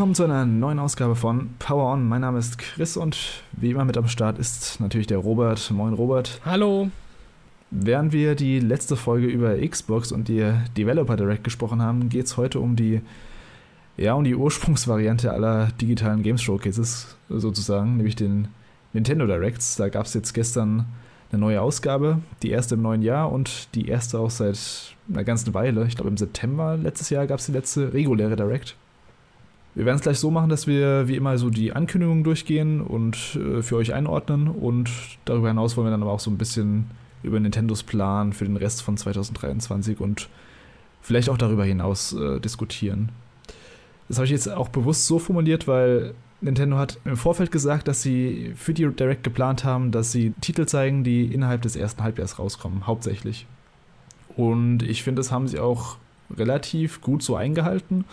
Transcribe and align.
Willkommen 0.00 0.14
zu 0.14 0.24
einer 0.24 0.46
neuen 0.46 0.78
Ausgabe 0.78 1.14
von 1.14 1.50
Power 1.58 1.92
On. 1.92 2.08
Mein 2.08 2.22
Name 2.22 2.38
ist 2.38 2.56
Chris 2.56 2.96
und 2.96 3.42
wie 3.52 3.72
immer 3.72 3.84
mit 3.84 3.98
am 3.98 4.08
Start 4.08 4.38
ist 4.38 4.80
natürlich 4.80 5.06
der 5.06 5.18
Robert. 5.18 5.70
Moin 5.72 5.92
Robert. 5.92 6.40
Hallo. 6.42 6.88
Während 7.70 8.14
wir 8.14 8.34
die 8.34 8.60
letzte 8.60 8.96
Folge 8.96 9.26
über 9.26 9.58
Xbox 9.58 10.10
und 10.10 10.28
die 10.28 10.54
Developer 10.74 11.18
Direct 11.18 11.44
gesprochen 11.44 11.82
haben, 11.82 12.08
geht 12.08 12.24
es 12.24 12.38
heute 12.38 12.60
um 12.60 12.76
die, 12.76 13.02
ja, 13.98 14.14
um 14.14 14.24
die 14.24 14.34
Ursprungsvariante 14.34 15.30
aller 15.34 15.66
digitalen 15.78 16.22
Games 16.22 16.40
Showcases 16.40 17.18
sozusagen, 17.28 17.98
nämlich 17.98 18.16
den 18.16 18.48
Nintendo 18.94 19.26
Directs. 19.26 19.76
Da 19.76 19.90
gab 19.90 20.06
es 20.06 20.14
jetzt 20.14 20.32
gestern 20.32 20.86
eine 21.30 21.40
neue 21.40 21.60
Ausgabe, 21.60 22.20
die 22.42 22.48
erste 22.48 22.76
im 22.76 22.80
neuen 22.80 23.02
Jahr 23.02 23.30
und 23.30 23.68
die 23.74 23.88
erste 23.88 24.18
auch 24.18 24.30
seit 24.30 24.96
einer 25.10 25.24
ganzen 25.24 25.52
Weile. 25.52 25.84
Ich 25.86 25.96
glaube, 25.96 26.08
im 26.08 26.16
September 26.16 26.78
letztes 26.78 27.10
Jahr 27.10 27.26
gab 27.26 27.40
es 27.40 27.44
die 27.44 27.52
letzte 27.52 27.92
reguläre 27.92 28.36
Direct. 28.36 28.76
Wir 29.74 29.84
werden 29.86 29.96
es 29.96 30.02
gleich 30.02 30.18
so 30.18 30.30
machen, 30.30 30.48
dass 30.48 30.66
wir 30.66 31.06
wie 31.06 31.16
immer 31.16 31.38
so 31.38 31.48
die 31.48 31.72
Ankündigungen 31.72 32.24
durchgehen 32.24 32.80
und 32.80 33.16
äh, 33.36 33.62
für 33.62 33.76
euch 33.76 33.94
einordnen 33.94 34.48
und 34.48 34.90
darüber 35.24 35.48
hinaus 35.48 35.76
wollen 35.76 35.86
wir 35.86 35.92
dann 35.92 36.02
aber 36.02 36.12
auch 36.12 36.20
so 36.20 36.30
ein 36.30 36.38
bisschen 36.38 36.90
über 37.22 37.38
Nintendos 37.38 37.82
Plan 37.82 38.32
für 38.32 38.44
den 38.44 38.56
Rest 38.56 38.82
von 38.82 38.96
2023 38.96 40.00
und 40.00 40.28
vielleicht 41.02 41.28
auch 41.28 41.38
darüber 41.38 41.64
hinaus 41.64 42.12
äh, 42.14 42.40
diskutieren. 42.40 43.10
Das 44.08 44.16
habe 44.16 44.24
ich 44.24 44.32
jetzt 44.32 44.48
auch 44.48 44.68
bewusst 44.68 45.06
so 45.06 45.20
formuliert, 45.20 45.68
weil 45.68 46.14
Nintendo 46.40 46.76
hat 46.78 46.98
im 47.04 47.16
Vorfeld 47.16 47.52
gesagt, 47.52 47.86
dass 47.86 48.02
sie 48.02 48.52
für 48.56 48.74
die 48.74 48.88
Direct 48.88 49.22
geplant 49.22 49.64
haben, 49.64 49.92
dass 49.92 50.10
sie 50.10 50.32
Titel 50.40 50.66
zeigen, 50.66 51.04
die 51.04 51.26
innerhalb 51.26 51.62
des 51.62 51.76
ersten 51.76 52.02
Halbjahres 52.02 52.38
rauskommen, 52.38 52.86
hauptsächlich. 52.86 53.46
Und 54.36 54.82
ich 54.82 55.02
finde, 55.04 55.20
das 55.20 55.30
haben 55.30 55.46
sie 55.46 55.60
auch 55.60 55.96
relativ 56.36 57.02
gut 57.02 57.22
so 57.22 57.36
eingehalten 57.36 58.04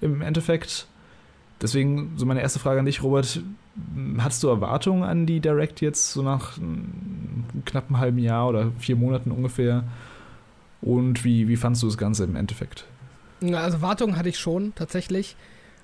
im 0.00 0.22
Endeffekt. 0.22 0.86
Deswegen 1.60 2.12
so 2.16 2.26
meine 2.26 2.42
erste 2.42 2.58
Frage 2.58 2.80
an 2.80 2.86
dich, 2.86 3.02
Robert. 3.02 3.40
Hattest 4.18 4.42
du 4.42 4.48
Erwartungen 4.48 5.02
an 5.02 5.26
die 5.26 5.40
Direct 5.40 5.80
jetzt 5.80 6.12
so 6.12 6.22
nach 6.22 6.58
knapp 7.64 7.86
einem 7.88 7.98
halben 7.98 8.18
Jahr 8.18 8.48
oder 8.48 8.72
vier 8.78 8.96
Monaten 8.96 9.30
ungefähr? 9.30 9.84
Und 10.82 11.24
wie, 11.24 11.48
wie 11.48 11.56
fandest 11.56 11.82
du 11.82 11.86
das 11.86 11.98
Ganze 11.98 12.24
im 12.24 12.36
Endeffekt? 12.36 12.84
Also 13.42 13.76
Erwartungen 13.76 14.16
hatte 14.16 14.28
ich 14.28 14.38
schon 14.38 14.74
tatsächlich. 14.74 15.36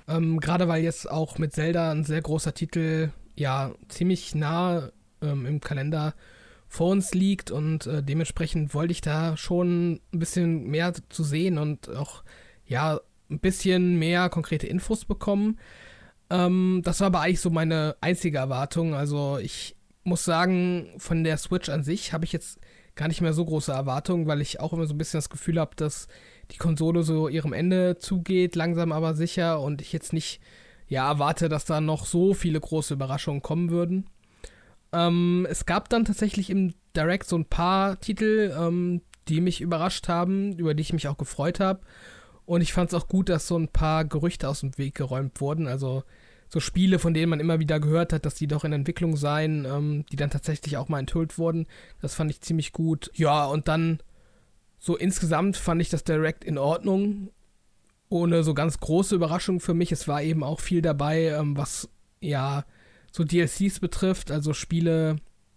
Ähm, 0.09 0.41
Gerade 0.41 0.69
weil 0.69 0.83
jetzt 0.83 1.11
auch 1.11 1.39
mit 1.39 1.53
Zelda 1.53 1.91
ein 1.91 2.05
sehr 2.05 2.21
großer 2.21 2.55
Titel 2.55 3.11
ja 3.37 3.73
ziemlich 3.89 4.35
nah 4.35 4.91
ähm, 5.23 5.47
im 5.47 5.61
Kalender 5.61 6.15
vor 6.69 6.91
uns 6.91 7.13
liegt 7.13 7.51
und 7.51 7.87
äh, 7.87 8.03
dementsprechend 8.03 8.75
wollte 8.75 8.93
ich 8.93 9.01
da 9.01 9.37
schon 9.37 10.01
ein 10.13 10.19
bisschen 10.19 10.71
mehr 10.71 10.95
zu 11.11 11.23
sehen 11.23 11.59
und 11.59 11.91
auch 11.91 12.23
ja 12.67 13.01
ein 13.33 13.41
bisschen 13.41 13.99
mehr 13.99 14.29
konkrete 14.29 14.67
Infos 14.67 15.05
bekommen. 15.05 15.59
Ähm, 16.31 16.83
das 16.85 17.01
war 17.01 17.09
aber 17.09 17.21
eigentlich 17.21 17.41
so 17.41 17.51
meine 17.51 17.97
einzige 18.01 18.39
Erwartung. 18.39 18.95
Also 18.95 19.39
ich 19.39 19.77
muss 20.05 20.25
sagen, 20.25 20.89
von 20.99 21.25
der 21.25 21.37
Switch 21.37 21.69
an 21.69 21.85
sich 21.85 22.13
habe 22.13 22.25
ich 22.25 22.33
jetzt 22.33 22.59
gar 22.95 23.09
nicht 23.09 23.21
mehr 23.21 23.33
so 23.33 23.45
große 23.45 23.73
Erwartungen, 23.73 24.27
weil 24.27 24.41
ich 24.41 24.61
auch 24.61 24.73
immer 24.73 24.87
so 24.87 24.95
ein 24.95 24.99
bisschen 24.99 25.19
das 25.19 25.31
Gefühl 25.31 25.59
habe, 25.59 25.75
dass 25.77 26.09
die 26.51 26.59
Konsole 26.59 27.03
so 27.03 27.29
ihrem 27.29 27.53
Ende 27.53 27.97
zugeht, 27.99 28.57
langsam 28.57 28.93
aber 28.93 29.15
sicher, 29.15 29.61
und 29.61 29.81
ich 29.81 29.93
jetzt 29.93 30.13
nicht, 30.13 30.41
ja, 30.89 31.09
erwarte, 31.09 31.49
dass 31.49 31.65
da 31.65 31.81
noch 31.81 32.05
so 32.05 32.35
viele 32.35 32.61
große 32.61 32.95
Überraschungen 32.95 33.41
kommen 33.41 33.71
würden. 33.71 34.07
Ähm, 34.93 35.47
es 35.49 35.65
gab 35.65 35.89
dann 35.89 36.05
tatsächlich 36.05 36.51
im 36.51 36.75
Direct 36.95 37.27
so 37.27 37.37
ein 37.37 37.47
paar 37.47 37.99
Titel, 38.01 38.55
ähm, 38.59 39.01
die 39.29 39.41
mich 39.41 39.61
überrascht 39.61 40.09
haben, 40.09 40.53
über 40.59 40.75
die 40.75 40.83
ich 40.83 40.93
mich 40.93 41.09
auch 41.09 41.17
gefreut 41.17 41.61
habe. 41.61 41.81
Und 42.47 42.61
ich 42.61 42.73
fand 42.73 42.93
es 42.93 42.95
auch 42.95 43.09
gut, 43.09 43.29
dass 43.29 43.47
so 43.47 43.57
ein 43.57 43.69
paar 43.69 44.05
Gerüchte 44.05 44.49
aus 44.49 44.61
dem 44.61 44.77
Weg 44.79 44.95
geräumt 44.95 45.41
wurden. 45.41 45.69
Also 45.69 46.03
so 46.49 46.61
Spiele, 46.61 46.99
von 46.99 47.15
denen 47.15 47.31
man 47.31 47.41
immer 47.41 47.61
wieder 47.61 47.81
gehört 47.81 48.13
hat, 48.13 48.27
dass 48.27 48.35
die 48.35 48.47
doch 48.47 48.65
in 48.65 48.73
Entwicklung 48.73 49.17
seien, 49.17 49.65
ähm, 49.65 50.05
die 50.13 50.17
dann 50.17 50.31
tatsächlich 50.31 50.77
auch 50.77 50.89
mal 50.89 50.99
enthüllt 50.99 51.39
wurden. 51.39 51.67
Das 52.01 52.15
fand 52.15 52.31
ich 52.31 52.41
ziemlich 52.43 52.73
gut. 52.73 53.11
Ja, 53.15 53.47
und 53.47 53.69
dann 53.69 54.01
so 54.79 54.97
insgesamt 54.97 55.57
fand 55.57 55.81
ich 55.81 55.89
das 55.89 56.05
Direct 56.05 56.45
in 56.45 56.59
Ordnung. 56.59 57.31
Ohne 58.09 58.43
so 58.43 58.53
ganz 58.53 58.79
große 58.79 59.15
Überraschung 59.15 59.61
für 59.61 59.73
mich. 59.73 59.93
Es 59.93 60.09
war 60.09 60.23
eben 60.23 60.43
auch 60.43 60.61
viel 60.61 60.83
dabei, 60.83 61.29
ähm, 61.29 61.57
was 61.57 61.89
ja 62.21 62.65
so 63.11 63.25
DLCs 63.25 63.81
betrifft, 63.81 64.31
also 64.31 64.53
Spiele, 64.53 65.17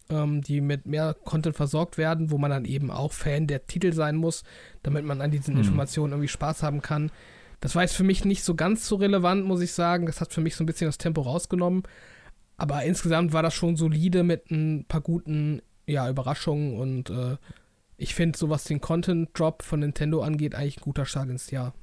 ähm, 0.10 0.42
die 0.42 0.62
mit 0.62 0.86
mehr 0.86 1.16
Content 1.26 1.56
versorgt 1.56 1.98
werden, 1.98 2.32
wo 2.32 2.38
man 2.38 2.52
dann 2.52 2.66
eben 2.66 2.92
auch 2.92 3.14
Fan 3.14 3.48
der 3.48 3.66
Titel 3.66 3.94
sein 3.94 4.16
muss, 4.16 4.44
damit 4.84 5.06
man 5.06 5.22
an 5.22 5.32
diesen 5.32 5.56
mhm. 5.56 5.62
Informationen 5.62 6.14
irgendwie 6.14 6.28
Spaß 6.28 6.64
haben 6.64 6.82
kann. 6.82 7.12
Das 7.62 7.76
war 7.76 7.82
jetzt 7.82 7.96
für 7.96 8.04
mich 8.04 8.26
nicht 8.26 8.44
so 8.44 8.56
ganz 8.56 8.88
so 8.88 8.98
relevant, 8.98 9.46
muss 9.46 9.62
ich 9.62 9.74
sagen. 9.74 10.06
Das 10.06 10.22
hat 10.22 10.34
für 10.34 10.42
mich 10.42 10.56
so 10.56 10.64
ein 10.64 10.68
bisschen 10.68 10.88
das 10.88 10.98
Tempo 10.98 11.22
rausgenommen. 11.22 11.84
Aber 12.58 12.84
insgesamt 12.84 13.34
war 13.34 13.44
das 13.44 13.54
schon 13.54 13.76
solide 13.76 14.24
mit 14.24 14.52
ein 14.52 14.86
paar 14.88 15.02
guten 15.02 15.62
ja, 15.88 16.10
Überraschungen 16.10 16.78
und 16.80 17.10
äh, 17.10 17.38
ich 17.98 18.16
finde, 18.16 18.38
so 18.38 18.50
was 18.50 18.66
den 18.66 18.82
Content-Drop 18.82 19.64
von 19.64 19.80
Nintendo 19.80 20.22
angeht, 20.22 20.56
eigentlich 20.56 20.78
ein 20.78 20.84
guter 20.84 21.06
Start 21.06 21.30
ins 21.30 21.52
Jahr. 21.52 21.74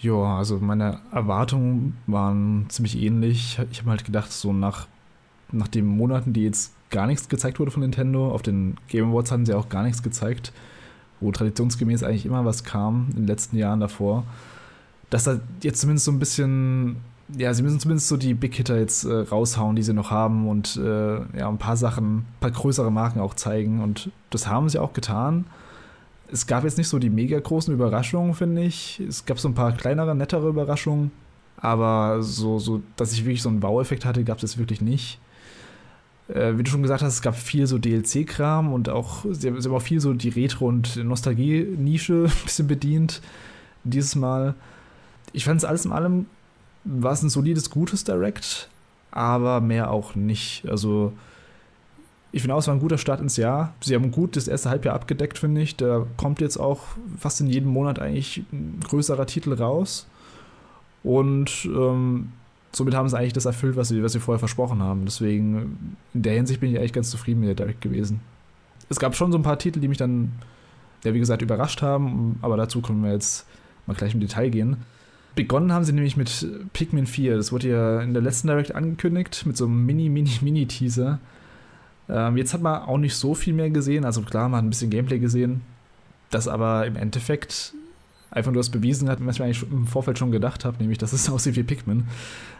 Ja, 0.00 0.38
also 0.38 0.58
meine 0.58 1.00
Erwartungen 1.12 1.98
waren 2.06 2.66
ziemlich 2.68 2.96
ähnlich. 2.96 3.58
Ich 3.70 3.80
habe 3.80 3.90
halt 3.90 4.04
gedacht, 4.04 4.32
so 4.32 4.52
nach, 4.52 4.86
nach 5.52 5.68
den 5.68 5.84
Monaten, 5.84 6.32
die 6.32 6.44
jetzt 6.44 6.74
gar 6.90 7.06
nichts 7.06 7.28
gezeigt 7.28 7.58
wurde 7.58 7.70
von 7.70 7.82
Nintendo. 7.82 8.30
Auf 8.30 8.42
den 8.42 8.76
Game 8.88 9.10
Awards 9.10 9.30
hatten 9.30 9.46
sie 9.46 9.54
auch 9.54 9.68
gar 9.68 9.82
nichts 9.82 10.02
gezeigt, 10.02 10.52
wo 11.20 11.30
traditionsgemäß 11.32 12.02
eigentlich 12.02 12.26
immer 12.26 12.44
was 12.44 12.64
kam 12.64 13.06
in 13.10 13.16
den 13.16 13.26
letzten 13.26 13.56
Jahren 13.56 13.80
davor. 13.80 14.24
Dass 15.08 15.24
da 15.24 15.40
jetzt 15.62 15.80
zumindest 15.80 16.04
so 16.04 16.12
ein 16.12 16.18
bisschen, 16.18 16.96
ja, 17.36 17.52
sie 17.54 17.62
müssen 17.62 17.80
zumindest 17.80 18.08
so 18.08 18.16
die 18.16 18.34
Big 18.34 18.54
Hitter 18.54 18.78
jetzt 18.78 19.04
äh, 19.04 19.12
raushauen, 19.12 19.76
die 19.76 19.82
sie 19.82 19.94
noch 19.94 20.10
haben 20.10 20.48
und 20.48 20.76
äh, 20.76 21.16
ja, 21.38 21.48
ein 21.48 21.58
paar 21.58 21.76
Sachen, 21.76 22.18
ein 22.18 22.26
paar 22.40 22.50
größere 22.50 22.92
Marken 22.92 23.20
auch 23.20 23.34
zeigen. 23.34 23.82
Und 23.82 24.10
das 24.30 24.46
haben 24.46 24.68
sie 24.68 24.78
auch 24.78 24.92
getan. 24.92 25.46
Es 26.32 26.46
gab 26.46 26.62
jetzt 26.62 26.78
nicht 26.78 26.88
so 26.88 27.00
die 27.00 27.10
mega 27.10 27.38
großen 27.40 27.74
Überraschungen, 27.74 28.34
finde 28.34 28.62
ich. 28.62 29.00
Es 29.00 29.24
gab 29.24 29.40
so 29.40 29.48
ein 29.48 29.54
paar 29.54 29.72
kleinere, 29.72 30.14
nettere 30.14 30.48
Überraschungen. 30.48 31.10
Aber 31.56 32.22
so, 32.22 32.58
so 32.58 32.82
dass 32.96 33.12
ich 33.12 33.24
wirklich 33.24 33.42
so 33.42 33.48
einen 33.48 33.62
Wow-Effekt 33.62 34.04
hatte, 34.04 34.24
gab 34.24 34.36
es 34.36 34.42
jetzt 34.42 34.58
wirklich 34.58 34.80
nicht 34.80 35.18
äh, 36.34 36.58
wie 36.58 36.62
du 36.62 36.70
schon 36.70 36.82
gesagt 36.82 37.02
hast, 37.02 37.14
es 37.14 37.22
gab 37.22 37.34
viel 37.34 37.66
so 37.66 37.78
DLC-Kram 37.78 38.72
und 38.72 38.88
auch, 38.88 39.24
sie 39.30 39.48
haben, 39.48 39.60
sie 39.60 39.68
haben, 39.68 39.76
auch 39.76 39.82
viel 39.82 40.00
so 40.00 40.12
die 40.12 40.28
Retro- 40.28 40.66
und 40.66 40.96
Nostalgie-Nische 40.96 42.24
ein 42.28 42.44
bisschen 42.44 42.66
bedient. 42.66 43.20
Dieses 43.84 44.14
Mal. 44.14 44.54
Ich 45.32 45.44
fand 45.44 45.58
es 45.58 45.64
alles 45.64 45.84
in 45.84 45.92
allem, 45.92 46.26
war 46.84 47.12
es 47.12 47.22
ein 47.22 47.30
solides, 47.30 47.70
gutes 47.70 48.04
Direct, 48.04 48.68
aber 49.10 49.60
mehr 49.60 49.90
auch 49.90 50.14
nicht. 50.14 50.64
Also, 50.68 51.12
ich 52.32 52.42
finde 52.42 52.54
auch, 52.54 52.58
es 52.58 52.66
war 52.66 52.74
ein 52.74 52.80
guter 52.80 52.98
Start 52.98 53.20
ins 53.20 53.36
Jahr. 53.36 53.74
Sie 53.80 53.94
haben 53.94 54.10
gut 54.10 54.36
das 54.36 54.48
erste 54.48 54.70
Halbjahr 54.70 54.94
abgedeckt, 54.94 55.38
finde 55.38 55.62
ich. 55.62 55.76
Da 55.76 56.06
kommt 56.16 56.40
jetzt 56.40 56.58
auch 56.58 56.82
fast 57.18 57.40
in 57.40 57.46
jedem 57.46 57.70
Monat 57.70 57.98
eigentlich 57.98 58.44
ein 58.52 58.80
größerer 58.86 59.26
Titel 59.26 59.54
raus. 59.54 60.06
Und 61.02 61.64
ähm, 61.64 62.32
somit 62.72 62.94
haben 62.94 63.08
sie 63.08 63.18
eigentlich 63.18 63.32
das 63.32 63.46
erfüllt, 63.46 63.76
was 63.76 63.88
sie, 63.88 64.02
was 64.02 64.12
sie 64.12 64.20
vorher 64.20 64.38
versprochen 64.38 64.82
haben. 64.82 65.04
Deswegen, 65.04 65.96
in 66.14 66.22
der 66.22 66.34
Hinsicht 66.34 66.60
bin 66.60 66.70
ich 66.70 66.78
eigentlich 66.78 66.92
ganz 66.92 67.10
zufrieden 67.10 67.40
mit 67.40 67.48
der 67.48 67.56
Direct 67.56 67.80
gewesen. 67.80 68.20
Es 68.88 68.98
gab 68.98 69.14
schon 69.14 69.32
so 69.32 69.38
ein 69.38 69.42
paar 69.42 69.58
Titel, 69.58 69.80
die 69.80 69.88
mich 69.88 69.98
dann, 69.98 70.32
ja, 71.04 71.14
wie 71.14 71.18
gesagt, 71.18 71.42
überrascht 71.42 71.82
haben, 71.82 72.38
aber 72.42 72.56
dazu 72.56 72.80
können 72.80 73.02
wir 73.02 73.12
jetzt 73.12 73.46
mal 73.86 73.94
gleich 73.94 74.14
im 74.14 74.20
Detail 74.20 74.50
gehen. 74.50 74.78
Begonnen 75.34 75.72
haben 75.72 75.84
sie 75.84 75.92
nämlich 75.92 76.16
mit 76.16 76.46
Pikmin 76.72 77.06
4. 77.06 77.36
Das 77.36 77.52
wurde 77.52 77.68
ja 77.68 78.00
in 78.00 78.14
der 78.14 78.22
letzten 78.22 78.48
Direct 78.48 78.74
angekündigt, 78.74 79.46
mit 79.46 79.56
so 79.56 79.66
einem 79.66 79.86
Mini, 79.86 80.08
Mini, 80.08 80.32
Mini-Teaser. 80.40 81.20
Ähm, 82.08 82.36
jetzt 82.36 82.52
hat 82.52 82.62
man 82.62 82.82
auch 82.82 82.98
nicht 82.98 83.14
so 83.14 83.34
viel 83.34 83.54
mehr 83.54 83.70
gesehen. 83.70 84.04
Also 84.04 84.22
klar, 84.22 84.48
man 84.48 84.58
hat 84.58 84.64
ein 84.64 84.70
bisschen 84.70 84.90
Gameplay 84.90 85.18
gesehen. 85.18 85.62
Das 86.30 86.48
aber 86.48 86.86
im 86.86 86.96
Endeffekt 86.96 87.74
einfach 88.30 88.52
nur 88.52 88.60
das 88.60 88.70
bewiesen 88.70 89.08
hat, 89.08 89.24
was 89.24 89.36
ich 89.36 89.40
mir 89.40 89.46
eigentlich 89.46 89.70
im 89.70 89.86
Vorfeld 89.86 90.18
schon 90.18 90.30
gedacht 90.30 90.64
habe, 90.64 90.78
nämlich, 90.78 90.98
dass 90.98 91.12
es 91.12 91.28
aussieht 91.30 91.56
wie 91.56 91.62
Pikmin. 91.62 92.04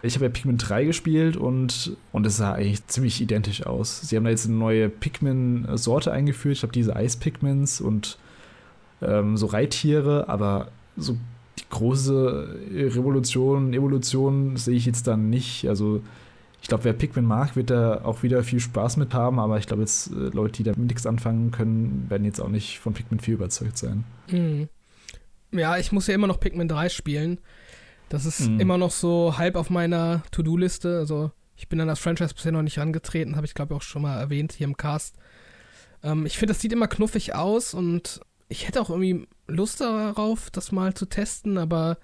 Ich 0.02 0.14
habe 0.14 0.24
ja 0.24 0.30
Pikmin 0.30 0.58
3 0.58 0.84
gespielt 0.84 1.36
und, 1.36 1.96
und 2.12 2.26
es 2.26 2.36
sah 2.36 2.52
eigentlich 2.52 2.86
ziemlich 2.86 3.20
identisch 3.20 3.66
aus. 3.66 4.00
Sie 4.00 4.16
haben 4.16 4.24
da 4.24 4.30
jetzt 4.30 4.46
eine 4.46 4.56
neue 4.56 4.88
Pikmin-Sorte 4.88 6.12
eingeführt, 6.12 6.56
ich 6.56 6.62
habe 6.62 6.72
diese 6.72 6.96
Eis-Pikmins 6.96 7.80
und 7.80 8.18
ähm, 9.02 9.36
so 9.36 9.46
Reittiere, 9.46 10.28
aber 10.28 10.68
so 10.96 11.16
die 11.58 11.64
große 11.70 12.60
Revolution, 12.72 13.72
Evolution 13.72 14.56
sehe 14.56 14.76
ich 14.76 14.86
jetzt 14.86 15.06
dann 15.06 15.30
nicht. 15.30 15.68
Also 15.68 16.02
ich 16.62 16.68
glaube, 16.68 16.84
wer 16.84 16.92
Pikmin 16.92 17.24
mag, 17.24 17.56
wird 17.56 17.70
da 17.70 18.04
auch 18.04 18.22
wieder 18.22 18.42
viel 18.42 18.60
Spaß 18.60 18.96
mit 18.96 19.14
haben, 19.14 19.38
aber 19.38 19.58
ich 19.58 19.66
glaube 19.66 19.82
jetzt, 19.82 20.10
äh, 20.10 20.30
Leute, 20.34 20.54
die 20.54 20.62
damit 20.64 20.88
nichts 20.88 21.06
anfangen 21.06 21.50
können, 21.50 22.06
werden 22.08 22.24
jetzt 22.24 22.40
auch 22.40 22.48
nicht 22.48 22.80
von 22.80 22.92
Pikmin 22.92 23.20
4 23.20 23.34
überzeugt 23.34 23.78
sein. 23.78 24.04
Mhm. 24.30 24.68
Ja, 25.52 25.78
ich 25.78 25.92
muss 25.92 26.06
ja 26.06 26.14
immer 26.14 26.26
noch 26.26 26.40
Pikmin 26.40 26.68
3 26.68 26.88
spielen. 26.88 27.40
Das 28.08 28.26
ist 28.26 28.48
mhm. 28.48 28.60
immer 28.60 28.78
noch 28.78 28.90
so 28.90 29.38
halb 29.38 29.56
auf 29.56 29.70
meiner 29.70 30.22
To-Do-Liste. 30.32 30.98
Also 30.98 31.30
ich 31.56 31.68
bin 31.68 31.80
an 31.80 31.88
das 31.88 32.00
Franchise 32.00 32.34
bisher 32.34 32.52
noch 32.52 32.62
nicht 32.62 32.78
rangetreten, 32.78 33.36
habe 33.36 33.46
ich 33.46 33.54
glaube 33.54 33.74
ich 33.74 33.76
auch 33.76 33.82
schon 33.82 34.02
mal 34.02 34.18
erwähnt 34.18 34.52
hier 34.52 34.66
im 34.66 34.76
Cast. 34.76 35.16
Ähm, 36.02 36.26
ich 36.26 36.38
finde, 36.38 36.54
das 36.54 36.62
sieht 36.62 36.72
immer 36.72 36.88
knuffig 36.88 37.34
aus 37.34 37.74
und 37.74 38.20
ich 38.48 38.66
hätte 38.66 38.80
auch 38.80 38.90
irgendwie 38.90 39.28
Lust 39.46 39.80
darauf, 39.80 40.50
das 40.50 40.72
mal 40.72 40.94
zu 40.94 41.06
testen, 41.06 41.58
aber 41.58 41.98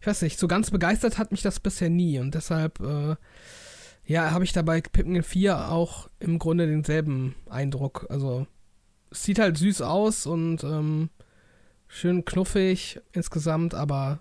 ich 0.00 0.06
weiß 0.06 0.22
nicht, 0.22 0.38
so 0.38 0.48
ganz 0.48 0.70
begeistert 0.70 1.18
hat 1.18 1.30
mich 1.30 1.42
das 1.42 1.60
bisher 1.60 1.90
nie 1.90 2.18
und 2.18 2.34
deshalb, 2.34 2.80
äh, 2.80 3.16
ja, 4.04 4.30
habe 4.30 4.44
ich 4.44 4.52
da 4.52 4.62
bei 4.62 4.80
Pikmin 4.80 5.22
4 5.22 5.70
auch 5.70 6.08
im 6.20 6.38
Grunde 6.38 6.66
denselben 6.66 7.34
Eindruck. 7.48 8.06
Also, 8.08 8.46
es 9.10 9.24
sieht 9.24 9.38
halt 9.38 9.58
süß 9.58 9.82
aus 9.82 10.26
und 10.26 10.64
ähm, 10.64 11.10
schön 11.90 12.24
knuffig 12.24 13.00
insgesamt, 13.12 13.74
aber 13.74 14.20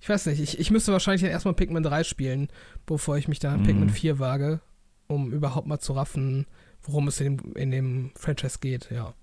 ich 0.00 0.08
weiß 0.08 0.26
nicht, 0.26 0.40
ich, 0.40 0.58
ich 0.58 0.70
müsste 0.70 0.92
wahrscheinlich 0.92 1.22
erstmal 1.22 1.54
Pikmin 1.54 1.82
3 1.82 2.02
spielen, 2.02 2.48
bevor 2.86 3.16
ich 3.18 3.28
mich 3.28 3.38
dann 3.38 3.54
an 3.54 3.60
mhm. 3.60 3.66
Pikmin 3.66 3.90
4 3.90 4.18
wage, 4.18 4.60
um 5.06 5.30
überhaupt 5.30 5.68
mal 5.68 5.78
zu 5.78 5.92
raffen, 5.92 6.46
worum 6.82 7.06
es 7.06 7.20
in 7.20 7.36
dem, 7.36 7.52
in 7.54 7.70
dem 7.70 8.10
Franchise 8.16 8.58
geht, 8.60 8.90
ja. 8.90 9.14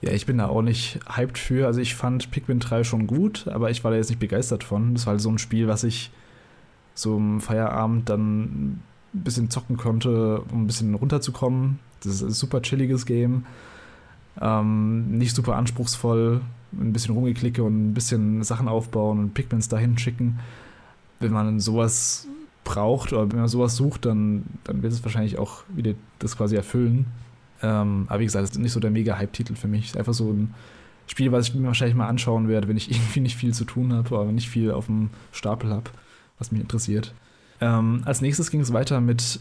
Ja, 0.00 0.12
ich 0.12 0.26
bin 0.26 0.38
da 0.38 0.48
auch 0.48 0.60
nicht 0.60 0.98
hyped 1.08 1.38
für. 1.38 1.66
Also 1.66 1.80
ich 1.80 1.94
fand 1.94 2.30
Pikmin 2.30 2.58
3 2.58 2.84
schon 2.84 3.06
gut, 3.06 3.46
aber 3.48 3.70
ich 3.70 3.84
war 3.84 3.90
da 3.90 3.96
jetzt 3.96 4.10
nicht 4.10 4.18
begeistert 4.18 4.64
von. 4.64 4.94
Das 4.94 5.06
war 5.06 5.12
halt 5.12 5.20
so 5.20 5.30
ein 5.30 5.38
Spiel, 5.38 5.68
was 5.68 5.84
ich 5.84 6.10
so 6.94 7.16
im 7.16 7.40
Feierabend 7.40 8.08
dann 8.08 8.42
ein 8.42 8.82
bisschen 9.12 9.48
zocken 9.50 9.76
konnte, 9.76 10.42
um 10.50 10.64
ein 10.64 10.66
bisschen 10.66 10.94
runterzukommen. 10.94 11.78
Das 12.02 12.16
ist 12.16 12.22
ein 12.22 12.30
super 12.32 12.60
chilliges 12.60 13.06
Game. 13.06 13.46
Ähm, 14.40 15.18
nicht 15.18 15.34
super 15.34 15.56
anspruchsvoll, 15.56 16.40
ein 16.72 16.92
bisschen 16.92 17.14
rumgeklicke 17.14 17.62
und 17.62 17.90
ein 17.90 17.94
bisschen 17.94 18.42
Sachen 18.42 18.68
aufbauen 18.68 19.18
und 19.18 19.34
Pikmins 19.34 19.68
dahin 19.68 19.96
schicken. 19.98 20.40
Wenn 21.20 21.32
man 21.32 21.60
sowas 21.60 22.26
braucht 22.64 23.12
oder 23.12 23.30
wenn 23.30 23.38
man 23.38 23.48
sowas 23.48 23.76
sucht, 23.76 24.06
dann, 24.06 24.44
dann 24.64 24.82
wird 24.82 24.92
es 24.92 25.04
wahrscheinlich 25.04 25.38
auch 25.38 25.62
wieder 25.68 25.94
das 26.18 26.36
quasi 26.36 26.56
erfüllen. 26.56 27.06
Ähm, 27.62 28.06
aber 28.08 28.20
wie 28.20 28.24
gesagt, 28.24 28.42
das 28.42 28.50
ist 28.50 28.58
nicht 28.58 28.72
so 28.72 28.80
der 28.80 28.90
mega 28.90 29.16
Hype-Titel 29.16 29.54
für 29.54 29.68
mich. 29.68 29.84
Es 29.84 29.90
ist 29.90 29.96
einfach 29.96 30.14
so 30.14 30.30
ein 30.30 30.54
Spiel, 31.06 31.32
was 31.32 31.48
ich 31.48 31.54
mir 31.54 31.66
wahrscheinlich 31.66 31.96
mal 31.96 32.08
anschauen 32.08 32.48
werde, 32.48 32.68
wenn 32.68 32.76
ich 32.76 32.90
irgendwie 32.90 33.20
nicht 33.20 33.36
viel 33.36 33.54
zu 33.54 33.64
tun 33.64 33.92
habe, 33.92 34.18
aber 34.18 34.32
nicht 34.32 34.48
viel 34.48 34.70
auf 34.72 34.86
dem 34.86 35.10
Stapel 35.32 35.70
habe, 35.70 35.90
was 36.38 36.50
mich 36.50 36.60
interessiert. 36.60 37.14
Ähm, 37.60 38.02
als 38.04 38.20
nächstes 38.20 38.50
ging 38.50 38.60
es 38.60 38.72
weiter 38.72 39.00
mit 39.00 39.40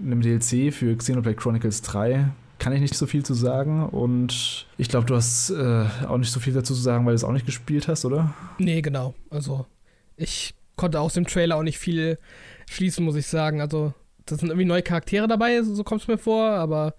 einem 0.00 0.22
DLC 0.22 0.72
für 0.72 0.96
Xenoblade 0.96 1.36
Chronicles 1.36 1.82
3. 1.82 2.28
Kann 2.58 2.72
ich 2.72 2.80
nicht 2.80 2.94
so 2.94 3.06
viel 3.06 3.24
zu 3.24 3.34
sagen 3.34 3.84
und 3.84 4.66
ich 4.78 4.88
glaube, 4.88 5.06
du 5.06 5.16
hast 5.16 5.50
äh, 5.50 5.86
auch 6.06 6.18
nicht 6.18 6.30
so 6.30 6.40
viel 6.40 6.52
dazu 6.52 6.72
zu 6.74 6.80
sagen, 6.80 7.04
weil 7.04 7.12
du 7.12 7.16
es 7.16 7.24
auch 7.24 7.32
nicht 7.32 7.46
gespielt 7.46 7.88
hast, 7.88 8.04
oder? 8.04 8.32
Nee, 8.58 8.80
genau. 8.80 9.14
Also 9.28 9.66
ich 10.16 10.54
konnte 10.76 11.00
aus 11.00 11.14
dem 11.14 11.26
Trailer 11.26 11.56
auch 11.56 11.62
nicht 11.62 11.78
viel 11.78 12.18
schließen, 12.70 13.04
muss 13.04 13.16
ich 13.16 13.26
sagen. 13.26 13.60
Also 13.60 13.92
das 14.26 14.38
sind 14.38 14.48
irgendwie 14.48 14.66
neue 14.66 14.82
Charaktere 14.82 15.28
dabei, 15.28 15.62
so 15.62 15.82
kommt 15.84 16.02
es 16.02 16.08
mir 16.08 16.18
vor, 16.18 16.50
aber 16.50 16.94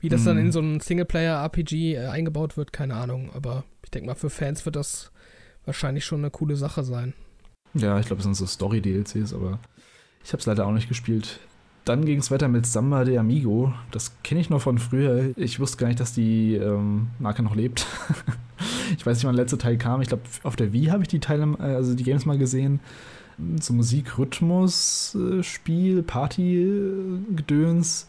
wie 0.00 0.08
das 0.08 0.24
dann 0.24 0.38
in 0.38 0.50
so 0.50 0.60
ein 0.60 0.80
Singleplayer-RPG 0.80 1.94
äh, 1.94 2.06
eingebaut 2.06 2.56
wird, 2.56 2.72
keine 2.72 2.94
Ahnung. 2.94 3.30
Aber 3.34 3.64
ich 3.84 3.90
denke 3.90 4.06
mal, 4.06 4.14
für 4.14 4.30
Fans 4.30 4.64
wird 4.64 4.76
das 4.76 5.12
wahrscheinlich 5.66 6.06
schon 6.06 6.20
eine 6.20 6.30
coole 6.30 6.56
Sache 6.56 6.84
sein. 6.84 7.12
Ja, 7.74 7.98
ich 8.00 8.06
glaube, 8.06 8.20
es 8.20 8.24
sind 8.24 8.34
so 8.34 8.46
Story-DLCs, 8.46 9.34
aber 9.34 9.58
ich 10.24 10.32
habe 10.32 10.40
es 10.40 10.46
leider 10.46 10.66
auch 10.66 10.72
nicht 10.72 10.88
gespielt. 10.88 11.38
Dann 11.90 12.04
ging 12.04 12.20
es 12.20 12.30
weiter 12.30 12.46
mit 12.46 12.66
Samba 12.66 13.02
de 13.02 13.18
Amigo. 13.18 13.74
Das 13.90 14.12
kenne 14.22 14.40
ich 14.40 14.48
noch 14.48 14.62
von 14.62 14.78
früher. 14.78 15.36
Ich 15.36 15.58
wusste 15.58 15.76
gar 15.78 15.88
nicht, 15.88 15.98
dass 15.98 16.12
die 16.12 16.54
ähm, 16.54 17.08
Marke 17.18 17.42
noch 17.42 17.56
lebt. 17.56 17.84
ich 18.96 19.04
weiß 19.04 19.16
nicht, 19.16 19.24
wann 19.24 19.34
der 19.34 19.42
letzte 19.42 19.58
Teil 19.58 19.76
kam. 19.76 20.00
Ich 20.00 20.06
glaube, 20.06 20.22
auf 20.44 20.54
der 20.54 20.72
Wii 20.72 20.86
habe 20.86 21.02
ich 21.02 21.08
die 21.08 21.18
Teile, 21.18 21.56
äh, 21.58 21.74
also 21.74 21.94
die 21.94 22.04
Games 22.04 22.26
mal 22.26 22.38
gesehen. 22.38 22.78
So 23.60 23.72
Musik, 23.72 24.18
Rhythmus, 24.18 25.16
äh, 25.16 25.42
Spiel, 25.42 26.04
Party, 26.04 26.64
Gedöns 27.34 28.06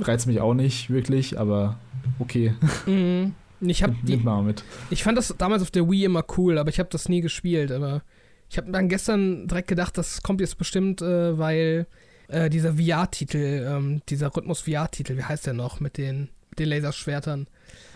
reizt 0.00 0.26
mich 0.26 0.40
auch 0.40 0.54
nicht 0.54 0.88
wirklich, 0.88 1.38
aber 1.38 1.78
okay. 2.18 2.54
Mhm. 2.86 3.34
Ich 3.60 3.82
hab 3.82 3.92
die, 4.04 4.16
mal 4.16 4.42
mit. 4.42 4.64
Ich 4.88 5.02
fand 5.02 5.18
das 5.18 5.34
damals 5.36 5.60
auf 5.60 5.70
der 5.70 5.86
Wii 5.86 6.04
immer 6.04 6.24
cool, 6.38 6.56
aber 6.56 6.70
ich 6.70 6.78
habe 6.78 6.88
das 6.90 7.10
nie 7.10 7.20
gespielt. 7.20 7.72
Aber 7.72 8.00
ich 8.48 8.56
habe 8.56 8.72
dann 8.72 8.88
gestern 8.88 9.48
direkt 9.48 9.68
gedacht, 9.68 9.98
das 9.98 10.22
kommt 10.22 10.40
jetzt 10.40 10.56
bestimmt, 10.56 11.02
äh, 11.02 11.36
weil 11.36 11.86
äh, 12.32 12.50
dieser 12.50 12.74
VR-Titel, 12.74 13.66
ähm, 13.68 14.02
dieser 14.08 14.34
Rhythmus-VR-Titel, 14.34 15.16
wie 15.16 15.24
heißt 15.24 15.46
der 15.46 15.54
noch, 15.54 15.80
mit 15.80 15.98
den, 15.98 16.30
mit 16.50 16.58
den 16.58 16.68
Laserschwertern? 16.68 17.46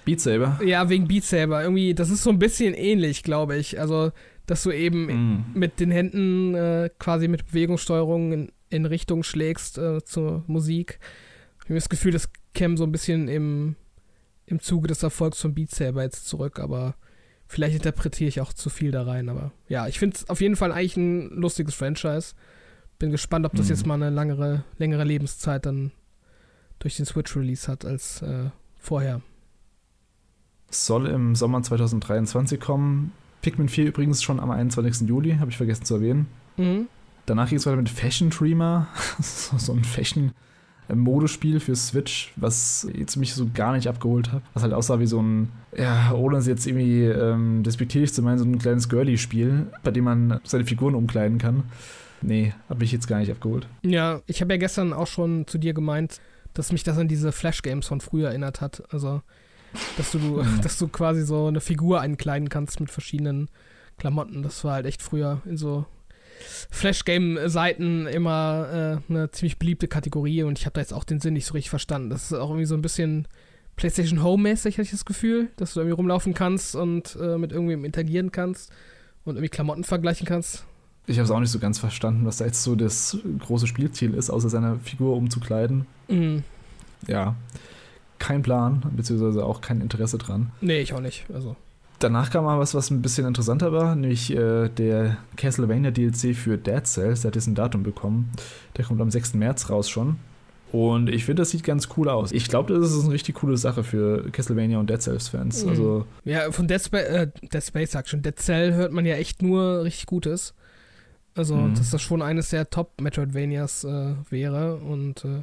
Beat 0.04 0.20
Saber? 0.20 0.60
Ja, 0.64 0.88
wegen 0.88 1.08
Beat 1.08 1.24
Saber. 1.24 1.62
Irgendwie, 1.62 1.94
das 1.94 2.10
ist 2.10 2.22
so 2.22 2.30
ein 2.30 2.38
bisschen 2.38 2.74
ähnlich, 2.74 3.22
glaube 3.22 3.56
ich. 3.56 3.80
Also, 3.80 4.12
dass 4.46 4.62
du 4.62 4.70
eben 4.70 5.06
mm. 5.06 5.44
mit 5.54 5.80
den 5.80 5.90
Händen 5.90 6.54
äh, 6.54 6.90
quasi 6.98 7.28
mit 7.28 7.46
Bewegungssteuerung 7.46 8.32
in, 8.32 8.52
in 8.70 8.86
Richtung 8.86 9.22
schlägst 9.22 9.78
äh, 9.78 10.04
zur 10.04 10.44
Musik. 10.46 11.00
Ich 11.64 11.70
habe 11.70 11.74
das 11.74 11.88
Gefühl, 11.88 12.12
das 12.12 12.28
käme 12.54 12.76
so 12.76 12.84
ein 12.84 12.92
bisschen 12.92 13.28
im, 13.28 13.74
im 14.46 14.60
Zuge 14.60 14.86
des 14.86 15.02
Erfolgs 15.02 15.40
von 15.40 15.54
Beat 15.54 15.70
Saber 15.70 16.02
jetzt 16.02 16.28
zurück, 16.28 16.60
aber 16.60 16.94
vielleicht 17.48 17.74
interpretiere 17.74 18.28
ich 18.28 18.40
auch 18.40 18.52
zu 18.52 18.70
viel 18.70 18.92
da 18.92 19.02
rein. 19.02 19.28
Aber 19.28 19.52
ja, 19.68 19.88
ich 19.88 19.98
finde 19.98 20.16
es 20.16 20.28
auf 20.28 20.40
jeden 20.40 20.56
Fall 20.56 20.72
eigentlich 20.72 20.96
ein 20.96 21.30
lustiges 21.30 21.74
Franchise. 21.74 22.34
Bin 22.98 23.10
gespannt, 23.10 23.44
ob 23.46 23.52
das 23.54 23.66
mhm. 23.66 23.70
jetzt 23.70 23.86
mal 23.86 23.94
eine 23.94 24.10
langere, 24.10 24.64
längere 24.78 25.04
Lebenszeit 25.04 25.66
dann 25.66 25.92
durch 26.78 26.96
den 26.96 27.06
Switch-Release 27.06 27.70
hat 27.70 27.84
als 27.84 28.22
äh, 28.22 28.50
vorher. 28.78 29.20
Soll 30.70 31.06
im 31.06 31.34
Sommer 31.34 31.62
2023 31.62 32.60
kommen. 32.60 33.12
Pikmin 33.42 33.68
4 33.68 33.86
übrigens 33.86 34.22
schon 34.22 34.40
am 34.40 34.50
21. 34.50 35.08
Juli, 35.08 35.36
habe 35.38 35.50
ich 35.50 35.56
vergessen 35.56 35.84
zu 35.84 35.94
erwähnen. 35.96 36.26
Mhm. 36.56 36.88
Danach 37.26 37.48
ging 37.48 37.58
es 37.58 37.66
weiter 37.66 37.76
mit 37.76 37.88
Fashion 37.88 38.30
Dreamer, 38.30 38.88
so 39.20 39.72
ein 39.72 39.84
Fashion 39.84 40.32
Modespiel 40.94 41.58
für 41.58 41.74
Switch, 41.74 42.32
was 42.36 42.86
jetzt 42.94 43.16
mich 43.16 43.34
so 43.34 43.48
gar 43.52 43.72
nicht 43.72 43.88
abgeholt 43.88 44.30
hat. 44.30 44.42
Was 44.54 44.62
halt 44.62 44.72
aussah 44.72 45.00
wie 45.00 45.06
so 45.06 45.20
ein, 45.20 45.50
ja, 45.76 46.12
ohne 46.12 46.38
es 46.38 46.46
jetzt 46.46 46.66
irgendwie 46.66 47.04
ähm, 47.04 47.64
despektierlich 47.64 48.12
zu 48.12 48.22
meinen, 48.22 48.38
so 48.38 48.44
ein 48.44 48.58
kleines 48.58 48.88
Girly-Spiel, 48.88 49.66
bei 49.82 49.90
dem 49.90 50.04
man 50.04 50.40
seine 50.44 50.64
Figuren 50.64 50.94
umkleiden 50.94 51.38
kann. 51.38 51.64
Nee, 52.22 52.54
hat 52.68 52.78
mich 52.78 52.92
jetzt 52.92 53.08
gar 53.08 53.18
nicht 53.18 53.30
abgeholt. 53.30 53.66
Ja, 53.82 54.22
ich 54.26 54.40
habe 54.40 54.52
ja 54.54 54.58
gestern 54.58 54.92
auch 54.92 55.06
schon 55.06 55.46
zu 55.46 55.58
dir 55.58 55.74
gemeint, 55.74 56.20
dass 56.54 56.72
mich 56.72 56.82
das 56.82 56.98
an 56.98 57.08
diese 57.08 57.32
Flash-Games 57.32 57.86
von 57.86 58.00
früher 58.00 58.28
erinnert 58.28 58.60
hat. 58.60 58.82
Also, 58.92 59.22
dass 59.96 60.12
du, 60.12 60.42
dass 60.62 60.78
du 60.78 60.88
quasi 60.88 61.22
so 61.22 61.46
eine 61.46 61.60
Figur 61.60 62.00
einkleiden 62.00 62.48
kannst 62.48 62.80
mit 62.80 62.90
verschiedenen 62.90 63.48
Klamotten. 63.98 64.42
Das 64.42 64.64
war 64.64 64.74
halt 64.74 64.86
echt 64.86 65.02
früher 65.02 65.42
in 65.44 65.56
so 65.56 65.86
Flash-Game-Seiten 66.70 68.06
immer 68.06 69.00
äh, 69.08 69.12
eine 69.12 69.30
ziemlich 69.30 69.58
beliebte 69.58 69.88
Kategorie 69.88 70.42
und 70.42 70.58
ich 70.58 70.66
habe 70.66 70.74
da 70.74 70.80
jetzt 70.80 70.92
auch 70.92 71.04
den 71.04 71.20
Sinn 71.20 71.34
nicht 71.34 71.46
so 71.46 71.54
richtig 71.54 71.70
verstanden. 71.70 72.10
Das 72.10 72.24
ist 72.24 72.32
auch 72.34 72.50
irgendwie 72.50 72.66
so 72.66 72.74
ein 72.74 72.82
bisschen 72.82 73.26
PlayStation 73.76 74.22
Home-mäßig, 74.22 74.74
hatte 74.74 74.82
ich 74.82 74.90
das 74.90 75.04
Gefühl, 75.04 75.48
dass 75.56 75.74
du 75.74 75.80
irgendwie 75.80 75.96
rumlaufen 75.96 76.34
kannst 76.34 76.76
und 76.76 77.16
äh, 77.20 77.38
mit 77.38 77.52
irgendwem 77.52 77.84
interagieren 77.84 78.32
kannst 78.32 78.70
und 79.24 79.36
irgendwie 79.36 79.50
Klamotten 79.50 79.84
vergleichen 79.84 80.26
kannst. 80.26 80.64
Ich 81.06 81.18
habe 81.18 81.24
es 81.24 81.30
auch 81.30 81.40
nicht 81.40 81.50
so 81.50 81.58
ganz 81.58 81.78
verstanden, 81.78 82.26
was 82.26 82.38
da 82.38 82.46
jetzt 82.46 82.62
so 82.62 82.74
das 82.74 83.18
große 83.40 83.66
Spielziel 83.66 84.14
ist, 84.14 84.30
außer 84.30 84.48
seine 84.48 84.78
Figur 84.80 85.16
umzukleiden. 85.16 85.86
Mhm. 86.08 86.42
Ja, 87.06 87.36
kein 88.18 88.42
Plan, 88.42 88.82
beziehungsweise 88.96 89.44
auch 89.44 89.60
kein 89.60 89.80
Interesse 89.80 90.18
dran. 90.18 90.50
Nee, 90.60 90.80
ich 90.80 90.92
auch 90.94 91.00
nicht. 91.00 91.26
Also. 91.32 91.56
Danach 91.98 92.30
kam 92.30 92.44
mal 92.44 92.58
was, 92.58 92.74
was 92.74 92.90
ein 92.90 93.00
bisschen 93.00 93.26
interessanter 93.26 93.72
war, 93.72 93.94
nämlich 93.94 94.30
äh, 94.34 94.68
der 94.68 95.16
Castlevania 95.36 95.90
DLC 95.90 96.34
für 96.34 96.58
Dead 96.58 96.86
Cells. 96.86 97.22
Der 97.22 97.30
hat 97.30 97.36
jetzt 97.36 97.46
ein 97.46 97.54
Datum 97.54 97.82
bekommen. 97.82 98.30
Der 98.76 98.84
kommt 98.84 99.00
am 99.00 99.10
6. 99.10 99.34
März 99.34 99.70
raus 99.70 99.88
schon. 99.88 100.16
Und 100.72 101.08
ich 101.08 101.24
finde, 101.24 101.42
das 101.42 101.50
sieht 101.50 101.64
ganz 101.64 101.88
cool 101.96 102.08
aus. 102.08 102.32
Ich 102.32 102.48
glaube, 102.48 102.74
das 102.74 102.92
ist 102.92 103.04
eine 103.04 103.14
richtig 103.14 103.36
coole 103.36 103.56
Sache 103.56 103.82
für 103.84 104.30
Castlevania 104.30 104.78
und 104.78 104.90
Dead 104.90 105.00
Cells-Fans. 105.00 105.64
Mhm. 105.64 105.70
Also 105.70 106.06
ja, 106.24 106.50
von 106.50 106.68
Dead, 106.68 106.82
Spa 106.82 106.98
äh, 106.98 107.30
Dead 107.52 107.62
Space, 107.62 107.92
sag 107.92 108.08
schon. 108.08 108.20
Dead 108.22 108.38
Cell 108.38 108.74
hört 108.74 108.92
man 108.92 109.06
ja 109.06 109.14
echt 109.14 109.42
nur 109.42 109.84
richtig 109.84 110.06
Gutes. 110.06 110.54
Also, 111.36 111.54
mhm. 111.54 111.74
dass 111.74 111.90
das 111.90 112.02
schon 112.02 112.22
eines 112.22 112.50
der 112.50 112.70
Top-Metroidvanias 112.70 113.84
äh, 113.84 114.14
wäre. 114.30 114.76
Und 114.76 115.24
äh, 115.24 115.42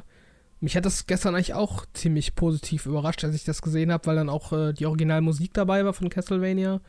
mich 0.60 0.76
hat 0.76 0.84
das 0.84 1.06
gestern 1.06 1.34
eigentlich 1.34 1.54
auch 1.54 1.86
ziemlich 1.92 2.34
positiv 2.34 2.86
überrascht, 2.86 3.22
als 3.24 3.34
ich 3.34 3.44
das 3.44 3.62
gesehen 3.62 3.92
habe, 3.92 4.06
weil 4.06 4.16
dann 4.16 4.28
auch 4.28 4.52
äh, 4.52 4.72
die 4.72 4.86
Originalmusik 4.86 5.54
dabei 5.54 5.84
war 5.84 5.92
von 5.92 6.08
Castlevania. 6.08 6.80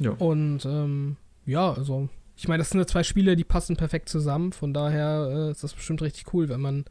Ja. 0.00 0.10
Und 0.12 0.64
ähm, 0.64 1.16
ja, 1.46 1.72
also 1.72 2.08
ich 2.36 2.48
meine, 2.48 2.58
das 2.58 2.70
sind 2.70 2.80
ja 2.80 2.86
zwei 2.86 3.02
Spiele, 3.02 3.36
die 3.36 3.44
passen 3.44 3.76
perfekt 3.76 4.08
zusammen. 4.08 4.52
Von 4.52 4.72
daher 4.72 5.28
äh, 5.30 5.50
ist 5.50 5.62
das 5.62 5.74
bestimmt 5.74 6.00
richtig 6.02 6.32
cool, 6.32 6.48
wenn 6.48 6.60
man 6.60 6.86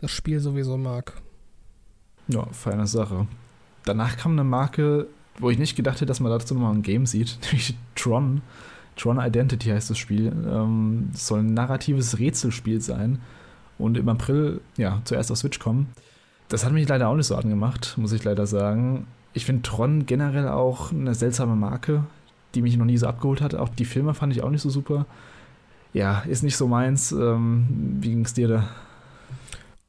das 0.00 0.10
Spiel 0.10 0.40
sowieso 0.40 0.76
mag. 0.76 1.14
Ja, 2.26 2.46
feine 2.52 2.86
Sache. 2.86 3.26
Danach 3.84 4.16
kam 4.16 4.32
eine 4.32 4.44
Marke, 4.44 5.06
wo 5.38 5.50
ich 5.50 5.58
nicht 5.58 5.76
gedacht 5.76 5.96
hätte, 5.96 6.06
dass 6.06 6.20
man 6.20 6.32
dazu 6.32 6.54
nochmal 6.54 6.74
ein 6.74 6.82
Game 6.82 7.06
sieht, 7.06 7.38
nämlich 7.44 7.76
Tron. 7.94 8.42
Tron 8.98 9.20
Identity 9.20 9.68
heißt 9.68 9.88
das 9.88 9.98
Spiel. 9.98 10.26
Ähm, 10.26 11.10
soll 11.14 11.40
ein 11.40 11.54
narratives 11.54 12.18
Rätselspiel 12.18 12.80
sein 12.80 13.20
und 13.78 13.96
im 13.96 14.08
April 14.08 14.60
ja 14.76 15.00
zuerst 15.04 15.30
auf 15.30 15.38
Switch 15.38 15.58
kommen. 15.58 15.88
Das 16.48 16.64
hat 16.64 16.72
mich 16.72 16.88
leider 16.88 17.08
auch 17.08 17.14
nicht 17.14 17.26
so 17.26 17.36
angemacht, 17.36 17.94
muss 17.96 18.12
ich 18.12 18.24
leider 18.24 18.46
sagen. 18.46 19.06
Ich 19.34 19.46
finde 19.46 19.62
Tron 19.62 20.06
generell 20.06 20.48
auch 20.48 20.92
eine 20.92 21.14
seltsame 21.14 21.54
Marke, 21.54 22.04
die 22.54 22.62
mich 22.62 22.76
noch 22.76 22.86
nie 22.86 22.96
so 22.96 23.06
abgeholt 23.06 23.40
hat. 23.40 23.54
Auch 23.54 23.68
die 23.68 23.84
Filme 23.84 24.14
fand 24.14 24.32
ich 24.32 24.42
auch 24.42 24.50
nicht 24.50 24.62
so 24.62 24.70
super. 24.70 25.06
Ja, 25.92 26.20
ist 26.20 26.42
nicht 26.42 26.56
so 26.56 26.66
meins. 26.66 27.12
Ähm, 27.12 27.98
wie 28.00 28.10
ging 28.10 28.24
es 28.24 28.34
dir 28.34 28.48
da? 28.48 28.68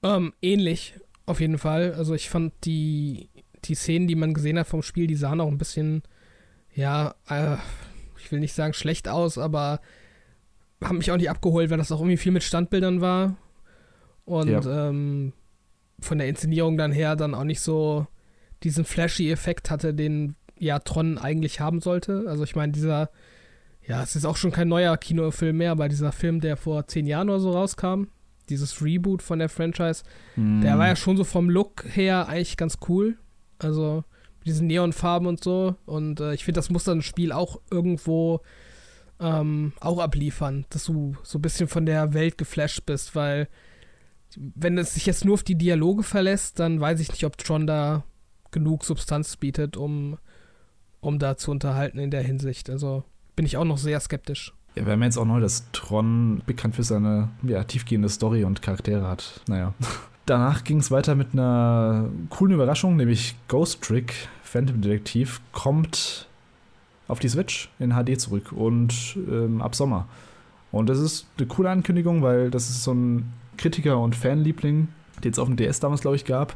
Ähm, 0.04 0.34
ähnlich, 0.42 0.96
auf 1.25 1.39
jeden 1.39 1.58
Fall. 1.58 1.94
Also 1.94 2.13
ich 2.13 2.30
fand 2.30 2.54
die, 2.63 3.30
die 3.66 3.75
Szenen, 3.75 4.08
die 4.08 4.16
man 4.16 4.34
gesehen 4.34 4.60
hat 4.60 4.68
vom 4.68 4.84
Spiel, 4.84 5.08
die 5.08 5.16
sahen 5.16 5.42
auch 5.42 5.48
ein 5.48 5.58
bisschen, 5.58 6.04
ja, 6.75 7.16
äh, 7.28 7.58
ich 8.29 8.31
will 8.31 8.39
nicht 8.41 8.53
sagen 8.53 8.74
schlecht 8.74 9.09
aus, 9.09 9.39
aber 9.39 9.79
haben 10.83 11.00
mich 11.00 11.12
auch 11.12 11.17
nicht 11.17 11.31
abgeholt, 11.31 11.71
weil 11.71 11.79
das 11.79 11.91
auch 11.91 12.00
irgendwie 12.00 12.17
viel 12.17 12.31
mit 12.31 12.43
Standbildern 12.43 13.01
war. 13.01 13.38
Und 14.24 14.50
Ja. 14.50 14.89
ähm, 14.89 15.33
von 16.00 16.19
der 16.19 16.27
Inszenierung 16.27 16.77
dann 16.77 16.91
her 16.91 17.15
dann 17.15 17.33
auch 17.33 17.43
nicht 17.43 17.59
so 17.59 18.05
diesen 18.62 18.86
flashy 18.86 19.31
Effekt 19.31 19.71
hatte, 19.71 19.95
den 19.95 20.36
ja 20.59 20.77
Tron 20.77 21.17
eigentlich 21.17 21.59
haben 21.59 21.81
sollte. 21.81 22.25
Also 22.27 22.43
ich 22.43 22.55
meine, 22.55 22.71
dieser, 22.71 23.09
ja, 23.88 24.03
es 24.03 24.15
ist 24.15 24.25
auch 24.25 24.38
schon 24.38 24.51
kein 24.51 24.67
neuer 24.67 24.95
Kinofilm 24.98 25.57
mehr, 25.57 25.71
aber 25.71 25.89
dieser 25.89 26.12
Film, 26.12 26.39
der 26.39 26.55
vor 26.55 26.86
zehn 26.86 27.07
Jahren 27.07 27.29
oder 27.31 27.39
so 27.39 27.50
rauskam, 27.51 28.03
dieses 28.48 28.83
Reboot 28.83 29.24
von 29.24 29.39
der 29.39 29.50
Franchise, 29.50 30.03
der 30.36 30.77
war 30.77 30.86
ja 30.88 30.95
schon 30.95 31.17
so 31.17 31.24
vom 31.24 31.50
Look 31.50 31.83
her 31.95 32.27
eigentlich 32.29 32.57
ganz 32.57 32.77
cool. 32.88 33.17
Also 33.57 34.03
mit 34.39 34.48
diesen 34.48 34.67
Neonfarben 34.67 35.27
und 35.27 35.43
so. 35.43 35.75
Und 35.86 36.19
äh, 36.19 36.34
ich 36.34 36.43
finde, 36.43 36.60
das 36.60 36.69
muss 36.69 36.84
dann 36.84 37.00
ein 37.00 37.03
Spiel 37.03 37.31
auch 37.31 37.60
irgendwo 37.72 38.41
ähm, 39.19 39.74
auch 39.79 40.00
abliefern, 40.00 40.65
dass 40.69 40.86
du 40.86 41.15
so 41.24 41.38
ein 41.38 41.41
bisschen 41.41 41.67
von 41.67 41.86
der 41.86 42.13
Welt 42.13 42.38
geflasht 42.38 42.86
bist, 42.86 43.15
weil 43.15 43.50
wenn 44.38 44.77
es 44.77 44.93
sich 44.93 45.05
jetzt 45.05 45.25
nur 45.25 45.34
auf 45.34 45.43
die 45.43 45.58
Dialoge 45.58 46.03
verlässt, 46.03 46.60
dann 46.60 46.79
weiß 46.79 47.00
ich 47.00 47.10
nicht, 47.10 47.25
ob 47.25 47.38
Tron 47.38 47.67
da 47.67 48.03
genug 48.51 48.86
Substanz 48.86 49.38
bietet, 49.38 49.75
um, 49.75 50.17
um 51.00 51.19
da 51.19 51.38
zu 51.38 51.51
unterhalten 51.51 52.00
in 52.00 52.12
der 52.12 52.22
Hinsicht. 52.22 52.69
Also 52.69 53.03
bin 53.36 53.46
ich 53.46 53.58
auch 53.58 53.65
noch 53.65 53.77
sehr 53.77 54.00
skeptisch. 54.00 54.53
Ja, 54.75 54.86
wir 54.86 54.93
haben 54.93 55.03
jetzt 55.03 55.17
auch 55.17 55.25
neu, 55.25 55.39
dass 55.39 55.69
Tron 55.72 56.43
bekannt 56.46 56.75
für 56.75 56.84
seine 56.84 57.29
ja, 57.43 57.63
tiefgehende 57.63 58.10
Story 58.10 58.43
und 58.43 58.62
Charaktere 58.62 59.08
hat. 59.08 59.41
Naja. 59.48 59.74
Danach 60.29 60.63
ging 60.63 60.77
es 60.77 60.91
weiter 60.91 61.15
mit 61.15 61.29
einer 61.33 62.07
coolen 62.29 62.53
Überraschung, 62.53 62.95
nämlich 62.95 63.33
Ghost 63.48 63.81
Trick, 63.81 64.13
Phantom 64.43 64.79
Detektiv, 64.79 65.41
kommt 65.53 66.27
auf 67.07 67.17
die 67.17 67.29
Switch 67.29 67.71
in 67.79 67.93
HD 67.93 68.21
zurück 68.21 68.51
und 68.51 69.17
ähm, 69.27 69.59
ab 69.59 69.74
Sommer. 69.74 70.07
Und 70.71 70.88
das 70.88 71.00
ist 71.00 71.25
eine 71.39 71.48
coole 71.48 71.71
Ankündigung, 71.71 72.21
weil 72.21 72.51
das 72.51 72.69
ist 72.69 72.83
so 72.83 72.93
ein 72.93 73.33
Kritiker- 73.57 73.98
und 73.98 74.15
Fanliebling, 74.15 74.89
den 75.24 75.31
es 75.31 75.39
auf 75.39 75.48
dem 75.48 75.57
DS 75.57 75.79
damals, 75.79 76.01
glaube 76.01 76.15
ich, 76.15 76.25
gab 76.25 76.55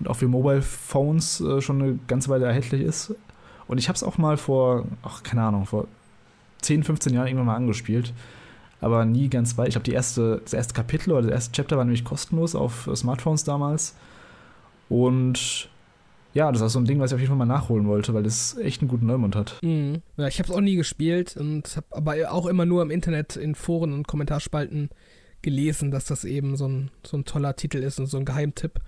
und 0.00 0.08
auch 0.08 0.16
für 0.16 0.26
Mobile 0.26 0.60
Phones 0.60 1.40
äh, 1.40 1.60
schon 1.60 1.80
eine 1.80 1.98
ganze 2.08 2.28
Weile 2.28 2.46
erhältlich 2.46 2.82
ist. 2.82 3.14
Und 3.68 3.78
ich 3.78 3.86
habe 3.86 3.94
es 3.94 4.02
auch 4.02 4.18
mal 4.18 4.36
vor, 4.36 4.84
ach, 5.04 5.22
keine 5.22 5.44
Ahnung, 5.44 5.66
vor 5.66 5.86
10, 6.62 6.82
15 6.82 7.14
Jahren 7.14 7.28
irgendwann 7.28 7.46
mal 7.46 7.54
angespielt. 7.54 8.12
Aber 8.82 9.04
nie 9.06 9.28
ganz 9.30 9.56
weit. 9.56 9.68
Ich 9.68 9.74
glaube, 9.74 9.90
erste, 9.92 10.40
das 10.44 10.52
erste 10.52 10.74
Kapitel 10.74 11.12
oder 11.12 11.22
das 11.22 11.30
erste 11.30 11.52
Chapter 11.52 11.76
war 11.78 11.84
nämlich 11.84 12.04
kostenlos 12.04 12.54
auf 12.54 12.86
äh, 12.88 12.94
Smartphones 12.96 13.44
damals. 13.44 13.94
Und 14.88 15.68
ja, 16.34 16.50
das 16.50 16.60
ist 16.62 16.72
so 16.72 16.78
ein 16.80 16.84
Ding, 16.84 16.98
was 17.00 17.10
ich 17.10 17.14
auf 17.14 17.20
jeden 17.20 17.28
Fall 17.30 17.38
mal 17.38 17.46
nachholen 17.46 17.86
wollte, 17.86 18.12
weil 18.14 18.22
das 18.22 18.56
echt 18.58 18.80
einen 18.80 18.88
guten 18.88 19.06
Neumund 19.06 19.36
hat. 19.36 19.58
Mhm. 19.62 20.02
Ja, 20.16 20.26
ich 20.26 20.38
habe 20.38 20.48
es 20.50 20.54
auch 20.54 20.60
nie 20.60 20.76
gespielt 20.76 21.36
und 21.36 21.76
habe 21.76 21.86
aber 21.90 22.32
auch 22.32 22.46
immer 22.46 22.64
nur 22.66 22.82
im 22.82 22.90
Internet 22.90 23.36
in 23.36 23.54
Foren 23.54 23.92
und 23.92 24.08
Kommentarspalten 24.08 24.90
gelesen, 25.42 25.90
dass 25.90 26.04
das 26.06 26.24
eben 26.24 26.56
so 26.56 26.66
ein, 26.68 26.90
so 27.06 27.16
ein 27.16 27.24
toller 27.24 27.56
Titel 27.56 27.78
ist 27.78 27.98
und 27.98 28.06
so 28.06 28.16
ein 28.18 28.24
Geheimtipp. 28.24 28.80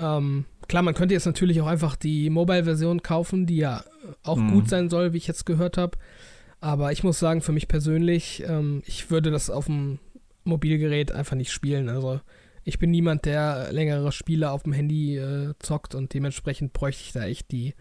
Ähm, 0.00 0.44
klar, 0.66 0.82
man 0.82 0.94
könnte 0.94 1.14
jetzt 1.14 1.26
natürlich 1.26 1.60
auch 1.60 1.66
einfach 1.66 1.94
die 1.94 2.28
Mobile-Version 2.30 3.02
kaufen, 3.02 3.46
die 3.46 3.58
ja 3.58 3.84
auch 4.24 4.36
Mhm. 4.38 4.50
gut 4.52 4.68
sein 4.68 4.90
soll, 4.90 5.12
wie 5.12 5.18
ich 5.18 5.26
jetzt 5.28 5.46
gehört 5.46 5.78
habe. 5.78 5.96
Aber 6.64 6.92
ich 6.92 7.04
muss 7.04 7.18
sagen, 7.18 7.42
für 7.42 7.52
mich 7.52 7.68
persönlich, 7.68 8.42
ähm, 8.46 8.82
ich 8.86 9.10
würde 9.10 9.30
das 9.30 9.50
auf 9.50 9.66
dem 9.66 9.98
Mobilgerät 10.44 11.12
einfach 11.12 11.36
nicht 11.36 11.52
spielen. 11.52 11.90
Also 11.90 12.20
ich 12.64 12.78
bin 12.78 12.90
niemand, 12.90 13.26
der 13.26 13.70
längere 13.70 14.12
Spiele 14.12 14.50
auf 14.50 14.62
dem 14.62 14.72
Handy 14.72 15.18
äh, 15.18 15.52
zockt 15.58 15.94
und 15.94 16.14
dementsprechend 16.14 16.72
bräuchte 16.72 17.02
ich 17.04 17.12
da 17.12 17.24
echt 17.24 17.52
die, 17.52 17.74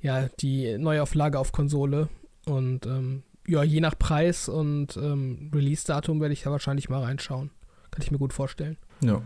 ja, 0.00 0.28
die 0.40 0.78
Neuauflage 0.78 1.38
auf 1.38 1.52
Konsole. 1.52 2.08
Und 2.44 2.86
ähm, 2.86 3.22
ja, 3.46 3.62
je 3.62 3.78
nach 3.78 3.96
Preis 3.96 4.48
und 4.48 4.96
ähm, 4.96 5.52
Release-Datum 5.54 6.20
werde 6.20 6.32
ich 6.32 6.42
da 6.42 6.50
wahrscheinlich 6.50 6.88
mal 6.88 7.04
reinschauen. 7.04 7.50
Kann 7.92 8.02
ich 8.02 8.10
mir 8.10 8.18
gut 8.18 8.32
vorstellen. 8.32 8.78
Ja. 9.00 9.22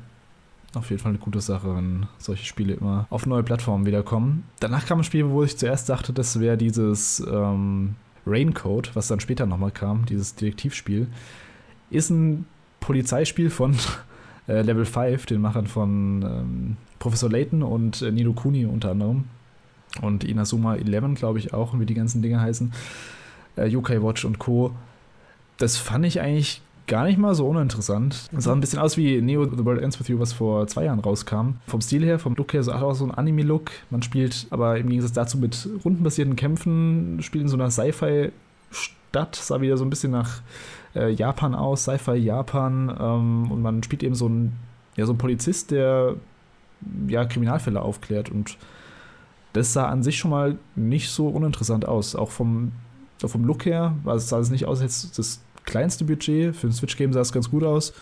Auf 0.75 0.91
jeden 0.91 1.01
Fall 1.01 1.13
eine 1.13 1.19
gute 1.19 1.41
Sache, 1.41 1.75
wenn 1.75 2.09
solche 2.19 2.45
Spiele 2.45 2.75
immer 2.75 3.07
auf 3.09 3.25
neue 3.25 3.43
Plattformen 3.43 3.87
wiederkommen. 3.87 4.45
Danach 4.61 4.85
kam 4.85 4.99
ein 4.99 5.05
Spiel, 5.05 5.31
wo 5.31 5.43
ich 5.45 5.57
zuerst 5.57 5.89
dachte, 5.89 6.13
das 6.13 6.41
wäre 6.41 6.59
dieses 6.59 7.21
ähm, 7.21 7.97
Raincoat, 8.27 8.95
was 8.95 9.09
dann 9.09 9.21
später 9.21 9.47
nochmal 9.47 9.71
kam, 9.71 10.07
dieses 10.07 10.35
Detektivspiel. 10.35 11.07
Ist 11.91 12.11
ein 12.11 12.47
Polizeispiel 12.81 13.51
von 13.51 13.77
äh, 14.49 14.63
Level 14.63 14.85
5, 14.85 15.27
den 15.27 15.41
Machern 15.41 15.67
von 15.67 16.23
ähm, 16.23 16.77
Professor 16.99 17.31
Layton 17.31 17.63
und 17.63 18.03
äh, 18.03 18.11
Nino 18.11 18.33
Kuni 18.33 18.65
unter 18.65 18.93
anderem. 18.93 19.25
Und 20.01 20.25
Inazuma 20.25 20.77
11, 20.77 21.15
glaube 21.17 21.39
ich, 21.39 21.53
auch, 21.53 21.79
wie 21.79 21.87
die 21.87 21.95
ganzen 21.95 22.23
Dinge 22.23 22.41
heißen. 22.41 22.73
Äh, 23.57 23.67
Yokai 23.67 24.03
Watch 24.03 24.25
und 24.25 24.39
Co. 24.39 24.73
Das 25.59 25.77
fand 25.77 26.07
ich 26.07 26.21
eigentlich 26.21 26.63
gar 26.93 27.05
nicht 27.07 27.17
mal 27.17 27.35
so 27.35 27.49
uninteressant. 27.49 28.29
Es 28.37 28.45
sah 28.45 28.53
ein 28.53 28.61
bisschen 28.61 28.79
aus 28.79 28.99
wie 28.99 29.23
Neo 29.23 29.47
The 29.47 29.65
World 29.65 29.81
Ends 29.81 29.99
With 29.99 30.09
You, 30.09 30.19
was 30.19 30.35
vor 30.35 30.67
zwei 30.67 30.85
Jahren 30.85 31.01
rauskam. 31.01 31.55
Vom 31.67 31.81
Stil 31.81 32.05
her, 32.05 32.19
vom 32.19 32.35
Look 32.35 32.53
her, 32.53 32.63
so 32.63 32.75
hat 32.75 32.83
auch 32.83 32.93
so 32.93 33.07
ein 33.07 33.11
Anime-Look. 33.11 33.71
Man 33.89 34.03
spielt 34.03 34.47
aber 34.51 34.77
im 34.77 34.91
Gegensatz 34.91 35.15
dazu 35.15 35.39
mit 35.39 35.67
rundenbasierten 35.87 36.37
Kämpfen, 36.37 37.23
spielt 37.23 37.45
in 37.45 37.49
so 37.49 37.57
einer 37.57 37.71
Sci-Fi-Stadt, 37.71 39.37
sah 39.37 39.63
wieder 39.63 39.79
so 39.79 39.87
ein 39.87 39.89
bisschen 39.89 40.13
nach 40.13 40.43
äh, 40.95 41.09
Japan 41.09 41.55
aus, 41.55 41.85
Sci-Fi 41.85 42.17
Japan. 42.17 42.95
Ähm, 43.01 43.51
und 43.51 43.63
man 43.63 43.83
spielt 43.83 44.03
eben 44.03 44.15
so 44.15 44.29
ein, 44.29 44.53
ja, 44.99 45.07
so 45.07 45.15
ein 45.15 45.19
Polizist, 45.19 45.71
der 45.71 46.17
ja, 47.09 47.25
Kriminalfälle 47.25 47.81
aufklärt. 47.81 48.29
Und 48.29 48.59
das 49.55 49.73
sah 49.73 49.87
an 49.87 50.03
sich 50.03 50.19
schon 50.19 50.31
mal 50.31 50.59
nicht 50.77 51.09
so 51.09 51.29
uninteressant 51.29 51.89
aus. 51.89 52.15
Auch 52.17 52.31
vom, 52.31 52.73
auch 53.25 53.29
vom 53.29 53.47
Look 53.47 53.65
her 53.65 53.95
sah 54.17 54.41
es 54.41 54.51
nicht 54.51 54.67
aus, 54.67 54.83
als 54.83 55.05
hätte 55.05 55.17
das 55.17 55.41
kleinste 55.65 56.05
Budget. 56.05 56.55
Für 56.57 56.67
ein 56.69 56.73
Switch-Game 56.73 57.13
sah 57.13 57.21
es 57.21 57.33
ganz 57.33 57.51
gut 57.51 57.63
aus. 57.65 57.93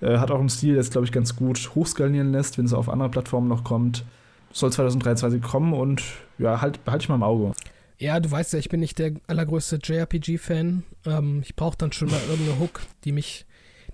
Äh, 0.00 0.18
hat 0.18 0.30
auch 0.30 0.38
einen 0.40 0.48
Stil, 0.48 0.72
der 0.74 0.80
es, 0.80 0.90
glaube 0.90 1.06
ich, 1.06 1.12
ganz 1.12 1.36
gut 1.36 1.74
hochskalieren 1.74 2.32
lässt, 2.32 2.58
wenn 2.58 2.66
es 2.66 2.72
auf 2.72 2.88
andere 2.88 3.08
Plattformen 3.08 3.48
noch 3.48 3.64
kommt. 3.64 4.04
Soll 4.52 4.72
2023 4.72 5.42
kommen 5.42 5.72
und 5.72 6.02
ja, 6.38 6.60
halt, 6.60 6.84
behalte 6.84 7.04
ich 7.04 7.08
mal 7.08 7.14
im 7.16 7.22
Auge. 7.22 7.52
Ja, 7.98 8.20
du 8.20 8.30
weißt 8.30 8.52
ja, 8.52 8.58
ich 8.58 8.68
bin 8.68 8.80
nicht 8.80 8.98
der 8.98 9.12
allergrößte 9.26 9.78
JRPG-Fan. 9.82 10.82
Ähm, 11.06 11.40
ich 11.42 11.56
brauche 11.56 11.78
dann 11.78 11.92
schon 11.92 12.10
mal 12.10 12.20
irgendeine 12.28 12.58
Hook, 12.60 12.80
die 13.04 13.12
mich, 13.12 13.46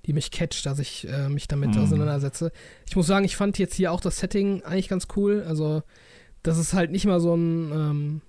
die 0.06 0.12
mich 0.12 0.30
catcht, 0.32 0.66
dass 0.66 0.80
ich 0.80 1.06
äh, 1.08 1.28
mich 1.28 1.46
damit 1.46 1.76
Mhm. 1.76 1.82
auseinandersetze. 1.82 2.50
Ich 2.88 2.96
muss 2.96 3.06
sagen, 3.06 3.24
ich 3.24 3.36
fand 3.36 3.58
jetzt 3.58 3.74
hier 3.74 3.92
auch 3.92 4.00
das 4.00 4.18
Setting 4.18 4.62
eigentlich 4.64 4.88
ganz 4.88 5.06
cool. 5.16 5.44
Also, 5.46 5.82
dass 6.42 6.58
es 6.58 6.74
halt 6.74 6.90
nicht 6.90 7.06
mal 7.06 7.20
so 7.20 7.34
ein, 7.36 7.70
ähm, 7.72 8.20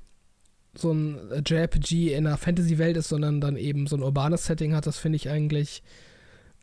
so 0.76 0.92
ein 0.92 1.44
JRPG 1.46 2.14
in 2.14 2.26
einer 2.26 2.38
Fantasy-Welt 2.38 2.98
ist, 2.98 3.10
sondern 3.10 3.42
dann 3.42 3.58
eben 3.58 3.88
so 3.88 3.96
ein 3.96 4.04
urbanes 4.04 4.46
Setting 4.46 4.74
hat, 4.74 4.88
das 4.88 4.98
finde 4.98 5.18
ich 5.18 5.30
eigentlich, 5.30 5.84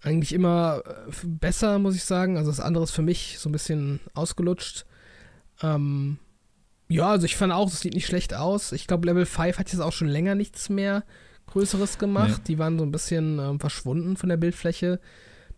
eigentlich 0.02 0.33
immer 0.33 0.83
äh, 0.85 1.26
besser, 1.26 1.79
muss 1.79 1.95
ich 1.95 2.05
sagen. 2.05 2.37
Also 2.37 2.50
das 2.50 2.61
andere 2.61 2.85
ist 2.85 2.90
für 2.90 3.02
mich 3.02 3.38
so 3.38 3.49
ein 3.49 3.52
bisschen 3.52 4.00
ausgelutscht. 4.14 4.85
Ähm, 5.62 6.19
ja, 6.88 7.09
also 7.09 7.25
ich 7.25 7.37
fand 7.37 7.52
auch, 7.52 7.69
es 7.69 7.81
sieht 7.81 7.95
nicht 7.95 8.07
schlecht 8.07 8.35
aus. 8.35 8.73
Ich 8.73 8.88
glaube, 8.88 9.07
Level 9.07 9.26
5 9.26 9.59
hat 9.59 9.71
jetzt 9.71 9.81
auch 9.81 9.93
schon 9.93 10.09
länger 10.09 10.35
nichts 10.35 10.69
mehr 10.69 11.05
Größeres 11.47 11.99
gemacht. 11.99 12.49
Die 12.49 12.59
waren 12.59 12.79
so 12.79 12.85
ein 12.85 12.93
bisschen 12.93 13.38
ähm, 13.38 13.61
verschwunden 13.61 14.17
von 14.17 14.29
der 14.29 14.37
Bildfläche. 14.37 15.00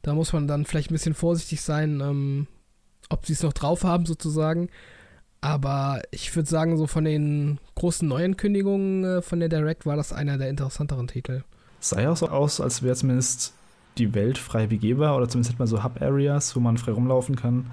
Da 0.02 0.14
muss 0.14 0.32
man 0.32 0.46
dann 0.46 0.66
vielleicht 0.66 0.90
ein 0.90 0.94
bisschen 0.94 1.14
vorsichtig 1.14 1.62
sein, 1.62 2.00
ähm, 2.00 2.48
ob 3.08 3.24
sie 3.24 3.32
es 3.32 3.42
noch 3.42 3.52
drauf 3.52 3.84
haben, 3.84 4.04
sozusagen. 4.04 4.68
Aber 5.42 6.00
ich 6.12 6.34
würde 6.36 6.48
sagen, 6.48 6.78
so 6.78 6.86
von 6.86 7.04
den 7.04 7.58
großen 7.74 8.06
Neuankündigungen 8.06 9.04
äh, 9.04 9.22
von 9.22 9.40
der 9.40 9.48
Direct 9.48 9.84
war 9.84 9.96
das 9.96 10.12
einer 10.12 10.38
der 10.38 10.48
interessanteren 10.48 11.08
Titel. 11.08 11.42
Es 11.80 11.90
sah 11.90 12.00
ja 12.00 12.12
auch 12.12 12.16
so 12.16 12.28
aus, 12.28 12.60
als 12.60 12.84
wäre 12.84 12.94
zumindest 12.94 13.52
die 13.98 14.14
Welt 14.14 14.38
frei 14.38 14.68
begehbar 14.68 15.16
oder 15.16 15.28
zumindest 15.28 15.52
hat 15.52 15.58
man 15.58 15.66
so 15.66 15.82
Hub-Areas, 15.82 16.54
wo 16.54 16.60
man 16.60 16.78
frei 16.78 16.92
rumlaufen 16.92 17.34
kann. 17.34 17.66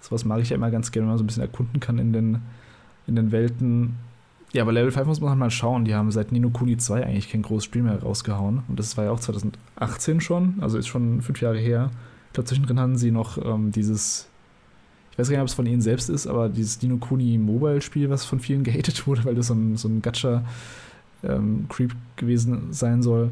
Sowas 0.00 0.24
mag 0.24 0.40
ich 0.40 0.48
ja 0.48 0.56
immer 0.56 0.70
ganz 0.70 0.90
gerne, 0.90 1.04
wenn 1.04 1.10
man 1.10 1.18
so 1.18 1.24
ein 1.24 1.26
bisschen 1.26 1.42
erkunden 1.42 1.80
kann 1.80 1.98
in 1.98 2.14
den, 2.14 2.38
in 3.06 3.14
den 3.14 3.30
Welten. 3.30 3.96
Ja, 4.54 4.62
aber 4.62 4.72
Level 4.72 4.90
5 4.90 5.06
muss 5.06 5.20
man 5.20 5.30
halt 5.30 5.38
mal 5.38 5.50
schauen. 5.50 5.84
Die 5.84 5.94
haben 5.94 6.10
seit 6.10 6.32
Nino 6.32 6.48
Kuni 6.48 6.78
2 6.78 7.04
eigentlich 7.04 7.30
kein 7.30 7.42
großes 7.42 7.66
Spiel 7.66 7.82
mehr 7.82 8.02
rausgehauen. 8.02 8.62
Und 8.68 8.78
das 8.78 8.96
war 8.96 9.04
ja 9.04 9.10
auch 9.10 9.20
2018 9.20 10.22
schon, 10.22 10.56
also 10.62 10.78
ist 10.78 10.88
schon 10.88 11.20
fünf 11.20 11.42
Jahre 11.42 11.58
her. 11.58 11.90
Ich 12.28 12.32
glaube, 12.32 12.48
zwischendrin 12.48 12.80
hatten 12.80 12.96
sie 12.96 13.10
noch 13.10 13.36
ähm, 13.36 13.70
dieses, 13.70 14.28
ich 15.12 15.18
weiß 15.18 15.28
gar 15.28 15.36
nicht, 15.36 15.42
ob 15.42 15.48
es 15.48 15.54
von 15.54 15.66
ihnen 15.66 15.82
selbst 15.82 16.08
ist, 16.08 16.26
aber 16.26 16.48
dieses 16.48 16.80
Nino 16.80 16.96
Kuni 16.96 17.36
Mobile-Spiel, 17.38 18.08
was 18.10 18.24
von 18.24 18.40
vielen 18.40 18.64
gehatet 18.68 19.06
wurde, 19.06 19.24
weil 19.24 19.34
das 19.34 19.48
so 19.48 19.54
ein, 19.54 19.76
so 19.76 19.88
ein 19.88 20.00
Gacha-Creep 20.02 21.94
gewesen 22.16 22.72
sein 22.72 23.02
soll. 23.02 23.30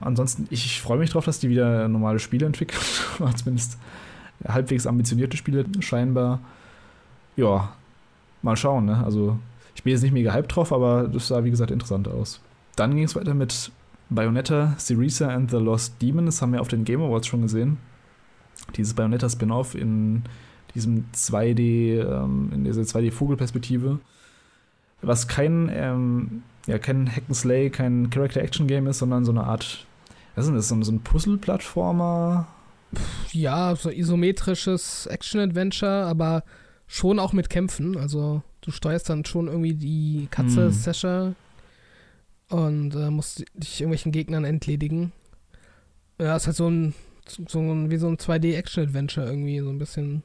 Ansonsten, 0.00 0.46
ich, 0.50 0.66
ich 0.66 0.82
freue 0.82 0.98
mich 0.98 1.10
drauf, 1.10 1.24
dass 1.24 1.38
die 1.38 1.48
wieder 1.48 1.88
normale 1.88 2.18
Spiele 2.18 2.44
entwickeln. 2.44 2.82
Oder 3.18 3.34
zumindest 3.34 3.78
halbwegs 4.46 4.86
ambitionierte 4.86 5.36
Spiele 5.38 5.64
scheinbar. 5.80 6.40
Ja, 7.36 7.72
mal 8.42 8.56
schauen, 8.56 8.84
ne? 8.84 9.02
Also, 9.02 9.38
ich 9.74 9.82
bin 9.82 9.92
jetzt 9.92 10.02
nicht 10.02 10.12
mega 10.12 10.32
hyped 10.32 10.54
drauf, 10.54 10.72
aber 10.72 11.08
das 11.08 11.28
sah, 11.28 11.44
wie 11.44 11.50
gesagt, 11.50 11.70
interessant 11.70 12.08
aus. 12.08 12.40
Dann 12.76 12.94
ging 12.94 13.04
es 13.04 13.16
weiter 13.16 13.34
mit 13.34 13.72
Bayonetta, 14.10 14.74
Syriza 14.78 15.28
and 15.28 15.50
the 15.50 15.56
Lost 15.56 16.00
Demon. 16.02 16.26
Das 16.26 16.42
haben 16.42 16.52
wir 16.52 16.60
auf 16.60 16.68
den 16.68 16.84
Game 16.84 17.00
Awards 17.00 17.26
schon 17.26 17.42
gesehen. 17.42 17.78
Dieses 18.76 18.94
Bayonetta-Spin-Off 18.94 19.74
in 19.74 20.22
diesem 20.74 21.04
2D, 21.12 22.00
ähm, 22.00 22.50
in 22.52 22.64
dieser 22.64 22.82
2D-Vogelperspektive. 22.82 23.98
Was 25.02 25.28
kein, 25.28 25.70
ähm, 25.72 26.42
ja, 26.66 26.78
kein 26.78 27.08
Hack'n'Slay, 27.08 27.70
kein 27.70 28.10
Character-Action-Game 28.10 28.86
ist, 28.86 28.98
sondern 28.98 29.24
so 29.24 29.32
eine 29.32 29.44
Art 29.44 29.86
Was 30.34 30.46
ist 30.46 30.48
denn 30.48 30.56
das? 30.56 30.68
So, 30.68 30.92
ein 30.92 31.00
Puzzle-Plattformer? 31.00 32.48
Ja, 33.32 33.74
so 33.76 33.90
isometrisches 33.90 35.06
Action-Adventure, 35.06 36.06
aber 36.06 36.42
schon 36.86 37.18
auch 37.18 37.32
mit 37.32 37.50
Kämpfen. 37.50 37.96
Also 37.96 38.42
du 38.60 38.70
steuerst 38.70 39.08
dann 39.10 39.24
schon 39.24 39.46
irgendwie 39.48 39.74
die 39.74 40.28
Katze 40.30 40.66
Hm. 40.66 40.72
Sasha 40.72 41.34
und 42.48 42.94
äh, 42.94 43.10
musst 43.10 43.44
dich 43.54 43.80
irgendwelchen 43.80 44.12
Gegnern 44.12 44.44
entledigen. 44.44 45.12
Ja, 46.20 46.36
ist 46.36 46.46
halt 46.46 46.56
so 46.56 46.68
ein, 46.68 46.94
so 47.26 47.58
ein 47.58 47.90
wie 47.90 47.96
so 47.96 48.06
ein 48.08 48.16
2D-Action-Adventure 48.16 49.26
irgendwie, 49.26 49.60
so 49.60 49.70
ein 49.70 49.78
bisschen. 49.78 50.22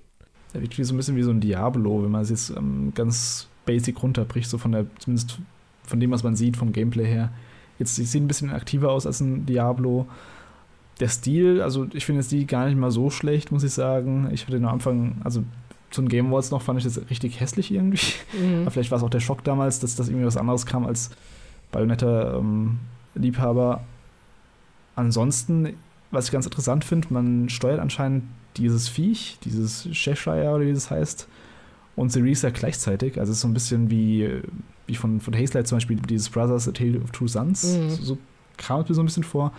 Der 0.53 0.61
wirkt 0.61 0.77
wie 0.77 0.83
so 0.83 0.93
ein 0.93 0.97
bisschen 0.97 1.15
wie 1.15 1.23
so 1.23 1.31
ein 1.31 1.41
Diablo, 1.41 2.03
wenn 2.03 2.11
man 2.11 2.21
es 2.21 2.29
jetzt 2.29 2.55
ähm, 2.55 2.91
ganz 2.95 3.47
basic 3.65 4.01
runterbricht, 4.01 4.49
so 4.49 4.57
von 4.57 4.71
der, 4.71 4.85
zumindest 4.97 5.39
von 5.83 5.99
dem, 5.99 6.11
was 6.11 6.23
man 6.23 6.35
sieht, 6.35 6.57
vom 6.57 6.71
Gameplay 6.71 7.05
her. 7.05 7.31
Jetzt 7.77 7.95
sie 7.95 8.05
sieht 8.05 8.23
ein 8.23 8.27
bisschen 8.27 8.51
aktiver 8.51 8.91
aus 8.91 9.05
als 9.05 9.21
ein 9.21 9.45
Diablo. 9.45 10.07
Der 10.99 11.07
Stil, 11.07 11.61
also 11.61 11.87
ich 11.93 12.05
finde 12.05 12.21
den 12.21 12.25
Stil 12.25 12.45
gar 12.45 12.65
nicht 12.65 12.77
mal 12.77 12.91
so 12.91 13.09
schlecht, 13.09 13.51
muss 13.51 13.63
ich 13.63 13.71
sagen. 13.71 14.29
Ich 14.31 14.45
hatte 14.45 14.57
am 14.57 14.65
Anfang, 14.65 15.21
also 15.23 15.43
zu 15.91 16.01
den 16.01 16.09
Game 16.09 16.27
Awards 16.27 16.51
noch, 16.51 16.61
fand 16.61 16.79
ich 16.79 16.83
das 16.83 17.09
richtig 17.09 17.39
hässlich 17.39 17.71
irgendwie. 17.71 18.01
Mhm. 18.33 18.61
Aber 18.61 18.71
vielleicht 18.71 18.91
war 18.91 18.97
es 18.97 19.03
auch 19.03 19.09
der 19.09 19.21
Schock 19.21 19.43
damals, 19.43 19.79
dass 19.79 19.95
das 19.95 20.09
irgendwie 20.09 20.25
was 20.25 20.37
anderes 20.37 20.65
kam 20.65 20.85
als 20.85 21.11
Bayonetta-Liebhaber. 21.71 23.83
Ansonsten, 24.95 25.75
was 26.11 26.25
ich 26.25 26.31
ganz 26.31 26.45
interessant 26.45 26.83
finde, 26.83 27.07
man 27.11 27.49
steuert 27.49 27.79
anscheinend 27.79 28.23
dieses 28.59 28.87
Viech, 28.87 29.37
dieses 29.43 29.87
Cheshire 29.91 30.49
oder 30.51 30.65
wie 30.65 30.73
das 30.73 30.89
heißt, 30.91 31.27
und 31.95 32.11
Syriza 32.11 32.49
gleichzeitig. 32.49 33.19
Also 33.19 33.31
es 33.31 33.37
ist 33.39 33.41
so 33.41 33.47
ein 33.47 33.53
bisschen 33.53 33.89
wie, 33.89 34.29
wie 34.87 34.95
von, 34.95 35.19
von 35.19 35.33
Hazelight 35.35 35.67
zum 35.67 35.77
Beispiel 35.77 35.97
dieses 35.97 36.29
Brothers 36.29 36.67
A 36.67 36.71
Tale 36.71 36.99
of 37.01 37.11
Two 37.11 37.27
Sons. 37.27 37.63
Mhm. 37.63 37.89
So, 37.89 38.03
so 38.03 38.17
kam 38.57 38.81
es 38.81 38.89
mir 38.89 38.95
so 38.95 39.01
ein 39.01 39.05
bisschen 39.05 39.23
vor. 39.23 39.51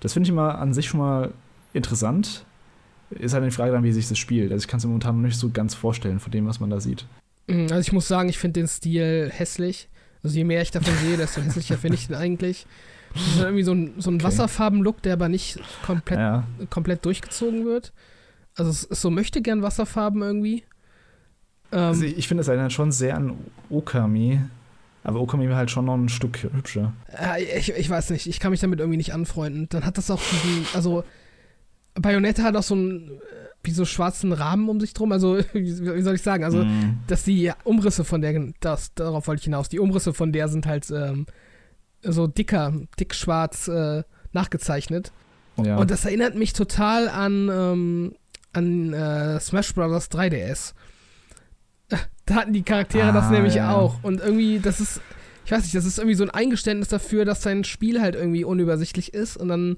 Das 0.00 0.12
finde 0.14 0.26
ich 0.26 0.30
immer 0.32 0.58
an 0.58 0.72
sich 0.74 0.88
schon 0.88 1.00
mal 1.00 1.32
interessant. 1.72 2.44
Ist 3.10 3.34
halt 3.34 3.44
die 3.44 3.50
Frage 3.50 3.72
dann, 3.72 3.82
wie 3.84 3.92
sich 3.92 4.08
das 4.08 4.18
spielt. 4.18 4.52
Also 4.52 4.62
ich 4.64 4.68
kann 4.68 4.78
es 4.78 4.84
mir 4.84 4.88
momentan 4.90 5.16
noch 5.20 5.26
nicht 5.28 5.38
so 5.38 5.50
ganz 5.50 5.74
vorstellen 5.74 6.20
von 6.20 6.30
dem, 6.32 6.46
was 6.46 6.60
man 6.60 6.70
da 6.70 6.80
sieht. 6.80 7.04
Mhm, 7.48 7.64
Also 7.70 7.80
ich 7.80 7.92
muss 7.92 8.08
sagen, 8.08 8.28
ich 8.28 8.38
finde 8.38 8.60
den 8.60 8.68
Stil 8.68 9.30
hässlich. 9.32 9.88
Also 10.22 10.36
je 10.36 10.44
mehr 10.44 10.62
ich 10.62 10.70
davon 10.70 10.94
sehe, 11.04 11.16
desto 11.16 11.40
hässlicher 11.40 11.76
finde 11.78 11.96
ich 11.96 12.06
den 12.08 12.16
eigentlich. 12.16 12.66
Das 13.14 13.22
ist 13.26 13.40
irgendwie 13.40 13.64
so 13.64 13.72
ein, 13.72 13.94
so 13.98 14.10
ein 14.10 14.16
Okay. 14.16 14.24
Wasserfarben-Look, 14.24 15.02
der 15.02 15.14
aber 15.14 15.28
nicht 15.28 15.58
komplett, 15.84 16.18
Ja, 16.18 16.44
komplett 16.70 17.04
durchgezogen 17.04 17.64
wird. 17.64 17.92
Also 18.60 18.70
es 18.70 18.84
ist 18.84 19.00
so 19.00 19.10
möchte 19.10 19.40
gern 19.42 19.62
Wasserfarben 19.62 20.20
irgendwie. 20.22 20.64
Ähm, 21.72 21.78
Also 21.78 22.04
ich 22.04 22.28
finde, 22.28 22.42
es 22.42 22.48
erinnert 22.48 22.72
schon 22.72 22.92
sehr 22.92 23.16
an 23.16 23.38
Okami. 23.70 24.40
Aber 25.02 25.20
Okami 25.20 25.48
war 25.48 25.56
halt 25.56 25.70
schon 25.70 25.86
noch 25.86 25.94
ein 25.94 26.10
Stück 26.10 26.42
hübscher. 26.42 26.92
äh, 27.18 27.42
ich, 27.58 27.72
ich 27.72 27.88
weiß 27.88 28.10
nicht, 28.10 28.26
ich 28.26 28.38
kann 28.38 28.50
mich 28.50 28.60
damit 28.60 28.80
irgendwie 28.80 28.98
nicht 28.98 29.14
anfreunden. 29.14 29.66
Dann 29.70 29.86
hat 29.86 29.96
das 29.96 30.10
auch 30.10 30.20
diesen, 30.20 30.66
also 30.74 31.04
Bayonetta 31.94 32.42
hat 32.42 32.54
auch 32.54 32.62
so 32.62 32.74
einen, 32.74 33.08
äh, 33.08 33.20
wie 33.62 33.70
so 33.70 33.86
schwarzen 33.86 34.32
Rahmen 34.32 34.68
um 34.68 34.78
sich 34.78 34.92
drum. 34.92 35.10
Also 35.12 35.38
wie, 35.54 35.62
wie 35.80 36.02
soll 36.02 36.16
ich 36.16 36.22
sagen, 36.22 36.44
also 36.44 36.64
Mm. 36.64 36.98
dass 37.06 37.24
die 37.24 37.50
Umrisse 37.64 38.04
von 38.04 38.20
der, 38.20 38.38
das, 38.60 38.92
darauf 38.94 39.26
wollte 39.26 39.40
ich 39.40 39.44
hinaus, 39.44 39.70
die 39.70 39.78
Umrisse 39.80 40.12
von 40.12 40.32
der 40.32 40.48
sind 40.48 40.66
halt 40.66 40.90
ähm, 40.90 41.24
so 42.02 42.26
dicker, 42.26 42.74
dick 42.98 43.14
schwarz 43.14 43.68
äh, 43.68 44.02
nachgezeichnet. 44.32 45.12
ja. 45.56 45.76
Und 45.78 45.90
das 45.90 46.04
erinnert 46.04 46.34
mich 46.34 46.52
total 46.52 47.08
an, 47.08 47.48
ähm, 47.50 48.14
an 48.52 48.92
äh, 48.92 49.38
Smash 49.40 49.74
Bros. 49.74 50.10
3DS. 50.10 50.74
Da 52.26 52.34
hatten 52.36 52.52
die 52.52 52.62
Charaktere 52.62 53.12
das 53.12 53.24
Ah, 53.26 53.30
nämlich 53.32 53.54
ja. 53.54 53.72
auch. 53.74 54.02
Und 54.04 54.20
irgendwie, 54.20 54.60
das 54.60 54.78
ist, 54.80 55.00
ich 55.44 55.50
weiß 55.50 55.62
nicht, 55.64 55.74
das 55.74 55.84
ist 55.84 55.98
irgendwie 55.98 56.14
so 56.14 56.22
ein 56.24 56.30
Eingeständnis 56.30 56.88
dafür, 56.88 57.24
dass 57.24 57.40
dein 57.40 57.64
Spiel 57.64 58.00
halt 58.00 58.14
irgendwie 58.14 58.44
unübersichtlich 58.44 59.12
ist 59.14 59.36
und 59.36 59.48
dann 59.48 59.76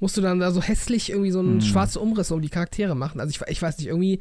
musst 0.00 0.16
du 0.16 0.20
dann 0.20 0.40
da 0.40 0.50
so 0.50 0.60
hässlich 0.60 1.10
irgendwie 1.10 1.30
so 1.30 1.38
einen 1.38 1.60
Hm. 1.60 1.60
schwarzen 1.60 1.98
Umriss 2.02 2.32
um 2.32 2.42
die 2.42 2.48
Charaktere 2.48 2.96
machen. 2.96 3.20
Also 3.20 3.30
ich, 3.30 3.40
ich 3.48 3.62
weiß 3.62 3.78
nicht, 3.78 3.86
irgendwie 3.86 4.18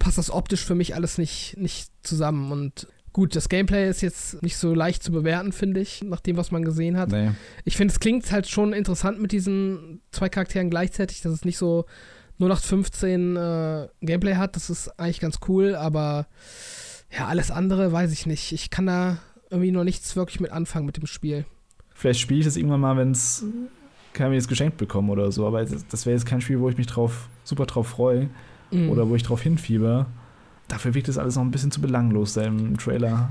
passt 0.00 0.18
das 0.18 0.30
optisch 0.32 0.64
für 0.64 0.74
mich 0.74 0.96
alles 0.96 1.18
nicht, 1.18 1.56
nicht 1.56 1.92
zusammen. 2.02 2.50
Und 2.50 2.88
gut, 3.12 3.36
das 3.36 3.48
Gameplay 3.48 3.88
ist 3.88 4.00
jetzt 4.00 4.42
nicht 4.42 4.56
so 4.56 4.74
leicht 4.74 5.04
zu 5.04 5.12
bewerten, 5.12 5.52
finde 5.52 5.78
ich, 5.80 6.02
nach 6.02 6.18
dem, 6.20 6.36
was 6.36 6.50
man 6.50 6.64
gesehen 6.64 6.96
hat. 6.96 7.10
nee. 7.10 7.30
Ich 7.64 7.76
finde, 7.76 7.92
es 7.92 8.00
klingt 8.00 8.32
halt 8.32 8.48
schon 8.48 8.72
interessant 8.72 9.20
mit 9.20 9.30
diesen 9.30 10.00
zwei 10.10 10.28
Charakteren 10.28 10.68
gleichzeitig, 10.68 11.20
dass 11.20 11.32
es 11.32 11.44
nicht 11.44 11.58
so 11.58 11.84
0815 12.40 13.36
äh, 13.36 13.88
Gameplay 14.02 14.34
hat. 14.36 14.56
Das 14.56 14.70
ist 14.70 14.88
eigentlich 14.98 15.20
ganz 15.20 15.38
cool, 15.48 15.74
aber 15.74 16.26
ja, 17.16 17.26
alles 17.26 17.50
andere 17.50 17.92
weiß 17.92 18.12
ich 18.12 18.26
nicht. 18.26 18.52
Ich 18.52 18.70
kann 18.70 18.86
da 18.86 19.18
irgendwie 19.50 19.72
noch 19.72 19.84
nichts 19.84 20.14
wirklich 20.16 20.40
mit 20.40 20.50
anfangen 20.52 20.86
mit 20.86 20.96
dem 20.96 21.06
Spiel. 21.06 21.44
Vielleicht 21.94 22.20
spiele 22.20 22.40
ich 22.40 22.46
das 22.46 22.56
irgendwann 22.56 22.80
mal, 22.80 22.96
wenn 22.96 23.10
es 23.10 23.44
kann 24.12 24.30
mir 24.30 24.36
das 24.36 24.48
geschenkt 24.48 24.76
bekommen 24.76 25.10
oder 25.10 25.30
so. 25.30 25.46
Aber 25.46 25.64
das, 25.64 25.86
das 25.88 26.06
wäre 26.06 26.16
jetzt 26.16 26.26
kein 26.26 26.40
Spiel, 26.40 26.60
wo 26.60 26.68
ich 26.68 26.76
mich 26.78 26.86
drauf 26.86 27.28
super 27.44 27.66
drauf 27.66 27.88
freue 27.88 28.28
Mhm. 28.72 28.88
oder 28.90 29.08
wo 29.08 29.16
ich 29.16 29.24
drauf 29.24 29.42
hinfieber. 29.42 30.06
Dafür 30.68 30.94
wirkt 30.94 31.08
das 31.08 31.18
alles 31.18 31.34
noch 31.34 31.42
ein 31.42 31.50
bisschen 31.50 31.72
zu 31.72 31.80
belanglos 31.80 32.34
da 32.34 32.42
im 32.42 32.78
Trailer. 32.78 33.30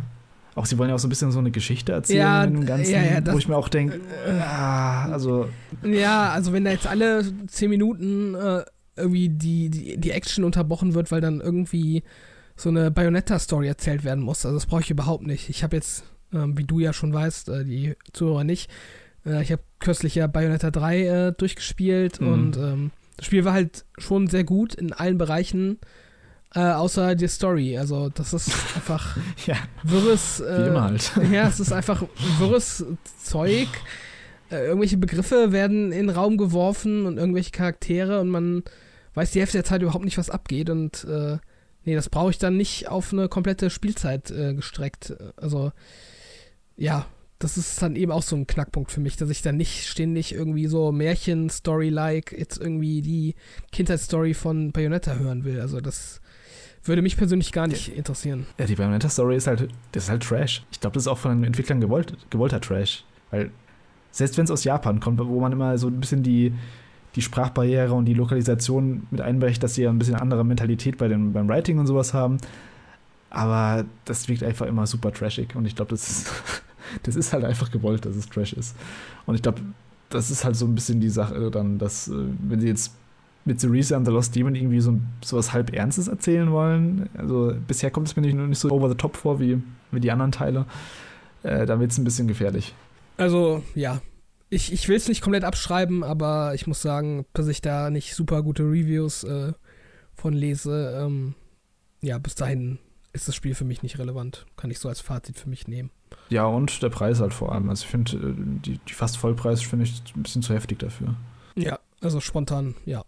Auch 0.56 0.66
sie 0.66 0.78
wollen 0.78 0.90
ja 0.90 0.96
auch 0.96 1.00
so 1.00 1.08
ein 1.08 1.10
bisschen 1.10 1.32
so 1.32 1.40
eine 1.40 1.50
Geschichte 1.52 1.94
erzählen 1.94 2.20
Ja, 2.20 2.44
in 2.44 2.54
dem 2.56 2.66
Ganzen, 2.66 2.92
ja, 2.92 3.04
ja, 3.04 3.22
das- 3.22 3.34
wo 3.34 3.38
ich 3.40 3.48
mir 3.48 3.56
auch 3.56 3.70
denke, 3.70 4.02
ah, 4.42 5.06
also 5.10 5.48
Ja, 5.82 6.32
also 6.32 6.52
wenn 6.52 6.66
da 6.66 6.72
jetzt 6.72 6.88
alle 6.88 7.24
10 7.48 7.70
Minuten 7.70 8.36
äh, 8.36 8.64
irgendwie 9.00 9.30
die, 9.30 9.70
die, 9.70 9.98
die 9.98 10.12
Action 10.12 10.44
unterbrochen 10.44 10.94
wird, 10.94 11.12
weil 11.12 11.22
dann 11.22 11.42
irgendwie 11.42 12.04
so 12.56 12.70
eine 12.70 12.92
Bayonetta-Story 12.92 13.68
erzählt 13.68 14.04
werden 14.04 14.24
muss. 14.24 14.46
Also 14.46 14.58
das 14.58 14.66
brauche 14.66 14.82
ich 14.82 14.92
überhaupt 14.92 15.26
nicht. 15.26 15.50
Ich 15.50 15.64
habe 15.64 15.76
jetzt, 15.78 16.04
ähm, 16.34 16.58
wie 16.58 16.66
du 16.66 16.80
ja 16.80 16.94
schon 16.94 17.14
weißt, 17.14 17.50
äh, 17.50 17.64
die 17.66 17.96
Zuhörer 18.14 18.44
nicht, 18.44 18.70
äh, 19.26 19.42
ich 19.42 19.52
habe 19.52 19.62
kürzlich 19.80 20.16
ja 20.16 20.28
Bayonetta 20.28 20.70
3 20.72 21.02
äh, 21.06 21.32
durchgespielt 21.32 22.20
Mhm. 22.22 22.28
und 22.34 22.58
ähm, 22.58 22.92
das 23.18 23.26
Spiel 23.26 23.46
war 23.46 23.54
halt 23.54 23.86
schon 23.98 24.28
sehr 24.28 24.44
gut 24.44 24.76
in 24.76 24.94
allen 24.94 25.18
Bereichen, 25.18 25.78
äh, 26.56 26.60
außer 26.62 27.16
die 27.16 27.28
Story. 27.28 27.78
Also 27.78 28.10
das 28.10 28.34
ist 28.34 28.50
einfach 28.76 29.18
ja, 29.46 29.56
wirres. 29.84 30.42
wie 30.46 30.52
Äh, 30.64 30.68
immer 30.68 30.84
halt. 30.84 31.12
ja, 31.32 31.48
es 31.48 31.60
ist 31.60 31.72
einfach 31.72 32.04
wirres 32.40 32.86
Zeug. 33.24 33.68
Äh, 34.52 34.66
irgendwelche 34.66 34.98
Begriffe 34.98 35.52
werden 35.52 35.92
in 35.92 36.08
den 36.08 36.10
Raum 36.10 36.36
geworfen 36.38 37.06
und 37.06 37.18
irgendwelche 37.18 37.52
Charaktere 37.52 38.20
und 38.20 38.30
man 38.30 38.64
weiß 39.14 39.32
die 39.32 39.40
Hälfte 39.40 39.58
der 39.58 39.66
Zeit 39.66 39.82
überhaupt 39.82 40.06
nicht, 40.06 40.18
was 40.18 40.30
abgeht. 40.30 40.70
Und 40.70 41.04
äh, 41.06 41.38
nee, 41.86 41.96
das 41.96 42.10
brauche 42.10 42.32
ich 42.32 42.38
dann 42.38 42.58
nicht 42.58 42.90
auf 42.90 43.14
eine 43.14 43.30
komplette 43.30 43.70
Spielzeit 43.70 44.32
äh, 44.32 44.54
gestreckt. 44.54 45.16
Also, 45.38 45.72
ja, 46.76 47.06
das 47.40 47.58
ist 47.58 47.82
dann 47.82 47.96
eben 47.96 48.12
auch 48.12 48.24
so 48.24 48.36
ein 48.36 48.48
Knackpunkt 48.48 48.92
für 48.92 49.00
mich, 49.00 49.16
dass 49.16 49.30
ich 49.30 49.42
dann 49.42 49.58
nicht 49.58 49.88
ständig 49.88 50.34
irgendwie 50.34 50.68
so 50.68 50.92
Märchen-Story-like 50.92 52.34
jetzt 52.38 52.58
irgendwie 52.58 53.02
die 53.02 53.36
Kindheitsstory 53.72 54.34
von 54.34 54.72
Bayonetta 54.72 55.16
hören 55.16 55.46
will. 55.46 55.62
Also, 55.62 55.80
das 55.80 56.22
würde 56.84 57.02
mich 57.02 57.18
persönlich 57.18 57.52
gar 57.52 57.68
nicht 57.68 57.96
interessieren. 57.96 58.46
Ja, 58.58 58.66
die 58.66 58.76
Bayonetta-Story 58.76 59.36
ist 59.36 59.48
halt, 59.48 59.70
das 59.92 60.04
ist 60.04 60.10
halt 60.10 60.24
Trash. 60.24 60.64
Ich 60.72 60.80
glaube, 60.80 60.94
das 60.96 61.04
ist 61.04 61.08
auch 61.08 61.18
von 61.18 61.38
den 61.38 61.44
Entwicklern 61.46 61.82
gewollt, 61.82 62.14
gewollter 62.30 62.62
Trash. 62.62 63.06
Weil, 63.32 63.52
selbst 64.12 64.38
wenn 64.38 64.46
es 64.46 64.52
aus 64.52 64.64
Japan 64.64 65.00
kommt, 65.00 65.20
wo 65.20 65.40
man 65.40 65.52
immer 65.52 65.78
so 65.78 65.88
ein 65.88 66.00
bisschen 66.00 66.24
die, 66.24 66.54
die 67.16 67.22
Sprachbarriere 67.22 67.94
und 67.94 68.06
die 68.06 68.14
Lokalisation 68.14 69.08
mit 69.12 69.22
einbrecht, 69.22 69.64
dass 69.64 69.76
sie 69.76 69.84
ja 69.84 69.90
ein 69.90 70.00
bisschen 70.00 70.16
andere 70.16 70.44
Mentalität 70.44 70.98
bei 70.98 71.08
den, 71.08 71.34
beim 71.34 71.48
Writing 71.48 71.80
und 71.80 71.88
sowas 71.88 72.14
haben. 72.14 72.38
Aber 73.30 73.86
das 74.06 74.28
wirkt 74.28 74.44
einfach 74.44 74.66
immer 74.66 74.88
super 74.88 75.12
trashig. 75.12 75.56
Und 75.56 75.66
ich 75.66 75.76
glaube, 75.76 75.92
das 75.92 76.10
ist, 76.10 76.32
das 77.04 77.16
ist 77.16 77.34
halt 77.34 77.46
einfach 77.46 77.72
gewollt, 77.72 78.06
dass 78.06 78.16
es 78.16 78.30
Trash 78.30 78.54
ist. 78.54 78.76
Und 79.26 79.36
ich 79.36 79.42
glaube, 79.42 79.62
das 80.10 80.32
ist 80.32 80.44
halt 80.44 80.56
so 80.56 80.66
ein 80.66 80.76
bisschen 80.76 81.00
die 81.00 81.10
Sache 81.10 81.52
dann, 81.52 81.78
dass, 81.78 82.08
äh, 82.08 82.14
wenn 82.48 82.60
sie 82.60 82.68
jetzt 82.68 82.94
mit 83.46 83.60
Ceresa 83.60 83.96
and 83.96 84.06
the 84.06 84.12
Lost 84.12 84.36
Demon 84.36 84.56
irgendwie 84.56 84.80
so, 84.80 85.00
so 85.24 85.38
was 85.38 85.54
halb 85.54 85.74
Ernstes 85.74 86.08
erzählen 86.08 86.52
wollen. 86.52 87.10
Also 87.18 87.54
bisher 87.68 87.90
kommt 87.92 88.08
es 88.08 88.16
mir 88.16 88.22
nicht, 88.22 88.36
nicht 88.36 88.60
so 88.60 88.70
over 88.70 88.90
the 88.90 88.96
top 88.96 89.16
vor 89.16 89.40
wie, 89.40 89.62
wie 89.92 90.00
die 90.00 90.12
anderen 90.12 90.32
Teile. 90.32 90.66
Äh, 91.44 91.66
da 91.66 91.80
wird 91.80 91.92
es 91.92 91.98
ein 91.98 92.04
bisschen 92.04 92.28
gefährlich. 92.28 92.74
Also, 93.18 93.64
ja. 93.76 94.02
Ich, 94.50 94.74
ich 94.74 94.88
will 94.88 94.98
es 94.98 95.08
nicht 95.08 95.22
komplett 95.22 95.44
abschreiben, 95.44 96.04
aber 96.04 96.56
ich 96.56 96.66
muss 96.66 96.82
sagen, 96.82 97.26
dass 97.34 97.48
ich 97.48 97.62
da 97.62 97.90
nicht 97.90 98.16
super 98.16 98.42
gute 98.42 98.64
Reviews 98.64 99.24
äh, 99.24 99.54
von 100.16 100.34
lese. 100.34 101.00
Ähm, 101.00 101.36
ja, 102.02 102.18
bis 102.18 102.36
dahin 102.36 102.80
ist 103.14 103.28
das 103.28 103.36
Spiel 103.36 103.56
für 103.56 103.66
mich 103.66 103.84
nicht 103.84 104.00
relevant. 104.00 104.46
Kann 104.56 104.72
ich 104.72 104.80
so 104.80 104.90
als 104.90 105.02
Fazit 105.02 105.38
für 105.38 105.50
mich 105.50 105.68
nehmen. 105.68 105.92
Ja, 106.30 106.46
und 106.46 106.82
der 106.82 106.90
Preis 106.90 107.20
halt 107.20 107.34
vor 107.34 107.52
allem. 107.52 107.70
Also 107.70 107.84
ich 107.84 107.90
finde, 107.90 108.18
äh, 108.18 108.34
die, 108.38 108.80
die 108.80 108.94
fast 108.94 109.18
Vollpreis 109.18 109.62
finde 109.62 109.86
ich 109.86 110.02
ein 110.16 110.24
bisschen 110.24 110.42
zu 110.42 110.54
heftig 110.54 110.80
dafür. 110.80 111.16
Ja, 111.56 111.80
also 112.02 112.20
spontan, 112.20 112.76
ja. 112.86 113.04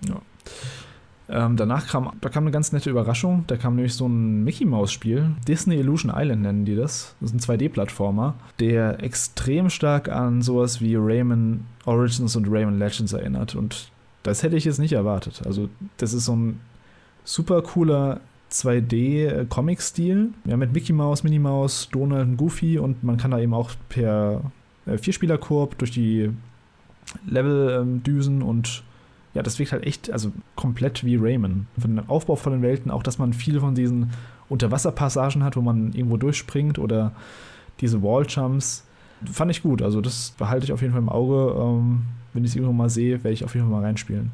Ähm, 1.34 1.56
danach 1.56 1.88
kam, 1.88 2.12
da 2.20 2.28
kam 2.28 2.44
eine 2.44 2.52
ganz 2.52 2.74
nette 2.74 2.89
Überraschung. 2.89 3.46
Da 3.48 3.56
kam 3.56 3.76
nämlich 3.76 3.94
so 3.94 4.06
ein 4.06 4.44
Mickey 4.44 4.65
Mouse 4.65 4.91
Spiel. 4.91 5.32
Disney 5.48 5.78
Illusion 5.78 6.12
Island 6.13 6.41
nennen 6.41 6.65
die 6.65 6.76
das. 6.76 7.15
Das 7.22 7.32
ist 7.32 7.50
ein 7.50 7.58
2D-Plattformer, 7.58 8.36
der 8.60 9.02
extrem 9.02 9.70
stark 9.70 10.10
an 10.10 10.41
sowas 10.41 10.82
wie 10.82 10.96
Rayman 10.96 11.65
Origins 11.86 12.36
und 12.36 12.48
Rayman 12.50 12.78
Legends 12.78 13.13
erinnert. 13.13 13.56
Und 13.56 13.91
das 14.24 14.44
hätte 14.44 14.58
ich 14.58 14.65
jetzt 14.65 14.80
nicht 14.80 14.91
erwartet. 14.91 15.41
Also, 15.46 15.70
das 15.96 16.13
ist 16.13 16.26
so 16.26 16.36
ein 16.36 16.60
super 17.24 17.62
cooler 17.62 18.20
2D-Comic-Stil. 18.52 20.34
Ja, 20.44 20.58
mit 20.58 20.74
Mickey 20.74 20.91
Mouse, 20.91 21.24
Minnie 21.24 21.39
Mouse, 21.39 21.88
Donald 21.94 22.28
und 22.28 22.38
Goofy 22.38 22.78
und 22.78 23.06
man 23.06 23.15
kann 23.15 23.32
da 23.32 23.39
eben 23.39 23.54
auch 23.54 23.72
per 23.88 24.41
äh, 24.86 24.98
Vierspieler-Koop 24.98 25.78
durch 25.78 25.91
die 25.91 26.30
Level-Düsen 27.26 28.41
und 28.41 28.84
ja, 29.34 29.44
das 29.44 29.60
wirkt 29.60 29.72
halt 29.72 29.86
echt, 29.86 30.12
also 30.12 30.32
komplett 30.56 31.04
wie 31.04 31.15
Rayman. 31.15 31.67
Von 31.80 31.96
dem 31.96 32.10
Aufbau 32.10 32.36
von 32.36 32.54
den 32.54 32.62
Welten, 32.62 32.91
auch 32.91 33.04
dass 33.04 33.17
man 33.17 33.34
viel 33.34 33.60
von 33.60 33.76
diesen 33.76 34.12
Unterwasserpassagen 34.50 35.44
hat, 35.44 35.56
wo 35.56 35.62
man 35.62 35.94
irgendwo 35.94 36.17
durchspringt 36.17 36.80
oder 36.80 37.13
diese 37.80 38.02
Wall-Jumps. 38.02 38.86
Fand 39.32 39.52
ich 39.52 39.63
gut, 39.63 39.82
also 39.82 40.02
das 40.02 40.32
behalte 40.38 40.65
ich 40.65 40.74
auf 40.74 40.82
jeden 40.82 40.94
Fall 40.94 41.02
im 41.02 41.10
Auge. 41.10 41.56
Ähm, 41.58 42.04
wenn 42.34 42.44
ich 42.44 42.52
es 42.52 42.56
irgendwann 42.56 42.78
mal 42.78 42.89
sehe, 42.89 43.24
werde 43.24 43.34
ich 43.34 43.44
auf 43.44 43.56
jeden 43.56 43.67
Fall 43.67 43.80
mal 43.80 43.86
reinspielen. 43.86 44.32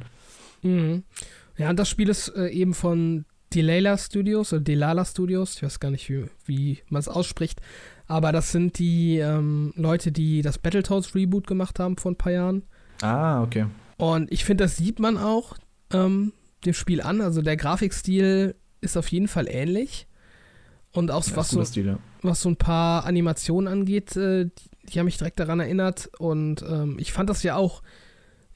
Mhm. 0.63 1.03
Ja, 1.57 1.69
und 1.69 1.77
das 1.77 1.89
Spiel 1.89 2.09
ist 2.09 2.29
äh, 2.29 2.49
eben 2.49 2.73
von 2.73 3.25
Delala 3.53 3.97
Studios 3.97 4.53
oder 4.53 4.61
Delala 4.61 5.05
Studios, 5.05 5.55
ich 5.55 5.63
weiß 5.63 5.79
gar 5.79 5.91
nicht, 5.91 6.09
wie, 6.09 6.25
wie 6.45 6.79
man 6.89 6.99
es 6.99 7.07
ausspricht, 7.07 7.61
aber 8.07 8.31
das 8.31 8.51
sind 8.51 8.77
die 8.77 9.17
ähm, 9.17 9.73
Leute, 9.75 10.11
die 10.11 10.41
das 10.41 10.57
Battletoads 10.57 11.15
Reboot 11.15 11.47
gemacht 11.47 11.79
haben 11.79 11.97
vor 11.97 12.11
ein 12.11 12.17
paar 12.17 12.33
Jahren. 12.33 12.63
Ah, 13.01 13.41
okay. 13.41 13.65
Und 13.97 14.31
ich 14.31 14.45
finde, 14.45 14.63
das 14.63 14.77
sieht 14.77 14.99
man 14.99 15.17
auch 15.17 15.57
ähm, 15.91 16.33
dem 16.65 16.73
Spiel 16.73 17.01
an. 17.01 17.21
Also 17.21 17.41
der 17.41 17.57
Grafikstil 17.57 18.55
ist 18.81 18.97
auf 18.97 19.07
jeden 19.09 19.27
Fall 19.27 19.47
ähnlich. 19.47 20.07
Und 20.93 21.11
auch 21.11 21.25
ja, 21.27 21.35
was, 21.35 21.49
so, 21.49 21.63
Stil, 21.63 21.87
ja. 21.87 21.99
was 22.21 22.41
so 22.41 22.49
ein 22.49 22.57
paar 22.57 23.05
Animationen 23.05 23.71
angeht, 23.71 24.15
äh, 24.15 24.45
die, 24.45 24.69
die 24.89 24.99
haben 24.99 25.05
mich 25.05 25.17
direkt 25.17 25.39
daran 25.39 25.59
erinnert. 25.59 26.09
Und 26.19 26.63
ähm, 26.63 26.97
ich 26.99 27.11
fand 27.11 27.29
das 27.29 27.43
ja 27.43 27.55
auch 27.55 27.81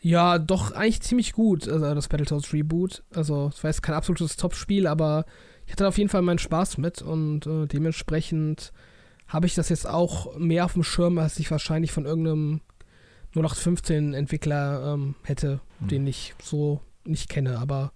ja, 0.01 0.39
doch 0.39 0.71
eigentlich 0.71 1.01
ziemlich 1.01 1.31
gut, 1.31 1.67
also 1.67 1.93
das 1.93 2.07
Battletoads 2.07 2.53
Reboot. 2.53 3.03
Also, 3.13 3.51
es 3.53 3.63
war 3.63 3.69
jetzt 3.69 3.83
kein 3.83 3.93
absolutes 3.93 4.35
Top-Spiel, 4.35 4.87
aber 4.87 5.25
ich 5.67 5.73
hatte 5.73 5.87
auf 5.87 5.97
jeden 5.99 6.09
Fall 6.09 6.23
meinen 6.23 6.39
Spaß 6.39 6.79
mit 6.79 7.03
und 7.03 7.45
äh, 7.45 7.67
dementsprechend 7.67 8.73
habe 9.27 9.45
ich 9.45 9.53
das 9.53 9.69
jetzt 9.69 9.87
auch 9.87 10.37
mehr 10.37 10.65
auf 10.65 10.73
dem 10.73 10.83
Schirm, 10.83 11.19
als 11.19 11.39
ich 11.39 11.51
wahrscheinlich 11.51 11.91
von 11.91 12.05
irgendeinem 12.05 12.61
0815 13.35 14.13
Entwickler 14.13 14.93
ähm, 14.93 15.15
hätte, 15.23 15.61
mhm. 15.79 15.87
den 15.87 16.07
ich 16.07 16.33
so 16.41 16.81
nicht 17.05 17.29
kenne. 17.29 17.59
Aber 17.59 17.91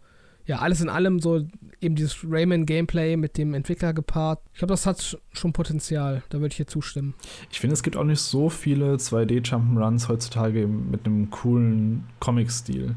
ja, 0.46 0.60
alles 0.60 0.82
in 0.82 0.90
allem 0.90 1.20
so 1.20 1.46
eben 1.82 1.96
dieses 1.96 2.24
Rayman-Gameplay 2.24 3.18
mit 3.18 3.38
dem 3.38 3.54
Entwickler 3.54 3.94
gepaart. 3.94 4.40
Ich 4.54 4.60
glaube, 4.60 4.74
das 4.74 4.86
hat 4.86 5.18
schon 5.34 5.54
Potenzial. 5.54 6.24
Da 6.30 6.40
würde 6.40 6.52
ich 6.52 6.58
hier 6.58 6.68
zustimmen. 6.68 7.16
Ich 7.52 7.60
finde, 7.60 7.74
es 7.74 7.84
gibt 7.84 7.98
auch 7.98 8.04
nicht 8.04 8.22
so 8.22 8.50
viele 8.50 8.96
2D-Jump'n'Runs 8.96 10.08
heutzutage 10.08 10.68
mit 10.68 11.06
einem 11.06 11.32
coolen 11.32 12.06
Comic-Stil, 12.20 12.96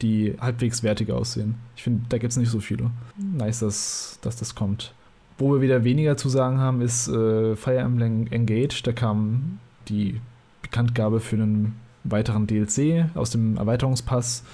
die 0.00 0.34
halbwegs 0.40 0.82
wertig 0.82 1.10
aussehen. 1.10 1.56
Ich 1.76 1.82
finde, 1.82 2.04
da 2.08 2.18
gibt 2.18 2.32
es 2.32 2.38
nicht 2.38 2.50
so 2.50 2.60
viele. 2.60 2.90
Nice, 3.18 3.60
dass, 3.60 4.18
dass 4.22 4.36
das 4.36 4.54
kommt. 4.54 4.94
Wo 5.38 5.52
wir 5.52 5.60
wieder 5.60 5.84
weniger 5.84 6.16
zu 6.16 6.30
sagen 6.30 6.58
haben, 6.58 6.80
ist 6.80 7.08
äh, 7.08 7.56
Fire 7.56 7.78
Emblem 7.78 8.26
Engage. 8.28 8.82
Da 8.82 8.92
kam 8.92 9.58
die 9.88 10.18
Bekanntgabe 10.66 11.20
für 11.20 11.36
einen 11.36 11.76
weiteren 12.02 12.46
DLC 12.46 13.06
aus 13.14 13.30
dem 13.30 13.56
Erweiterungspass. 13.56 14.44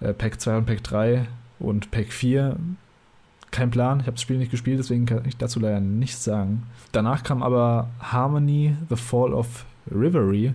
Äh, 0.00 0.12
Pack 0.12 0.40
2 0.40 0.58
und 0.58 0.66
Pack 0.66 0.82
3 0.82 1.28
und 1.60 1.90
Pack 1.92 2.12
4, 2.12 2.56
kein 3.52 3.70
Plan. 3.70 4.00
Ich 4.00 4.06
habe 4.06 4.14
das 4.14 4.22
Spiel 4.22 4.38
nicht 4.38 4.50
gespielt, 4.50 4.80
deswegen 4.80 5.06
kann 5.06 5.24
ich 5.24 5.36
dazu 5.36 5.60
leider 5.60 5.80
nichts 5.80 6.24
sagen. 6.24 6.64
Danach 6.90 7.22
kam 7.22 7.42
aber 7.42 7.90
Harmony, 8.00 8.76
The 8.88 8.96
Fall 8.96 9.32
of 9.32 9.64
Rivery. 9.90 10.54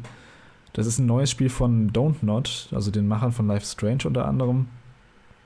Das 0.73 0.85
ist 0.85 0.99
ein 0.99 1.05
neues 1.05 1.31
Spiel 1.31 1.49
von 1.49 1.91
Don't 1.91 2.17
Not, 2.21 2.67
also 2.71 2.91
den 2.91 3.07
Machern 3.07 3.31
von 3.31 3.47
Life 3.47 3.65
Strange 3.65 4.03
unter 4.05 4.27
anderem. 4.27 4.67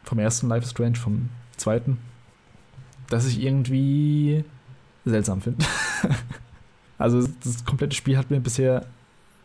Vom 0.03 0.17
ersten 0.17 0.47
Life 0.47 0.67
Strange, 0.67 0.95
vom 0.95 1.29
zweiten. 1.55 1.99
Das 3.09 3.27
ich 3.27 3.41
irgendwie 3.41 4.43
seltsam 5.05 5.41
finde. 5.41 5.65
also 6.97 7.27
das 7.43 7.63
komplette 7.65 7.95
Spiel 7.95 8.17
hat 8.17 8.31
mir 8.31 8.39
bisher 8.39 8.87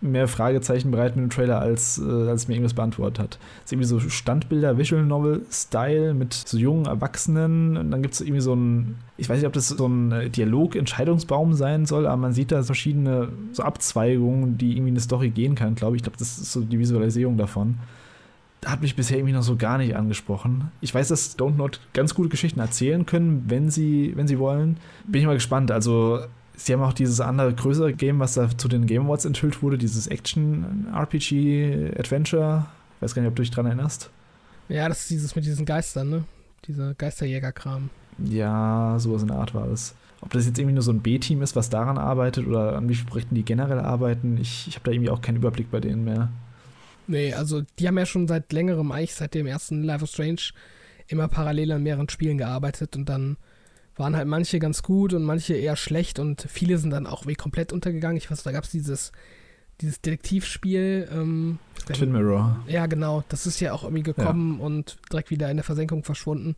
mehr 0.07 0.29
Fragezeichen 0.29 0.90
bereit 0.90 1.16
mit 1.16 1.25
dem 1.25 1.31
Trailer, 1.31 1.61
als, 1.61 1.99
äh, 1.99 2.29
als 2.29 2.49
mir 2.49 2.55
irgendwas 2.55 2.75
beantwortet 2.75 3.19
hat. 3.19 3.38
Es 3.59 3.66
ist 3.66 3.73
irgendwie 3.73 3.88
so 3.88 4.01
Standbilder, 4.01 4.79
Visual 4.79 5.05
Novel-Style 5.05 6.14
mit 6.14 6.35
so 6.35 6.57
jungen 6.57 6.87
Erwachsenen. 6.87 7.77
Und 7.77 7.90
dann 7.90 8.03
gibt 8.03 8.14
es 8.14 8.21
irgendwie 8.21 8.40
so 8.40 8.55
ein, 8.55 8.97
ich 9.16 9.29
weiß 9.29 9.38
nicht, 9.38 9.47
ob 9.47 9.53
das 9.53 9.69
so 9.69 9.87
ein 9.87 10.12
äh, 10.12 10.31
Dialog-Entscheidungsbaum 10.31 11.55
sein 11.55 11.87
soll, 11.87 12.07
aber 12.07 12.16
man 12.16 12.33
sieht 12.33 12.53
da 12.53 12.62
verschiedene 12.62 13.29
so 13.53 13.62
Abzweigungen, 13.62 14.59
die 14.59 14.73
irgendwie 14.73 14.90
eine 14.90 15.01
Story 15.01 15.31
gehen 15.31 15.55
kann, 15.55 15.75
glaube 15.75 15.97
ich. 15.97 16.01
Ich 16.01 16.05
glaube, 16.05 16.19
das 16.19 16.38
ist 16.38 16.53
so 16.53 16.61
die 16.61 16.79
Visualisierung 16.79 17.37
davon. 17.37 17.79
Hat 18.64 18.83
mich 18.83 18.97
bisher 18.97 19.19
irgendwie 19.19 19.35
noch 19.35 19.42
so 19.42 19.57
gar 19.57 19.79
nicht 19.79 19.95
angesprochen. 19.95 20.73
Ich 20.81 20.95
weiß, 20.95 21.09
dass 21.09 21.38
Don't 21.38 21.57
Not 21.57 21.81
ganz 21.92 22.14
gute 22.14 22.31
Geschichten 22.31 22.59
erzählen 22.59 23.07
können, 23.07 23.45
wenn 23.49 23.71
sie, 23.71 24.12
wenn 24.16 24.27
sie 24.27 24.38
wollen. 24.38 24.79
Bin 25.07 25.21
ich 25.21 25.27
mal 25.27 25.35
gespannt. 25.35 25.71
Also 25.71 26.21
Sie 26.57 26.73
haben 26.73 26.83
auch 26.83 26.95
dieses 26.95 27.21
andere 27.21 27.55
größere 27.55 27.92
Game, 27.92 28.19
was 28.19 28.35
da 28.35 28.49
zu 28.57 28.66
den 28.69 28.87
Game 28.87 29.05
Awards 29.05 29.27
enthüllt 29.27 29.62
wurde, 29.62 29.79
dieses 29.79 30.07
Action-RPG-Adventure. 30.07 32.66
Weiß 33.01 33.14
gar 33.14 33.23
nicht, 33.23 33.29
ob 33.29 33.37
du 33.37 33.42
dich 33.42 33.51
dran 33.51 33.66
erinnerst. 33.66 34.09
Ja, 34.69 34.88
das 34.88 35.03
ist 35.03 35.11
dieses 35.11 35.37
mit 35.37 35.45
diesen 35.45 35.66
Geistern, 35.66 36.09
ne? 36.09 36.25
Dieser 36.66 36.95
Geisterjäger-Kram. 36.95 37.90
Ja, 38.25 38.97
sowas 38.99 39.21
in 39.23 39.29
der 39.29 39.37
Art 39.37 39.55
war 39.55 39.69
es. 39.69 39.95
Ob 40.23 40.33
das 40.33 40.47
jetzt 40.47 40.59
irgendwie 40.59 40.75
nur 40.75 40.83
so 40.83 40.92
ein 40.92 41.03
B-Team 41.03 41.42
ist, 41.42 41.55
was 41.55 41.69
daran 41.69 41.99
arbeitet 41.99 42.47
oder 42.47 42.77
an 42.77 42.88
wie 42.88 42.95
vielen 42.95 43.09
Projekten 43.09 43.35
die 43.35 43.45
generell 43.45 43.81
arbeiten, 43.81 44.38
ich, 44.40 44.66
ich 44.66 44.77
habe 44.77 44.87
da 44.87 44.92
irgendwie 44.92 45.11
auch 45.11 45.21
keinen 45.21 45.37
Überblick 45.37 45.71
bei 45.71 45.81
denen 45.81 46.05
mehr. 46.05 46.31
Nee, 47.07 47.35
also 47.35 47.62
die 47.79 47.87
haben 47.87 47.99
ja 47.99 48.07
schon 48.07 48.27
seit 48.27 48.51
längerem, 48.53 48.90
eigentlich 48.90 49.14
seit 49.14 49.35
dem 49.35 49.47
ersten 49.47 49.85
Life 49.85 50.03
of 50.03 50.11
Strange, 50.11 50.40
immer 51.07 51.29
parallel 51.29 51.73
an 51.73 51.83
mehreren 51.83 52.09
Spielen 52.09 52.38
gearbeitet 52.38 52.97
und 52.97 53.07
dann 53.09 53.37
waren 53.97 54.17
halt 54.17 54.29
manche 54.29 54.59
ganz 54.59 54.83
gut 54.83 55.15
und 55.15 55.25
manche 55.25 55.55
eher 55.55 55.77
schlecht 55.77 56.19
und 56.19 56.47
viele 56.49 56.79
sind 56.79 56.91
dann 56.91 57.07
auch 57.07 57.27
wie 57.27 57.35
komplett 57.35 57.73
untergegangen. 57.73 58.17
Ich 58.17 58.31
weiß, 58.31 58.43
da 58.43 58.53
gab 58.53 58.65
es 58.65 58.71
dieses, 58.71 59.13
dieses 59.81 60.01
Detektivspiel. 60.01 61.09
Ähm, 61.13 61.59
Twin 61.93 62.13
Mirror. 62.13 62.65
Ja, 62.69 62.87
genau. 62.87 63.25
Das 63.29 63.47
ist 63.47 63.61
ja 63.61 63.73
auch 63.73 63.85
irgendwie 63.85 64.03
gekommen 64.03 64.59
ja. 64.59 64.65
und 64.65 64.99
direkt 65.11 65.31
wieder 65.31 65.51
in 65.51 65.57
der 65.57 65.65
Versenkung 65.65 66.05
verschwunden. 66.05 66.57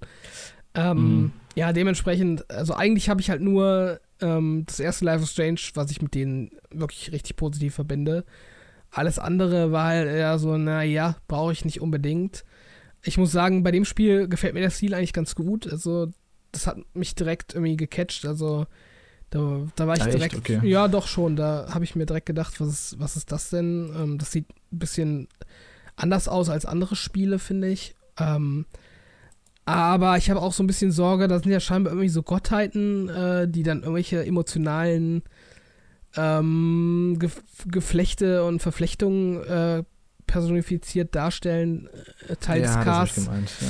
Ähm, 0.74 0.96
mhm. 0.96 1.32
Ja, 1.54 1.72
dementsprechend, 1.72 2.48
also 2.50 2.74
eigentlich 2.74 3.08
habe 3.08 3.20
ich 3.20 3.30
halt 3.30 3.40
nur 3.40 4.00
ähm, 4.20 4.64
das 4.66 4.80
erste 4.80 5.04
Life 5.04 5.22
of 5.22 5.30
Strange, 5.30 5.60
was 5.74 5.90
ich 5.90 6.02
mit 6.02 6.14
denen 6.14 6.50
wirklich 6.70 7.12
richtig 7.12 7.36
positiv 7.36 7.74
verbinde. 7.74 8.24
Alles 8.90 9.18
andere 9.18 9.70
war 9.70 9.86
halt 9.86 10.08
eher 10.08 10.38
so, 10.38 10.56
naja, 10.56 11.16
brauche 11.26 11.52
ich 11.52 11.64
nicht 11.64 11.80
unbedingt. 11.80 12.44
Ich 13.02 13.18
muss 13.18 13.32
sagen, 13.32 13.62
bei 13.62 13.70
dem 13.70 13.84
Spiel 13.84 14.28
gefällt 14.28 14.54
mir 14.54 14.60
der 14.60 14.70
Stil 14.70 14.94
eigentlich 14.94 15.12
ganz 15.12 15.34
gut. 15.34 15.70
Also 15.70 16.08
das 16.52 16.66
hat 16.66 16.78
mich 16.94 17.14
direkt 17.14 17.54
irgendwie 17.54 17.76
gecatcht. 17.76 18.26
Also 18.26 18.66
da, 19.30 19.66
da 19.76 19.86
war 19.86 19.96
ich 19.96 20.02
ah, 20.02 20.06
direkt. 20.06 20.36
Okay. 20.36 20.60
Ja, 20.62 20.88
doch 20.88 21.06
schon. 21.06 21.36
Da 21.36 21.68
habe 21.72 21.84
ich 21.84 21.94
mir 21.94 22.06
direkt 22.06 22.26
gedacht, 22.26 22.60
was 22.60 22.68
ist, 22.68 23.00
was 23.00 23.16
ist 23.16 23.32
das 23.32 23.50
denn? 23.50 23.92
Ähm, 23.96 24.18
das 24.18 24.32
sieht 24.32 24.48
ein 24.72 24.78
bisschen 24.78 25.28
anders 25.96 26.28
aus 26.28 26.48
als 26.48 26.64
andere 26.64 26.96
Spiele, 26.96 27.38
finde 27.38 27.68
ich. 27.68 27.94
Ähm, 28.18 28.66
aber 29.64 30.16
ich 30.16 30.30
habe 30.30 30.40
auch 30.40 30.54
so 30.54 30.62
ein 30.62 30.66
bisschen 30.66 30.92
Sorge, 30.92 31.28
da 31.28 31.38
sind 31.38 31.52
ja 31.52 31.60
scheinbar 31.60 31.92
irgendwie 31.92 32.08
so 32.08 32.22
Gottheiten, 32.22 33.10
äh, 33.10 33.46
die 33.46 33.62
dann 33.62 33.80
irgendwelche 33.80 34.24
emotionalen 34.24 35.22
ähm, 36.16 37.16
Ge 37.18 37.30
Geflechte 37.66 38.44
und 38.44 38.62
Verflechtungen 38.62 39.44
äh, 39.44 39.84
personifiziert 40.26 41.14
darstellen, 41.14 41.88
äh, 42.28 42.36
teils 42.36 42.74
ja. 42.74 42.84
Das 42.84 43.14
gemeint, 43.14 43.50
ja. 43.60 43.66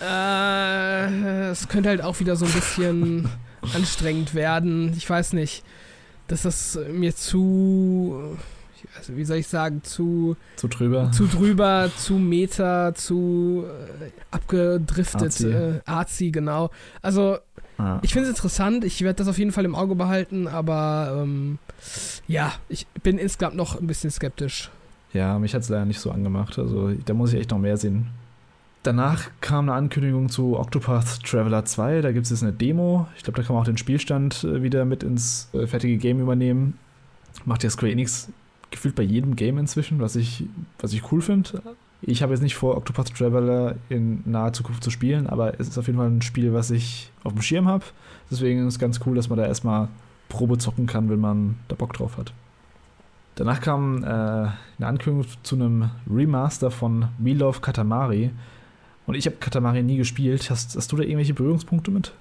Äh, 0.00 1.50
es 1.50 1.68
könnte 1.68 1.88
halt 1.88 2.02
auch 2.02 2.20
wieder 2.20 2.36
so 2.36 2.46
ein 2.46 2.52
bisschen 2.52 3.28
anstrengend 3.74 4.34
werden. 4.34 4.92
Ich 4.96 5.08
weiß 5.08 5.32
nicht. 5.34 5.64
Dass 6.26 6.42
das 6.42 6.78
mir 6.90 7.14
zu. 7.14 8.36
Also 8.96 9.16
wie 9.16 9.24
soll 9.24 9.38
ich 9.38 9.48
sagen, 9.48 9.82
zu. 9.82 10.36
Zu 10.56 10.68
drüber. 10.68 11.10
Zu 11.12 11.26
drüber, 11.26 11.90
zu 11.96 12.14
Meta, 12.14 12.94
zu 12.94 13.64
äh, 14.00 14.10
abgedriftet. 14.30 15.22
Arzi. 15.22 15.50
Äh, 15.50 15.80
Arzi, 15.84 16.30
genau. 16.30 16.70
Also, 17.02 17.38
ah. 17.78 17.98
ich 18.02 18.12
finde 18.12 18.28
es 18.28 18.36
interessant. 18.36 18.84
Ich 18.84 19.02
werde 19.02 19.16
das 19.16 19.28
auf 19.28 19.38
jeden 19.38 19.52
Fall 19.52 19.64
im 19.64 19.74
Auge 19.74 19.94
behalten, 19.94 20.48
aber 20.48 21.20
ähm, 21.22 21.58
ja, 22.26 22.52
ich 22.68 22.86
bin 23.02 23.18
insgesamt 23.18 23.56
noch 23.56 23.78
ein 23.78 23.86
bisschen 23.86 24.10
skeptisch. 24.10 24.70
Ja, 25.12 25.38
mich 25.38 25.54
hat 25.54 25.62
es 25.62 25.68
leider 25.68 25.84
nicht 25.84 26.00
so 26.00 26.10
angemacht. 26.10 26.58
Also, 26.58 26.90
da 26.92 27.14
muss 27.14 27.32
ich 27.32 27.40
echt 27.40 27.50
noch 27.50 27.58
mehr 27.58 27.76
sehen. 27.76 28.08
Danach 28.84 29.30
kam 29.40 29.70
eine 29.70 29.78
Ankündigung 29.78 30.28
zu 30.28 30.58
Octopath 30.58 31.24
Traveler 31.24 31.64
2. 31.64 32.02
Da 32.02 32.12
gibt 32.12 32.26
es 32.26 32.30
jetzt 32.30 32.42
eine 32.42 32.52
Demo. 32.52 33.08
Ich 33.16 33.22
glaube, 33.22 33.40
da 33.40 33.42
kann 33.42 33.54
man 33.54 33.62
auch 33.62 33.66
den 33.66 33.78
Spielstand 33.78 34.44
äh, 34.44 34.62
wieder 34.62 34.84
mit 34.84 35.02
ins 35.02 35.48
äh, 35.54 35.66
fertige 35.66 35.96
Game 35.96 36.20
übernehmen. 36.20 36.78
Macht 37.46 37.64
ja 37.64 37.70
Square 37.70 37.90
Enix 37.90 38.28
gefühlt 38.70 38.94
bei 38.94 39.02
jedem 39.02 39.36
Game 39.36 39.56
inzwischen, 39.56 40.00
was 40.00 40.16
ich, 40.16 40.44
was 40.78 40.92
ich 40.92 41.10
cool 41.10 41.22
finde. 41.22 41.62
Ich 42.02 42.22
habe 42.22 42.34
jetzt 42.34 42.42
nicht 42.42 42.56
vor, 42.56 42.76
Octopath 42.76 43.14
Traveler 43.14 43.76
in 43.88 44.22
naher 44.26 44.52
Zukunft 44.52 44.84
zu 44.84 44.90
spielen, 44.90 45.28
aber 45.28 45.58
es 45.58 45.68
ist 45.68 45.78
auf 45.78 45.86
jeden 45.86 45.98
Fall 45.98 46.10
ein 46.10 46.20
Spiel, 46.20 46.52
was 46.52 46.70
ich 46.70 47.10
auf 47.22 47.32
dem 47.32 47.40
Schirm 47.40 47.66
habe. 47.66 47.84
Deswegen 48.30 48.66
ist 48.66 48.74
es 48.74 48.78
ganz 48.78 49.00
cool, 49.06 49.16
dass 49.16 49.30
man 49.30 49.38
da 49.38 49.46
erstmal 49.46 49.88
Probe 50.28 50.58
zocken 50.58 50.86
kann, 50.86 51.08
wenn 51.08 51.20
man 51.20 51.56
da 51.68 51.74
Bock 51.74 51.94
drauf 51.94 52.18
hat. 52.18 52.34
Danach 53.36 53.62
kam 53.62 54.04
äh, 54.04 54.06
eine 54.06 54.52
Ankündigung 54.78 55.26
zu 55.42 55.54
einem 55.54 55.90
Remaster 56.06 56.70
von 56.70 57.08
We 57.16 57.32
Love 57.32 57.60
Katamari. 57.60 58.30
Und 59.06 59.14
ich 59.14 59.26
habe 59.26 59.36
Katamari 59.36 59.82
nie 59.82 59.96
gespielt. 59.96 60.50
Hast, 60.50 60.76
hast 60.76 60.92
du 60.92 60.96
da 60.96 61.02
irgendwelche 61.02 61.34
Berührungspunkte 61.34 61.90
mit? 61.90 62.12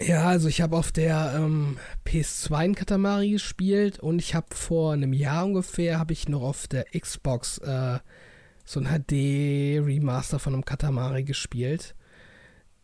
Ja, 0.00 0.28
also 0.28 0.48
ich 0.48 0.60
habe 0.60 0.76
auf 0.76 0.92
der 0.92 1.34
ähm, 1.36 1.76
PS2 2.06 2.54
ein 2.54 2.74
Katamari 2.74 3.30
gespielt 3.30 3.98
und 4.00 4.18
ich 4.18 4.34
habe 4.34 4.46
vor 4.50 4.94
einem 4.94 5.12
Jahr 5.12 5.44
ungefähr, 5.44 5.98
habe 5.98 6.12
ich 6.12 6.28
noch 6.28 6.42
auf 6.42 6.68
der 6.68 6.86
Xbox 6.98 7.58
äh, 7.58 7.98
so 8.64 8.80
ein 8.80 8.86
HD-Remaster 8.86 10.38
von 10.38 10.54
einem 10.54 10.64
Katamari 10.64 11.24
gespielt. 11.24 11.94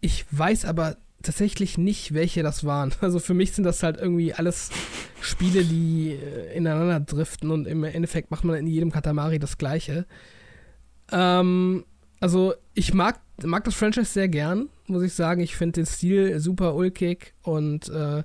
Ich 0.00 0.26
weiß 0.30 0.66
aber 0.66 0.96
tatsächlich 1.22 1.78
nicht, 1.78 2.12
welche 2.12 2.42
das 2.42 2.64
waren. 2.64 2.92
Also 3.00 3.18
für 3.18 3.34
mich 3.34 3.52
sind 3.52 3.64
das 3.64 3.82
halt 3.82 3.96
irgendwie 3.96 4.34
alles 4.34 4.70
Spiele, 5.20 5.64
die 5.64 6.12
äh, 6.12 6.54
ineinander 6.54 7.00
driften 7.00 7.50
und 7.50 7.66
im 7.66 7.84
Endeffekt 7.84 8.30
macht 8.30 8.44
man 8.44 8.56
in 8.56 8.66
jedem 8.66 8.92
Katamari 8.92 9.38
das 9.38 9.56
Gleiche. 9.56 10.06
Ähm, 11.10 11.84
also 12.20 12.54
ich 12.74 12.94
mag, 12.94 13.20
mag 13.44 13.64
das 13.64 13.74
Franchise 13.74 14.10
sehr 14.12 14.28
gern, 14.28 14.68
muss 14.86 15.02
ich 15.02 15.14
sagen. 15.14 15.40
Ich 15.40 15.56
finde 15.56 15.80
den 15.80 15.86
Stil 15.86 16.38
super 16.40 16.74
ulkig 16.74 17.34
und 17.42 17.88
äh, 17.88 18.22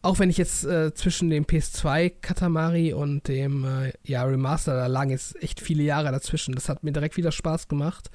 auch 0.00 0.18
wenn 0.18 0.30
ich 0.30 0.38
jetzt 0.38 0.64
äh, 0.64 0.94
zwischen 0.94 1.28
dem 1.28 1.44
PS2 1.44 2.12
Katamari 2.20 2.92
und 2.92 3.26
dem 3.26 3.64
äh, 3.64 3.92
ja, 4.04 4.22
Remaster, 4.22 4.74
da 4.74 4.86
lagen 4.86 5.10
jetzt 5.10 5.42
echt 5.42 5.60
viele 5.60 5.82
Jahre 5.82 6.12
dazwischen. 6.12 6.54
Das 6.54 6.68
hat 6.68 6.84
mir 6.84 6.92
direkt 6.92 7.16
wieder 7.16 7.32
Spaß 7.32 7.68
gemacht 7.68 8.10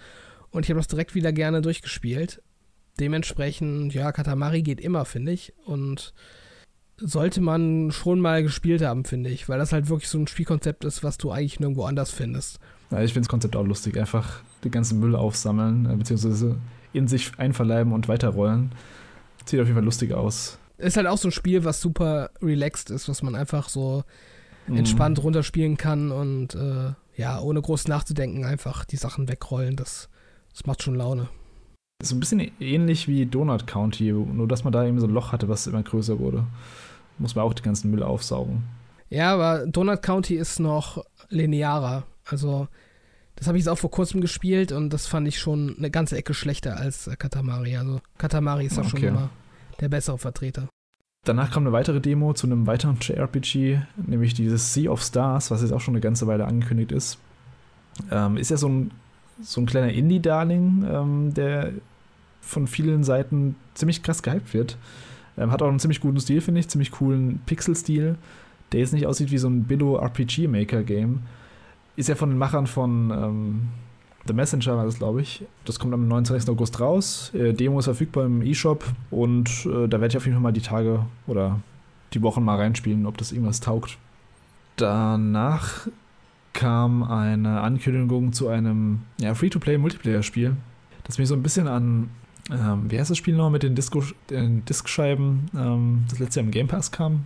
und 0.50 0.66
ich 0.66 0.70
habe 0.70 0.80
das 0.80 0.88
direkt 0.88 1.14
wieder 1.14 1.34
gerne 1.34 1.62
durchgespielt. 1.62 2.42
Dementsprechend, 3.00 3.94
ja, 3.94 4.12
Katamari 4.12 4.62
geht 4.62 4.80
immer, 4.80 5.04
finde 5.04 5.32
ich. 5.32 5.54
Und 5.66 6.14
sollte 6.98 7.42
man 7.42 7.92
schon 7.92 8.20
mal 8.20 8.44
gespielt 8.44 8.82
haben, 8.82 9.04
finde 9.04 9.32
ich, 9.32 9.50
weil 9.50 9.58
das 9.58 9.74
halt 9.74 9.90
wirklich 9.90 10.10
so 10.10 10.20
ein 10.20 10.28
Spielkonzept 10.28 10.86
ist, 10.86 11.04
was 11.04 11.18
du 11.18 11.32
eigentlich 11.32 11.60
nirgendwo 11.60 11.86
anders 11.86 12.12
findest. 12.12 12.60
Ja, 12.92 13.02
ich 13.02 13.14
finde 13.14 13.26
das 13.26 13.32
Konzept 13.32 13.56
auch 13.56 13.66
lustig. 13.66 13.98
Einfach 13.98 14.42
den 14.64 14.72
ganzen 14.72 15.00
Müll 15.00 15.16
aufsammeln, 15.16 15.90
äh, 15.90 15.96
beziehungsweise 15.96 16.58
in 16.94 17.08
sich 17.08 17.32
einverleiben 17.38 17.94
und 17.94 18.08
weiterrollen. 18.08 18.72
Sieht 19.46 19.60
auf 19.60 19.68
jeden 19.68 19.76
Fall 19.76 19.86
lustig 19.86 20.14
aus. 20.14 20.58
Ist 20.78 20.98
halt 20.98 21.08
auch 21.08 21.18
so 21.18 21.28
ein 21.28 21.32
Spiel, 21.32 21.66
was 21.66 21.82
super 21.82 22.30
relaxed 22.42 22.90
ist, 22.90 23.10
was 23.10 23.24
man 23.24 23.36
einfach 23.36 23.70
so 23.70 24.04
mhm. 24.68 24.78
entspannt 24.78 25.22
runterspielen 25.22 25.78
kann 25.78 26.12
und 26.12 26.56
äh, 26.56 26.94
ja, 27.16 27.40
ohne 27.40 27.62
groß 27.62 27.88
nachzudenken, 27.88 28.46
einfach 28.46 28.86
die 28.86 28.96
Sachen 28.96 29.28
wegrollen. 29.28 29.76
Das, 29.76 30.10
das 30.52 30.66
macht 30.66 30.82
schon 30.82 30.96
Laune. 30.96 31.30
So 32.02 32.16
ein 32.16 32.20
bisschen 32.20 32.52
ähnlich 32.60 33.08
wie 33.08 33.26
Donut 33.26 33.68
County, 33.68 34.12
nur 34.12 34.48
dass 34.48 34.64
man 34.64 34.74
da 34.74 34.86
eben 34.86 35.00
so 35.00 35.08
ein 35.08 35.14
Loch 35.14 35.32
hatte, 35.32 35.48
was 35.48 35.68
immer 35.68 35.84
größer 35.84 36.20
wurde. 36.20 36.46
Muss 37.18 37.36
man 37.36 37.46
auch 37.46 37.54
den 37.54 37.64
ganzen 37.64 37.92
Müll 37.92 38.04
aufsaugen. 38.04 38.64
Ja, 39.10 39.34
aber 39.34 39.68
Donut 39.68 40.02
County 40.02 40.36
ist 40.36 40.60
noch 40.60 41.06
linearer. 41.30 42.04
Also, 42.26 42.68
das 43.44 43.50
habe 43.50 43.58
ich 43.58 43.66
jetzt 43.66 43.70
auch 43.74 43.78
vor 43.78 43.92
kurzem 43.92 44.22
gespielt 44.22 44.72
und 44.72 44.92
das 44.94 45.06
fand 45.06 45.28
ich 45.28 45.38
schon 45.38 45.76
eine 45.78 45.92
ganze 45.92 46.16
Ecke 46.16 46.34
schlechter 46.34 46.78
als 46.78 47.08
äh, 47.08 47.18
Katamari. 47.18 47.76
Also, 47.76 48.00
Katamari 48.18 48.68
ist 48.68 48.78
da 48.78 48.82
okay. 48.84 48.90
schon 48.92 49.04
immer 49.04 49.30
der 49.82 49.90
bessere 49.90 50.18
Vertreter. 50.18 50.70
Danach 51.26 51.52
kam 51.52 51.64
eine 51.64 51.74
weitere 51.74 52.00
Demo 52.00 52.34
zu 52.34 52.48
einem 52.48 52.68
weiteren 52.68 53.00
JRPG, 53.02 53.82
nämlich 53.98 54.34
dieses 54.34 54.74
Sea 54.74 54.90
of 54.90 55.02
Stars, 55.02 55.52
was 55.52 55.62
jetzt 55.62 55.74
auch 55.74 55.82
schon 55.82 55.94
eine 55.94 56.00
ganze 56.00 56.26
Weile 56.26 56.46
angekündigt 56.46 56.94
ist. 56.94 57.18
Ähm, 58.12 58.38
ist 58.38 58.50
ja 58.50 58.56
so 58.56 58.70
ein, 58.70 58.92
so 59.42 59.60
ein 59.60 59.66
kleiner 59.66 59.92
Indie-Darling, 59.92 60.86
ähm, 60.90 61.34
der 61.34 61.74
von 62.40 62.66
vielen 62.66 63.04
Seiten 63.04 63.58
ziemlich 63.74 64.04
krass 64.04 64.24
gehypt 64.24 64.54
wird. 64.54 64.78
Ähm, 65.38 65.52
hat 65.52 65.62
auch 65.62 65.68
einen 65.68 65.80
ziemlich 65.80 66.00
guten 66.00 66.22
Stil, 66.22 66.40
finde 66.40 66.62
ich, 66.62 66.70
ziemlich 66.70 66.92
coolen 66.92 67.42
Pixel-Stil, 67.46 68.16
der 68.72 68.80
jetzt 68.80 68.94
nicht 68.94 69.06
aussieht 69.06 69.32
wie 69.32 69.38
so 69.38 69.50
ein 69.50 69.66
Billo-RPG-Maker-Game. 69.66 71.24
Ist 71.96 72.10
ja 72.10 72.16
von 72.16 72.30
den 72.30 72.38
Machern 72.38 72.68
von 72.68 73.12
ähm, 73.12 73.68
The 74.26 74.34
Messenger 74.34 74.78
war 74.78 74.86
das, 74.86 74.98
glaube 74.98 75.22
ich. 75.22 75.44
Das 75.66 75.80
kommt 75.80 75.94
am 75.94 76.08
29. 76.08 76.50
August 76.50 76.80
raus. 76.80 77.32
Äh, 77.34 77.54
Demo 77.54 77.80
ist 77.80 77.86
verfügbar 77.86 78.26
im 78.26 78.42
E-Shop 78.42 78.86
und 79.12 79.66
äh, 79.66 79.88
da 79.88 80.00
werde 80.00 80.08
ich 80.08 80.18
auf 80.18 80.26
jeden 80.26 80.36
Fall 80.36 80.44
mal 80.44 80.54
die 80.54 80.62
Tage 80.62 81.06
oder 81.28 81.60
die 82.14 82.22
Wochen 82.22 82.44
mal 82.44 82.58
reinspielen, 82.58 83.06
ob 83.06 83.18
das 83.18 83.32
irgendwas 83.32 83.60
taugt. 83.60 83.98
Danach 84.76 85.88
kam 86.54 87.04
eine 87.04 87.62
Ankündigung 87.62 88.32
zu 88.32 88.48
einem 88.48 89.02
ja, 89.20 89.34
Free-to-Play-Multiplayer-Spiel, 89.34 90.56
das 91.04 91.18
mich 91.18 91.28
so 91.28 91.36
ein 91.36 91.44
bisschen 91.44 91.68
an, 91.68 92.10
ähm, 92.52 92.90
wie 92.90 93.00
heißt 93.00 93.10
das 93.10 93.18
Spiel 93.18 93.36
noch 93.36 93.50
mit 93.50 93.64
den, 93.64 93.76
Disco, 93.76 94.04
den 94.30 94.64
Diskscheiben, 94.66 95.50
ähm, 95.56 96.06
das 96.10 96.20
letzte 96.20 96.40
Jahr 96.40 96.46
im 96.46 96.52
Game 96.52 96.68
Pass 96.68 96.92
kam? 96.92 97.26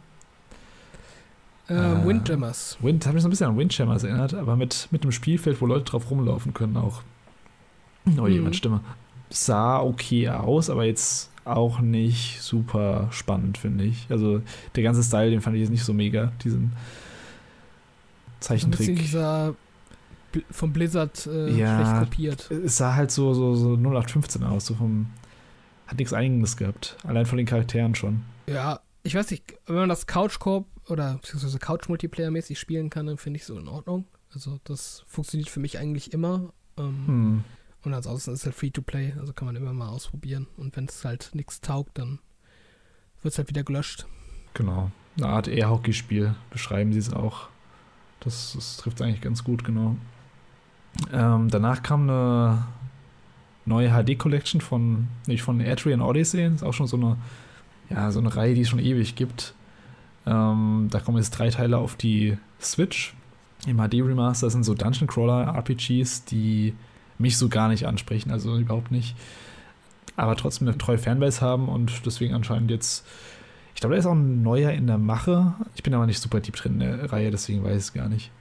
Äh, 1.70 1.74
äh, 1.74 2.06
Windjammers. 2.06 2.78
Wind, 2.82 3.06
hat 3.06 3.14
mich 3.14 3.24
so 3.24 3.28
ein 3.28 3.32
bisschen 3.32 3.48
an 3.48 3.58
Windjammers 3.58 4.04
erinnert, 4.04 4.34
aber 4.34 4.56
mit, 4.56 4.88
mit 4.92 5.04
einem 5.04 5.12
Spielfeld, 5.12 5.62
wo 5.62 5.66
Leute 5.66 5.86
drauf 5.86 6.10
rumlaufen 6.10 6.54
können 6.54 6.78
auch. 6.78 7.02
Oh 8.20 8.28
je, 8.28 8.40
mhm. 8.40 8.54
Stimme. 8.54 8.82
Sah 9.30 9.82
okay 9.82 10.30
aus, 10.30 10.70
aber 10.70 10.86
jetzt 10.86 11.32
auch 11.44 11.80
nicht 11.80 12.42
super 12.42 13.08
spannend, 13.12 13.58
finde 13.58 13.84
ich. 13.86 14.08
Also 14.10 14.42
der 14.76 14.84
ganze 14.84 15.04
Style, 15.04 15.30
den 15.30 15.42
fand 15.42 15.56
ich 15.56 15.62
jetzt 15.62 15.72
nicht 15.72 15.84
so 15.84 15.94
mega, 15.94 16.32
diesen 16.44 16.74
Zeichentrick. 18.40 18.98
Dieser 18.98 19.56
vom 20.52 20.72
Blizzard 20.72 21.26
äh, 21.28 21.50
ja, 21.52 21.80
schlecht 21.80 22.00
kopiert. 22.00 22.52
Es 22.52 22.78
sah 22.78 22.96
halt 22.96 23.12
so, 23.12 23.34
so, 23.34 23.56
so 23.56 23.74
0815 23.76 24.44
aus, 24.44 24.68
so 24.68 24.76
vom 24.76 25.08
hat 25.88 25.98
nichts 25.98 26.14
Eigenes 26.14 26.58
gehabt. 26.58 26.98
Allein 27.04 27.26
von 27.26 27.38
den 27.38 27.48
Charakteren 27.48 27.96
schon. 27.96 28.24
Ja, 28.48 28.82
ich 29.04 29.16
weiß 29.16 29.32
nicht, 29.32 29.58
wenn 29.68 29.78
man 29.78 29.90
das 29.90 30.06
Couch-Corp 30.06 30.66
oder 30.90 31.16
beziehungsweise 31.16 31.60
Couch-Multiplayer-mäßig 31.60 32.58
spielen 32.58 32.90
kann, 32.90 33.08
dann 33.08 33.18
finde 33.18 33.38
ich 33.38 33.46
so 33.46 33.58
in 33.58 33.68
Ordnung. 33.68 34.06
Also 34.34 34.60
das 34.64 35.04
funktioniert 35.08 35.50
für 35.50 35.60
mich 35.60 35.80
eigentlich 35.80 36.14
immer. 36.14 36.54
Ähm, 36.78 37.08
hm. 37.08 37.44
Und 37.84 37.94
ansonsten 37.94 38.32
ist 38.32 38.40
es 38.40 38.46
halt 38.46 38.56
Free-to-Play, 38.56 39.14
also 39.20 39.34
kann 39.34 39.46
man 39.46 39.56
immer 39.56 39.74
mal 39.74 39.90
ausprobieren. 39.90 40.48
Und 40.58 40.76
wenn 40.76 40.86
es 40.86 41.06
halt 41.06 41.32
nichts 41.34 41.62
taugt, 41.62 41.98
dann 41.98 42.20
wird 43.22 43.34
es 43.34 43.38
halt 43.38 43.50
wieder 43.50 43.64
gelöscht. 43.64 44.06
Genau. 44.54 44.92
Eine 45.18 45.28
Art 45.28 45.48
Air-Hockey-Spiel 45.48 46.36
beschreiben 46.50 46.94
sie 46.94 47.00
es 47.00 47.14
auch. 47.14 47.50
Das, 48.20 48.54
das 48.56 48.78
trifft 48.78 49.02
eigentlich 49.02 49.22
ganz 49.22 49.44
gut, 49.44 49.64
genau. 49.64 49.96
Ähm, 51.12 51.50
danach 51.50 51.84
kam 51.84 52.10
eine 52.10 52.68
neue 53.66 53.90
HD-Collection 53.90 54.62
von, 54.62 55.08
nicht 55.28 55.44
von 55.44 55.62
Adrian 55.62 56.02
Odyssey. 56.02 56.44
Das 56.46 56.56
ist 56.56 56.64
auch 56.64 56.74
schon 56.74 56.88
so 56.88 56.98
eine, 56.98 57.18
ja, 57.90 58.12
so 58.12 58.20
eine 58.20 58.36
Reihe, 58.36 58.56
die 58.56 58.62
es 58.62 58.70
schon 58.70 58.80
ewig 58.80 59.16
gibt. 59.16 59.54
Ähm, 60.28 60.90
da 60.92 61.00
kommen 61.00 61.18
jetzt 61.18 61.32
drei 61.32 61.50
Teile 61.50 61.78
auf 61.78 61.96
die 61.96 62.38
Switch. 62.62 63.16
Im 63.66 63.78
HD-Remaster 63.78 64.50
sind 64.50 64.64
so 64.64 64.74
Dungeon 64.74 65.08
Crawler 65.08 65.56
RPGs, 65.56 66.26
die 66.26 66.76
mich 67.18 67.38
so 67.38 67.50
gar 67.50 67.70
nicht 67.70 67.88
ansprechen, 67.88 68.32
also 68.32 68.58
überhaupt 68.58 68.92
nicht. 68.92 69.16
Aber 70.16 70.36
trotzdem 70.36 70.68
eine 70.68 70.78
treue 70.78 70.98
Fanbase 70.98 71.42
haben 71.42 71.70
und 71.70 72.06
deswegen 72.06 72.34
anscheinend 72.34 72.72
jetzt. 72.72 73.06
Ich 73.74 73.82
glaube, 73.82 73.96
da 73.96 74.00
ist 74.00 74.06
auch 74.08 74.14
ein 74.14 74.42
neuer 74.42 74.72
in 74.72 74.88
der 74.88 74.98
Mache. 74.98 75.54
Ich 75.76 75.84
bin 75.84 75.94
aber 75.94 76.08
nicht 76.08 76.20
super 76.20 76.40
deep 76.40 76.56
drin 76.56 76.74
in 76.74 76.80
der 76.80 77.12
Reihe, 77.12 77.32
deswegen 77.32 77.64
weiß 77.64 77.74
ich 77.74 77.84
es 77.84 77.94
gar 77.94 78.10
nicht. 78.10 78.32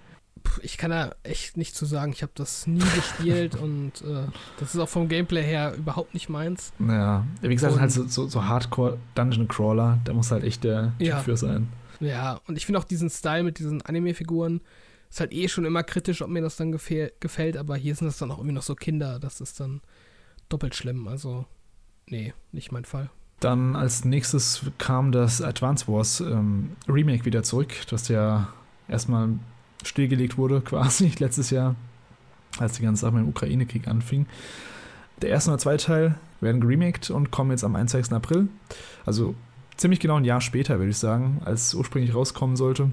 Ich 0.62 0.78
kann 0.78 0.90
da 0.90 1.14
echt 1.22 1.56
nicht 1.56 1.74
zu 1.74 1.86
sagen. 1.86 2.12
Ich 2.12 2.22
habe 2.22 2.32
das 2.34 2.66
nie 2.66 2.78
gespielt 2.78 3.54
und 3.60 4.02
äh, 4.02 4.26
das 4.58 4.74
ist 4.74 4.80
auch 4.80 4.88
vom 4.88 5.08
Gameplay 5.08 5.42
her 5.42 5.74
überhaupt 5.76 6.14
nicht 6.14 6.28
meins. 6.28 6.72
Ja, 6.78 7.26
wie 7.40 7.54
gesagt, 7.54 7.74
und, 7.74 7.80
halt 7.80 7.92
so, 7.92 8.06
so, 8.06 8.28
so 8.28 8.44
Hardcore 8.44 8.98
Dungeon 9.14 9.48
Crawler, 9.48 9.98
da 10.04 10.12
muss 10.12 10.30
halt 10.30 10.44
echt 10.44 10.64
der 10.64 10.92
ja. 10.98 11.16
Typ 11.16 11.24
für 11.24 11.36
sein. 11.36 11.68
Ja, 12.00 12.40
und 12.46 12.56
ich 12.56 12.66
finde 12.66 12.78
auch 12.78 12.84
diesen 12.84 13.10
Style 13.10 13.42
mit 13.42 13.58
diesen 13.58 13.82
Anime-Figuren 13.82 14.60
ist 15.10 15.20
halt 15.20 15.32
eh 15.32 15.48
schon 15.48 15.64
immer 15.64 15.82
kritisch, 15.82 16.22
ob 16.22 16.28
mir 16.28 16.42
das 16.42 16.56
dann 16.56 16.72
gefällt, 16.72 17.56
aber 17.56 17.76
hier 17.76 17.94
sind 17.94 18.06
das 18.06 18.18
dann 18.18 18.30
auch 18.30 18.38
irgendwie 18.38 18.54
noch 18.54 18.62
so 18.62 18.74
Kinder, 18.74 19.18
das 19.18 19.40
ist 19.40 19.60
dann 19.60 19.80
doppelt 20.48 20.74
schlimm. 20.74 21.08
Also, 21.08 21.46
nee, 22.08 22.34
nicht 22.52 22.72
mein 22.72 22.84
Fall. 22.84 23.10
Dann 23.40 23.76
als 23.76 24.04
nächstes 24.04 24.62
kam 24.78 25.12
das 25.12 25.42
Advance 25.42 25.88
Wars 25.88 26.20
ähm, 26.20 26.76
Remake 26.88 27.24
wieder 27.24 27.42
zurück, 27.42 27.72
das 27.88 28.08
ja 28.08 28.48
erstmal 28.88 29.38
stillgelegt 29.84 30.38
wurde, 30.38 30.60
quasi 30.64 31.12
letztes 31.18 31.50
Jahr, 31.50 31.74
als 32.58 32.74
die 32.74 32.82
ganze 32.82 33.02
Sache 33.02 33.14
mit 33.14 33.24
dem 33.24 33.28
Ukraine-Krieg 33.28 33.88
anfing. 33.88 34.26
Der 35.22 35.30
erste 35.30 35.50
und 35.50 35.54
der 35.54 35.62
zweite 35.62 35.84
Teil 35.84 36.14
werden 36.40 36.60
geremaked 36.60 37.10
und 37.10 37.30
kommen 37.30 37.50
jetzt 37.50 37.64
am 37.64 37.74
21. 37.74 38.12
April. 38.12 38.48
Also 39.06 39.34
ziemlich 39.76 40.00
genau 40.00 40.16
ein 40.16 40.24
Jahr 40.24 40.40
später, 40.40 40.78
würde 40.78 40.90
ich 40.90 40.98
sagen, 40.98 41.40
als 41.44 41.68
es 41.68 41.74
ursprünglich 41.74 42.14
rauskommen 42.14 42.56
sollte. 42.56 42.90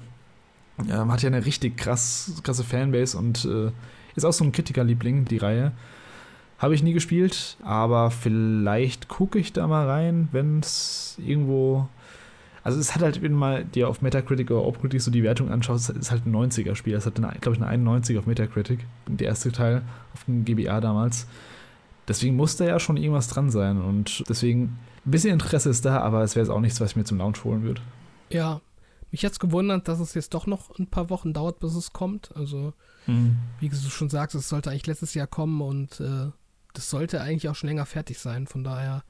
Ähm, 0.90 1.12
hat 1.12 1.22
ja 1.22 1.28
eine 1.28 1.46
richtig 1.46 1.78
krass, 1.78 2.42
krasse 2.44 2.64
Fanbase 2.64 3.18
und 3.18 3.46
äh, 3.46 3.72
ist 4.16 4.26
auch 4.26 4.34
so 4.34 4.44
ein 4.44 4.52
Kritikerliebling, 4.52 5.26
die 5.26 5.38
Reihe. 5.38 5.72
Habe 6.58 6.76
ich 6.76 6.84
nie 6.84 6.94
gespielt, 6.94 7.58
aber 7.64 8.10
vielleicht 8.10 9.08
gucke 9.08 9.38
ich 9.38 9.54
da 9.54 9.68
mal 9.68 9.88
rein, 9.88 10.30
wenn 10.32 10.60
es 10.60 11.18
irgendwo. 11.24 11.88
Also 12.64 12.80
es 12.80 12.96
hat 12.96 13.02
halt, 13.02 13.22
wenn 13.22 13.34
mal 13.34 13.66
dir 13.66 13.90
auf 13.90 14.02
Metacritic 14.02 14.50
oder 14.50 14.64
Opcritic 14.64 15.02
so 15.02 15.12
die 15.12 15.24
Wertung 15.24 15.50
anschaust, 15.50 15.90
ist 15.90 16.12
halt 16.12 16.26
ein 16.26 16.34
90er-Spiel. 16.34 16.96
Es 16.96 17.06
hat, 17.06 17.16
glaube 17.16 17.52
ich, 17.52 17.58
eine 17.58 17.68
91 17.68 18.18
auf 18.18 18.26
Metacritic, 18.26 18.86
der 19.08 19.28
erste 19.28 19.52
Teil 19.52 19.82
auf 20.14 20.24
dem 20.26 20.46
GBA 20.46 20.80
damals. 20.80 21.28
Deswegen 22.08 22.36
muss 22.36 22.56
da 22.56 22.66
ja 22.66 22.80
schon 22.80 22.98
irgendwas 22.98 23.28
dran 23.28 23.50
sein 23.50 23.82
und 23.82 24.24
deswegen 24.28 24.78
ein 25.06 25.12
bisschen 25.12 25.34
Interesse 25.34 25.70
ist 25.70 25.86
da, 25.86 26.00
aber 26.00 26.24
es 26.24 26.36
wäre 26.36 26.46
jetzt 26.46 26.52
auch 26.52 26.60
nichts, 26.60 26.80
was 26.80 26.92
ich 26.92 26.96
mir 26.96 27.04
zum 27.04 27.18
Launch 27.18 27.44
holen 27.44 27.64
würde. 27.64 27.82
Ja, 28.30 28.62
mich 29.12 29.24
hat 29.24 29.34
es 29.34 29.40
gewundert, 29.40 29.88
dass 29.88 30.00
es 30.00 30.14
jetzt 30.14 30.34
doch 30.34 30.48
noch 30.48 30.78
ein 30.80 30.88
paar 30.88 31.10
Wochen 31.10 31.34
dauert, 31.34 31.60
bis 31.60 31.76
es 31.76 31.94
kommt. 31.94 32.36
Also, 32.36 32.74
mhm. 33.06 33.38
wie 33.60 33.70
du 33.70 33.76
schon 33.76 34.10
sagst, 34.10 34.36
es 34.36 34.50
sollte 34.50 34.72
eigentlich 34.72 34.88
letztes 34.88 35.14
Jahr 35.14 35.28
kommen 35.28 35.62
und 35.62 36.00
äh, 36.00 36.32
das 36.74 36.90
sollte 36.90 37.22
eigentlich 37.22 37.48
auch 37.48 37.56
schon 37.56 37.70
länger 37.70 37.86
fertig 37.86 38.18
sein. 38.18 38.48
Von 38.48 38.64
daher, 38.64 39.04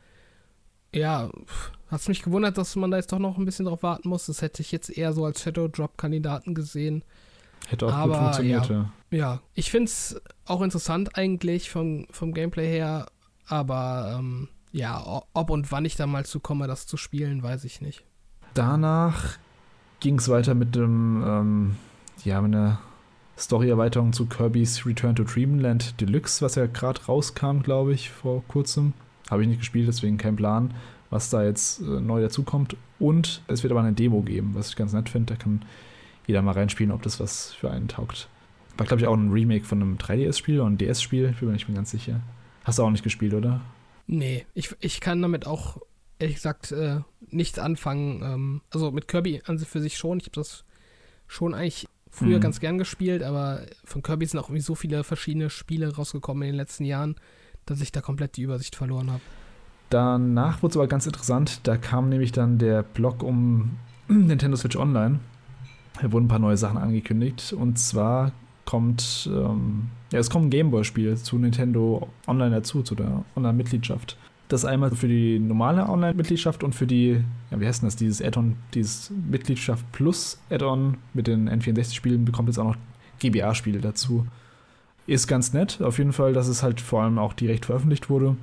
ja, 0.94 1.30
hat 1.90 2.02
es 2.02 2.08
mich 2.08 2.24
gewundert, 2.24 2.58
dass 2.58 2.76
man 2.76 2.92
da 2.92 2.98
jetzt 2.98 3.12
doch 3.12 3.20
noch 3.20 3.38
ein 3.38 3.46
bisschen 3.46 3.66
drauf 3.66 3.84
warten 3.84 4.10
muss. 4.10 4.26
Das 4.26 4.42
hätte 4.42 4.62
ich 4.62 4.72
jetzt 4.72 4.90
eher 4.90 5.14
so 5.14 5.26
als 5.26 5.42
Shadow 5.42 5.68
Drop-Kandidaten 5.68 6.56
gesehen. 6.56 7.04
Hätte 7.68 7.88
auch 7.88 7.94
Aber, 7.94 8.14
gut 8.14 8.22
funktioniert, 8.24 8.70
ja. 8.70 8.92
ja. 9.12 9.42
Ich 9.54 9.72
finde 9.72 9.86
es 9.86 10.22
auch 10.46 10.62
interessant 10.62 11.18
eigentlich 11.18 11.70
vom, 11.70 12.08
vom 12.12 12.34
Gameplay 12.34 12.68
her, 12.68 13.08
aber 13.48 14.18
ähm, 14.20 14.50
ja, 14.72 15.24
ob 15.34 15.50
und 15.50 15.72
wann 15.72 15.86
ich 15.86 15.96
da 15.96 16.08
mal 16.08 16.26
zu 16.26 16.40
komme, 16.40 16.68
das 16.68 16.88
zu 16.88 16.98
spielen, 16.98 17.44
weiß 17.44 17.64
ich 17.64 17.80
nicht. 17.80 18.04
Danach 18.54 19.38
ging 20.00 20.20
es 20.20 20.28
weiter 20.30 20.56
mit 20.56 20.76
dem, 20.76 21.24
ähm, 21.26 21.76
ja, 22.26 22.42
mit 22.42 22.54
einer 22.54 22.80
Story-Erweiterung 23.38 24.14
zu 24.14 24.26
Kirby's 24.26 24.86
Return 24.86 25.16
to 25.16 25.24
Dreamland 25.24 26.00
Deluxe, 26.02 26.44
was 26.44 26.56
ja 26.56 26.66
gerade 26.66 27.02
rauskam, 27.06 27.60
glaube 27.62 27.94
ich, 27.94 28.10
vor 28.10 28.44
kurzem. 28.48 28.94
Habe 29.30 29.42
ich 29.44 29.48
nicht 29.48 29.60
gespielt, 29.60 29.88
deswegen 29.88 30.18
kein 30.18 30.36
Plan, 30.36 30.74
was 31.10 31.30
da 31.30 31.44
jetzt 31.44 31.82
äh, 31.82 31.84
neu 32.02 32.22
dazukommt. 32.22 32.76
Und 33.00 33.42
es 33.48 33.64
wird 33.64 33.72
aber 33.72 33.82
eine 33.82 33.94
Demo 33.94 34.22
geben, 34.22 34.52
was 34.54 34.70
ich 34.70 34.76
ganz 34.76 34.94
nett 34.94 35.10
finde. 35.10 35.34
Da 35.34 35.40
kann 35.42 35.64
jeder 36.28 36.42
mal 36.42 36.52
reinspielen, 36.54 36.92
ob 36.92 37.02
das 37.02 37.20
was 37.20 37.54
für 37.54 37.72
einen 37.72 37.88
taugt. 37.88 38.28
War, 38.78 38.86
glaube 38.88 39.02
ich, 39.02 39.08
auch 39.08 39.16
ein 39.16 39.32
Remake 39.32 39.66
von 39.66 39.82
einem 39.82 39.98
3DS-Spiel 39.98 40.60
oder 40.60 40.70
ein 40.70 40.78
DS-Spiel, 40.78 41.30
ich 41.32 41.40
bin 41.40 41.48
mir 41.50 41.54
nicht 41.54 41.68
mehr 41.68 41.76
ganz 41.76 41.92
sicher. 41.92 42.22
Hast 42.64 42.80
du 42.80 42.84
auch 42.84 42.90
nicht 42.90 43.04
gespielt, 43.04 43.34
oder? 43.34 43.62
Nee, 44.08 44.46
ich, 44.54 44.76
ich 44.80 45.00
kann 45.00 45.22
damit 45.22 45.46
auch, 45.46 45.78
ehrlich 46.20 46.36
gesagt, 46.38 46.72
äh, 46.72 47.02
nichts 47.30 47.60
anfangen. 47.60 48.22
Ähm, 48.24 48.62
also 48.72 48.92
mit 48.92 49.08
Kirby 49.08 49.42
an 49.46 49.58
sich 49.58 49.68
für 49.68 49.82
sich 49.82 49.98
schon. 49.98 50.18
Ich 50.20 50.26
habe 50.26 50.36
das 50.36 50.64
schon 51.28 51.54
eigentlich 51.54 51.88
früher 52.10 52.38
Mhm. 52.38 52.42
ganz 52.42 52.60
gern 52.60 52.78
gespielt, 52.78 53.22
aber 53.24 53.62
von 53.84 54.02
Kirby 54.02 54.26
sind 54.26 54.40
auch 54.40 54.50
irgendwie 54.50 54.62
so 54.62 54.76
viele 54.76 55.04
verschiedene 55.04 55.50
Spiele 55.50 55.94
rausgekommen 55.94 56.44
in 56.44 56.50
den 56.54 56.58
letzten 56.58 56.86
Jahren, 56.86 57.16
dass 57.66 57.82
ich 57.82 57.92
da 57.92 58.02
komplett 58.02 58.38
die 58.38 58.44
Übersicht 58.44 58.76
verloren 58.76 59.12
habe. 59.12 59.22
Danach 59.90 60.64
wurde 60.64 60.72
es 60.72 60.78
aber 60.78 60.88
ganz 60.88 61.06
interessant. 61.06 61.60
Da 61.64 61.78
kam 61.78 62.10
nämlich 62.10 62.32
dann 62.32 62.58
der 62.58 62.84
Blog 62.84 63.22
um 63.22 63.78
Nintendo 64.08 64.58
Switch 64.58 64.76
Online. 64.76 65.20
Da 66.02 66.12
wurden 66.12 66.26
ein 66.26 66.30
paar 66.30 66.40
neue 66.40 66.58
Sachen 66.58 66.78
angekündigt. 66.78 67.54
Und 67.54 67.78
zwar 67.78 68.32
kommt, 68.66 69.30
ähm, 69.32 69.90
ja, 70.12 70.20
es 70.20 70.30
kommt 70.30 70.48
ein 70.48 70.50
Gameboy-Spiel 70.50 71.18
zu 71.18 71.38
Nintendo 71.38 72.08
Online 72.28 72.56
dazu, 72.56 72.82
zu 72.82 72.96
der 72.96 73.24
Online-Mitgliedschaft. 73.36 74.18
Das 74.48 74.66
einmal 74.66 74.92
für 74.92 75.08
die 75.08 75.40
normale 75.40 75.88
Online-Mitgliedschaft 75.88 76.64
und 76.64 76.74
für 76.74 76.88
die, 76.88 77.24
ja, 77.52 77.60
wie 77.60 77.66
heißt 77.66 77.82
denn 77.82 77.88
das, 77.88 77.96
dieses 77.96 78.22
Add-on, 78.22 78.56
dieses 78.74 79.12
Mitgliedschaft 79.30 79.90
Plus 79.92 80.40
Add-on 80.50 80.98
mit 81.14 81.28
den 81.28 81.50
N64-Spielen 81.50 82.26
bekommt 82.26 82.50
jetzt 82.50 82.58
auch 82.58 82.66
noch 82.66 82.78
GBA-Spiele 83.20 83.80
dazu. 83.80 84.26
Ist 85.06 85.28
ganz 85.28 85.54
nett, 85.54 85.82
auf 85.82 85.98
jeden 85.98 86.14
Fall, 86.14 86.34
dass 86.34 86.48
es 86.48 86.64
halt 86.64 86.80
vor 86.80 87.04
allem 87.04 87.20
auch 87.20 87.34
direkt 87.34 87.66
veröffentlicht 87.66 88.10
wurde. 88.10 88.38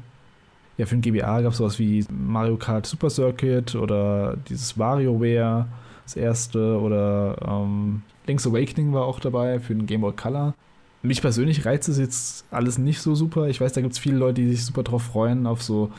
Ja, 0.76 0.86
für 0.86 0.96
den 0.96 1.02
GBA 1.02 1.42
gab 1.42 1.52
es 1.52 1.58
sowas 1.58 1.78
wie 1.78 2.04
Mario 2.10 2.56
Kart 2.56 2.86
Super 2.86 3.10
Circuit 3.10 3.74
oder 3.74 4.36
dieses 4.48 4.78
WarioWare, 4.78 5.66
das 6.04 6.16
erste, 6.16 6.80
oder 6.80 7.36
ähm, 7.46 8.02
Link's 8.26 8.46
Awakening 8.46 8.92
war 8.92 9.04
auch 9.04 9.20
dabei 9.20 9.58
für 9.58 9.74
den 9.74 9.86
Game 9.86 10.02
Boy 10.02 10.12
Color. 10.12 10.54
Mich 11.02 11.22
persönlich 11.22 11.64
reizt 11.64 11.88
es 11.88 11.98
jetzt 11.98 12.44
alles 12.50 12.76
nicht 12.76 13.00
so 13.00 13.14
super. 13.14 13.48
Ich 13.48 13.60
weiß, 13.60 13.72
da 13.72 13.80
gibt 13.80 13.94
es 13.94 13.98
viele 13.98 14.18
Leute, 14.18 14.42
die 14.42 14.50
sich 14.50 14.64
super 14.64 14.82
drauf 14.82 15.02
freuen, 15.02 15.46
auf 15.46 15.62
so, 15.62 15.90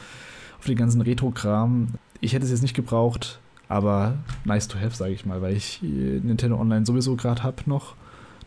auf 0.60 0.66
den 0.66 0.78
ganzen 0.78 1.02
Retro-Kram. 1.02 1.88
Ich 2.20 2.34
hätte 2.34 2.46
es 2.46 2.52
jetzt 2.52 2.62
nicht 2.62 2.76
gebraucht, 2.76 3.40
aber 3.68 4.16
nice 4.46 4.68
to 4.68 4.80
have, 4.80 4.96
sage 4.96 5.14
ich 5.14 5.26
mal, 5.26 5.42
weil 5.42 5.56
ich 5.56 5.82
äh, 5.82 5.86
Nintendo 5.86 6.60
Online 6.60 6.86
sowieso 6.86 7.16
gerade 7.16 7.42
habe 7.42 7.64
noch. 7.66 7.96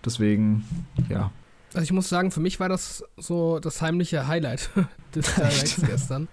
Deswegen, 0.05 0.65
ja, 1.09 1.31
Also 1.75 1.83
ich 1.85 1.93
muss 1.93 2.09
sagen, 2.09 2.31
für 2.31 2.41
mich 2.41 2.61
war 2.61 2.69
das 2.69 3.05
so 3.17 3.59
das 3.59 3.83
heimliche 3.83 4.27
Highlight 4.27 4.71
des 5.15 5.35
Directs 5.35 5.81
gestern. 5.85 6.29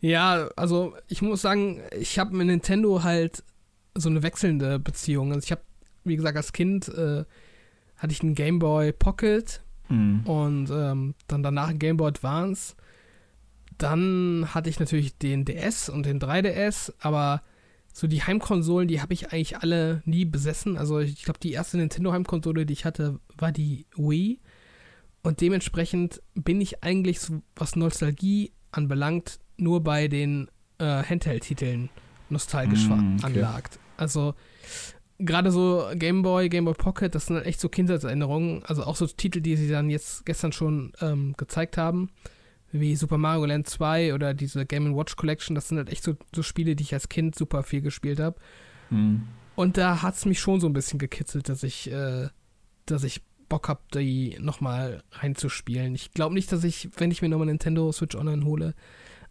Ja, 0.00 0.48
also 0.56 0.94
ich 1.08 1.20
muss 1.22 1.42
sagen, 1.42 1.80
ich 1.98 2.18
habe 2.18 2.34
mit 2.34 2.46
Nintendo 2.46 3.02
halt 3.02 3.42
so 3.94 4.08
eine 4.08 4.22
wechselnde 4.22 4.78
Beziehung. 4.78 5.32
Also 5.32 5.44
ich 5.44 5.50
habe, 5.52 5.62
wie 6.04 6.16
gesagt, 6.16 6.36
als 6.36 6.52
Kind 6.52 6.88
äh, 6.88 7.24
hatte 7.96 8.12
ich 8.12 8.22
einen 8.22 8.34
Game 8.34 8.58
Boy 8.58 8.92
Pocket 8.92 9.62
Mhm. 9.90 10.20
und 10.24 10.70
ähm, 10.70 11.14
dann 11.26 11.42
danach 11.42 11.68
einen 11.70 11.80
Game 11.80 11.96
Boy 11.96 12.06
Advance. 12.10 12.76
Dann 13.76 14.46
hatte 14.54 14.68
ich 14.70 14.78
natürlich 14.78 15.16
den 15.18 15.44
DS 15.44 15.88
und 15.88 16.06
den 16.06 16.20
3DS, 16.20 16.92
aber 17.00 17.42
so 17.92 18.06
die 18.06 18.22
Heimkonsolen, 18.22 18.86
die 18.88 19.00
habe 19.00 19.14
ich 19.14 19.32
eigentlich 19.32 19.58
alle 19.58 20.02
nie 20.04 20.24
besessen. 20.24 20.76
Also 20.76 21.00
ich 21.00 21.24
glaube, 21.24 21.40
die 21.40 21.52
erste 21.52 21.76
Nintendo-Heimkonsole, 21.78 22.66
die 22.66 22.72
ich 22.72 22.84
hatte, 22.84 23.18
war 23.36 23.52
die 23.52 23.86
Wii. 23.96 24.38
Und 25.22 25.40
dementsprechend 25.40 26.22
bin 26.34 26.60
ich 26.60 26.82
eigentlich, 26.82 27.20
so, 27.20 27.42
was 27.56 27.76
Nostalgie 27.76 28.52
anbelangt, 28.72 29.38
nur 29.56 29.82
bei 29.82 30.08
den 30.08 30.48
äh, 30.78 31.02
Handheld-Titeln 31.02 31.90
nostalgisch 32.30 32.86
Mm, 32.86 32.92
okay. 32.92 33.18
veranlagt. 33.18 33.78
Also 33.96 34.34
gerade 35.18 35.50
so 35.50 35.86
Game 35.94 36.22
Boy, 36.22 36.48
Game 36.48 36.64
Boy 36.64 36.74
Pocket, 36.74 37.14
das 37.14 37.26
sind 37.26 37.36
halt 37.36 37.46
echt 37.46 37.60
so 37.60 37.68
Kindheitserinnerungen. 37.68 38.62
Also 38.64 38.84
auch 38.84 38.96
so 38.96 39.06
Titel, 39.06 39.40
die 39.40 39.56
sie 39.56 39.68
dann 39.68 39.90
jetzt 39.90 40.24
gestern 40.24 40.52
schon 40.52 40.92
ähm, 41.00 41.34
gezeigt 41.36 41.76
haben, 41.76 42.10
wie 42.72 42.96
Super 42.96 43.18
Mario 43.18 43.44
Land 43.44 43.68
2 43.68 44.14
oder 44.14 44.32
diese 44.32 44.64
Game 44.64 44.96
Watch 44.96 45.16
Collection. 45.16 45.54
Das 45.54 45.68
sind 45.68 45.76
halt 45.78 45.90
echt 45.90 46.04
so, 46.04 46.16
so 46.34 46.42
Spiele, 46.42 46.76
die 46.76 46.84
ich 46.84 46.94
als 46.94 47.08
Kind 47.08 47.34
super 47.34 47.62
viel 47.62 47.82
gespielt 47.82 48.20
habe. 48.20 48.38
Mhm. 48.88 49.26
Und 49.56 49.76
da 49.76 50.00
hat 50.00 50.14
es 50.14 50.24
mich 50.24 50.40
schon 50.40 50.60
so 50.60 50.68
ein 50.68 50.72
bisschen 50.72 50.98
gekitzelt, 50.98 51.48
dass 51.48 51.62
ich, 51.62 51.90
äh, 51.90 52.28
dass 52.86 53.04
ich 53.04 53.20
Bock 53.50 53.68
habe, 53.68 53.80
die 53.92 54.38
nochmal 54.40 55.02
reinzuspielen. 55.12 55.94
Ich 55.94 56.12
glaube 56.12 56.34
nicht, 56.34 56.50
dass 56.52 56.64
ich, 56.64 56.88
wenn 56.96 57.10
ich 57.10 57.20
mir 57.20 57.28
nochmal 57.28 57.48
Nintendo 57.48 57.92
Switch 57.92 58.16
Online 58.16 58.46
hole, 58.46 58.74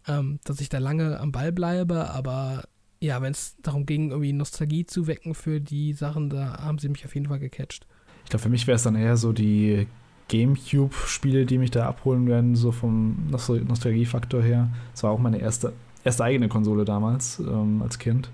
ähm, 0.06 0.38
dass 0.44 0.60
ich 0.60 0.68
da 0.68 0.78
lange 0.78 1.18
am 1.18 1.32
Ball 1.32 1.50
bleibe, 1.50 2.10
aber 2.10 2.62
ja, 3.00 3.20
wenn 3.22 3.32
es 3.32 3.56
darum 3.62 3.86
ging, 3.86 4.10
irgendwie 4.10 4.32
Nostalgie 4.32 4.84
zu 4.84 5.06
wecken 5.06 5.34
für 5.34 5.60
die 5.60 5.94
Sachen, 5.94 6.30
da 6.30 6.62
haben 6.62 6.78
sie 6.78 6.88
mich 6.88 7.04
auf 7.04 7.14
jeden 7.14 7.26
Fall 7.26 7.40
gecatcht. 7.40 7.86
Ich 8.24 8.30
glaube, 8.30 8.42
für 8.42 8.48
mich 8.50 8.66
wäre 8.66 8.76
es 8.76 8.82
dann 8.82 8.94
eher 8.94 9.16
so 9.16 9.32
die 9.32 9.88
Gamecube-Spiele, 10.28 11.46
die 11.46 11.58
mich 11.58 11.70
da 11.70 11.88
abholen 11.88 12.26
werden, 12.26 12.54
so 12.54 12.70
vom 12.70 13.26
Nostal 13.30 13.60
Nostalgiefaktor 13.62 14.42
her. 14.42 14.68
Das 14.92 15.02
war 15.02 15.10
auch 15.10 15.18
meine 15.18 15.38
erste, 15.38 15.72
erste 16.04 16.24
eigene 16.24 16.48
Konsole 16.48 16.84
damals 16.84 17.40
ähm, 17.40 17.82
als 17.82 17.98
Kind. 17.98 18.30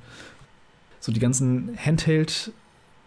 So 1.00 1.12
die 1.12 1.20
ganzen 1.20 1.74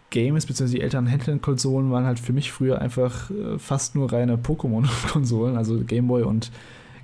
Handheld-Games, 0.09 0.45
beziehungsweise 0.45 0.77
die 0.77 0.81
älteren 0.81 1.09
Handheld-Konsolen 1.09 1.91
waren 1.91 2.05
halt 2.05 2.19
für 2.19 2.33
mich 2.33 2.51
früher 2.51 2.81
einfach 2.81 3.29
äh, 3.29 3.57
fast 3.57 3.95
nur 3.95 4.11
reine 4.11 4.37
Pokémon-Konsolen. 4.37 5.55
Also 5.55 5.83
Game 5.83 6.07
Boy 6.07 6.23
und 6.23 6.51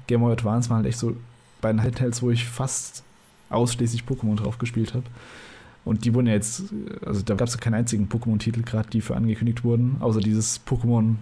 Game 0.08 0.22
Boy 0.22 0.34
Advance 0.34 0.70
waren 0.70 0.78
halt 0.78 0.88
echt 0.88 1.00
so 1.00 1.16
beiden 1.62 1.82
Handhelds, 1.82 2.22
wo 2.22 2.32
ich 2.32 2.46
fast 2.46 3.04
ausschließlich 3.50 4.04
Pokémon 4.04 4.36
drauf 4.36 4.58
gespielt 4.58 4.94
habe. 4.94 5.06
Und 5.84 6.04
die 6.04 6.14
wurden 6.14 6.28
ja 6.28 6.34
jetzt, 6.34 6.64
also 7.06 7.22
da 7.22 7.36
gab 7.36 7.48
es 7.48 7.54
ja 7.54 7.60
keinen 7.60 7.76
einzigen 7.76 8.10
Pokémon-Titel 8.10 8.64
gerade, 8.64 8.90
die 8.90 9.02
für 9.02 9.16
angekündigt 9.16 9.64
wurden, 9.64 9.98
außer 10.00 10.20
dieses 10.20 10.66
Pokémon, 10.66 11.16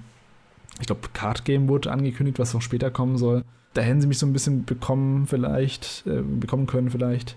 ich 0.80 0.88
glaube, 0.88 1.10
Card 1.12 1.43
Game 1.43 1.67
wurde 1.67 1.91
angekündigt, 1.91 2.39
was 2.39 2.54
noch 2.54 2.62
später 2.62 2.89
kommen 2.89 3.17
soll. 3.17 3.43
Da 3.74 3.82
hätten 3.82 4.00
sie 4.00 4.08
mich 4.08 4.19
so 4.19 4.26
ein 4.26 4.34
bisschen 4.34 4.63
bekommen, 4.63 5.28
vielleicht, 5.28 6.06
äh, 6.08 6.22
bekommen 6.22 6.65
können, 6.65 6.91
vielleicht. 6.91 7.36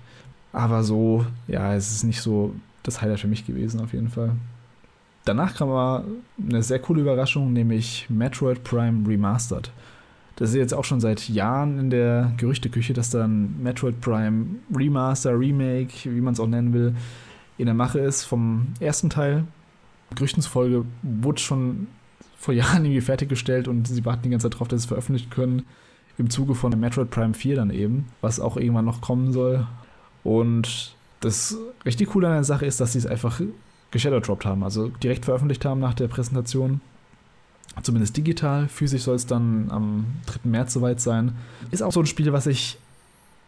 Aber 0.52 0.84
so, 0.84 1.26
ja, 1.48 1.74
es 1.74 1.90
ist 1.90 2.04
nicht 2.04 2.20
so 2.20 2.54
das 2.86 3.02
Highlight 3.02 3.20
für 3.20 3.28
mich 3.28 3.46
gewesen, 3.46 3.80
auf 3.80 3.92
jeden 3.92 4.08
Fall. 4.08 4.32
Danach 5.24 5.56
kam 5.56 5.70
aber 5.70 6.04
eine 6.40 6.62
sehr 6.62 6.78
coole 6.78 7.02
Überraschung, 7.02 7.52
nämlich 7.52 8.06
Metroid 8.08 8.62
Prime 8.62 9.08
Remastered. 9.08 9.72
Das 10.36 10.50
ist 10.50 10.56
jetzt 10.56 10.74
auch 10.74 10.84
schon 10.84 11.00
seit 11.00 11.28
Jahren 11.28 11.78
in 11.78 11.90
der 11.90 12.32
Gerüchteküche, 12.36 12.92
dass 12.92 13.10
dann 13.10 13.60
Metroid 13.62 14.00
Prime 14.00 14.46
Remaster, 14.74 15.36
Remake, 15.38 16.04
wie 16.04 16.20
man 16.20 16.34
es 16.34 16.40
auch 16.40 16.46
nennen 16.46 16.72
will, 16.72 16.94
in 17.58 17.66
der 17.66 17.74
Mache 17.74 17.98
ist 17.98 18.24
vom 18.24 18.68
ersten 18.78 19.10
Teil. 19.10 19.44
Gerüchten 20.14 20.42
zufolge 20.42 20.84
wurde 21.02 21.40
schon 21.40 21.88
vor 22.38 22.54
Jahren 22.54 22.84
irgendwie 22.84 23.00
fertiggestellt 23.00 23.66
und 23.66 23.88
sie 23.88 24.04
warten 24.04 24.22
die 24.22 24.30
ganze 24.30 24.44
Zeit 24.44 24.54
darauf, 24.54 24.68
dass 24.68 24.82
sie 24.82 24.84
es 24.84 24.88
veröffentlichen 24.88 25.30
können. 25.30 25.64
Im 26.18 26.30
Zuge 26.30 26.54
von 26.54 26.78
Metroid 26.78 27.10
Prime 27.10 27.34
4 27.34 27.56
dann 27.56 27.70
eben, 27.70 28.06
was 28.20 28.38
auch 28.38 28.56
irgendwann 28.56 28.84
noch 28.84 29.00
kommen 29.00 29.32
soll. 29.32 29.66
Und 30.22 30.95
das 31.20 31.56
richtig 31.84 32.10
coole 32.10 32.28
an 32.28 32.34
der 32.34 32.44
Sache 32.44 32.66
ist, 32.66 32.80
dass 32.80 32.92
sie 32.92 32.98
es 32.98 33.06
einfach 33.06 33.40
geshadowdropped 33.90 34.44
haben, 34.44 34.62
also 34.62 34.88
direkt 34.88 35.24
veröffentlicht 35.24 35.64
haben 35.64 35.80
nach 35.80 35.94
der 35.94 36.08
Präsentation. 36.08 36.80
Zumindest 37.82 38.16
digital. 38.16 38.68
Physisch 38.68 39.02
soll 39.02 39.16
es 39.16 39.26
dann 39.26 39.66
am 39.70 40.06
3. 40.26 40.48
März 40.48 40.72
soweit 40.72 41.00
sein. 41.00 41.32
Ist 41.70 41.82
auch 41.82 41.92
so 41.92 42.00
ein 42.00 42.06
Spiel, 42.06 42.32
was 42.32 42.46
ich. 42.46 42.78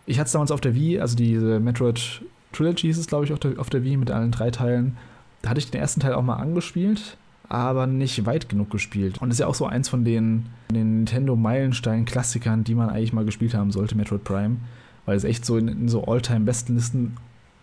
Ich 0.04 0.18
hatte 0.18 0.26
es 0.26 0.32
damals 0.32 0.50
auf 0.50 0.60
der 0.60 0.74
Wii, 0.74 1.00
also 1.00 1.16
diese 1.16 1.60
Metroid 1.60 2.22
Trilogy 2.52 2.86
hieß 2.86 2.98
es, 2.98 3.06
glaube 3.06 3.24
ich, 3.24 3.32
auf 3.32 3.38
der, 3.38 3.58
auf 3.58 3.70
der 3.70 3.84
Wii 3.84 3.96
mit 3.96 4.10
allen 4.10 4.30
drei 4.30 4.50
Teilen. 4.50 4.96
Da 5.42 5.50
hatte 5.50 5.58
ich 5.58 5.70
den 5.70 5.80
ersten 5.80 6.00
Teil 6.00 6.14
auch 6.14 6.22
mal 6.22 6.36
angespielt, 6.36 7.16
aber 7.48 7.86
nicht 7.86 8.24
weit 8.26 8.48
genug 8.48 8.70
gespielt. 8.70 9.20
Und 9.20 9.30
ist 9.30 9.40
ja 9.40 9.46
auch 9.46 9.54
so 9.54 9.66
eins 9.66 9.88
von 9.88 10.04
den, 10.04 10.46
den 10.70 10.96
Nintendo-Meilenstein-Klassikern, 10.96 12.64
die 12.64 12.74
man 12.74 12.88
eigentlich 12.88 13.12
mal 13.12 13.24
gespielt 13.24 13.54
haben 13.54 13.70
sollte, 13.70 13.96
Metroid 13.96 14.24
Prime. 14.24 14.56
Weil 15.04 15.16
es 15.16 15.24
echt 15.24 15.44
so 15.44 15.56
in, 15.56 15.68
in 15.68 15.88
so 15.88 16.04
All-Time-Bestenlisten 16.04 17.16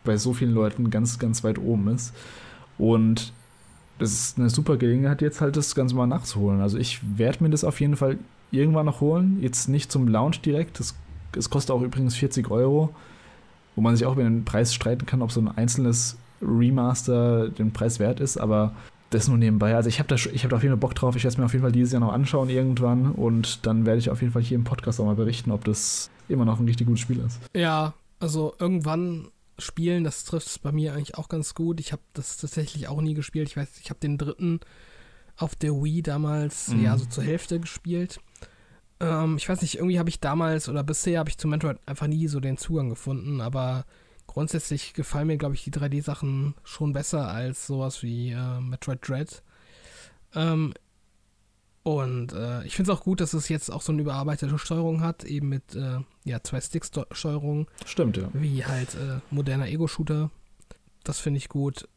bei 0.05 0.17
so 0.17 0.33
vielen 0.33 0.53
Leuten 0.53 0.89
ganz, 0.89 1.19
ganz 1.19 1.43
weit 1.43 1.59
oben 1.59 1.87
ist. 1.89 2.13
Und 2.77 3.33
das 3.99 4.11
ist 4.11 4.37
eine 4.37 4.49
super 4.49 4.77
Gelegenheit, 4.77 5.21
jetzt 5.21 5.41
halt 5.41 5.55
das 5.55 5.75
Ganze 5.75 5.95
mal 5.95 6.07
nachzuholen. 6.07 6.61
Also 6.61 6.77
ich 6.77 6.99
werde 7.17 7.43
mir 7.43 7.49
das 7.49 7.63
auf 7.63 7.79
jeden 7.79 7.95
Fall 7.95 8.17
irgendwann 8.51 8.85
noch 8.85 9.01
holen. 9.01 9.39
Jetzt 9.41 9.69
nicht 9.69 9.91
zum 9.91 10.07
Launch 10.07 10.41
direkt. 10.41 10.79
Das, 10.79 10.95
das 11.31 11.49
kostet 11.49 11.75
auch 11.75 11.81
übrigens 11.81 12.15
40 12.15 12.49
Euro. 12.51 12.93
Wo 13.75 13.81
man 13.81 13.95
sich 13.95 14.05
auch 14.05 14.13
über 14.13 14.23
den 14.23 14.45
Preis 14.45 14.73
streiten 14.73 15.05
kann, 15.05 15.21
ob 15.21 15.31
so 15.31 15.41
ein 15.41 15.49
einzelnes 15.49 16.17
Remaster 16.41 17.49
den 17.49 17.71
Preis 17.73 17.99
wert 17.99 18.21
ist. 18.21 18.37
Aber 18.37 18.73
das 19.09 19.27
nur 19.27 19.37
nebenbei. 19.37 19.75
Also 19.75 19.89
ich 19.89 19.99
habe 19.99 20.07
da, 20.09 20.15
hab 20.15 20.49
da 20.49 20.55
auf 20.55 20.63
jeden 20.63 20.73
Fall 20.73 20.79
Bock 20.79 20.95
drauf. 20.95 21.15
Ich 21.15 21.23
werde 21.23 21.33
es 21.33 21.37
mir 21.37 21.45
auf 21.45 21.53
jeden 21.53 21.63
Fall 21.63 21.71
dieses 21.71 21.93
Jahr 21.93 22.01
noch 22.01 22.13
anschauen 22.13 22.49
irgendwann 22.49 23.11
und 23.11 23.65
dann 23.65 23.85
werde 23.85 23.99
ich 23.99 24.09
auf 24.09 24.21
jeden 24.21 24.33
Fall 24.33 24.41
hier 24.41 24.55
im 24.55 24.63
Podcast 24.63 24.99
auch 24.99 25.05
mal 25.05 25.15
berichten, 25.15 25.51
ob 25.51 25.63
das 25.63 26.09
immer 26.27 26.45
noch 26.45 26.59
ein 26.59 26.65
richtig 26.65 26.87
gutes 26.87 27.01
Spiel 27.01 27.19
ist. 27.19 27.39
Ja, 27.55 27.93
also 28.19 28.55
irgendwann 28.59 29.27
spielen, 29.57 30.03
das 30.03 30.23
trifft 30.25 30.47
es 30.47 30.59
bei 30.59 30.71
mir 30.71 30.93
eigentlich 30.93 31.17
auch 31.17 31.29
ganz 31.29 31.53
gut. 31.53 31.79
Ich 31.79 31.91
habe 31.91 32.01
das 32.13 32.37
tatsächlich 32.37 32.87
auch 32.87 33.01
nie 33.01 33.13
gespielt. 33.13 33.49
Ich 33.49 33.57
weiß, 33.57 33.79
ich 33.81 33.89
habe 33.89 33.99
den 33.99 34.17
dritten 34.17 34.59
auf 35.37 35.55
der 35.55 35.71
Wii 35.71 36.01
damals 36.01 36.69
mhm. 36.69 36.83
ja 36.83 36.97
so 36.97 37.05
zur 37.05 37.23
Hälfte 37.23 37.59
gespielt. 37.59 38.19
Ähm, 38.99 39.37
ich 39.37 39.47
weiß 39.47 39.61
nicht, 39.61 39.75
irgendwie 39.75 39.99
habe 39.99 40.09
ich 40.09 40.19
damals 40.19 40.69
oder 40.69 40.83
bisher 40.83 41.19
habe 41.19 41.29
ich 41.29 41.37
zu 41.37 41.47
Metroid 41.47 41.79
einfach 41.85 42.07
nie 42.07 42.27
so 42.27 42.39
den 42.39 42.57
Zugang 42.57 42.89
gefunden, 42.89 43.41
aber 43.41 43.85
grundsätzlich 44.27 44.93
gefallen 44.93 45.27
mir, 45.27 45.37
glaube 45.37 45.55
ich, 45.55 45.63
die 45.63 45.71
3D-Sachen 45.71 46.55
schon 46.63 46.93
besser 46.93 47.29
als 47.29 47.67
sowas 47.67 48.03
wie 48.03 48.31
äh, 48.31 48.59
Metroid 48.59 49.07
Dread. 49.07 49.43
Ähm, 50.33 50.73
und 51.86 52.33
äh, 52.33 52.65
ich 52.65 52.75
finde 52.75 52.91
es 52.91 52.97
auch 52.97 53.03
gut, 53.03 53.21
dass 53.21 53.36
es 53.36 53.47
jetzt 53.47 53.71
auch 53.71 53.83
so 53.83 53.91
eine 53.91 54.01
überarbeitete 54.01 54.57
Steuerung 54.57 55.01
hat, 55.01 55.23
eben 55.23 55.49
mit 55.49 55.75
äh, 55.75 55.99
ja, 56.23 56.41
zwei 56.41 56.59
Stick-Steuerung. 56.59 57.67
Stimmt, 57.86 58.17
ja. 58.17 58.27
Wie 58.33 58.65
halt 58.65 58.95
äh, 58.95 59.19
moderner 59.29 59.67
Ego-Shooter. 59.67 60.31
Das 61.03 61.19
finde 61.19 61.38
ich 61.38 61.47
gut. 61.47 61.88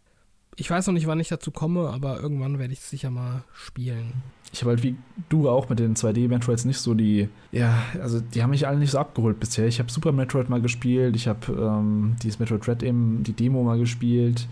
Ich 0.57 0.70
weiß 0.70 0.89
noch 0.89 0.93
nicht, 0.93 1.07
wann 1.07 1.20
ich 1.20 1.28
dazu 1.28 1.51
komme, 1.51 1.89
aber 1.89 2.20
irgendwann 2.20 2.59
werde 2.59 2.74
ich 2.74 2.80
es 2.80 2.91
sicher 2.91 3.09
mal 3.09 3.45
spielen. 3.55 4.12
Ich 4.53 4.61
habe 4.61 4.72
halt 4.72 4.82
wie 4.82 4.95
du 5.30 5.49
auch 5.49 5.70
mit 5.70 5.78
den 5.78 5.97
2D-Metroids 5.97 6.66
nicht 6.66 6.80
so 6.80 6.93
die, 6.93 7.30
ja, 7.51 7.82
also 8.03 8.20
die 8.20 8.43
haben 8.43 8.51
mich 8.51 8.68
alle 8.68 8.78
nicht 8.78 8.91
so 8.91 8.99
abgeholt 8.99 9.41
bisher. 9.41 9.68
Ich 9.68 9.78
habe 9.78 9.91
Super 9.91 10.12
Metroid 10.12 10.51
mal 10.51 10.61
gespielt, 10.61 11.16
ich 11.16 11.28
habe 11.28 11.51
ähm, 11.51 12.16
dieses 12.22 12.39
Metroid 12.39 12.68
Red 12.68 12.82
eben, 12.82 13.22
die 13.22 13.32
Demo 13.32 13.62
mal 13.62 13.78
gespielt. 13.78 14.49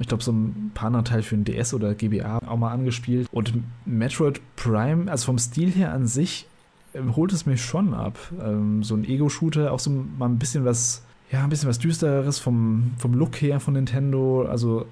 Ich 0.00 0.06
glaube, 0.08 0.22
so 0.22 0.32
ein 0.32 0.70
Teile 0.74 1.22
für 1.22 1.36
den 1.36 1.44
DS 1.44 1.74
oder 1.74 1.94
GBA 1.94 2.38
auch 2.46 2.56
mal 2.56 2.72
angespielt. 2.72 3.28
Und 3.32 3.52
Metroid 3.84 4.40
Prime, 4.56 5.10
also 5.10 5.26
vom 5.26 5.38
Stil 5.38 5.70
her 5.72 5.92
an 5.92 6.06
sich, 6.06 6.46
ähm, 6.94 7.16
holt 7.16 7.32
es 7.32 7.46
mich 7.46 7.64
schon 7.64 7.94
ab. 7.94 8.18
Ähm, 8.40 8.82
so 8.82 8.94
ein 8.94 9.04
Ego-Shooter, 9.04 9.72
auch 9.72 9.80
so 9.80 9.90
mal 9.90 10.26
ein 10.26 10.38
bisschen 10.38 10.64
was, 10.64 11.02
ja, 11.32 11.42
ein 11.42 11.50
bisschen 11.50 11.68
was 11.68 11.78
Düstereres 11.78 12.38
vom, 12.38 12.92
vom 12.98 13.14
Look 13.14 13.40
her 13.40 13.60
von 13.60 13.74
Nintendo. 13.74 14.42
Also 14.42 14.86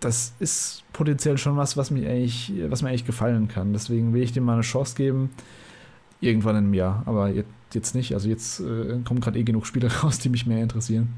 das 0.00 0.34
ist 0.40 0.82
potenziell 0.92 1.38
schon 1.38 1.56
was, 1.56 1.76
was, 1.76 1.90
mich 1.90 2.06
eigentlich, 2.06 2.52
was 2.68 2.82
mir 2.82 2.88
eigentlich 2.88 3.06
gefallen 3.06 3.48
kann. 3.48 3.72
Deswegen 3.72 4.12
will 4.12 4.22
ich 4.22 4.32
dem 4.32 4.44
mal 4.44 4.54
eine 4.54 4.62
Chance 4.62 4.96
geben. 4.96 5.30
Irgendwann 6.20 6.56
einem 6.56 6.74
Jahr, 6.74 7.02
aber 7.06 7.30
jetzt, 7.72 7.94
nicht. 7.94 8.14
Also 8.14 8.28
jetzt 8.28 8.60
äh, 8.60 8.98
kommen 9.04 9.20
gerade 9.20 9.38
eh 9.38 9.44
genug 9.44 9.66
Spiele 9.66 9.90
raus, 10.02 10.18
die 10.18 10.28
mich 10.28 10.46
mehr 10.46 10.62
interessieren. 10.62 11.08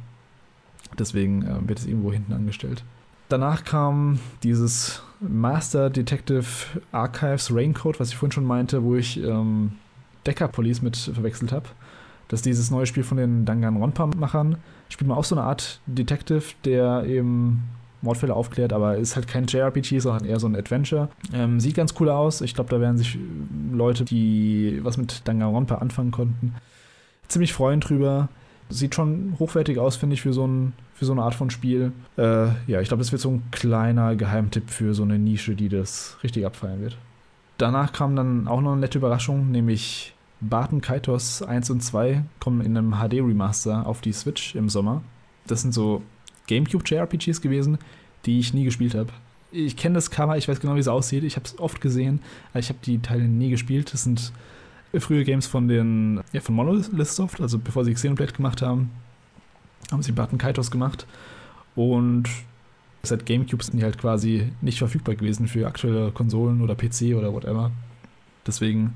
Deswegen 0.99 1.43
äh, 1.43 1.69
wird 1.69 1.79
es 1.79 1.87
irgendwo 1.87 2.13
hinten 2.13 2.33
angestellt. 2.33 2.85
Danach 3.29 3.65
kam 3.65 4.19
dieses 4.43 5.03
Master 5.21 5.91
Detective 5.91 6.45
Archives 6.93 7.55
Raincoat, 7.55 7.99
was 7.99 8.11
ich 8.11 8.17
vorhin 8.17 8.33
schon 8.33 8.45
meinte, 8.45 8.83
wo 8.85 8.97
ich 8.97 9.23
ähm, 9.23 9.73
Decker 10.27 10.49
Police 10.49 10.83
mit 10.83 10.97
verwechselt 10.97 11.53
habe. 11.53 11.67
Das 12.29 12.39
ist 12.39 12.47
dieses 12.47 12.71
neue 12.71 12.87
Spiel 12.87 13.03
von 13.05 13.17
den 13.17 13.45
Danganronpa-Machern. 13.45 14.57
Spielt 14.89 15.09
man 15.09 15.19
auch 15.19 15.25
so 15.25 15.35
eine 15.35 15.45
Art 15.45 15.81
Detective, 15.87 16.43
der 16.65 17.05
eben 17.05 17.63
Mordfälle 18.03 18.35
aufklärt, 18.35 18.73
aber 18.73 18.97
ist 18.97 19.17
halt 19.17 19.27
kein 19.27 19.47
JRPG, 19.47 19.99
sondern 19.99 20.25
eher 20.25 20.39
so 20.39 20.47
ein 20.47 20.57
Adventure. 20.57 21.09
Ähm, 21.33 21.59
sieht 21.59 21.75
ganz 21.75 21.95
cool 21.99 22.11
aus. 22.11 22.41
Ich 22.41 22.55
glaube, 22.55 22.71
da 22.71 22.81
werden 22.81 22.99
sich 22.99 23.19
Leute, 23.73 24.05
die 24.05 24.81
was 24.83 24.97
mit 24.97 25.27
Danganronpa 25.27 25.77
anfangen 25.77 26.11
konnten, 26.11 26.55
ziemlich 27.29 27.53
freuen 27.53 27.81
drüber. 27.81 28.29
Sieht 28.71 28.95
schon 28.95 29.37
hochwertig 29.39 29.79
aus, 29.79 29.97
finde 29.97 30.15
ich, 30.15 30.23
für 30.23 30.33
so, 30.33 30.47
ein, 30.47 30.73
für 30.95 31.05
so 31.05 31.13
eine 31.13 31.23
Art 31.23 31.35
von 31.35 31.51
Spiel. 31.51 31.93
Äh, 32.17 32.47
ja, 32.67 32.81
ich 32.81 32.89
glaube, 32.89 33.03
das 33.03 33.13
wird 33.13 33.21
so 33.21 33.31
ein 33.31 33.43
kleiner 33.51 34.17
Geheimtipp 34.17 34.71
für 34.71 34.95
so 34.95 35.03
eine 35.03 35.19
Nische, 35.19 35.55
die 35.55 35.69
das 35.69 36.17
richtig 36.23 36.47
abfeiern 36.47 36.81
wird. 36.81 36.97
Danach 37.59 37.93
kam 37.93 38.17
dann 38.17 38.49
auch 38.49 38.61
noch 38.61 38.73
eine 38.73 38.81
nette 38.81 38.99
Überraschung, 38.99 39.51
nämlich 39.51 40.15
Barton 40.41 40.81
Kaitos 40.81 41.43
1 41.43 41.71
und 41.71 41.83
2 41.83 42.25
kommen 42.41 42.61
in 42.61 42.77
einem 42.77 42.97
HD-Remaster 42.97 43.87
auf 43.87 44.01
die 44.01 44.13
Switch 44.13 44.55
im 44.55 44.69
Sommer. 44.69 45.03
Das 45.47 45.63
sind 45.63 45.73
so 45.73 46.03
GameCube-JRPGs 46.47 47.41
gewesen, 47.41 47.79
die 48.27 48.41
ich 48.41 48.55
nie 48.55 48.65
gespielt 48.65 48.95
habe. 48.95 49.11
Ich 49.53 49.77
kenne 49.77 49.95
das 49.95 50.11
Cover, 50.11 50.37
ich 50.37 50.49
weiß 50.49 50.61
genau, 50.61 50.75
wie 50.75 50.81
es 50.81 50.89
aussieht. 50.89 51.23
Ich 51.23 51.37
habe 51.37 51.47
es 51.47 51.59
oft 51.61 51.81
gesehen, 51.81 52.21
aber 52.51 52.61
ich 52.61 52.69
habe 52.69 52.81
die 52.85 52.99
Teile 52.99 53.25
nie 53.25 53.51
gespielt. 53.51 53.93
Das 53.93 54.03
sind 54.03 54.33
frühe 55.01 55.25
Games 55.25 55.47
von 55.47 55.69
den 55.69 56.21
ja, 56.33 56.41
von 56.41 56.55
Monolith 56.55 56.91
Soft, 57.09 57.41
also 57.41 57.59
bevor 57.59 57.85
sie 57.85 57.95
Xenoblade 57.95 58.33
gemacht 58.33 58.63
haben, 58.63 58.91
haben 59.91 60.03
sie 60.03 60.13
Button 60.13 60.39
Kaitos 60.39 60.71
gemacht. 60.71 61.07
Und 61.75 62.29
seit 63.03 63.27
GameCube 63.27 63.63
sind 63.63 63.79
die 63.79 63.85
halt 63.85 63.99
quasi 63.99 64.53
nicht 64.61 64.79
verfügbar 64.79 65.15
gewesen 65.15 65.49
für 65.49 65.67
aktuelle 65.67 66.11
Konsolen 66.13 66.61
oder 66.63 66.75
PC 66.75 67.15
oder 67.17 67.33
whatever. 67.33 67.71
Deswegen 68.47 68.95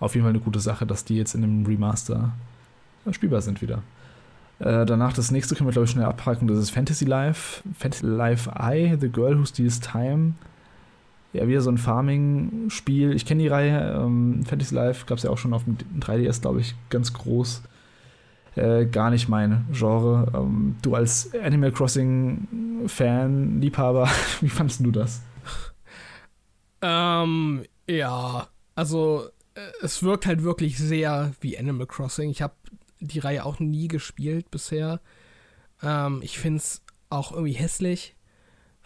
auf 0.00 0.14
jeden 0.14 0.24
Fall 0.24 0.32
eine 0.32 0.42
gute 0.42 0.60
Sache, 0.60 0.86
dass 0.86 1.04
die 1.04 1.16
jetzt 1.16 1.34
in 1.34 1.42
dem 1.42 1.64
Remaster 1.66 2.32
spielbar 3.10 3.42
sind 3.42 3.62
wieder. 3.62 3.82
Äh, 4.58 4.86
danach 4.86 5.12
das 5.12 5.30
nächste 5.30 5.54
können 5.54 5.68
wir, 5.68 5.72
glaube 5.72 5.86
ich, 5.86 5.90
schnell 5.90 6.04
abhaken. 6.04 6.46
Das 6.48 6.58
ist 6.58 6.70
Fantasy 6.70 7.04
Life. 7.04 7.62
Fantasy 7.78 8.06
Life 8.06 8.50
I, 8.50 8.96
The 9.00 9.08
Girl 9.08 9.38
Who 9.38 9.44
Steals 9.44 9.80
Time. 9.80 10.34
Ja, 11.34 11.48
wieder 11.48 11.60
so 11.60 11.70
ein 11.70 11.78
Farming-Spiel. 11.78 13.12
Ich 13.12 13.26
kenne 13.26 13.42
die 13.42 13.48
Reihe. 13.48 13.92
Ähm, 14.00 14.44
Fantasy 14.46 14.72
Life 14.72 15.04
gab 15.06 15.18
es 15.18 15.24
ja 15.24 15.30
auch 15.30 15.38
schon 15.38 15.52
auf 15.52 15.64
dem 15.64 15.76
3DS, 15.98 16.40
glaube 16.40 16.60
ich, 16.60 16.76
ganz 16.90 17.12
groß. 17.12 17.62
Äh, 18.54 18.86
gar 18.86 19.10
nicht 19.10 19.28
mein 19.28 19.66
Genre. 19.72 20.30
Ähm, 20.32 20.76
du 20.80 20.94
als 20.94 21.34
Animal 21.34 21.72
Crossing-Fan, 21.72 23.60
Liebhaber, 23.60 24.08
wie 24.40 24.48
fandest 24.48 24.86
du 24.86 24.92
das? 24.92 25.22
Ähm, 26.80 27.64
ja, 27.88 28.46
also 28.76 29.26
äh, 29.54 29.60
es 29.82 30.04
wirkt 30.04 30.26
halt 30.26 30.44
wirklich 30.44 30.78
sehr 30.78 31.32
wie 31.40 31.58
Animal 31.58 31.88
Crossing. 31.88 32.30
Ich 32.30 32.42
habe 32.42 32.54
die 33.00 33.18
Reihe 33.18 33.44
auch 33.44 33.58
nie 33.58 33.88
gespielt 33.88 34.52
bisher. 34.52 35.00
Ähm, 35.82 36.20
ich 36.22 36.38
finde 36.38 36.58
es 36.58 36.82
auch 37.10 37.32
irgendwie 37.32 37.54
hässlich 37.54 38.14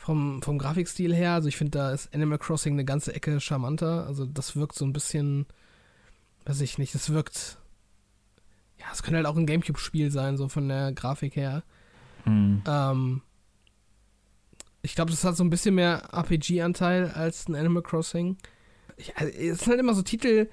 vom, 0.09 0.41
vom 0.41 0.57
Grafikstil 0.57 1.15
her. 1.15 1.33
Also 1.33 1.49
ich 1.49 1.59
finde, 1.59 1.73
da 1.73 1.91
ist 1.91 2.15
Animal 2.15 2.39
Crossing 2.39 2.73
eine 2.73 2.87
ganze 2.87 3.15
Ecke 3.15 3.41
charmanter. 3.41 4.07
Also 4.07 4.25
das 4.25 4.57
wirkt 4.57 4.75
so 4.75 4.87
ein 4.87 4.95
bisschen, 4.95 5.45
weiß 6.47 6.63
ich 6.63 6.79
nicht, 6.79 6.95
das 6.95 7.11
wirkt, 7.11 7.59
ja, 8.79 8.87
es 8.91 9.03
könnte 9.03 9.19
halt 9.19 9.27
auch 9.27 9.37
ein 9.37 9.45
Gamecube-Spiel 9.45 10.11
sein, 10.11 10.39
so 10.39 10.49
von 10.49 10.67
der 10.67 10.93
Grafik 10.93 11.37
her. 11.37 11.63
Mhm. 12.25 12.63
Ähm, 12.67 13.21
ich 14.81 14.95
glaube, 14.95 15.11
das 15.11 15.25
hat 15.25 15.37
so 15.37 15.45
ein 15.45 15.51
bisschen 15.51 15.75
mehr 15.75 16.09
RPG-Anteil 16.11 17.11
als 17.11 17.47
ein 17.47 17.55
Animal 17.55 17.83
Crossing. 17.83 18.39
Ich, 18.97 19.15
also, 19.15 19.31
es 19.31 19.59
sind 19.59 19.69
halt 19.69 19.81
immer 19.81 19.93
so 19.93 20.01
Titel, 20.01 20.49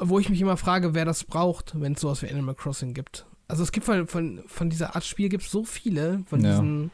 wo 0.00 0.18
ich 0.18 0.30
mich 0.30 0.40
immer 0.40 0.56
frage, 0.56 0.94
wer 0.94 1.04
das 1.04 1.24
braucht, 1.24 1.78
wenn 1.78 1.92
es 1.92 2.00
sowas 2.00 2.22
wie 2.22 2.30
Animal 2.30 2.54
Crossing 2.54 2.94
gibt. 2.94 3.26
Also 3.48 3.64
es 3.64 3.70
gibt 3.70 3.84
von, 3.84 4.06
von, 4.06 4.42
von 4.46 4.70
dieser 4.70 4.96
Art 4.96 5.04
Spiel 5.04 5.28
gibt 5.28 5.42
es 5.42 5.50
so 5.50 5.62
viele, 5.62 6.24
von 6.26 6.40
ja. 6.40 6.52
diesen 6.52 6.90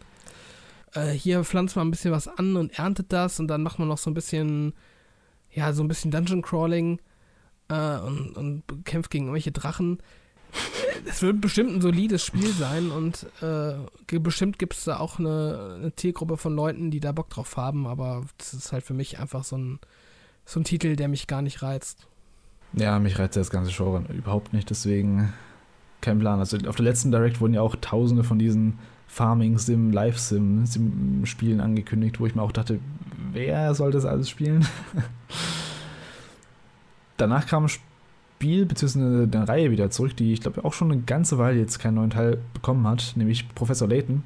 äh, 0.95 1.11
hier 1.11 1.45
pflanzt 1.45 1.77
man 1.77 1.89
ein 1.89 1.91
bisschen 1.91 2.13
was 2.13 2.29
an 2.29 2.57
und 2.57 2.79
erntet 2.79 3.13
das 3.13 3.41
und 3.41 3.49
dann 3.49 3.63
macht 3.63 3.79
man 3.79 3.89
noch 3.89 3.99
so 3.99 4.11
ein 4.11 4.15
bisschen, 4.15 4.75
ja, 5.51 5.73
so 5.73 5.83
ein 5.83 5.89
bisschen 5.89 6.11
Dungeon 6.11 6.43
Crawling 6.43 7.01
äh, 7.69 7.99
und, 7.99 8.37
und 8.37 8.85
kämpft 8.85 9.11
gegen 9.11 9.27
irgendwelche 9.27 9.53
Drachen. 9.53 9.99
Es 11.07 11.23
wird 11.23 11.41
bestimmt 11.41 11.73
ein 11.73 11.81
solides 11.81 12.25
Spiel 12.25 12.51
sein 12.53 12.91
und 12.91 13.27
äh, 13.43 14.19
bestimmt 14.19 14.59
gibt 14.59 14.75
es 14.75 14.85
da 14.85 14.99
auch 14.99 15.19
eine, 15.19 15.77
eine 15.79 15.95
Zielgruppe 15.95 16.37
von 16.37 16.55
Leuten, 16.55 16.91
die 16.91 17.01
da 17.01 17.13
Bock 17.13 17.29
drauf 17.29 17.57
haben, 17.57 17.87
aber 17.87 18.25
das 18.39 18.55
ist 18.55 18.73
halt 18.73 18.85
für 18.85 18.95
mich 18.95 19.19
einfach 19.19 19.45
so 19.45 19.57
ein, 19.57 19.79
so 20.45 20.61
ein 20.61 20.65
Titel, 20.65 20.97
der 20.97 21.09
mich 21.09 21.27
gar 21.27 21.43
nicht 21.43 21.63
reizt. 21.63 22.07
Ja, 22.73 22.99
mich 22.99 23.19
reizt 23.19 23.37
das 23.37 23.51
ganze 23.51 23.73
Genre 23.73 24.05
überhaupt 24.13 24.53
nicht, 24.53 24.71
deswegen 24.71 25.33
kein 26.01 26.19
Plan. 26.19 26.39
Also 26.39 26.57
auf 26.67 26.77
der 26.77 26.85
letzten 26.85 27.11
Direct 27.11 27.41
wurden 27.41 27.55
ja 27.55 27.63
auch 27.63 27.77
tausende 27.77 28.25
von 28.25 28.39
diesen 28.39 28.79
Farming-Sim, 29.09 29.91
Live-Sim-Spielen 29.91 31.61
angekündigt, 31.61 32.21
wo 32.21 32.27
ich 32.27 32.35
mir 32.35 32.43
auch 32.43 32.53
dachte, 32.53 32.79
wer 33.33 33.75
soll 33.75 33.91
das 33.91 34.05
alles 34.05 34.31
spielen? 34.31 34.67
Danach 37.17 37.47
kam 37.47 37.65
ein 37.65 37.69
Spiel 37.69 38.67
bzw. 38.67 39.01
eine 39.01 39.49
Reihe 39.49 39.73
wieder 39.73 39.91
zurück, 39.91 40.17
die 40.17 40.33
ich 40.33 40.41
glaube 40.41 40.65
auch 40.65 40.73
schon 40.73 40.93
eine 40.93 41.03
ganze 41.03 41.39
Weile 41.39 41.59
jetzt 41.59 41.81
keinen 41.81 41.95
neuen 41.95 42.11
Teil 42.11 42.39
bekommen 42.55 42.87
hat, 42.87 43.15
nämlich 43.17 43.53
Professor 43.55 43.89
Layton. 43.89 44.23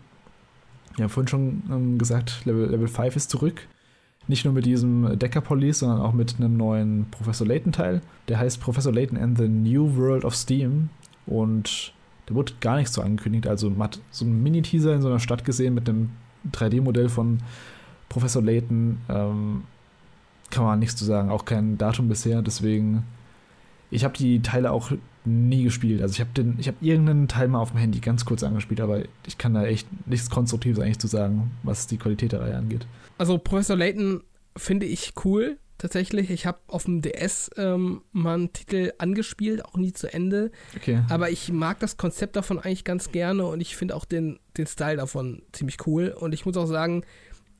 Habe 0.98 1.08
vorhin 1.08 1.28
schon 1.28 1.62
ähm, 1.70 1.98
gesagt, 1.98 2.42
Level, 2.44 2.68
Level 2.68 2.88
5 2.88 3.16
ist 3.16 3.30
zurück. 3.30 3.66
Nicht 4.28 4.44
nur 4.44 4.52
mit 4.52 4.66
diesem 4.66 5.18
Decker 5.18 5.40
Police, 5.40 5.80
sondern 5.80 6.00
auch 6.00 6.12
mit 6.12 6.36
einem 6.36 6.56
neuen 6.56 7.06
Professor 7.10 7.46
Layton 7.46 7.72
Teil. 7.72 8.02
Der 8.28 8.38
heißt 8.38 8.60
Professor 8.60 8.92
Layton 8.92 9.16
and 9.16 9.38
the 9.38 9.48
New 9.48 9.96
World 9.96 10.24
of 10.24 10.36
Steam. 10.36 10.90
Und 11.26 11.94
da 12.26 12.34
wurde 12.34 12.52
gar 12.60 12.76
nichts 12.76 12.94
so 12.94 13.02
angekündigt. 13.02 13.46
Also 13.46 13.70
man 13.70 13.84
hat 13.84 14.00
so 14.10 14.24
einen 14.24 14.42
Mini-Teaser 14.42 14.94
in 14.94 15.02
so 15.02 15.08
einer 15.08 15.20
Stadt 15.20 15.44
gesehen 15.44 15.74
mit 15.74 15.88
einem 15.88 16.10
3D-Modell 16.52 17.08
von 17.08 17.40
Professor 18.08 18.42
Layton. 18.42 18.98
Ähm, 19.08 19.62
kann 20.50 20.64
man 20.64 20.78
nichts 20.78 20.96
zu 20.96 21.04
sagen. 21.04 21.30
Auch 21.30 21.44
kein 21.44 21.78
Datum 21.78 22.08
bisher. 22.08 22.42
Deswegen, 22.42 23.04
ich 23.90 24.04
habe 24.04 24.16
die 24.16 24.40
Teile 24.42 24.70
auch 24.70 24.92
nie 25.24 25.64
gespielt. 25.64 26.02
Also 26.02 26.14
ich 26.14 26.20
habe 26.20 26.30
den, 26.30 26.56
ich 26.58 26.68
habe 26.68 26.76
irgendeinen 26.80 27.28
Teil 27.28 27.48
mal 27.48 27.60
auf 27.60 27.70
dem 27.70 27.78
Handy 27.78 28.00
ganz 28.00 28.24
kurz 28.24 28.42
angespielt, 28.42 28.80
aber 28.80 29.02
ich 29.26 29.38
kann 29.38 29.54
da 29.54 29.64
echt 29.64 29.86
nichts 30.06 30.30
Konstruktives 30.30 30.80
eigentlich 30.80 30.98
zu 30.98 31.06
sagen, 31.06 31.52
was 31.62 31.86
die 31.86 31.96
Qualität 31.96 32.32
der 32.32 32.40
Reihe 32.40 32.56
angeht. 32.56 32.86
Also 33.18 33.38
Professor 33.38 33.76
Layton 33.76 34.22
finde 34.56 34.86
ich 34.86 35.12
cool 35.24 35.58
tatsächlich. 35.82 36.30
Ich 36.30 36.46
habe 36.46 36.60
auf 36.68 36.84
dem 36.84 37.02
DS 37.02 37.50
ähm, 37.56 38.02
mal 38.12 38.34
einen 38.34 38.52
Titel 38.52 38.92
angespielt, 38.98 39.64
auch 39.64 39.76
nie 39.76 39.92
zu 39.92 40.12
Ende. 40.12 40.52
Okay. 40.76 41.00
Aber 41.10 41.30
ich 41.30 41.52
mag 41.52 41.80
das 41.80 41.96
Konzept 41.96 42.36
davon 42.36 42.58
eigentlich 42.58 42.84
ganz 42.84 43.10
gerne 43.10 43.44
und 43.46 43.60
ich 43.60 43.76
finde 43.76 43.96
auch 43.96 44.04
den, 44.04 44.38
den 44.56 44.66
Style 44.66 44.96
davon 44.96 45.42
ziemlich 45.52 45.86
cool. 45.86 46.14
Und 46.18 46.32
ich 46.32 46.46
muss 46.46 46.56
auch 46.56 46.66
sagen, 46.66 47.04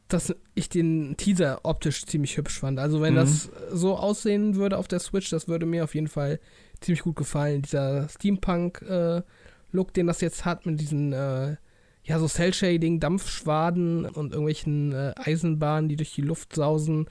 dass 0.06 0.34
ich 0.54 0.68
den 0.68 1.16
Teaser 1.16 1.60
optisch 1.64 2.06
ziemlich 2.06 2.36
hübsch 2.36 2.60
fand. 2.60 2.78
Also 2.78 3.02
wenn 3.02 3.14
mhm. 3.14 3.18
das 3.18 3.50
so 3.72 3.96
aussehen 3.96 4.54
würde 4.54 4.78
auf 4.78 4.86
der 4.86 5.00
Switch, 5.00 5.28
das 5.30 5.48
würde 5.48 5.66
mir 5.66 5.82
auf 5.82 5.94
jeden 5.94 6.08
Fall 6.08 6.38
ziemlich 6.80 7.02
gut 7.02 7.16
gefallen. 7.16 7.62
Dieser 7.62 8.08
Steampunk-Look, 8.08 9.88
äh, 9.88 9.92
den 9.94 10.06
das 10.06 10.20
jetzt 10.20 10.44
hat, 10.44 10.64
mit 10.64 10.80
diesen 10.80 11.12
äh, 11.12 11.56
ja, 12.04 12.18
so 12.20 12.28
Cell-Shading, 12.28 13.00
Dampfschwaden 13.00 14.04
und 14.06 14.32
irgendwelchen 14.32 14.92
äh, 14.92 15.12
Eisenbahnen, 15.16 15.88
die 15.88 15.96
durch 15.96 16.14
die 16.14 16.22
Luft 16.22 16.54
sausen. 16.54 17.06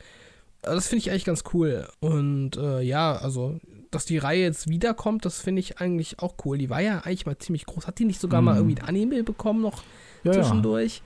Also 0.64 0.76
das 0.76 0.88
finde 0.88 1.00
ich 1.00 1.12
eigentlich 1.12 1.26
ganz 1.26 1.44
cool. 1.54 1.88
Und 2.00 2.58
äh, 2.58 2.82
ja, 2.82 3.16
also, 3.16 3.60
dass 3.90 4.06
die 4.06 4.18
Reihe 4.18 4.44
jetzt 4.44 4.70
wiederkommt, 4.70 5.26
das 5.26 5.40
finde 5.40 5.60
ich 5.60 5.80
eigentlich 5.80 6.20
auch 6.20 6.36
cool. 6.46 6.58
Die 6.58 6.70
war 6.70 6.82
ja 6.82 7.00
eigentlich 7.00 7.26
mal 7.26 7.38
ziemlich 7.38 7.66
groß. 7.66 7.88
Hat 7.88 8.00
die 8.00 8.06
nicht 8.06 8.22
sogar 8.22 8.42
mhm. 8.42 8.46
mal 8.46 8.56
irgendwie 8.58 8.80
ein 8.80 8.88
Anime 8.88 9.24
bekommen 9.24 9.62
noch 9.62 9.84
ja, 10.24 10.34
zwischendurch? 10.34 11.02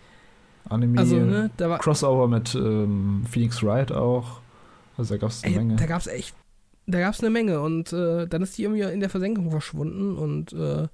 Ja. 0.65 0.71
Anime, 0.71 0.99
also, 0.99 1.17
ne, 1.17 1.51
da 1.57 1.69
war, 1.69 1.79
Crossover 1.79 2.27
mit 2.27 2.55
ähm, 2.55 3.23
Phoenix 3.29 3.61
Wright 3.63 3.91
auch. 3.91 4.41
Also 4.97 5.13
da 5.13 5.19
gab 5.19 5.29
es 5.29 5.43
eine 5.43 5.53
ey, 5.53 5.59
Menge. 5.59 5.75
Da 5.75 5.85
gab 5.85 6.01
es 6.01 6.07
echt, 6.07 6.35
da 6.87 6.99
gab 6.99 7.13
es 7.13 7.21
eine 7.21 7.29
Menge. 7.29 7.61
Und 7.61 7.93
äh, 7.93 8.27
dann 8.27 8.41
ist 8.41 8.57
die 8.57 8.63
irgendwie 8.63 8.81
in 8.81 8.99
der 8.99 9.09
Versenkung 9.09 9.51
verschwunden 9.51 10.17
und 10.17 10.53
äh, 10.53 10.87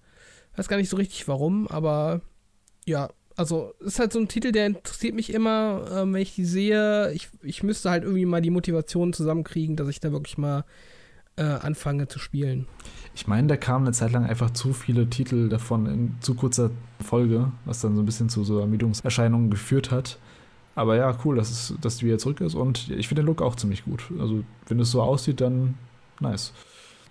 weiß 0.55 0.68
gar 0.68 0.78
nicht 0.78 0.89
so 0.89 0.97
richtig 0.97 1.28
warum, 1.28 1.68
aber 1.68 2.22
ja, 2.86 3.09
also 3.42 3.74
ist 3.80 3.98
halt 3.98 4.14
so 4.14 4.20
ein 4.20 4.28
Titel, 4.28 4.52
der 4.52 4.68
interessiert 4.68 5.16
mich 5.16 5.34
immer, 5.34 5.84
äh, 5.89 6.14
wenn 6.14 6.22
ich 6.22 6.36
die 6.36 6.46
sehe. 6.46 7.12
Ich, 7.12 7.28
ich 7.42 7.64
müsste 7.64 7.89
halt 7.89 8.04
irgendwie 8.04 8.26
mal 8.26 8.42
die 8.42 8.52
Motivation 8.52 9.14
zusammenkriegen, 9.14 9.76
dass 9.76 9.88
ich 9.88 10.00
da 10.00 10.12
wirklich 10.12 10.38
mal 10.38 10.64
äh, 11.38 11.44
anfange 11.44 12.08
zu 12.08 12.20
spielen. 12.20 12.68
Ich 13.16 13.26
meine, 13.26 13.48
da 13.48 13.58
kamen 13.58 13.88
eine 13.88 13.94
Zeit 13.94 14.12
lang 14.12 14.28
einfach 14.28 14.52
zu 14.52 14.74
viele 14.74 15.10
Titel 15.10 15.50
davon 15.50 15.88
in 15.88 16.16
zu 16.22 16.36
kurzer 16.36 16.70
Folge, 17.04 17.52
was 17.66 17.82
dann 17.82 17.96
so 17.96 18.04
ein 18.04 18.06
bisschen 18.06 18.30
zu 18.30 18.44
so 18.44 18.60
Ermüdungserscheinungen 18.60 19.50
geführt 19.50 19.89
hat. 19.89 20.20
Aber 20.76 20.96
ja, 20.96 21.18
cool, 21.26 21.36
dass, 21.36 21.50
es, 21.50 21.74
dass 21.82 21.98
die 21.98 22.06
wieder 22.06 22.20
zurück 22.20 22.42
ist 22.42 22.54
und 22.54 22.92
ich 22.92 23.08
finde 23.08 23.24
den 23.24 23.26
Look 23.26 23.42
auch 23.42 23.56
ziemlich 23.56 23.86
gut. 23.86 24.04
Also, 24.20 24.44
wenn 24.68 24.80
es 24.80 24.92
so 24.92 25.02
aussieht, 25.02 25.42
dann 25.42 25.74
nice. 26.20 26.54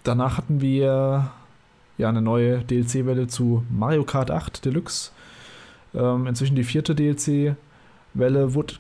Danach 0.05 0.39
hatten 0.39 0.61
wir 0.61 1.33
ja 1.99 2.09
eine 2.09 2.23
neue 2.23 2.61
DLC-Welle 2.61 3.27
zu 3.27 3.65
Mario 3.69 4.05
Kart 4.05 4.31
8 4.31 4.65
Deluxe. 4.65 5.11
Ähm, 5.95 6.27
inzwischen 6.27 6.57
die 6.57 6.65
vierte 6.65 6.95
DLC-Welle 6.95 8.55
wurde 8.55 8.75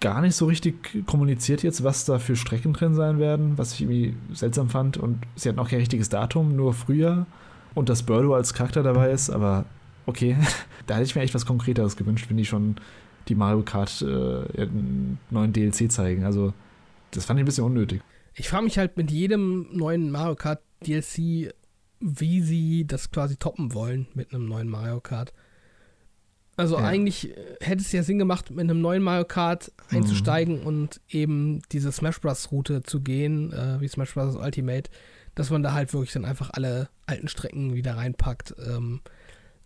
gar 0.00 0.20
nicht 0.20 0.36
so 0.36 0.46
richtig 0.46 1.06
kommuniziert 1.06 1.62
jetzt, 1.62 1.82
was 1.82 2.04
da 2.04 2.18
für 2.18 2.36
Strecken 2.36 2.72
drin 2.72 2.94
sein 2.94 3.18
werden, 3.18 3.56
was 3.56 3.72
ich 3.72 3.82
irgendwie 3.82 4.14
seltsam 4.32 4.68
fand. 4.68 4.96
Und 4.96 5.18
sie 5.36 5.48
hatten 5.48 5.58
auch 5.58 5.68
kein 5.68 5.80
richtiges 5.80 6.08
Datum, 6.08 6.54
nur 6.54 6.74
früher. 6.74 7.26
Und 7.74 7.88
dass 7.88 8.02
Birdo 8.02 8.34
als 8.34 8.54
Charakter 8.54 8.82
dabei 8.82 9.10
ist, 9.10 9.30
aber 9.30 9.64
okay, 10.06 10.36
da 10.86 10.94
hätte 10.94 11.04
ich 11.04 11.14
mir 11.14 11.22
echt 11.22 11.34
was 11.34 11.46
Konkreteres 11.46 11.96
gewünscht, 11.96 12.26
wenn 12.28 12.36
die 12.36 12.44
schon 12.44 12.76
die 13.28 13.34
Mario 13.34 13.62
Kart 13.62 14.02
äh, 14.02 14.68
neuen 15.30 15.52
DLC 15.52 15.90
zeigen. 15.90 16.24
Also, 16.24 16.52
das 17.10 17.24
fand 17.24 17.38
ich 17.38 17.42
ein 17.42 17.46
bisschen 17.46 17.64
unnötig. 17.64 18.02
Ich 18.34 18.48
frage 18.48 18.64
mich 18.64 18.78
halt 18.78 18.96
mit 18.96 19.10
jedem 19.10 19.66
neuen 19.72 20.10
Mario 20.10 20.36
Kart 20.36 20.60
DLC, 20.86 21.52
wie 22.00 22.42
sie 22.42 22.86
das 22.86 23.10
quasi 23.10 23.36
toppen 23.36 23.74
wollen 23.74 24.06
mit 24.14 24.32
einem 24.32 24.46
neuen 24.46 24.68
Mario 24.68 25.00
Kart. 25.00 25.32
Also 26.56 26.78
ja. 26.78 26.84
eigentlich 26.84 27.36
äh, 27.36 27.56
hätte 27.60 27.82
es 27.82 27.92
ja 27.92 28.02
Sinn 28.02 28.18
gemacht, 28.18 28.50
mit 28.50 28.60
einem 28.60 28.80
neuen 28.80 29.02
Mario 29.02 29.24
Kart 29.24 29.72
einzusteigen 29.90 30.60
mhm. 30.60 30.66
und 30.66 31.00
eben 31.08 31.62
diese 31.72 31.92
Smash 31.92 32.20
Bros. 32.20 32.50
Route 32.50 32.82
zu 32.82 33.00
gehen, 33.00 33.52
äh, 33.52 33.80
wie 33.80 33.88
Smash 33.88 34.14
Bros. 34.14 34.36
Ultimate, 34.36 34.90
dass 35.34 35.50
man 35.50 35.62
da 35.62 35.72
halt 35.72 35.92
wirklich 35.92 36.12
dann 36.12 36.24
einfach 36.24 36.50
alle 36.52 36.88
alten 37.04 37.28
Strecken 37.28 37.74
wieder 37.74 37.96
reinpackt. 37.96 38.54
Ähm, 38.66 39.00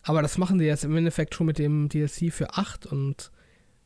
aber 0.03 0.23
das 0.23 0.39
machen 0.39 0.59
sie 0.59 0.65
jetzt 0.65 0.85
im 0.85 0.97
Endeffekt 0.97 1.35
schon 1.35 1.47
mit 1.47 1.59
dem 1.59 1.89
DLC 1.89 2.33
für 2.33 2.55
8 2.55 2.87
und 2.87 3.31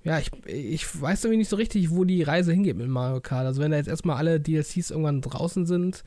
ja, 0.05 0.19
ich, 0.19 0.31
ich 0.47 1.01
weiß 1.01 1.25
irgendwie 1.25 1.39
nicht 1.39 1.49
so 1.49 1.57
richtig, 1.57 1.91
wo 1.91 2.05
die 2.05 2.23
Reise 2.23 2.53
hingeht 2.53 2.77
mit 2.77 2.89
Mario 2.89 3.21
Kart. 3.21 3.47
Also 3.47 3.63
wenn 3.63 3.71
da 3.71 3.79
jetzt 3.79 3.89
erstmal 3.89 4.17
alle 4.17 4.39
DLCs 4.39 4.91
irgendwann 4.91 5.23
draußen 5.23 5.65
sind, 5.65 6.05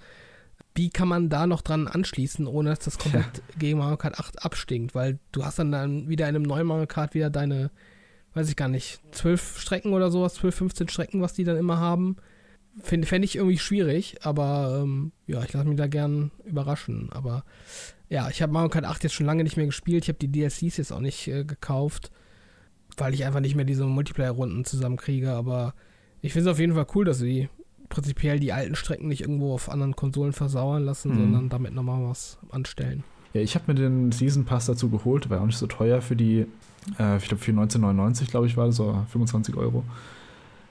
wie 0.78 0.90
kann 0.90 1.08
man 1.08 1.30
da 1.30 1.48
noch 1.48 1.62
dran 1.62 1.88
anschließen, 1.88 2.46
ohne 2.46 2.70
dass 2.70 2.80
das 2.80 3.00
komplett 3.00 3.26
ja. 3.26 3.56
gegen 3.58 3.80
Mario 3.80 3.98
Kart 3.98 4.20
8 4.20 4.46
abstinkt? 4.46 4.94
Weil 4.94 5.18
du 5.32 5.44
hast 5.44 5.58
dann, 5.58 5.72
dann 5.72 6.08
wieder 6.08 6.30
in 6.30 6.36
einem 6.36 6.46
neuen 6.46 6.68
Mario 6.68 6.86
Kart 6.86 7.16
wieder 7.16 7.32
deine, 7.32 7.72
weiß 8.36 8.48
ich 8.48 8.56
gar 8.56 8.68
nicht, 8.68 9.00
12 9.12 9.60
Strecken 9.60 9.94
oder 9.94 10.12
sowas, 10.12 10.36
12, 10.36 10.56
15 10.56 10.88
Strecken, 10.90 11.22
was 11.22 11.34
die 11.34 11.44
dann 11.44 11.58
immer 11.58 11.80
haben. 11.80 12.18
Fände 12.80 13.08
fänd 13.08 13.26
ich 13.26 13.38
irgendwie 13.38 13.58
schwierig, 13.58 14.18
aber 14.22 14.82
ähm, 14.84 15.12
ja, 15.26 15.44
ich 15.44 15.52
lasse 15.52 15.68
mich 15.68 15.78
da 15.78 15.88
gern 15.88 16.30
überraschen. 16.46 17.10
Aber 17.12 17.44
ja, 18.08 18.30
ich 18.30 18.44
habe 18.44 18.54
Mario 18.54 18.70
Kart 18.70 18.86
8 18.86 19.04
jetzt 19.04 19.14
schon 19.14 19.26
lange 19.26 19.44
nicht 19.44 19.58
mehr 19.58 19.66
gespielt. 19.66 20.04
Ich 20.04 20.10
habe 20.10 20.20
die 20.20 20.32
DLCs 20.32 20.78
jetzt 20.78 20.92
auch 20.94 21.00
nicht 21.00 21.28
äh, 21.28 21.44
gekauft, 21.44 22.12
weil 22.98 23.16
ich 23.16 23.26
einfach 23.26 23.40
nicht 23.40 23.56
mehr 23.56 23.66
diese 23.66 23.86
Multiplayer-Runden 23.86 24.64
zusammenkriege. 24.64 25.32
Aber 25.32 25.74
ich 26.22 26.34
finde 26.34 26.52
es 26.52 26.54
auf 26.54 26.60
jeden 26.60 26.76
Fall 26.76 26.86
cool, 26.94 27.06
dass 27.06 27.18
sie 27.18 27.50
prinzipiell 27.90 28.40
die 28.40 28.54
alten 28.54 28.76
Strecken 28.76 29.08
nicht 29.08 29.22
irgendwo 29.22 29.54
auf 29.54 29.70
anderen 29.70 29.96
Konsolen 29.96 30.34
versauern 30.34 30.84
lassen, 30.84 31.12
mhm. 31.12 31.18
sondern 31.18 31.50
damit 31.50 31.74
nochmal 31.74 32.10
was 32.10 32.38
anstellen. 32.50 33.04
Ja, 33.34 33.42
ich 33.42 33.56
habe 33.56 33.66
mir 33.68 33.76
den 33.76 34.12
Season 34.12 34.46
Pass 34.46 34.66
dazu 34.66 34.90
geholt, 34.90 35.30
war 35.30 35.42
auch 35.42 35.46
nicht 35.46 35.58
so 35.58 35.68
teuer 35.68 36.02
für 36.02 36.16
die, 36.16 36.46
äh, 37.00 37.18
ich 37.18 37.28
glaube 37.28 37.44
für 37.44 37.52
1999, 37.52 38.30
glaube 38.30 38.48
ich, 38.48 38.58
war 38.58 38.68
das, 38.68 38.78
so 38.78 39.06
25 39.12 39.56
Euro. 39.56 39.84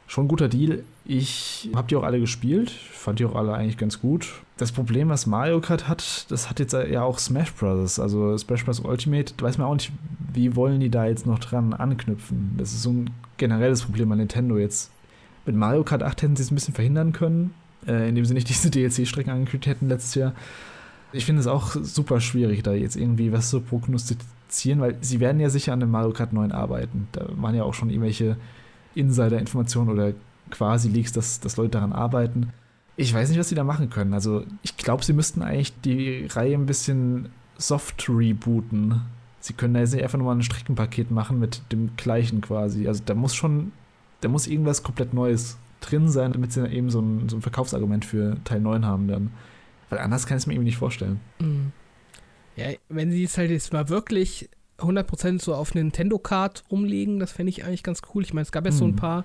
Schon 0.09 0.27
ein 0.27 0.29
guter 0.29 0.49
Deal. 0.49 0.85
Ich 1.05 1.69
habe 1.75 1.89
die 1.89 1.97
auch 1.97 2.05
alle 2.05 2.21
gespielt, 2.21 2.71
fand 2.71 3.19
die 3.19 3.25
auch 3.25 3.35
alle 3.35 3.55
eigentlich 3.55 3.77
ganz 3.77 4.01
gut. 4.01 4.35
Das 4.57 4.71
Problem, 4.71 5.09
was 5.09 5.27
Mario 5.27 5.61
Kart 5.61 5.89
hat, 5.89 6.27
das 6.31 6.49
hat 6.49 6.61
jetzt 6.61 6.73
ja 6.73 7.03
auch 7.03 7.19
Smash 7.19 7.53
Bros. 7.53 7.99
Also 7.99 8.37
Smash 8.39 8.64
Bros. 8.64 8.81
Ultimate, 8.81 9.35
da 9.37 9.45
weiß 9.45 9.59
man 9.59 9.67
auch 9.67 9.75
nicht, 9.75 9.93
wie 10.33 10.55
wollen 10.55 10.81
die 10.81 10.91
da 10.91 11.07
jetzt 11.07 11.27
noch 11.27 11.41
dran 11.41 11.73
anknüpfen. 11.73 12.55
Das 12.57 12.73
ist 12.73 12.83
so 12.83 12.91
ein 12.91 13.11
generelles 13.37 13.83
Problem 13.83 14.12
an 14.12 14.19
Nintendo 14.19 14.59
jetzt 14.59 14.91
mit 15.47 15.57
Mario 15.57 15.84
Kart 15.84 16.03
8 16.03 16.22
hätten 16.22 16.36
sie 16.36 16.42
es 16.42 16.51
ein 16.51 16.55
bisschen 16.55 16.74
verhindern 16.74 17.12
können, 17.12 17.55
äh, 17.86 18.09
indem 18.09 18.24
sie 18.24 18.34
nicht 18.34 18.49
diese 18.51 18.70
DLC-Strecken 18.70 19.30
angekündigt 19.30 19.66
hätten 19.66 19.88
letztes 19.88 20.14
Jahr. 20.14 20.34
Ich 21.12 21.24
finde 21.24 21.40
es 21.40 21.47
auch 21.47 21.76
super 21.82 22.20
schwierig, 22.20 22.62
da 22.62 22.72
jetzt 22.72 22.97
irgendwie 22.97 23.32
was 23.32 23.49
zu 23.51 23.61
prognostizieren, 23.61 24.80
weil 24.80 24.97
sie 25.01 25.20
werden 25.20 25.40
ja 25.40 25.49
sicher 25.49 25.72
an 25.72 25.80
dem 25.80 25.90
Mario 25.90 26.12
Kart 26.12 26.32
9 26.32 26.53
arbeiten. 26.53 27.09
Da 27.12 27.26
waren 27.36 27.55
ja 27.55 27.62
auch 27.62 27.74
schon 27.74 27.90
irgendwelche 27.90 28.36
Insider-Informationen 28.94 29.90
oder 29.90 30.12
quasi 30.51 30.88
Leaks, 30.88 31.12
dass, 31.12 31.40
dass 31.40 31.57
Leute 31.57 31.70
daran 31.70 31.92
arbeiten. 31.92 32.53
Ich 32.97 33.12
weiß 33.12 33.28
nicht, 33.28 33.38
was 33.38 33.49
sie 33.49 33.55
da 33.55 33.64
machen 33.64 33.90
können. 33.90 34.14
Also, 34.14 34.44
ich 34.62 34.76
glaube, 34.76 35.05
sie 35.05 35.12
müssten 35.12 35.42
eigentlich 35.42 35.78
die 35.80 36.26
Reihe 36.26 36.55
ein 36.55 36.66
bisschen 36.66 37.28
soft 37.59 38.09
rebooten. 38.09 39.03
Sie 39.40 39.53
können 39.53 39.74
da 39.74 39.80
jetzt 39.80 39.92
nicht 39.92 40.03
einfach 40.03 40.18
nochmal 40.18 40.36
ein 40.36 40.42
Streckenpaket 40.42 41.11
machen 41.11 41.38
mit 41.38 41.61
dem 41.72 41.90
gleichen 41.97 42.40
quasi. 42.40 42.88
Also, 42.88 43.03
da 43.05 43.14
muss 43.14 43.34
schon 43.34 43.72
da 44.21 44.29
muss 44.29 44.47
irgendwas 44.47 44.83
komplett 44.83 45.14
Neues 45.14 45.59
drin 45.81 46.09
sein, 46.09 46.33
damit 46.33 46.53
sie 46.53 46.67
eben 46.69 46.91
so 46.91 47.01
ein, 47.01 47.29
so 47.29 47.37
ein 47.37 47.43
Verkaufsargument 47.43 48.05
für 48.05 48.37
Teil 48.45 48.61
9 48.61 48.85
haben 48.87 49.09
dann. 49.09 49.33
Weil 49.91 49.99
anders 49.99 50.27
kann 50.27 50.37
ich 50.37 50.43
es 50.43 50.47
mir 50.47 50.55
irgendwie 50.55 50.71
nicht 50.71 50.79
vorstellen. 50.79 51.21
Mhm. 51.39 51.73
Ja, 52.57 52.71
wenn 52.89 53.12
sie 53.12 53.25
es 53.25 53.37
halt 53.37 53.51
jetzt 53.51 53.73
mal 53.73 53.89
wirklich 53.89 54.49
100% 54.79 55.41
so 55.41 55.55
auf 55.55 55.75
Nintendo 55.75 56.19
Kart 56.19 56.64
umlegen, 56.69 57.19
das 57.19 57.33
fände 57.33 57.51
ich 57.51 57.64
eigentlich 57.64 57.83
ganz 57.83 58.01
cool. 58.14 58.23
Ich 58.23 58.35
meine, 58.35 58.43
es 58.43 58.53
gab 58.53 58.64
ja 58.64 58.73
mhm. 58.73 58.77
so 58.77 58.85
ein 58.85 58.93
mhm. 58.93 58.97
paar 58.97 59.25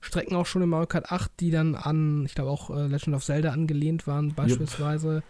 Strecken 0.00 0.36
auch 0.36 0.46
schon 0.46 0.62
in 0.62 0.68
Mario 0.68 0.86
Kart 0.86 1.10
8, 1.10 1.32
die 1.40 1.50
dann 1.50 1.74
an, 1.74 2.24
ich 2.24 2.34
glaube 2.34 2.50
auch 2.50 2.70
äh, 2.70 2.86
Legend 2.86 3.16
of 3.16 3.24
Zelda 3.24 3.50
angelehnt 3.50 4.06
waren, 4.06 4.34
beispielsweise. 4.34 5.16
Yep. 5.16 5.24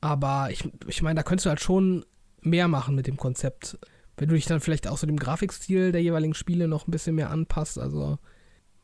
Aber 0.00 0.50
ich, 0.50 0.68
ich 0.86 1.02
meine, 1.02 1.16
da 1.16 1.22
könntest 1.22 1.46
du 1.46 1.50
halt 1.50 1.60
schon 1.60 2.04
mehr 2.42 2.68
machen 2.68 2.94
mit 2.94 3.06
dem 3.06 3.16
Konzept 3.16 3.78
wenn 4.18 4.28
du 4.28 4.34
dich 4.34 4.46
dann 4.46 4.60
vielleicht 4.60 4.88
auch 4.88 4.98
so 4.98 5.06
dem 5.06 5.18
Grafikstil 5.18 5.92
der 5.92 6.02
jeweiligen 6.02 6.34
Spiele 6.34 6.68
noch 6.68 6.86
ein 6.86 6.90
bisschen 6.90 7.14
mehr 7.14 7.30
anpasst, 7.30 7.78
also 7.78 8.18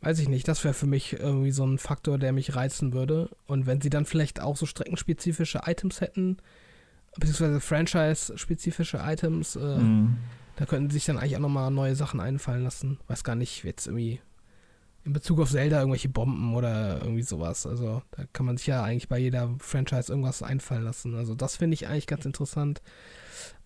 weiß 0.00 0.18
ich 0.18 0.28
nicht, 0.28 0.46
das 0.46 0.62
wäre 0.64 0.74
für 0.74 0.86
mich 0.86 1.14
irgendwie 1.14 1.50
so 1.50 1.66
ein 1.66 1.78
Faktor, 1.78 2.18
der 2.18 2.32
mich 2.32 2.54
reizen 2.54 2.92
würde. 2.92 3.30
Und 3.46 3.66
wenn 3.66 3.80
sie 3.80 3.90
dann 3.90 4.04
vielleicht 4.04 4.40
auch 4.40 4.56
so 4.56 4.66
streckenspezifische 4.66 5.62
Items 5.64 6.00
hätten, 6.00 6.36
beziehungsweise 7.16 7.60
Franchise-spezifische 7.60 9.00
Items, 9.02 9.56
äh, 9.56 9.78
mhm. 9.78 10.18
da 10.56 10.66
könnten 10.66 10.90
sich 10.90 11.06
dann 11.06 11.18
eigentlich 11.18 11.36
auch 11.36 11.40
nochmal 11.40 11.70
neue 11.70 11.96
Sachen 11.96 12.20
einfallen 12.20 12.64
lassen. 12.64 12.98
Weiß 13.08 13.24
gar 13.24 13.34
nicht, 13.34 13.64
jetzt 13.64 13.86
irgendwie 13.86 14.20
in 15.04 15.12
Bezug 15.12 15.40
auf 15.40 15.50
Zelda 15.50 15.80
irgendwelche 15.80 16.08
Bomben 16.08 16.54
oder 16.54 17.00
irgendwie 17.02 17.22
sowas. 17.22 17.66
Also 17.66 18.02
da 18.12 18.24
kann 18.32 18.46
man 18.46 18.56
sich 18.56 18.66
ja 18.66 18.82
eigentlich 18.82 19.08
bei 19.08 19.18
jeder 19.18 19.54
Franchise 19.58 20.12
irgendwas 20.12 20.42
einfallen 20.42 20.84
lassen. 20.84 21.14
Also 21.14 21.34
das 21.34 21.56
finde 21.56 21.74
ich 21.74 21.88
eigentlich 21.88 22.06
ganz 22.06 22.24
interessant. 22.24 22.82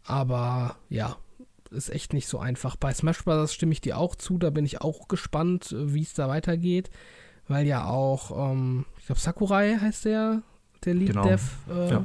Aber 0.05 0.77
ja, 0.89 1.16
ist 1.71 1.91
echt 1.91 2.12
nicht 2.12 2.29
so 2.29 2.39
einfach. 2.39 2.77
Bei 2.77 2.93
Smash 2.93 3.25
Bros. 3.25 3.53
stimme 3.55 3.73
ich 3.73 3.81
dir 3.81 3.99
auch 3.99 4.14
zu, 4.14 4.39
da 4.39 4.51
bin 4.51 4.64
ich 4.64 4.81
auch 4.81 5.09
gespannt, 5.09 5.75
wie 5.79 6.03
es 6.03 6.14
da 6.14 6.29
weitergeht. 6.29 6.91
Weil 7.47 7.66
ja 7.66 7.87
auch, 7.87 8.53
ähm, 8.53 8.85
ich 8.99 9.07
glaube, 9.07 9.21
Sakurai 9.21 9.77
heißt 9.81 10.05
der, 10.05 10.43
der 10.85 10.95
Lead 10.95 11.09
genau. 11.11 11.25
Dev, 11.25 11.43
äh, 11.71 11.91
ja. 11.91 12.05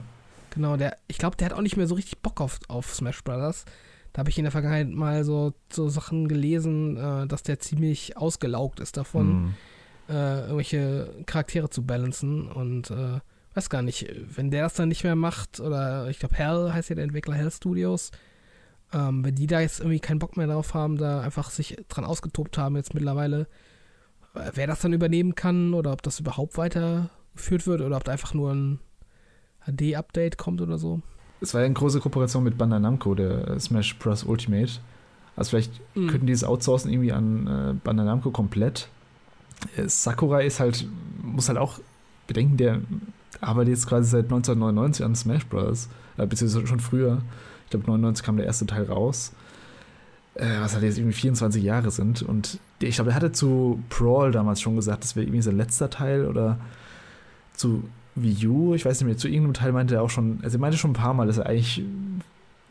Genau, 0.51 0.77
der, 0.77 0.97
ich 1.07 1.17
glaube, 1.17 1.35
der 1.35 1.45
hat 1.49 1.53
auch 1.53 1.61
nicht 1.61 1.77
mehr 1.77 1.87
so 1.87 1.95
richtig 1.95 2.19
Bock 2.19 2.39
auf, 2.39 2.59
auf 2.67 2.93
Smash 2.93 3.23
Brothers. 3.23 3.65
Da 4.13 4.19
habe 4.19 4.29
ich 4.29 4.37
in 4.37 4.43
der 4.43 4.51
Vergangenheit 4.51 4.89
mal 4.89 5.23
so, 5.23 5.53
so 5.71 5.89
Sachen 5.89 6.27
gelesen, 6.27 6.95
äh, 6.97 7.27
dass 7.27 7.43
der 7.43 7.59
ziemlich 7.59 8.15
ausgelaugt 8.17 8.79
ist 8.79 8.95
davon, 8.95 9.27
Hm. 10.07 10.15
äh, 10.15 10.41
irgendwelche 10.41 11.13
Charaktere 11.25 11.69
zu 11.69 11.83
balancen. 11.83 12.47
Und 12.47 12.91
äh, 12.91 13.19
weiß 13.55 13.69
gar 13.69 13.81
nicht, 13.81 14.07
wenn 14.35 14.51
der 14.51 14.63
das 14.63 14.75
dann 14.75 14.89
nicht 14.89 15.03
mehr 15.03 15.15
macht, 15.15 15.59
oder 15.59 16.07
ich 16.09 16.19
glaube, 16.19 16.35
Hell 16.35 16.71
heißt 16.71 16.89
ja 16.89 16.95
der 16.95 17.03
Entwickler 17.03 17.35
Hell 17.35 17.51
Studios, 17.51 18.11
ähm, 18.93 19.23
wenn 19.25 19.35
die 19.35 19.47
da 19.47 19.59
jetzt 19.59 19.79
irgendwie 19.79 19.99
keinen 19.99 20.19
Bock 20.19 20.37
mehr 20.37 20.47
drauf 20.47 20.73
haben, 20.73 20.97
da 20.97 21.21
einfach 21.21 21.49
sich 21.49 21.77
dran 21.89 22.05
ausgetobt 22.05 22.57
haben 22.57 22.75
jetzt 22.75 22.93
mittlerweile, 22.93 23.47
äh, 24.35 24.51
wer 24.53 24.67
das 24.67 24.81
dann 24.81 24.93
übernehmen 24.93 25.35
kann 25.35 25.73
oder 25.73 25.91
ob 25.91 26.01
das 26.03 26.19
überhaupt 26.19 26.57
weitergeführt 26.57 27.65
wird 27.67 27.81
oder 27.81 27.97
ob 27.97 28.03
da 28.03 28.11
einfach 28.11 28.33
nur 28.33 28.51
ein 28.53 28.79
HD-Update 29.65 30.37
kommt 30.37 30.61
oder 30.61 30.77
so. 30.77 31.01
Es 31.41 31.53
war 31.53 31.61
ja 31.61 31.65
eine 31.65 31.73
große 31.73 31.99
Kooperation 31.99 32.43
mit 32.43 32.57
Bandai 32.57 32.79
Namco, 32.79 33.15
der 33.15 33.59
Smash 33.59 33.97
Bros. 33.99 34.23
Ultimate. 34.23 34.73
Also 35.35 35.49
vielleicht 35.49 35.71
Mhm. 35.95 36.07
könnten 36.07 36.27
die 36.27 36.33
es 36.33 36.43
outsourcen 36.43 36.91
irgendwie 36.91 37.11
an 37.11 37.47
äh, 37.47 37.73
Bandai 37.83 38.03
Namco 38.05 38.31
komplett. 38.31 38.87
Äh, 39.75 39.87
Sakurai 39.87 40.45
ist 40.45 40.59
halt, 40.59 40.85
muss 41.21 41.47
halt 41.49 41.57
auch 41.57 41.79
bedenken, 42.27 42.57
der 42.57 42.81
arbeitet 43.41 43.73
jetzt 43.73 43.87
quasi 43.87 44.09
seit 44.09 44.25
1999 44.25 45.05
an 45.05 45.15
Smash 45.15 45.45
Bros. 45.47 45.89
Äh, 46.17 46.27
beziehungsweise 46.27 46.67
schon 46.67 46.79
früher. 46.79 47.21
Ich 47.73 47.83
glaube, 47.83 47.91
99 47.91 48.25
kam 48.25 48.37
der 48.37 48.45
erste 48.45 48.65
Teil 48.65 48.83
raus. 48.83 49.33
Äh, 50.35 50.59
was 50.61 50.73
halt 50.73 50.83
jetzt 50.83 50.97
irgendwie 50.97 51.15
24 51.15 51.63
Jahre 51.63 51.91
sind. 51.91 52.23
Und 52.23 52.59
ich 52.79 52.95
glaube, 52.95 53.09
der 53.09 53.15
hatte 53.15 53.31
zu 53.31 53.83
Brawl 53.89 54.31
damals 54.31 54.61
schon 54.61 54.75
gesagt, 54.75 55.03
das 55.03 55.15
wäre 55.15 55.25
irgendwie 55.25 55.43
sein 55.43 55.57
letzter 55.57 55.89
Teil 55.89 56.25
oder 56.25 56.57
zu 57.55 57.83
Wii 58.15 58.47
U, 58.47 58.73
ich 58.73 58.85
weiß 58.85 58.99
nicht 58.99 59.07
mehr, 59.07 59.17
zu 59.17 59.27
irgendeinem 59.27 59.53
Teil 59.53 59.71
meinte 59.71 59.95
er 59.95 60.01
auch 60.01 60.09
schon, 60.09 60.39
also 60.43 60.57
er 60.57 60.61
meinte 60.61 60.77
schon 60.77 60.91
ein 60.91 60.95
paar 60.95 61.13
Mal, 61.13 61.27
dass 61.27 61.37
er 61.37 61.47
eigentlich 61.47 61.83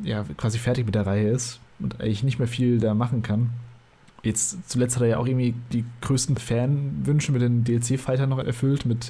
ja, 0.00 0.24
quasi 0.36 0.58
fertig 0.58 0.86
mit 0.86 0.94
der 0.94 1.06
Reihe 1.06 1.28
ist 1.30 1.60
und 1.78 2.00
eigentlich 2.00 2.24
nicht 2.24 2.38
mehr 2.38 2.48
viel 2.48 2.78
da 2.78 2.94
machen 2.94 3.22
kann. 3.22 3.50
Jetzt 4.24 4.68
zuletzt 4.68 4.96
hat 4.96 5.02
er 5.02 5.08
ja 5.08 5.18
auch 5.18 5.26
irgendwie 5.26 5.54
die 5.72 5.84
größten 6.00 6.36
Fanwünsche 6.36 7.32
mit 7.32 7.42
den 7.42 7.64
DLC-Fightern 7.64 8.28
noch 8.28 8.38
erfüllt, 8.38 8.86
mit, 8.86 9.06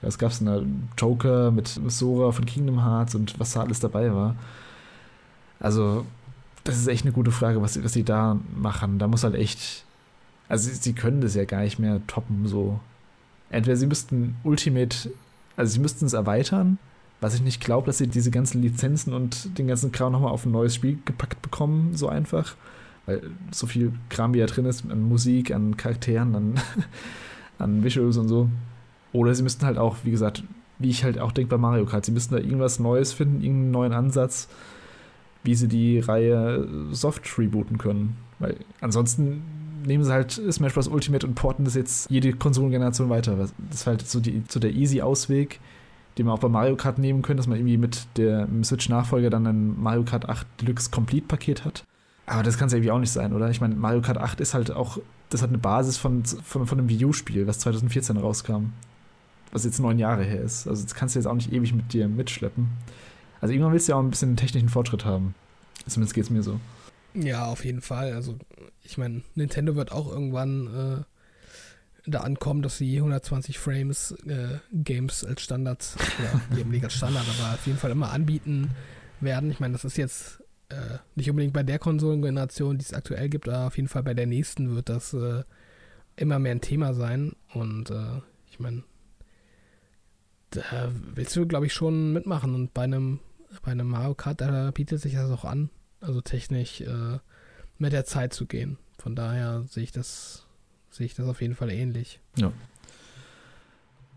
ja, 0.00 0.08
was 0.08 0.18
gab's 0.18 0.38
denn 0.38 0.46
da? 0.46 0.62
Joker, 0.98 1.50
mit 1.50 1.68
Sora 1.68 2.32
von 2.32 2.46
Kingdom 2.46 2.82
Hearts 2.82 3.14
und 3.14 3.38
was 3.38 3.52
da 3.52 3.60
alles 3.60 3.80
dabei 3.80 4.14
war. 4.14 4.36
Also, 5.64 6.04
das 6.64 6.76
ist 6.76 6.88
echt 6.88 7.06
eine 7.06 7.12
gute 7.12 7.30
Frage, 7.30 7.62
was, 7.62 7.82
was 7.82 7.94
sie 7.94 8.04
da 8.04 8.38
machen. 8.54 8.98
Da 8.98 9.08
muss 9.08 9.24
halt 9.24 9.34
echt, 9.34 9.86
also 10.46 10.68
sie, 10.68 10.74
sie 10.74 10.92
können 10.92 11.22
das 11.22 11.34
ja 11.34 11.46
gar 11.46 11.62
nicht 11.62 11.78
mehr 11.78 12.02
toppen, 12.06 12.46
so. 12.46 12.80
Entweder 13.48 13.74
sie 13.74 13.86
müssten 13.86 14.36
Ultimate, 14.44 15.10
also 15.56 15.72
sie 15.72 15.80
müssten 15.80 16.04
es 16.04 16.12
erweitern, 16.12 16.76
was 17.22 17.34
ich 17.34 17.40
nicht 17.40 17.64
glaube, 17.64 17.86
dass 17.86 17.96
sie 17.96 18.08
diese 18.08 18.30
ganzen 18.30 18.60
Lizenzen 18.60 19.14
und 19.14 19.56
den 19.56 19.66
ganzen 19.66 19.90
Kram 19.90 20.12
nochmal 20.12 20.32
auf 20.32 20.44
ein 20.44 20.52
neues 20.52 20.74
Spiel 20.74 20.98
gepackt 21.06 21.40
bekommen, 21.40 21.96
so 21.96 22.10
einfach. 22.10 22.56
Weil 23.06 23.22
so 23.50 23.66
viel 23.66 23.94
Kram, 24.10 24.34
wie 24.34 24.40
da 24.40 24.46
drin 24.46 24.66
ist, 24.66 24.84
an 24.90 25.08
Musik, 25.08 25.50
an 25.50 25.78
Charakteren, 25.78 26.34
an, 26.34 26.60
an 27.58 27.82
Visuals 27.82 28.18
und 28.18 28.28
so. 28.28 28.50
Oder 29.14 29.34
sie 29.34 29.42
müssten 29.42 29.64
halt 29.64 29.78
auch, 29.78 29.96
wie 30.02 30.10
gesagt, 30.10 30.44
wie 30.78 30.90
ich 30.90 31.04
halt 31.04 31.18
auch 31.18 31.32
denke 31.32 31.48
bei 31.48 31.56
Mario 31.56 31.86
Kart, 31.86 32.04
sie 32.04 32.12
müssten 32.12 32.34
da 32.34 32.40
irgendwas 32.42 32.80
Neues 32.80 33.14
finden, 33.14 33.40
irgendeinen 33.40 33.70
neuen 33.70 33.92
Ansatz, 33.94 34.48
wie 35.44 35.54
sie 35.54 35.68
die 35.68 36.00
Reihe 36.00 36.66
soft 36.90 37.38
rebooten 37.38 37.78
können. 37.78 38.16
Weil 38.38 38.56
ansonsten 38.80 39.42
nehmen 39.86 40.04
sie 40.04 40.12
halt 40.12 40.32
Smash 40.50 40.74
Bros. 40.74 40.88
Ultimate 40.88 41.26
und 41.26 41.34
porten 41.34 41.64
das 41.64 41.74
jetzt 41.74 42.10
jede 42.10 42.32
Konsolengeneration 42.32 43.10
weiter. 43.10 43.36
Das 43.36 43.52
ist 43.72 43.86
halt 43.86 44.06
so, 44.06 44.20
die, 44.20 44.42
so 44.48 44.58
der 44.58 44.72
easy 44.72 45.02
Ausweg, 45.02 45.60
den 46.18 46.26
man 46.26 46.34
auch 46.34 46.40
bei 46.40 46.48
Mario 46.48 46.76
Kart 46.76 46.98
nehmen 46.98 47.22
könnte, 47.22 47.40
dass 47.40 47.46
man 47.46 47.58
irgendwie 47.58 47.76
mit 47.76 48.06
der 48.16 48.48
Switch-Nachfolger 48.62 49.30
dann 49.30 49.46
ein 49.46 49.80
Mario 49.80 50.04
Kart 50.04 50.28
8 50.28 50.46
Deluxe 50.60 50.90
Complete-Paket 50.90 51.64
hat. 51.64 51.84
Aber 52.26 52.42
das 52.42 52.56
kann 52.56 52.66
es 52.66 52.72
ja 52.72 52.78
irgendwie 52.78 52.92
auch 52.92 52.98
nicht 52.98 53.12
sein, 53.12 53.32
oder? 53.34 53.50
Ich 53.50 53.60
meine, 53.60 53.74
Mario 53.74 54.00
Kart 54.00 54.18
8 54.18 54.40
ist 54.40 54.54
halt 54.54 54.70
auch, 54.70 54.98
das 55.28 55.42
hat 55.42 55.50
eine 55.50 55.58
Basis 55.58 55.98
von, 55.98 56.24
von, 56.24 56.66
von 56.66 56.78
einem 56.78 56.88
Wii 56.88 57.04
U-Spiel, 57.04 57.46
was 57.46 57.58
2014 57.58 58.16
rauskam. 58.16 58.72
Was 59.52 59.64
jetzt 59.64 59.78
neun 59.78 59.98
Jahre 59.98 60.24
her 60.24 60.40
ist. 60.40 60.66
Also 60.66 60.82
das 60.82 60.94
kannst 60.94 61.14
du 61.14 61.18
jetzt 61.20 61.26
auch 61.26 61.34
nicht 61.34 61.52
ewig 61.52 61.74
mit 61.74 61.92
dir 61.92 62.08
mitschleppen. 62.08 62.70
Also 63.44 63.52
irgendwann 63.52 63.74
willst 63.74 63.88
du 63.88 63.92
ja 63.92 63.98
auch 63.98 64.02
ein 64.02 64.08
bisschen 64.08 64.38
technischen 64.38 64.70
Fortschritt 64.70 65.04
haben. 65.04 65.34
Zumindest 65.86 66.14
geht 66.14 66.24
es 66.24 66.30
mir 66.30 66.42
so. 66.42 66.58
Ja, 67.12 67.44
auf 67.44 67.62
jeden 67.66 67.82
Fall. 67.82 68.14
Also, 68.14 68.38
ich 68.82 68.96
meine, 68.96 69.20
Nintendo 69.34 69.76
wird 69.76 69.92
auch 69.92 70.10
irgendwann 70.10 71.04
äh, 72.06 72.10
da 72.10 72.20
ankommen, 72.20 72.62
dass 72.62 72.78
sie 72.78 72.96
120 72.96 73.58
Frames 73.58 74.12
äh, 74.26 74.60
Games 74.72 75.26
als 75.26 75.42
Standard, 75.42 75.94
oder 76.18 76.58
eben 76.58 76.70
nicht 76.70 76.84
als 76.84 76.94
Standard, 76.94 77.26
aber 77.38 77.52
auf 77.52 77.66
jeden 77.66 77.76
Fall 77.76 77.90
immer 77.90 78.12
anbieten 78.12 78.70
werden. 79.20 79.50
Ich 79.50 79.60
meine, 79.60 79.74
das 79.74 79.84
ist 79.84 79.98
jetzt 79.98 80.42
äh, 80.70 80.96
nicht 81.14 81.28
unbedingt 81.28 81.52
bei 81.52 81.64
der 81.64 81.78
Konsolengeneration, 81.78 82.78
die 82.78 82.84
es 82.86 82.94
aktuell 82.94 83.28
gibt, 83.28 83.46
aber 83.46 83.66
auf 83.66 83.76
jeden 83.76 83.90
Fall 83.90 84.04
bei 84.04 84.14
der 84.14 84.26
nächsten 84.26 84.74
wird 84.74 84.88
das 84.88 85.12
äh, 85.12 85.42
immer 86.16 86.38
mehr 86.38 86.52
ein 86.52 86.62
Thema 86.62 86.94
sein. 86.94 87.32
Und 87.52 87.90
äh, 87.90 88.22
ich 88.50 88.58
meine, 88.58 88.84
da 90.48 90.90
willst 91.14 91.36
du, 91.36 91.46
glaube 91.46 91.66
ich, 91.66 91.74
schon 91.74 92.14
mitmachen. 92.14 92.54
Und 92.54 92.72
bei 92.72 92.84
einem, 92.84 93.20
bei 93.62 93.72
einem 93.72 93.88
Mario 93.88 94.14
Kart, 94.14 94.40
da 94.40 94.70
bietet 94.70 95.00
sich 95.00 95.14
das 95.14 95.30
auch 95.30 95.44
an, 95.44 95.70
also 96.00 96.20
technisch 96.20 96.80
äh, 96.80 97.18
mit 97.78 97.92
der 97.92 98.04
Zeit 98.04 98.32
zu 98.32 98.46
gehen. 98.46 98.78
Von 98.98 99.16
daher 99.16 99.64
sehe 99.68 99.82
ich 99.82 99.92
das, 99.92 100.46
sehe 100.90 101.06
ich 101.06 101.14
das 101.14 101.26
auf 101.26 101.40
jeden 101.40 101.54
Fall 101.54 101.70
ähnlich. 101.70 102.20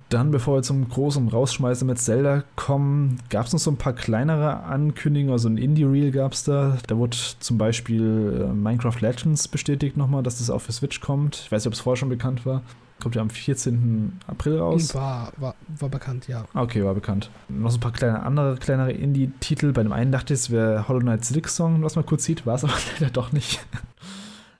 Dann, 0.10 0.32
bevor 0.32 0.56
wir 0.56 0.64
zum 0.64 0.88
großen 0.88 1.28
Rausschmeißen 1.28 1.86
mit 1.86 2.00
Zelda 2.00 2.44
kommen, 2.56 3.20
gab 3.30 3.46
es 3.46 3.52
noch 3.52 3.60
so 3.60 3.70
ein 3.70 3.78
paar 3.78 3.92
kleinere 3.92 4.64
Ankündigungen. 4.64 5.34
Also 5.34 5.50
ein 5.50 5.58
Indie-Reel 5.58 6.12
gab 6.12 6.32
es 6.32 6.46
da. 6.46 6.78
Da 6.88 6.98
wurde 6.98 7.18
zum 7.40 7.58
Beispiel 7.58 8.48
äh, 8.48 8.54
Minecraft 8.54 9.02
Legends 9.02 9.50
bestätigt 9.50 9.98
nochmal, 9.98 10.24
dass 10.24 10.38
das 10.38 10.50
auch 10.50 10.62
für 10.62 10.72
Switch 10.72 11.02
kommt. 11.02 11.36
Ich 11.44 11.52
weiß 11.52 11.64
nicht, 11.64 11.68
ob 11.68 11.74
es 11.74 11.82
vorher 11.82 11.98
schon 11.98 12.08
bekannt 12.08 12.46
war. 12.46 12.62
Kommt 13.00 13.16
ja 13.16 13.22
am 13.22 13.30
14. 13.30 14.20
April 14.26 14.60
raus. 14.60 14.96
War, 14.96 15.32
war, 15.38 15.56
war 15.80 15.90
bekannt, 15.90 16.28
ja. 16.28 16.46
Okay, 16.56 16.84
war 16.84 16.96
bekannt. 16.96 17.30
Noch 17.48 17.70
so 17.70 17.78
ein 17.78 17.82
paar 17.82 17.92
kleine, 17.92 18.24
andere 18.24 18.58
kleinere 18.58 18.92
Indie-Titel. 18.92 19.72
Bei 19.72 19.84
dem 19.84 19.92
einen 19.92 20.12
dachte 20.12 20.34
ich, 20.34 20.40
es 20.40 20.52
wäre 20.52 20.88
Hollow 20.88 21.00
Knight 21.00 21.24
Silk 21.24 21.48
Song, 21.48 21.84
was 21.84 21.96
man 21.96 22.06
kurz 22.06 22.26
sieht. 22.26 22.46
War 22.46 22.56
es 22.56 22.64
aber 22.66 22.74
leider 23.00 23.12
doch 23.12 23.32
nicht. 23.32 23.66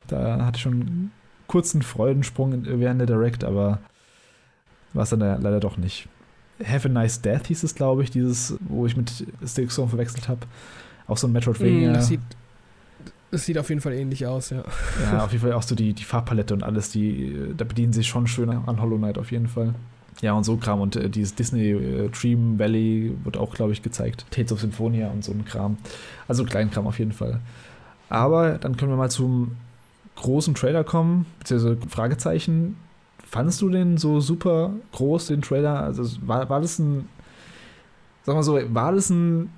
da 0.08 0.46
hatte 0.46 0.58
ich 0.58 0.62
schon 0.62 0.74
einen 0.74 1.12
kurzen 1.48 1.82
Freudensprung 1.82 2.64
während 2.66 3.00
der 3.00 3.08
Direct, 3.08 3.44
aber 3.44 3.80
war 4.94 5.04
es 5.04 5.10
dann 5.10 5.20
leider 5.20 5.60
doch 5.60 5.78
nicht. 5.78 6.08
Have 6.64 6.88
a 6.88 6.92
Nice 6.92 7.22
Death 7.22 7.48
hieß 7.48 7.64
es, 7.64 7.76
glaube 7.76 8.04
ich, 8.04 8.12
dieses, 8.12 8.58
wo 8.62 8.86
ich 8.86 8.98
mit 8.98 9.26
Silk 9.42 9.72
Song 9.72 9.90
verwechselt 9.90 10.28
habe. 10.28 10.42
Auch 11.08 11.18
so 11.18 11.28
ein 11.28 11.34
Metroidvania. 11.34 11.92
Mm, 11.92 11.94
das, 11.94 12.08
sieht, 12.08 12.22
das 13.32 13.46
sieht 13.46 13.58
auf 13.58 13.70
jeden 13.70 13.82
Fall 13.82 13.94
ähnlich 13.94 14.26
aus, 14.26 14.52
ja. 14.52 14.64
Ja, 15.12 15.24
auf 15.26 15.32
jeden 15.32 15.44
Fall 15.44 15.54
auch 15.54 15.64
so 15.64 15.76
die, 15.76 15.94
die 15.94 16.04
Farbpalette 16.04 16.54
und 16.54 16.64
alles, 16.64 16.92
die, 16.92 17.54
da 17.56 17.66
bedienen 17.66 17.94
sich 17.94 18.08
schon 18.08 18.28
schöner 18.28 18.64
an 18.68 18.82
Hollow 18.82 18.98
Knight 18.98 19.18
auf 19.18 19.32
jeden 19.32 19.48
Fall. 19.48 19.74
Ja, 20.22 20.34
und 20.34 20.44
so 20.44 20.58
Kram. 20.58 20.82
Und 20.82 20.96
äh, 20.96 21.10
dieses 21.10 21.36
Disney 21.36 21.72
äh, 21.72 22.10
Dream 22.10 22.58
Valley 22.58 23.16
wird 23.24 23.38
auch, 23.38 23.54
glaube 23.54 23.74
ich, 23.74 23.84
gezeigt. 23.84 24.26
Tales 24.32 24.52
of 24.52 24.62
Symphonia 24.62 25.10
und 25.10 25.24
so 25.24 25.32
ein 25.32 25.46
Kram. 25.46 25.78
Also 26.28 26.44
Kleinkram 26.44 26.88
auf 26.88 27.00
jeden 27.00 27.12
Fall. 27.12 27.40
Aber 28.10 28.58
dann 28.58 28.78
können 28.78 28.92
wir 28.92 28.98
mal 28.98 29.12
zum 29.12 29.58
großen 30.16 30.56
Trailer 30.56 30.84
kommen, 30.84 31.26
beziehungsweise 31.40 31.78
Fragezeichen. 31.90 32.78
Fandest 33.26 33.62
du 33.62 33.70
den 33.70 33.98
so 33.98 34.20
super 34.20 34.72
groß, 34.94 35.28
den 35.28 35.42
Trailer? 35.42 35.82
Also 35.82 36.04
war, 36.26 36.50
war 36.50 36.62
das 36.62 36.80
ein, 36.80 37.08
sag 38.24 38.36
mal 38.36 38.44
so, 38.44 38.58
war 38.74 38.94
das 38.94 39.10
ein 39.10 39.52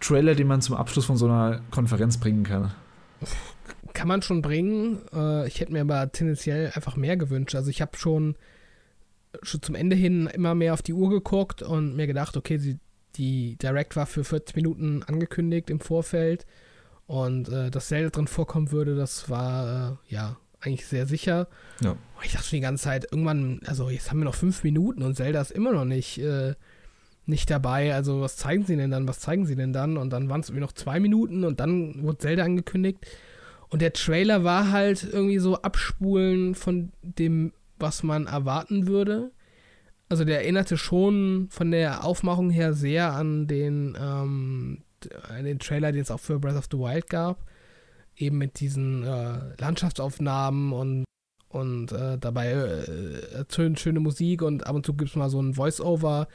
Trailer, 0.00 0.34
den 0.34 0.48
man 0.48 0.60
zum 0.60 0.76
Abschluss 0.76 1.06
von 1.06 1.16
so 1.16 1.26
einer 1.26 1.60
Konferenz 1.70 2.18
bringen 2.18 2.42
kann? 2.42 2.72
Kann 3.92 4.08
man 4.08 4.22
schon 4.22 4.42
bringen. 4.42 5.00
Äh, 5.12 5.48
ich 5.48 5.60
hätte 5.60 5.72
mir 5.72 5.80
aber 5.80 6.10
tendenziell 6.12 6.72
einfach 6.74 6.96
mehr 6.96 7.16
gewünscht. 7.16 7.54
Also 7.54 7.70
ich 7.70 7.80
habe 7.80 7.96
schon, 7.96 8.36
schon 9.42 9.62
zum 9.62 9.74
Ende 9.74 9.96
hin 9.96 10.26
immer 10.26 10.54
mehr 10.54 10.74
auf 10.74 10.82
die 10.82 10.92
Uhr 10.92 11.10
geguckt 11.10 11.62
und 11.62 11.96
mir 11.96 12.06
gedacht, 12.06 12.36
okay, 12.36 12.58
die, 12.58 12.78
die 13.16 13.56
Direct 13.56 13.96
war 13.96 14.06
für 14.06 14.24
40 14.24 14.56
Minuten 14.56 15.02
angekündigt 15.02 15.70
im 15.70 15.80
Vorfeld 15.80 16.46
und 17.06 17.48
äh, 17.48 17.70
dass 17.70 17.88
Zelda 17.88 18.10
drin 18.10 18.26
vorkommen 18.26 18.72
würde, 18.72 18.96
das 18.96 19.30
war 19.30 19.98
äh, 20.08 20.12
ja 20.14 20.36
eigentlich 20.60 20.86
sehr 20.86 21.06
sicher. 21.06 21.48
Ja. 21.80 21.96
Ich 22.22 22.32
dachte 22.32 22.48
schon 22.48 22.56
die 22.56 22.62
ganze 22.62 22.84
Zeit, 22.84 23.06
irgendwann, 23.10 23.60
also 23.66 23.88
jetzt 23.88 24.10
haben 24.10 24.18
wir 24.18 24.24
noch 24.24 24.34
fünf 24.34 24.64
Minuten 24.64 25.02
und 25.02 25.14
Zelda 25.16 25.40
ist 25.40 25.52
immer 25.52 25.72
noch 25.72 25.84
nicht, 25.84 26.18
äh, 26.18 26.54
nicht 27.26 27.50
dabei. 27.50 27.94
Also 27.94 28.20
was 28.20 28.36
zeigen 28.36 28.64
sie 28.64 28.76
denn 28.76 28.90
dann? 28.90 29.08
Was 29.08 29.20
zeigen 29.20 29.46
sie 29.46 29.56
denn 29.56 29.72
dann? 29.72 29.96
Und 29.96 30.10
dann 30.10 30.28
waren 30.28 30.40
es 30.40 30.48
irgendwie 30.48 30.64
noch 30.64 30.72
zwei 30.72 31.00
Minuten 31.00 31.44
und 31.44 31.60
dann 31.60 32.02
wurde 32.02 32.18
Zelda 32.18 32.44
angekündigt. 32.44 33.06
Und 33.68 33.82
der 33.82 33.92
Trailer 33.92 34.44
war 34.44 34.70
halt 34.70 35.02
irgendwie 35.04 35.38
so 35.38 35.56
abspulen 35.56 36.54
von 36.54 36.92
dem, 37.02 37.52
was 37.78 38.02
man 38.02 38.26
erwarten 38.26 38.86
würde. 38.86 39.32
Also 40.08 40.24
der 40.24 40.42
erinnerte 40.42 40.76
schon 40.76 41.48
von 41.50 41.72
der 41.72 42.04
Aufmachung 42.04 42.50
her 42.50 42.74
sehr 42.74 43.12
an 43.12 43.48
den, 43.48 43.98
ähm, 44.00 44.84
den 45.42 45.58
Trailer, 45.58 45.90
den 45.90 46.02
es 46.02 46.12
auch 46.12 46.20
für 46.20 46.38
Breath 46.38 46.56
of 46.56 46.68
the 46.70 46.78
Wild 46.78 47.10
gab. 47.10 47.44
Eben 48.16 48.38
mit 48.38 48.60
diesen 48.60 49.02
äh, 49.02 49.40
Landschaftsaufnahmen 49.58 50.72
und, 50.72 51.04
und 51.48 51.90
äh, 51.90 52.18
dabei 52.18 52.52
äh, 52.52 53.44
tönt 53.46 53.80
schöne 53.80 54.00
Musik 54.00 54.42
und 54.42 54.64
ab 54.64 54.76
und 54.76 54.86
zu 54.86 54.94
gibt 54.94 55.10
es 55.10 55.16
mal 55.16 55.28
so 55.28 55.42
ein 55.42 55.54
Voice-Over. 55.54 56.28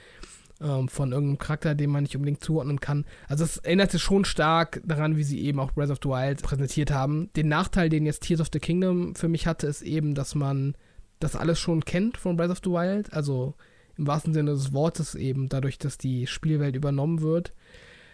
Ähm, 0.62 0.88
von 0.88 1.12
irgendeinem 1.12 1.38
Charakter, 1.38 1.76
den 1.76 1.90
man 1.90 2.04
nicht 2.04 2.16
unbedingt 2.16 2.44
zuordnen 2.44 2.80
kann. 2.80 3.06
Also 3.28 3.44
es 3.44 3.58
erinnert 3.58 3.92
sich 3.92 4.02
schon 4.02 4.26
stark 4.26 4.82
daran, 4.86 5.18
wie 5.18 5.24
sie 5.24 5.42
eben 5.42 5.60
auch 5.60 5.72
Breath 5.72 5.90
of 5.90 6.00
the 6.04 6.10
Wild 6.10 6.42
präsentiert 6.42 6.92
haben. 6.92 7.30
Den 7.36 7.48
Nachteil, 7.48 7.90
den 7.90 8.06
jetzt 8.06 8.24
Tears 8.24 8.42
of 8.42 8.50
the 8.52 8.60
Kingdom 8.60 9.16
für 9.16 9.28
mich 9.28 9.48
hatte, 9.48 9.68
ist 9.68 9.82
eben, 9.82 10.16
dass 10.16 10.36
man 10.36 10.76
das 11.20 11.36
alles 11.36 11.60
schon 11.60 11.86
kennt 11.86 12.18
von 12.18 12.38
Breath 12.38 12.52
of 12.52 12.62
the 12.64 12.72
Wild. 12.72 13.14
Also 13.14 13.56
im 13.98 14.08
wahrsten 14.08 14.34
Sinne 14.34 14.52
des 14.52 14.74
Wortes 14.74 15.16
eben 15.16 15.50
dadurch, 15.50 15.78
dass 15.78 15.98
die 15.98 16.28
Spielwelt 16.28 16.76
übernommen 16.76 17.22
wird. 17.22 17.54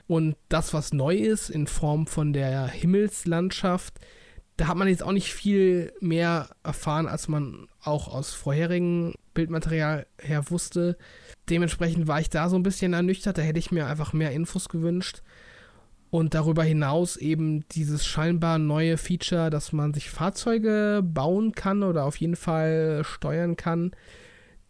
Und 0.08 0.36
das, 0.50 0.74
was 0.74 0.94
neu 0.94 1.16
ist, 1.16 1.50
in 1.50 1.68
Form 1.68 2.08
von 2.08 2.34
der 2.34 2.68
Himmelslandschaft, 2.68 4.00
da 4.58 4.68
hat 4.68 4.78
man 4.78 4.88
jetzt 4.88 5.04
auch 5.04 5.12
nicht 5.12 5.34
viel 5.34 5.94
mehr 6.02 6.50
erfahren, 6.64 7.08
als 7.08 7.28
man 7.28 7.68
auch 7.82 8.08
aus 8.08 8.34
vorherigen 8.34 9.14
Bildmaterial 9.36 10.08
her 10.20 10.50
wusste. 10.50 10.98
Dementsprechend 11.50 12.08
war 12.08 12.20
ich 12.20 12.32
da 12.32 12.50
so 12.50 12.56
ein 12.56 12.64
bisschen 12.64 12.94
ernüchtert. 12.94 13.38
Da 13.38 13.44
hätte 13.44 13.60
ich 13.60 13.72
mir 13.72 13.86
einfach 13.86 14.14
mehr 14.14 14.32
Infos 14.32 14.68
gewünscht. 14.68 15.22
Und 16.10 16.34
darüber 16.34 16.64
hinaus 16.64 17.18
eben 17.18 17.68
dieses 17.70 18.06
scheinbar 18.06 18.58
neue 18.58 18.98
Feature, 18.98 19.52
dass 19.52 19.74
man 19.74 19.94
sich 19.94 20.10
Fahrzeuge 20.10 21.02
bauen 21.04 21.52
kann 21.52 21.84
oder 21.84 22.06
auf 22.06 22.16
jeden 22.16 22.36
Fall 22.36 23.04
steuern 23.04 23.58
kann. 23.58 23.92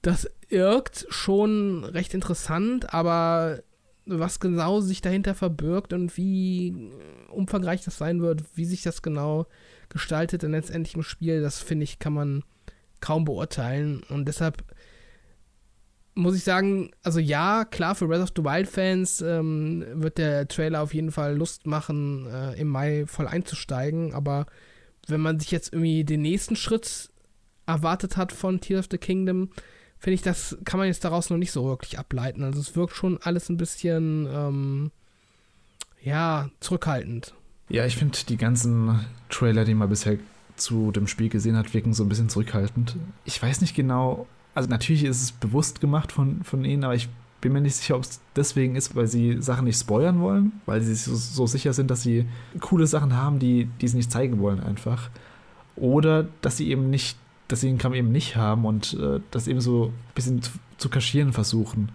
Das 0.01 0.29
wirkt 0.49 1.05
schon 1.09 1.85
recht 1.85 2.13
interessant, 2.13 2.93
aber 2.93 3.61
was 4.05 4.39
genau 4.39 4.81
sich 4.81 5.01
dahinter 5.01 5.35
verbirgt 5.35 5.93
und 5.93 6.17
wie 6.17 6.91
umfangreich 7.29 7.83
das 7.83 7.97
sein 7.97 8.21
wird, 8.21 8.43
wie 8.55 8.65
sich 8.65 8.81
das 8.81 9.01
genau 9.01 9.45
gestaltet 9.89 10.43
in 10.43 10.51
letztendlich 10.51 10.95
im 10.95 11.03
Spiel, 11.03 11.41
das 11.41 11.59
finde 11.59 11.83
ich, 11.83 11.99
kann 11.99 12.13
man 12.13 12.43
kaum 12.99 13.25
beurteilen. 13.25 14.03
Und 14.09 14.25
deshalb 14.27 14.63
muss 16.17 16.35
ich 16.35 16.43
sagen, 16.43 16.91
also 17.03 17.19
ja, 17.19 17.63
klar, 17.65 17.95
für 17.95 18.07
Breath 18.07 18.23
of 18.23 18.33
the 18.35 18.43
Wild 18.43 18.67
Fans 18.67 19.21
ähm, 19.21 19.85
wird 19.93 20.17
der 20.17 20.47
Trailer 20.47 20.81
auf 20.81 20.93
jeden 20.93 21.11
Fall 21.11 21.35
Lust 21.35 21.67
machen, 21.67 22.27
äh, 22.27 22.59
im 22.59 22.67
Mai 22.67 23.05
voll 23.05 23.27
einzusteigen. 23.27 24.13
Aber 24.13 24.47
wenn 25.07 25.21
man 25.21 25.39
sich 25.39 25.51
jetzt 25.51 25.73
irgendwie 25.73 26.03
den 26.03 26.21
nächsten 26.21 26.55
Schritt 26.55 27.09
erwartet 27.65 28.17
hat 28.17 28.31
von 28.31 28.59
Tears 28.59 28.85
of 28.85 28.91
the 28.91 28.97
Kingdom, 28.97 29.49
finde 29.99 30.15
ich, 30.15 30.21
das 30.21 30.57
kann 30.65 30.79
man 30.79 30.87
jetzt 30.87 31.03
daraus 31.05 31.29
noch 31.29 31.37
nicht 31.37 31.51
so 31.51 31.65
wirklich 31.65 31.99
ableiten. 31.99 32.43
Also 32.43 32.59
es 32.59 32.75
wirkt 32.75 32.95
schon 32.95 33.19
alles 33.21 33.49
ein 33.49 33.57
bisschen, 33.57 34.27
ähm, 34.31 34.91
ja, 36.01 36.49
zurückhaltend. 36.59 37.33
Ja, 37.69 37.85
ich 37.85 37.97
finde 37.97 38.17
die 38.27 38.37
ganzen 38.37 39.05
Trailer, 39.29 39.65
die 39.65 39.73
man 39.73 39.89
bisher 39.89 40.17
zu 40.55 40.91
dem 40.91 41.07
Spiel 41.07 41.29
gesehen 41.29 41.57
hat, 41.57 41.73
wirken 41.73 41.93
so 41.93 42.03
ein 42.03 42.09
bisschen 42.09 42.29
zurückhaltend. 42.29 42.95
Ich 43.25 43.41
weiß 43.41 43.61
nicht 43.61 43.75
genau, 43.75 44.25
also 44.55 44.69
natürlich 44.69 45.03
ist 45.03 45.21
es 45.21 45.31
bewusst 45.31 45.81
gemacht 45.81 46.11
von, 46.11 46.43
von 46.43 46.63
ihnen, 46.65 46.83
aber 46.83 46.95
ich 46.95 47.09
bin 47.41 47.53
mir 47.53 47.61
nicht 47.61 47.75
sicher, 47.75 47.95
ob 47.95 48.03
es 48.03 48.19
deswegen 48.35 48.75
ist, 48.75 48.95
weil 48.95 49.07
sie 49.07 49.41
Sachen 49.41 49.65
nicht 49.65 49.79
spoilern 49.79 50.19
wollen, 50.19 50.53
weil 50.65 50.81
sie 50.81 50.95
so, 50.95 51.13
so, 51.13 51.45
sicher 51.45 51.73
sind, 51.73 51.91
dass 51.91 52.01
sie 52.01 52.25
coole 52.59 52.87
Sachen 52.87 53.15
haben, 53.15 53.37
die, 53.37 53.69
die 53.79 53.87
sie 53.87 53.97
nicht 53.97 54.11
zeigen 54.11 54.39
wollen 54.39 54.59
einfach. 54.59 55.09
Oder 55.75 56.27
dass 56.41 56.57
sie 56.57 56.69
eben 56.69 56.89
nicht, 56.89 57.17
dass 57.47 57.61
sie 57.61 57.67
den 57.67 57.77
Kram 57.77 57.93
eben 57.93 58.11
nicht 58.11 58.35
haben 58.35 58.65
und 58.65 58.93
äh, 58.99 59.19
das 59.29 59.47
eben 59.47 59.61
so 59.61 59.87
ein 59.87 60.13
bisschen 60.15 60.41
zu, 60.41 60.51
zu 60.77 60.89
kaschieren 60.89 61.33
versuchen 61.33 61.89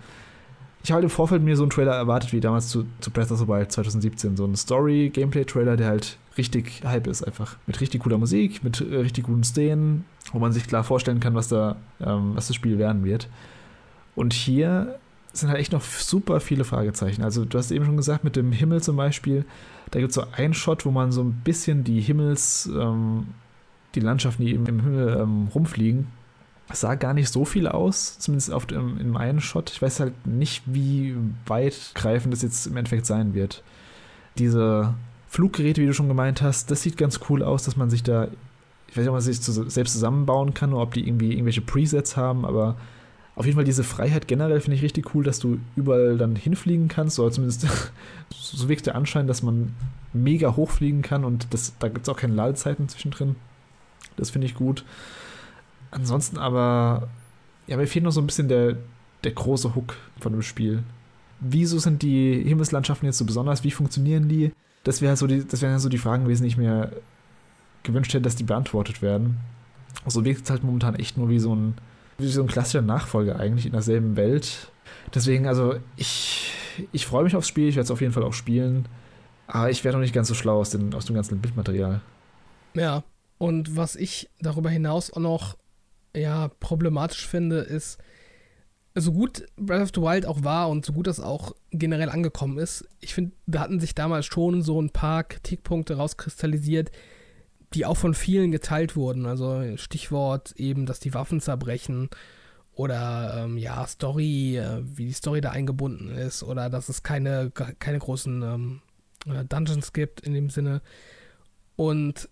ich 0.82 0.90
habe 0.90 0.96
halt 0.96 1.04
im 1.04 1.10
Vorfeld 1.10 1.42
mir 1.42 1.56
so 1.56 1.62
einen 1.62 1.70
Trailer 1.70 1.94
erwartet, 1.94 2.32
wie 2.32 2.40
damals 2.40 2.68
zu, 2.68 2.84
zu 3.00 3.10
Breath 3.10 3.30
of 3.30 3.38
the 3.38 3.46
Wild 3.46 3.70
2017. 3.70 4.36
So 4.36 4.44
ein 4.44 4.56
Story-Gameplay-Trailer, 4.56 5.76
der 5.76 5.86
halt 5.86 6.18
richtig 6.36 6.82
Hype 6.84 7.06
ist, 7.06 7.22
einfach. 7.22 7.56
Mit 7.66 7.80
richtig 7.80 8.02
cooler 8.02 8.18
Musik, 8.18 8.64
mit 8.64 8.80
äh, 8.80 8.96
richtig 8.96 9.24
guten 9.24 9.44
Szenen, 9.44 10.04
wo 10.32 10.40
man 10.40 10.52
sich 10.52 10.66
klar 10.66 10.82
vorstellen 10.82 11.20
kann, 11.20 11.34
was, 11.34 11.48
da, 11.48 11.76
ähm, 12.00 12.32
was 12.34 12.48
das 12.48 12.56
Spiel 12.56 12.78
werden 12.78 13.04
wird. 13.04 13.28
Und 14.16 14.32
hier 14.32 14.98
sind 15.32 15.50
halt 15.50 15.60
echt 15.60 15.72
noch 15.72 15.82
super 15.82 16.40
viele 16.40 16.64
Fragezeichen. 16.64 17.22
Also, 17.22 17.44
du 17.44 17.58
hast 17.58 17.70
eben 17.70 17.84
schon 17.84 17.96
gesagt, 17.96 18.24
mit 18.24 18.34
dem 18.34 18.50
Himmel 18.50 18.82
zum 18.82 18.96
Beispiel, 18.96 19.44
da 19.92 20.00
gibt 20.00 20.10
es 20.10 20.16
so 20.16 20.24
einen 20.32 20.52
Shot, 20.52 20.84
wo 20.84 20.90
man 20.90 21.12
so 21.12 21.22
ein 21.22 21.42
bisschen 21.44 21.84
die 21.84 22.00
Himmels, 22.00 22.68
ähm, 22.74 23.28
die 23.94 24.00
Landschaften, 24.00 24.44
die 24.44 24.52
im 24.52 24.66
Himmel 24.66 25.16
ähm, 25.20 25.48
rumfliegen, 25.54 26.08
sah 26.74 26.94
gar 26.94 27.14
nicht 27.14 27.28
so 27.28 27.44
viel 27.44 27.66
aus, 27.66 28.18
zumindest 28.18 28.52
auf 28.52 28.66
dem, 28.66 28.98
in 28.98 29.16
einem 29.16 29.40
Shot. 29.40 29.70
Ich 29.70 29.82
weiß 29.82 30.00
halt 30.00 30.26
nicht, 30.26 30.62
wie 30.66 31.16
weitgreifend 31.46 32.32
das 32.32 32.42
jetzt 32.42 32.66
im 32.66 32.76
Endeffekt 32.76 33.06
sein 33.06 33.34
wird. 33.34 33.62
Diese 34.38 34.94
Fluggeräte, 35.28 35.80
wie 35.80 35.86
du 35.86 35.94
schon 35.94 36.08
gemeint 36.08 36.42
hast, 36.42 36.70
das 36.70 36.82
sieht 36.82 36.96
ganz 36.96 37.20
cool 37.28 37.42
aus, 37.42 37.64
dass 37.64 37.76
man 37.76 37.90
sich 37.90 38.02
da, 38.02 38.28
ich 38.88 38.96
weiß 38.96 38.98
nicht, 38.98 39.08
ob 39.08 39.14
man 39.14 39.20
sich 39.22 39.40
selbst 39.40 39.92
zusammenbauen 39.92 40.54
kann 40.54 40.72
oder 40.72 40.82
ob 40.82 40.94
die 40.94 41.06
irgendwie 41.06 41.32
irgendwelche 41.32 41.62
Presets 41.62 42.16
haben, 42.16 42.44
aber 42.44 42.76
auf 43.34 43.46
jeden 43.46 43.56
Fall 43.56 43.64
diese 43.64 43.84
Freiheit 43.84 44.28
generell 44.28 44.60
finde 44.60 44.76
ich 44.76 44.82
richtig 44.82 45.14
cool, 45.14 45.24
dass 45.24 45.38
du 45.38 45.58
überall 45.74 46.18
dann 46.18 46.36
hinfliegen 46.36 46.88
kannst, 46.88 47.18
oder 47.18 47.32
zumindest 47.32 47.66
so 48.30 48.68
wirkt 48.68 48.86
der 48.86 48.94
Anschein, 48.94 49.26
dass 49.26 49.42
man 49.42 49.74
mega 50.12 50.54
hochfliegen 50.54 51.02
kann 51.02 51.24
und 51.24 51.46
das, 51.54 51.72
da 51.78 51.88
gibt 51.88 52.02
es 52.02 52.08
auch 52.08 52.18
keine 52.18 52.34
Ladezeiten 52.34 52.88
zwischendrin. 52.88 53.36
Das 54.16 54.30
finde 54.30 54.46
ich 54.46 54.54
gut. 54.54 54.84
Ansonsten 55.92 56.38
aber, 56.38 57.08
ja, 57.66 57.76
mir 57.76 57.86
fehlt 57.86 58.04
noch 58.04 58.10
so 58.10 58.20
ein 58.20 58.26
bisschen 58.26 58.48
der, 58.48 58.76
der 59.22 59.32
große 59.32 59.74
Hook 59.76 59.94
von 60.18 60.32
dem 60.32 60.42
Spiel. 60.42 60.82
Wieso 61.38 61.78
sind 61.78 62.02
die 62.02 62.42
Himmelslandschaften 62.42 63.06
jetzt 63.06 63.18
so 63.18 63.24
besonders? 63.24 63.62
Wie 63.62 63.70
funktionieren 63.70 64.28
die? 64.28 64.52
Das, 64.84 65.00
wär 65.00 65.16
so 65.16 65.26
die, 65.26 65.44
so 65.48 65.88
die 65.88 65.98
Fragen 65.98 66.24
gewesen, 66.24 66.42
die 66.42 66.48
ich 66.48 66.56
mir 66.56 66.92
gewünscht 67.82 68.12
hätte, 68.14 68.22
dass 68.22 68.36
die 68.36 68.44
beantwortet 68.44 69.02
werden. 69.02 69.38
So 69.94 70.04
also 70.04 70.24
wirkt 70.24 70.44
es 70.44 70.50
halt 70.50 70.64
momentan 70.64 70.94
echt 70.94 71.16
nur 71.16 71.28
wie 71.28 71.38
so 71.38 71.54
ein, 71.54 71.74
wie 72.18 72.28
so 72.28 72.42
ein 72.42 72.48
klassischer 72.48 72.82
Nachfolger 72.82 73.38
eigentlich 73.38 73.66
in 73.66 73.72
derselben 73.72 74.16
Welt. 74.16 74.72
Deswegen, 75.14 75.46
also 75.46 75.74
ich, 75.96 76.52
ich 76.92 77.06
freue 77.06 77.24
mich 77.24 77.36
aufs 77.36 77.48
Spiel, 77.48 77.68
ich 77.68 77.76
werde 77.76 77.84
es 77.84 77.90
auf 77.90 78.00
jeden 78.00 78.12
Fall 78.12 78.22
auch 78.22 78.32
spielen. 78.32 78.86
Aber 79.46 79.70
ich 79.70 79.84
werde 79.84 79.98
noch 79.98 80.02
nicht 80.02 80.14
ganz 80.14 80.28
so 80.28 80.34
schlau 80.34 80.58
aus, 80.58 80.70
den, 80.70 80.94
aus 80.94 81.04
dem 81.04 81.14
ganzen 81.14 81.40
Bildmaterial. 81.40 82.00
Ja, 82.74 83.02
und 83.38 83.76
was 83.76 83.96
ich 83.96 84.30
darüber 84.40 84.70
hinaus 84.70 85.12
auch 85.12 85.20
noch 85.20 85.56
ja 86.14 86.48
problematisch 86.60 87.26
finde, 87.26 87.58
ist, 87.58 87.98
so 88.94 89.12
gut 89.12 89.46
Breath 89.56 89.82
of 89.82 89.90
the 89.94 90.02
Wild 90.02 90.26
auch 90.26 90.44
war 90.44 90.68
und 90.68 90.84
so 90.84 90.92
gut 90.92 91.06
das 91.06 91.20
auch 91.20 91.54
generell 91.70 92.10
angekommen 92.10 92.58
ist, 92.58 92.86
ich 93.00 93.14
finde, 93.14 93.32
da 93.46 93.60
hatten 93.60 93.80
sich 93.80 93.94
damals 93.94 94.26
schon 94.26 94.62
so 94.62 94.80
ein 94.80 94.90
paar 94.90 95.24
Kritikpunkte 95.24 95.96
rauskristallisiert, 95.96 96.90
die 97.74 97.86
auch 97.86 97.96
von 97.96 98.14
vielen 98.14 98.50
geteilt 98.52 98.96
wurden. 98.96 99.24
Also 99.24 99.76
Stichwort 99.76 100.52
eben, 100.56 100.84
dass 100.84 101.00
die 101.00 101.14
Waffen 101.14 101.40
zerbrechen 101.40 102.10
oder 102.74 103.44
ähm, 103.44 103.56
ja, 103.56 103.86
Story, 103.86 104.58
äh, 104.58 104.82
wie 104.82 105.06
die 105.06 105.12
Story 105.12 105.40
da 105.40 105.50
eingebunden 105.50 106.10
ist 106.10 106.42
oder 106.42 106.68
dass 106.68 106.88
es 106.88 107.02
keine, 107.02 107.50
keine 107.50 107.98
großen 107.98 108.42
ähm, 108.42 108.82
äh, 109.26 109.44
Dungeons 109.44 109.92
gibt 109.92 110.20
in 110.20 110.34
dem 110.34 110.50
Sinne. 110.50 110.82
Und 111.76 112.28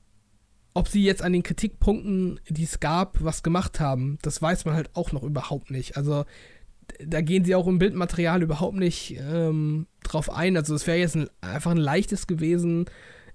ob 0.75 0.89
sie 0.89 1.05
jetzt 1.05 1.23
an 1.23 1.33
den 1.33 1.43
Kritikpunkten, 1.43 2.41
die 2.49 2.64
es 2.64 2.81
gab, 2.81 3.23
was 3.23 3.43
gemacht 3.43 3.81
haben, 3.81 4.18
das 4.23 4.41
weiß 4.41 4.64
man 4.64 4.75
halt 4.75 4.91
auch 4.95 5.12
noch 5.12 5.23
überhaupt 5.23 5.71
nicht. 5.71 5.97
Also 5.97 6.25
da 7.05 7.21
gehen 7.21 7.45
sie 7.45 7.55
auch 7.55 7.66
im 7.66 7.79
Bildmaterial 7.79 8.43
überhaupt 8.43 8.77
nicht 8.77 9.16
ähm, 9.18 9.87
drauf 10.03 10.31
ein. 10.31 10.57
Also 10.57 10.75
es 10.75 10.87
wäre 10.87 10.99
jetzt 10.99 11.16
ein, 11.16 11.29
einfach 11.41 11.71
ein 11.71 11.77
leichtes 11.77 12.27
gewesen, 12.27 12.87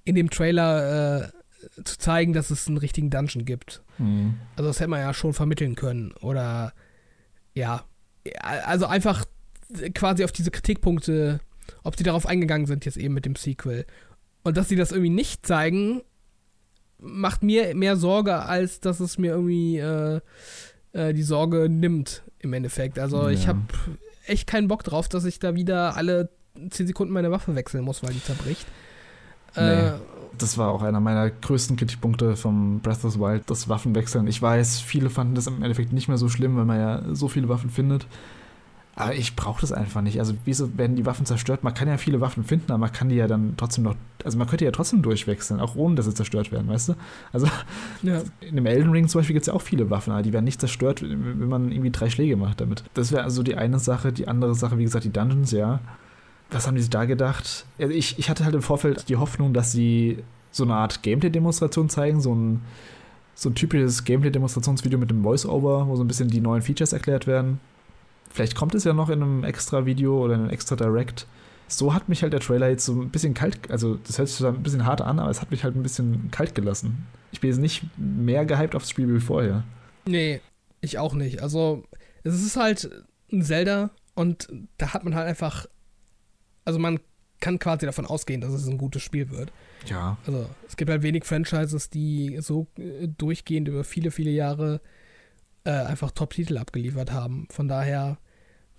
in 0.03 0.15
dem 0.15 0.29
Trailer 0.29 1.23
äh, 1.23 1.83
zu 1.83 1.97
zeigen, 1.97 2.33
dass 2.33 2.51
es 2.51 2.67
einen 2.67 2.77
richtigen 2.77 3.09
Dungeon 3.09 3.45
gibt. 3.45 3.81
Mhm. 3.97 4.35
Also 4.55 4.69
das 4.69 4.79
hätte 4.79 4.89
man 4.89 5.01
ja 5.01 5.13
schon 5.13 5.33
vermitteln 5.33 5.75
können. 5.75 6.11
Oder 6.21 6.73
ja, 7.53 7.83
also 8.41 8.85
einfach 8.85 9.25
quasi 9.93 10.23
auf 10.23 10.31
diese 10.31 10.51
Kritikpunkte, 10.51 11.39
ob 11.83 11.97
sie 11.97 12.03
darauf 12.03 12.25
eingegangen 12.25 12.67
sind 12.67 12.85
jetzt 12.85 12.97
eben 12.97 13.13
mit 13.13 13.25
dem 13.25 13.35
Sequel. 13.35 13.85
Und 14.43 14.57
dass 14.57 14.69
sie 14.69 14.75
das 14.75 14.91
irgendwie 14.91 15.09
nicht 15.09 15.45
zeigen, 15.45 16.01
macht 16.99 17.43
mir 17.43 17.75
mehr 17.75 17.97
Sorge, 17.97 18.43
als 18.43 18.79
dass 18.79 18.99
es 18.99 19.17
mir 19.17 19.31
irgendwie 19.31 19.77
äh, 19.77 20.19
äh, 20.93 21.13
die 21.13 21.23
Sorge 21.23 21.67
nimmt 21.69 22.23
im 22.39 22.53
Endeffekt. 22.53 22.99
Also 22.99 23.23
ja. 23.23 23.29
ich 23.29 23.47
habe 23.47 23.59
echt 24.25 24.47
keinen 24.47 24.67
Bock 24.67 24.83
drauf, 24.83 25.07
dass 25.09 25.25
ich 25.25 25.39
da 25.39 25.55
wieder 25.55 25.95
alle 25.95 26.29
10 26.69 26.87
Sekunden 26.87 27.13
meine 27.13 27.31
Waffe 27.31 27.55
wechseln 27.55 27.83
muss, 27.83 28.03
weil 28.03 28.13
die 28.13 28.23
zerbricht. 28.23 28.65
Nee, 29.55 29.61
äh, 29.61 29.93
das 30.37 30.57
war 30.57 30.71
auch 30.71 30.81
einer 30.81 30.99
meiner 30.99 31.29
größten 31.29 31.77
Kritikpunkte 31.77 32.35
vom 32.35 32.79
Breath 32.79 33.05
of 33.05 33.13
the 33.13 33.19
Wild, 33.19 33.49
das 33.49 33.69
Waffenwechseln. 33.69 34.27
Ich 34.27 34.41
weiß, 34.41 34.79
viele 34.79 35.09
fanden 35.09 35.35
das 35.35 35.47
im 35.47 35.61
Endeffekt 35.61 35.93
nicht 35.93 36.07
mehr 36.07 36.17
so 36.17 36.29
schlimm, 36.29 36.57
weil 36.57 36.65
man 36.65 36.79
ja 36.79 37.03
so 37.13 37.27
viele 37.27 37.49
Waffen 37.49 37.69
findet. 37.69 38.07
Aber 38.97 39.13
ich 39.13 39.35
brauche 39.35 39.59
das 39.59 39.73
einfach 39.73 40.01
nicht. 40.01 40.19
Also, 40.19 40.35
wieso 40.45 40.77
werden 40.77 40.95
die 40.95 41.05
Waffen 41.05 41.25
zerstört? 41.25 41.65
Man 41.65 41.73
kann 41.73 41.89
ja 41.89 41.97
viele 41.97 42.21
Waffen 42.21 42.45
finden, 42.45 42.71
aber 42.71 42.79
man 42.79 42.93
kann 42.93 43.09
die 43.09 43.15
ja 43.15 43.27
dann 43.27 43.55
trotzdem 43.57 43.83
noch. 43.83 43.95
Also, 44.23 44.37
man 44.37 44.47
könnte 44.47 44.63
ja 44.63 44.71
trotzdem 44.71 45.01
durchwechseln, 45.01 45.59
auch 45.59 45.75
ohne 45.75 45.95
dass 45.95 46.05
sie 46.05 46.13
zerstört 46.13 46.53
werden, 46.53 46.69
weißt 46.69 46.89
du? 46.89 46.95
Also, 47.33 47.47
ja. 48.03 48.21
in 48.39 48.55
dem 48.55 48.65
Elden 48.65 48.91
Ring 48.91 49.09
zum 49.09 49.19
Beispiel 49.19 49.33
gibt 49.33 49.43
es 49.43 49.47
ja 49.47 49.53
auch 49.53 49.61
viele 49.61 49.89
Waffen, 49.89 50.13
aber 50.13 50.21
die 50.21 50.31
werden 50.31 50.45
nicht 50.45 50.61
zerstört, 50.61 51.01
wenn 51.01 51.49
man 51.49 51.71
irgendwie 51.71 51.91
drei 51.91 52.09
Schläge 52.09 52.37
macht 52.37 52.61
damit. 52.61 52.85
Das 52.93 53.11
wäre 53.11 53.23
also 53.23 53.43
die 53.43 53.55
eine 53.55 53.79
Sache. 53.79 54.13
Die 54.13 54.29
andere 54.29 54.55
Sache, 54.55 54.77
wie 54.77 54.83
gesagt, 54.85 55.03
die 55.03 55.11
Dungeons, 55.11 55.51
ja. 55.51 55.81
Was 56.51 56.65
haben 56.65 56.75
die 56.75 56.81
sich 56.81 56.89
da 56.89 57.03
gedacht? 57.03 57.65
Also 57.77 57.93
ich, 57.93 58.17
ich 58.17 58.29
hatte 58.29 58.45
halt 58.45 58.55
im 58.55 58.61
Vorfeld 58.61 59.09
die 59.09 59.17
Hoffnung, 59.17 59.53
dass 59.53 59.73
sie 59.73 60.23
so 60.51 60.63
eine 60.63 60.75
Art 60.75 61.03
Gameplay-Demonstration 61.03 61.89
zeigen, 61.89 62.21
so 62.21 62.33
ein, 62.33 62.61
so 63.33 63.49
ein 63.49 63.55
typisches 63.55 64.05
Gameplay-Demonstrationsvideo 64.05 64.97
mit 64.97 65.09
dem 65.09 65.21
Voice-Over, 65.21 65.87
wo 65.87 65.97
so 65.97 66.03
ein 66.03 66.07
bisschen 66.07 66.29
die 66.29 66.39
neuen 66.39 66.61
Features 66.61 66.93
erklärt 66.93 67.27
werden 67.27 67.59
vielleicht 68.35 68.55
kommt 68.55 68.75
es 68.75 68.83
ja 68.83 68.93
noch 68.93 69.09
in 69.09 69.23
einem 69.23 69.43
extra 69.43 69.85
Video 69.85 70.23
oder 70.23 70.35
in 70.35 70.41
einem 70.41 70.49
extra 70.49 70.75
Direct. 70.75 71.25
So 71.67 71.93
hat 71.93 72.09
mich 72.09 72.21
halt 72.21 72.33
der 72.33 72.41
Trailer 72.41 72.69
jetzt 72.69 72.85
so 72.85 72.93
ein 72.93 73.09
bisschen 73.09 73.33
kalt, 73.33 73.71
also 73.71 73.95
das 73.95 74.19
hört 74.19 74.27
sich 74.27 74.37
so 74.37 74.47
ein 74.47 74.61
bisschen 74.61 74.85
hart 74.85 75.01
an, 75.01 75.19
aber 75.19 75.31
es 75.31 75.41
hat 75.41 75.49
mich 75.49 75.63
halt 75.63 75.75
ein 75.75 75.81
bisschen 75.81 76.29
kalt 76.29 76.53
gelassen. 76.53 77.07
Ich 77.31 77.39
bin 77.39 77.49
jetzt 77.49 77.59
nicht 77.59 77.83
mehr 77.97 78.45
gehypt 78.45 78.75
aufs 78.75 78.89
Spiel 78.89 79.13
wie 79.13 79.19
vorher. 79.19 79.63
Nee, 80.05 80.41
ich 80.81 80.99
auch 80.99 81.15
nicht. 81.15 81.41
Also, 81.41 81.83
es 82.23 82.45
ist 82.45 82.55
halt 82.55 82.91
ein 83.31 83.41
Zelda 83.41 83.89
und 84.13 84.47
da 84.77 84.93
hat 84.93 85.03
man 85.03 85.15
halt 85.15 85.27
einfach, 85.27 85.65
also 86.65 86.77
man 86.77 86.99
kann 87.39 87.57
quasi 87.57 87.85
davon 87.85 88.05
ausgehen, 88.05 88.41
dass 88.41 88.53
es 88.53 88.67
ein 88.67 88.77
gutes 88.77 89.01
Spiel 89.01 89.31
wird. 89.31 89.51
Ja. 89.87 90.17
Also 90.25 90.49
es 90.67 90.77
gibt 90.77 90.89
halt 90.91 91.03
wenig 91.03 91.25
Franchises, 91.25 91.89
die 91.89 92.37
so 92.41 92.67
äh, 92.77 93.07
durchgehend 93.07 93.67
über 93.67 93.83
viele, 93.83 94.11
viele 94.11 94.31
Jahre 94.31 94.81
äh, 95.63 95.71
einfach 95.71 96.11
Top-Titel 96.11 96.57
abgeliefert 96.57 97.11
haben. 97.11 97.47
Von 97.49 97.67
daher 97.67 98.17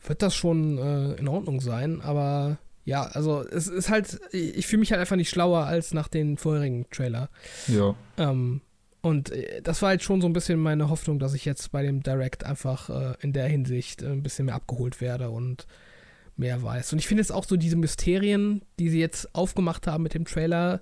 wird 0.09 0.23
das 0.23 0.35
schon 0.35 0.79
äh, 0.79 1.15
in 1.15 1.29
Ordnung 1.29 1.61
sein, 1.61 2.01
aber 2.01 2.59
ja, 2.85 3.03
also 3.03 3.43
es 3.43 3.67
ist 3.67 3.91
halt, 3.91 4.21
ich 4.33 4.67
fühle 4.67 4.81
mich 4.81 4.93
halt 4.93 5.01
einfach 5.01 5.17
nicht 5.17 5.31
schlauer 5.31 5.65
als 5.65 5.93
nach 5.93 6.09
den 6.09 6.37
vorherigen 6.37 6.89
Trailer. 6.91 7.29
Ja. 7.67 7.97
Ähm, 8.17 8.61
und 9.01 9.31
äh, 9.33 9.61
das 9.63 9.83
war 9.83 9.91
halt 9.91 10.03
schon 10.03 10.21
so 10.21 10.29
ein 10.29 10.33
bisschen 10.33 10.61
meine 10.61 10.89
Hoffnung, 10.89 11.19
dass 11.19 11.35
ich 11.35 11.45
jetzt 11.45 11.73
bei 11.73 11.83
dem 11.83 12.03
Direct 12.03 12.45
einfach 12.45 12.89
äh, 12.91 13.15
in 13.21 13.33
der 13.33 13.49
Hinsicht 13.49 14.03
äh, 14.03 14.07
ein 14.07 14.23
bisschen 14.23 14.47
mehr 14.47 14.55
abgeholt 14.55 15.01
werde 15.01 15.31
und 15.31 15.67
mehr 16.37 16.63
weiß. 16.63 16.93
Und 16.93 16.99
ich 17.01 17.09
finde 17.09 17.23
jetzt 17.23 17.33
auch 17.33 17.45
so 17.45 17.57
diese 17.57 17.77
Mysterien, 17.77 18.63
die 18.79 18.89
sie 18.89 19.01
jetzt 19.01 19.35
aufgemacht 19.35 19.87
haben 19.87 20.03
mit 20.03 20.15
dem 20.15 20.25
Trailer, 20.25 20.81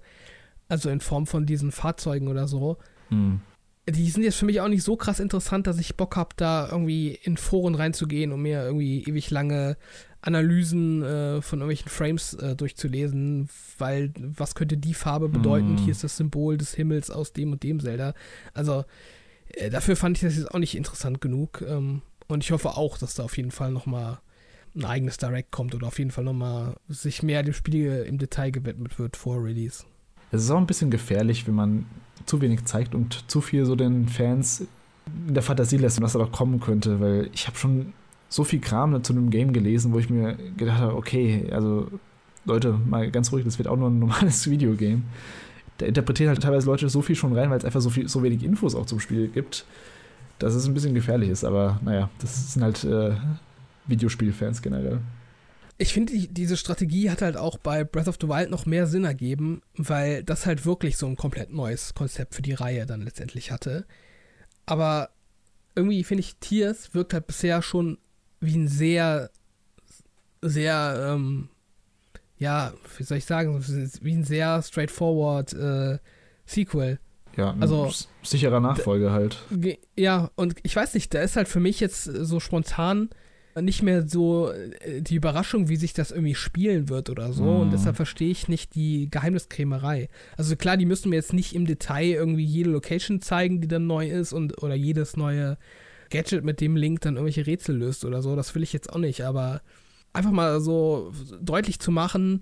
also 0.69 0.91
in 0.91 1.01
Form 1.01 1.27
von 1.27 1.47
diesen 1.47 1.73
Fahrzeugen 1.73 2.29
oder 2.29 2.49
so, 2.49 2.79
Hm. 3.09 3.41
Die 3.87 4.11
sind 4.11 4.23
jetzt 4.23 4.37
für 4.37 4.47
mich 4.47 4.61
auch 4.61 4.69
nicht 4.69 4.83
so 4.83 4.97
krass 4.97 5.21
interessant, 5.21 5.67
dass 5.67 5.79
ich 5.79 5.97
Bock 5.97 6.17
habe, 6.17 6.31
da 6.37 6.69
irgendwie 6.71 7.19
in 7.23 7.37
Foren 7.37 7.75
reinzugehen 7.75 8.33
und 8.33 8.43
mir 8.43 8.65
irgendwie 8.65 9.05
ewig 9.05 9.31
lange 9.31 9.77
Analysen 10.23 11.03
äh, 11.03 11.43
von 11.43 11.61
irgendwelchen 11.61 11.91
Frames 11.91 12.33
äh, 12.35 12.57
durchzulesen, 12.57 13.49
weil 13.79 14.13
was 14.17 14.55
könnte 14.55 14.79
die 14.79 14.95
Farbe 14.95 15.29
bedeuten? 15.29 15.75
Mm. 15.75 15.79
Hier 15.79 15.93
ist 15.93 16.03
das 16.03 16.17
Symbol 16.17 16.57
des 16.57 16.75
Himmels 16.75 17.11
aus 17.11 17.35
dem 17.35 17.53
und 17.53 17.63
dem 17.63 17.79
Zelda. 17.81 18.15
Also 18.55 18.85
äh, 19.49 19.69
dafür 19.69 19.97
fand 19.97 20.17
ich 20.17 20.23
das 20.23 20.37
jetzt 20.37 20.51
auch 20.51 20.59
nicht 20.59 20.77
interessant 20.77 21.21
genug. 21.21 21.63
Ähm, 21.67 22.01
und 22.27 22.43
ich 22.43 22.53
hoffe 22.53 22.71
auch, 22.79 22.97
dass 22.97 23.15
da 23.15 23.25
auf 23.25 23.37
jeden 23.37 23.51
Fall 23.51 23.71
noch 23.71 23.85
mal 23.85 24.21
ein 24.75 24.87
eigenes 24.87 25.19
Direct 25.19 25.51
kommt 25.51 25.75
oder 25.75 25.89
auf 25.89 25.99
jeden 25.99 26.11
Fall 26.11 26.25
noch 26.25 26.33
mal 26.33 26.75
sich 26.89 27.23
mehr 27.23 27.43
dem 27.43 27.53
Spiel 27.53 28.05
im 28.09 28.17
Detail 28.17 28.51
gewidmet 28.51 28.99
wird 28.99 29.19
vor 29.19 29.45
Release. 29.45 29.85
Es 30.33 30.43
ist 30.45 30.51
auch 30.51 30.59
ein 30.59 30.67
bisschen 30.67 30.91
gefährlich, 30.91 31.47
wenn 31.47 31.55
man 31.55 31.87
zu 32.27 32.41
wenig 32.41 32.65
zeigt 32.65 32.95
und 32.95 33.31
zu 33.31 33.41
viel 33.41 33.67
so 33.67 33.77
den 33.77 34.09
Fans 34.09 34.67
in 35.29 35.35
der 35.35 35.43
Fantasie 35.43 35.77
lässt, 35.77 36.01
was 36.01 36.15
da 36.15 36.19
noch 36.19 36.33
kommen 36.33 36.61
könnte, 36.61 37.01
weil 37.01 37.29
ich 37.33 37.47
habe 37.47 37.57
schon 37.59 37.93
so 38.29 38.43
viel 38.45 38.61
Kram 38.61 39.03
zu 39.05 39.13
einem 39.13 39.31
Game 39.31 39.53
gelesen, 39.53 39.93
wo 39.93 39.99
ich 39.99 40.11
mir 40.11 40.37
gedacht 40.57 40.79
habe, 40.79 40.97
okay, 40.97 41.49
also 41.53 41.89
Leute, 42.45 42.73
mal 42.73 43.11
ganz 43.11 43.33
ruhig, 43.33 43.45
das 43.45 43.59
wird 43.59 43.69
auch 43.69 43.77
nur 43.77 43.91
ein 43.91 43.99
normales 43.99 44.51
Videogame. 44.51 45.03
Da 45.79 45.87
interpretieren 45.87 46.29
halt 46.29 46.43
teilweise 46.43 46.67
Leute 46.67 46.89
so 46.89 47.03
viel 47.03 47.17
schon 47.17 47.37
rein, 47.37 47.51
weil 47.51 47.59
es 47.59 47.65
einfach 47.65 47.81
so, 47.81 47.91
viel, 47.91 48.09
so 48.09 48.23
wenig 48.23 48.43
Infos 48.43 48.75
auch 48.75 48.87
zum 48.87 49.01
Spiel 49.01 49.29
gibt, 49.29 49.65
dass 50.39 50.55
es 50.55 50.67
ein 50.67 50.75
bisschen 50.75 50.95
gefährlich 50.95 51.31
ist. 51.31 51.45
Aber 51.45 51.81
naja, 51.85 52.11
das 52.21 52.53
sind 52.53 52.63
halt 52.63 52.85
äh, 52.85 53.13
Videospielfans 53.87 54.63
generell. 54.63 55.01
Ich 55.77 55.93
finde, 55.93 56.13
die, 56.13 56.29
diese 56.29 56.57
Strategie 56.57 57.11
hat 57.11 57.21
halt 57.21 57.37
auch 57.37 57.59
bei 57.59 57.83
Breath 57.83 58.07
of 58.09 58.17
the 58.21 58.29
Wild 58.29 58.49
noch 58.51 58.65
mehr 58.65 58.87
Sinn 58.87 59.05
ergeben, 59.05 59.61
weil 59.77 60.23
das 60.23 60.47
halt 60.47 60.65
wirklich 60.65 60.97
so 60.97 61.07
ein 61.07 61.17
komplett 61.17 61.53
neues 61.53 61.95
Konzept 61.95 62.35
für 62.35 62.43
die 62.43 62.53
Reihe 62.53 62.87
dann 62.87 63.03
letztendlich 63.03 63.51
hatte. 63.51 63.85
Aber 64.67 65.11
irgendwie 65.75 66.05
finde 66.05 66.21
ich, 66.21 66.37
Tears 66.37 66.95
wirkt 66.95 67.13
halt 67.13 67.27
bisher 67.27 67.61
schon 67.61 67.99
wie 68.41 68.57
ein 68.57 68.69
sehr, 68.69 69.31
sehr, 70.43 71.13
ähm, 71.15 71.49
ja, 72.39 72.73
wie 72.97 73.03
soll 73.03 73.19
ich 73.19 73.25
sagen, 73.25 73.65
wie 74.03 74.13
ein 74.15 74.25
sehr 74.25 74.63
straightforward 74.63 75.53
äh, 75.55 75.99
Sequel. 76.47 76.99
Ja, 77.37 77.51
ein 77.51 77.63
Also- 77.63 77.91
sicherer 78.23 78.61
Nachfolger 78.61 79.11
halt. 79.11 79.39
Ja, 79.97 80.31
und 80.37 80.55
ich 80.63 80.77
weiß 80.77 80.95
nicht, 80.95 81.13
da 81.15 81.21
ist 81.23 81.35
halt 81.37 81.49
für 81.49 81.59
mich 81.61 81.81
jetzt 81.81 82.05
so 82.05 82.39
spontan 82.39 83.11
nicht 83.61 83.83
mehr 83.83 84.09
so 84.09 84.51
äh, 84.51 85.01
die 85.03 85.15
Überraschung, 85.15 85.69
wie 85.69 85.77
sich 85.77 85.93
das 85.93 86.11
irgendwie 86.11 86.35
spielen 86.35 86.89
wird 86.89 87.11
oder 87.11 87.33
so. 87.33 87.45
Mhm. 87.45 87.61
Und 87.61 87.71
deshalb 87.73 87.97
verstehe 87.97 88.31
ich 88.31 88.49
nicht 88.49 88.75
die 88.75 89.09
Geheimniskrämerei. 89.11 90.09
Also 90.37 90.57
klar, 90.57 90.77
die 90.77 90.87
müssen 90.87 91.11
mir 91.11 91.17
jetzt 91.17 91.33
nicht 91.33 91.55
im 91.55 91.67
Detail 91.67 92.07
irgendwie 92.07 92.45
jede 92.45 92.71
Location 92.71 93.21
zeigen, 93.21 93.61
die 93.61 93.69
dann 93.69 93.87
neu 93.87 94.09
ist 94.09 94.33
und 94.33 94.63
oder 94.63 94.75
jedes 94.75 95.17
neue 95.17 95.57
Gadget, 96.11 96.45
mit 96.45 96.61
dem 96.61 96.77
Link 96.77 97.01
dann 97.01 97.17
irgendwelche 97.17 97.47
Rätsel 97.47 97.77
löst 97.77 98.05
oder 98.05 98.23
so. 98.23 98.37
Das 98.37 98.55
will 98.55 98.63
ich 98.63 98.73
jetzt 98.73 98.93
auch 98.93 98.99
nicht, 98.99 99.23
aber 99.23 99.63
einfach 100.13 100.31
mal 100.31 100.61
so 100.61 101.13
deutlich 101.41 101.81
zu 101.81 101.91
machen, 101.91 102.41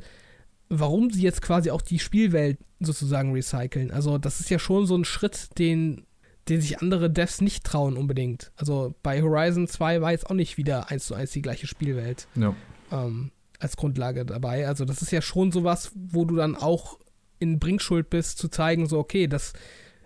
warum 0.68 1.10
sie 1.10 1.22
jetzt 1.22 1.42
quasi 1.42 1.70
auch 1.70 1.82
die 1.82 1.98
Spielwelt 1.98 2.58
sozusagen 2.80 3.32
recyceln. 3.32 3.90
Also 3.90 4.18
das 4.18 4.40
ist 4.40 4.50
ja 4.50 4.58
schon 4.58 4.86
so 4.86 4.96
ein 4.96 5.04
Schritt, 5.04 5.58
den, 5.58 6.04
den 6.49 6.61
sich 6.61 6.80
andere 6.80 7.09
Devs 7.11 7.40
nicht 7.40 7.64
trauen 7.64 7.97
unbedingt. 7.97 8.53
Also 8.57 8.95
bei 9.03 9.22
Horizon 9.22 9.68
2 9.68 10.01
war 10.01 10.11
jetzt 10.12 10.28
auch 10.28 10.34
nicht 10.34 10.57
wieder 10.57 10.90
eins 10.90 11.07
zu 11.07 11.14
eins 11.14 11.30
die 11.32 11.43
gleiche 11.43 11.66
Spielwelt 11.66 12.26
Ja. 12.34 12.55
ähm, 12.90 13.30
als 13.61 13.76
Grundlage 13.76 14.24
dabei. 14.26 14.66
Also 14.66 14.84
das 14.84 15.03
ist 15.03 15.12
ja 15.12 15.22
schon 15.22 15.53
sowas, 15.53 15.93
wo 15.95 16.24
du 16.24 16.34
dann 16.36 16.57
auch 16.57 16.99
in 17.38 17.59
Bringschuld 17.61 18.11
bist, 18.11 18.38
zu 18.38 18.49
zeigen, 18.49 18.86
so, 18.86 18.99
okay, 18.99 19.26
das 19.28 19.53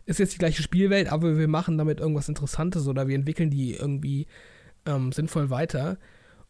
ist 0.05 0.18
jetzt 0.18 0.34
die 0.34 0.39
gleiche 0.39 0.62
Spielwelt, 0.62 1.11
aber 1.11 1.37
wir 1.39 1.49
machen 1.49 1.78
damit 1.78 2.01
irgendwas 2.01 2.28
Interessantes 2.28 2.87
oder 2.87 3.09
wir 3.09 3.14
entwickeln 3.14 3.51
die 3.51 3.72
irgendwie 3.74 4.26
ähm, 4.84 5.11
sinnvoll 5.12 5.51
weiter. 5.51 5.97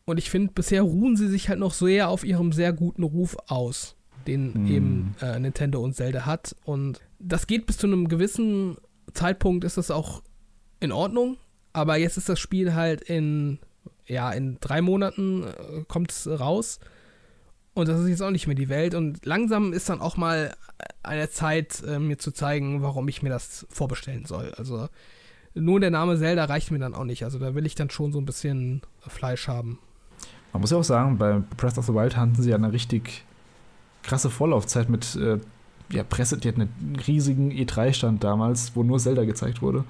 Und 0.04 0.18
ich 0.18 0.30
finde, 0.30 0.52
bisher 0.52 0.82
ruhen 0.82 1.16
sie 1.16 1.28
sich 1.28 1.48
halt 1.48 1.58
noch 1.58 1.74
sehr 1.74 2.08
auf 2.08 2.22
ihrem 2.24 2.52
sehr 2.52 2.72
guten 2.72 3.02
Ruf 3.02 3.36
aus, 3.46 3.96
den 4.26 4.52
Hm. 4.54 4.66
eben 4.66 5.14
äh, 5.20 5.38
Nintendo 5.38 5.80
und 5.80 5.94
Zelda 5.94 6.26
hat. 6.26 6.54
Und 6.64 7.00
das 7.18 7.46
geht 7.46 7.66
bis 7.66 7.78
zu 7.78 7.86
einem 7.86 8.08
gewissen 8.08 8.76
Zeitpunkt, 9.12 9.64
ist 9.64 9.76
das 9.76 9.90
auch 9.90 10.22
in 10.80 10.92
Ordnung. 10.92 11.36
Aber 11.72 11.96
jetzt 11.96 12.16
ist 12.16 12.28
das 12.28 12.40
Spiel 12.40 12.74
halt 12.74 13.02
in, 13.02 13.58
ja, 14.06 14.32
in 14.32 14.58
drei 14.60 14.80
Monaten 14.80 15.44
äh, 15.44 15.84
kommt 15.88 16.10
es 16.10 16.26
raus. 16.26 16.80
Und 17.74 17.88
das 17.88 18.00
ist 18.00 18.08
jetzt 18.08 18.22
auch 18.22 18.30
nicht 18.30 18.46
mehr 18.46 18.56
die 18.56 18.70
Welt. 18.70 18.94
Und 18.94 19.26
langsam 19.26 19.74
ist 19.74 19.90
dann 19.90 20.00
auch 20.00 20.16
mal 20.16 20.54
eine 21.02 21.28
Zeit, 21.28 21.82
äh, 21.86 21.98
mir 21.98 22.18
zu 22.18 22.32
zeigen, 22.32 22.82
warum 22.82 23.08
ich 23.08 23.22
mir 23.22 23.28
das 23.28 23.66
vorbestellen 23.68 24.24
soll. 24.24 24.52
Also 24.56 24.88
nur 25.54 25.80
der 25.80 25.90
Name 25.90 26.18
Zelda 26.18 26.44
reicht 26.44 26.70
mir 26.70 26.78
dann 26.78 26.94
auch 26.94 27.04
nicht. 27.04 27.24
Also 27.24 27.38
da 27.38 27.54
will 27.54 27.66
ich 27.66 27.74
dann 27.74 27.90
schon 27.90 28.12
so 28.12 28.18
ein 28.18 28.26
bisschen 28.26 28.82
Fleisch 29.06 29.48
haben. 29.48 29.78
Man 30.52 30.62
muss 30.62 30.70
ja 30.70 30.78
auch 30.78 30.84
sagen, 30.84 31.18
bei 31.18 31.42
Breath 31.56 31.76
of 31.76 31.86
the 31.86 31.94
Wild 31.94 32.16
hatten 32.16 32.34
sie 32.34 32.50
ja 32.50 32.56
eine 32.56 32.72
richtig 32.72 33.24
krasse 34.02 34.30
Vorlaufzeit 34.30 34.88
mit 34.88 35.16
äh, 35.16 35.38
ja, 35.90 36.02
Presse. 36.02 36.38
Die 36.38 36.48
hatten 36.48 36.62
einen 36.62 36.96
riesigen 37.06 37.50
E3-Stand 37.52 38.22
damals, 38.24 38.72
wo 38.74 38.82
nur 38.82 38.98
Zelda 38.98 39.24
gezeigt 39.24 39.62
wurde. 39.62 39.84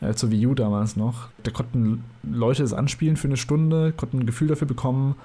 Äh, 0.00 0.14
zur 0.14 0.30
Wii 0.30 0.46
U 0.46 0.54
damals 0.54 0.96
noch. 0.96 1.28
Da 1.42 1.50
konnten 1.50 2.04
Leute 2.22 2.62
es 2.62 2.72
anspielen 2.72 3.16
für 3.16 3.28
eine 3.28 3.36
Stunde, 3.36 3.92
konnten 3.92 4.20
ein 4.20 4.26
Gefühl 4.26 4.48
dafür 4.48 4.68
bekommen. 4.68 5.16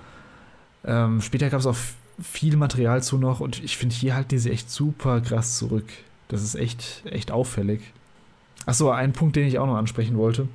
Ähm, 0.86 1.22
später 1.22 1.50
gab 1.50 1.60
es 1.60 1.66
auch 1.66 1.78
viel 2.22 2.58
Material 2.58 3.02
zu 3.02 3.18
noch 3.18 3.40
und 3.40 3.64
ich 3.64 3.78
finde, 3.78 3.96
hier 3.96 4.16
halten 4.16 4.30
die 4.30 4.38
sie 4.38 4.52
echt 4.52 4.70
super 4.70 5.22
krass 5.22 5.58
zurück. 5.58 5.86
Das 6.28 6.44
ist 6.44 6.56
echt, 6.56 7.04
echt 7.06 7.32
auffällig. 7.32 7.82
Achso, 8.66 8.90
ein 8.90 9.14
Punkt, 9.14 9.36
den 9.36 9.48
ich 9.48 9.60
auch 9.60 9.68
noch 9.68 9.76
ansprechen 9.76 10.18
wollte. 10.18 10.48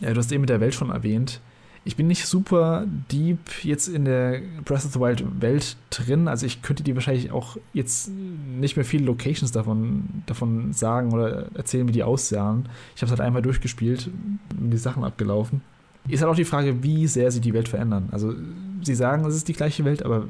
Ja, 0.00 0.12
du 0.12 0.18
hast 0.18 0.30
eben 0.30 0.42
mit 0.42 0.50
der 0.50 0.60
Welt 0.60 0.74
schon 0.74 0.90
erwähnt. 0.90 1.40
Ich 1.86 1.94
bin 1.94 2.08
nicht 2.08 2.26
super 2.26 2.84
deep 3.12 3.38
jetzt 3.62 3.86
in 3.86 4.04
der 4.04 4.40
Breath 4.64 4.84
of 4.84 4.92
the 4.92 4.98
Wild 4.98 5.24
Welt 5.40 5.76
drin. 5.90 6.26
Also 6.26 6.44
ich 6.44 6.60
könnte 6.60 6.82
dir 6.82 6.96
wahrscheinlich 6.96 7.30
auch 7.30 7.56
jetzt 7.72 8.10
nicht 8.10 8.74
mehr 8.74 8.84
viele 8.84 9.04
Locations 9.04 9.52
davon, 9.52 10.08
davon 10.26 10.72
sagen 10.72 11.12
oder 11.12 11.46
erzählen, 11.54 11.86
wie 11.86 11.92
die 11.92 12.02
aussahen. 12.02 12.68
Ich 12.96 13.02
habe 13.02 13.06
es 13.06 13.10
halt 13.12 13.20
einmal 13.20 13.42
durchgespielt, 13.42 14.10
die 14.52 14.76
Sachen 14.76 15.04
abgelaufen. 15.04 15.60
Ist 16.08 16.22
halt 16.22 16.32
auch 16.32 16.36
die 16.36 16.44
Frage, 16.44 16.82
wie 16.82 17.06
sehr 17.06 17.30
sie 17.30 17.40
die 17.40 17.54
Welt 17.54 17.68
verändern. 17.68 18.08
Also 18.10 18.34
sie 18.82 18.96
sagen, 18.96 19.24
es 19.24 19.36
ist 19.36 19.46
die 19.46 19.52
gleiche 19.52 19.84
Welt, 19.84 20.02
aber 20.02 20.26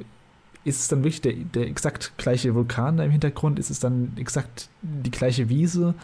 ist 0.65 0.81
es 0.81 0.89
dann 0.89 1.05
wirklich 1.05 1.23
der, 1.23 1.33
der 1.33 1.69
exakt 1.69 2.13
gleiche 2.19 2.55
Vulkan 2.55 2.99
da 2.99 3.05
im 3.05 3.13
Hintergrund? 3.13 3.59
Ist 3.59 3.71
es 3.71 3.81
dann 3.81 4.13
exakt 4.17 4.69
die 4.83 5.11
gleiche 5.11 5.49
Wiese? 5.49 5.95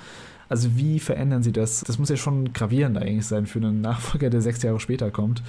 Also 0.52 0.76
wie 0.76 1.00
verändern 1.00 1.42
sie 1.42 1.50
das? 1.50 1.80
Das 1.80 1.98
muss 1.98 2.10
ja 2.10 2.18
schon 2.18 2.52
gravierend 2.52 2.98
eigentlich 2.98 3.24
sein 3.24 3.46
für 3.46 3.58
einen 3.58 3.80
Nachfolger, 3.80 4.28
der 4.28 4.42
sechs 4.42 4.62
Jahre 4.62 4.80
später 4.80 5.10
kommt. 5.10 5.42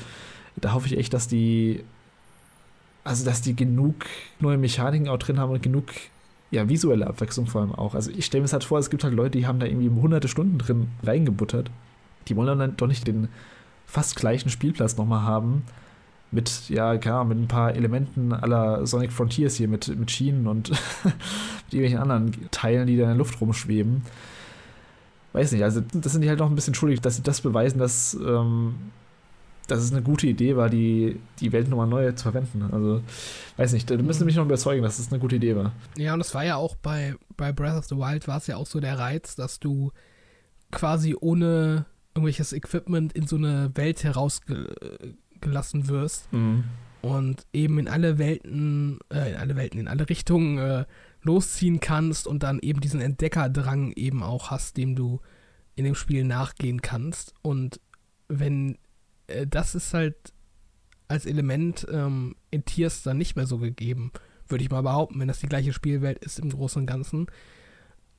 Da 0.55 0.71
hoffe 0.71 0.87
ich 0.87 0.97
echt, 0.97 1.13
dass 1.13 1.27
die, 1.27 1.83
also 3.03 3.25
dass 3.25 3.41
die 3.41 3.53
genug 3.53 3.95
neue 4.39 4.57
Mechaniken 4.57 5.09
auch 5.09 5.17
drin 5.17 5.41
haben 5.41 5.51
und 5.51 5.61
genug 5.61 5.87
ja, 6.51 6.69
visuelle 6.69 7.05
Abwechslung 7.05 7.47
vor 7.47 7.59
allem 7.59 7.75
auch. 7.75 7.95
Also 7.95 8.11
ich 8.11 8.25
stelle 8.25 8.43
mir 8.43 8.45
es 8.45 8.53
halt 8.53 8.63
vor, 8.63 8.79
es 8.79 8.89
gibt 8.89 9.03
halt 9.03 9.13
Leute, 9.13 9.37
die 9.37 9.45
haben 9.45 9.59
da 9.59 9.65
irgendwie 9.65 9.89
hunderte 9.89 10.29
Stunden 10.29 10.57
drin 10.57 10.87
reingebuttert. 11.03 11.69
Die 12.29 12.37
wollen 12.37 12.57
dann 12.57 12.77
doch 12.77 12.87
nicht 12.87 13.05
den 13.05 13.27
fast 13.85 14.15
gleichen 14.15 14.49
Spielplatz 14.49 14.95
nochmal 14.95 15.23
haben. 15.23 15.63
Mit, 16.31 16.69
ja, 16.69 16.91
Ahnung, 16.91 17.27
mit 17.27 17.37
ein 17.39 17.47
paar 17.49 17.75
Elementen 17.75 18.31
aller 18.31 18.87
Sonic 18.87 19.11
Frontiers 19.11 19.55
hier, 19.55 19.67
mit, 19.67 19.85
mit 19.99 20.11
Schienen 20.11 20.47
und 20.47 20.69
mit 21.03 21.73
irgendwelchen 21.73 21.99
anderen 21.99 22.31
Teilen, 22.51 22.87
die 22.87 22.95
da 22.95 23.03
in 23.03 23.09
der 23.09 23.17
Luft 23.17 23.41
rumschweben 23.41 24.03
weiß 25.33 25.51
nicht, 25.51 25.63
also 25.63 25.81
das 25.81 26.11
sind 26.11 26.21
die 26.21 26.29
halt 26.29 26.39
noch 26.39 26.49
ein 26.49 26.55
bisschen 26.55 26.75
schuldig, 26.75 27.01
dass 27.01 27.17
sie 27.17 27.23
das 27.23 27.41
beweisen, 27.41 27.79
dass, 27.79 28.13
ähm, 28.13 28.75
dass 29.67 29.79
es 29.79 29.91
eine 29.91 30.01
gute 30.01 30.27
Idee 30.27 30.55
war, 30.55 30.69
die, 30.69 31.19
die 31.39 31.51
Welt 31.51 31.67
nochmal 31.67 31.87
neu 31.87 32.11
zu 32.11 32.23
verwenden. 32.23 32.69
Also, 32.71 33.01
weiß 33.57 33.73
nicht, 33.73 33.89
da 33.89 33.97
müssen 33.97 34.21
mhm. 34.21 34.25
mich 34.27 34.35
noch 34.35 34.45
überzeugen, 34.45 34.83
dass 34.83 34.99
es 34.99 35.11
eine 35.11 35.19
gute 35.19 35.37
Idee 35.37 35.55
war. 35.55 35.73
Ja, 35.97 36.13
und 36.13 36.21
es 36.21 36.33
war 36.35 36.45
ja 36.45 36.55
auch 36.55 36.75
bei, 36.75 37.15
bei 37.35 37.51
Breath 37.51 37.77
of 37.77 37.85
the 37.85 37.97
Wild 37.97 38.27
war 38.27 38.37
es 38.37 38.47
ja 38.47 38.57
auch 38.57 38.67
so 38.67 38.79
der 38.79 38.99
Reiz, 38.99 39.35
dass 39.35 39.59
du 39.59 39.91
quasi 40.71 41.15
ohne 41.19 41.85
irgendwelches 42.15 42.53
Equipment 42.53 43.13
in 43.13 43.25
so 43.25 43.37
eine 43.37 43.71
Welt 43.75 44.03
herausgelassen 44.03 45.87
wirst 45.87 46.31
mhm. 46.31 46.65
und 47.01 47.47
eben 47.53 47.79
in 47.79 47.87
alle 47.87 48.19
Welten, 48.19 48.99
äh, 49.11 49.31
in 49.31 49.37
alle 49.37 49.55
Welten, 49.55 49.79
in 49.79 49.87
alle 49.87 50.07
Richtungen 50.07 50.57
äh, 50.59 50.85
losziehen 51.23 51.79
kannst 51.79 52.27
und 52.27 52.43
dann 52.43 52.59
eben 52.59 52.81
diesen 52.81 53.01
Entdeckerdrang 53.01 53.93
eben 53.93 54.23
auch 54.23 54.51
hast, 54.51 54.77
dem 54.77 54.95
du 54.95 55.19
in 55.75 55.85
dem 55.85 55.95
Spiel 55.95 56.23
nachgehen 56.23 56.81
kannst. 56.81 57.33
Und 57.41 57.79
wenn 58.27 58.77
äh, 59.27 59.47
das 59.47 59.75
ist 59.75 59.93
halt 59.93 60.15
als 61.07 61.25
Element 61.25 61.85
ähm, 61.91 62.35
in 62.51 62.65
Tiers 62.65 63.03
dann 63.03 63.17
nicht 63.17 63.35
mehr 63.35 63.45
so 63.45 63.57
gegeben, 63.57 64.11
würde 64.47 64.63
ich 64.63 64.71
mal 64.71 64.81
behaupten, 64.81 65.19
wenn 65.19 65.27
das 65.27 65.39
die 65.39 65.47
gleiche 65.47 65.73
Spielwelt 65.73 66.19
ist 66.19 66.39
im 66.39 66.49
Großen 66.49 66.81
und 66.81 66.85
Ganzen. 66.87 67.27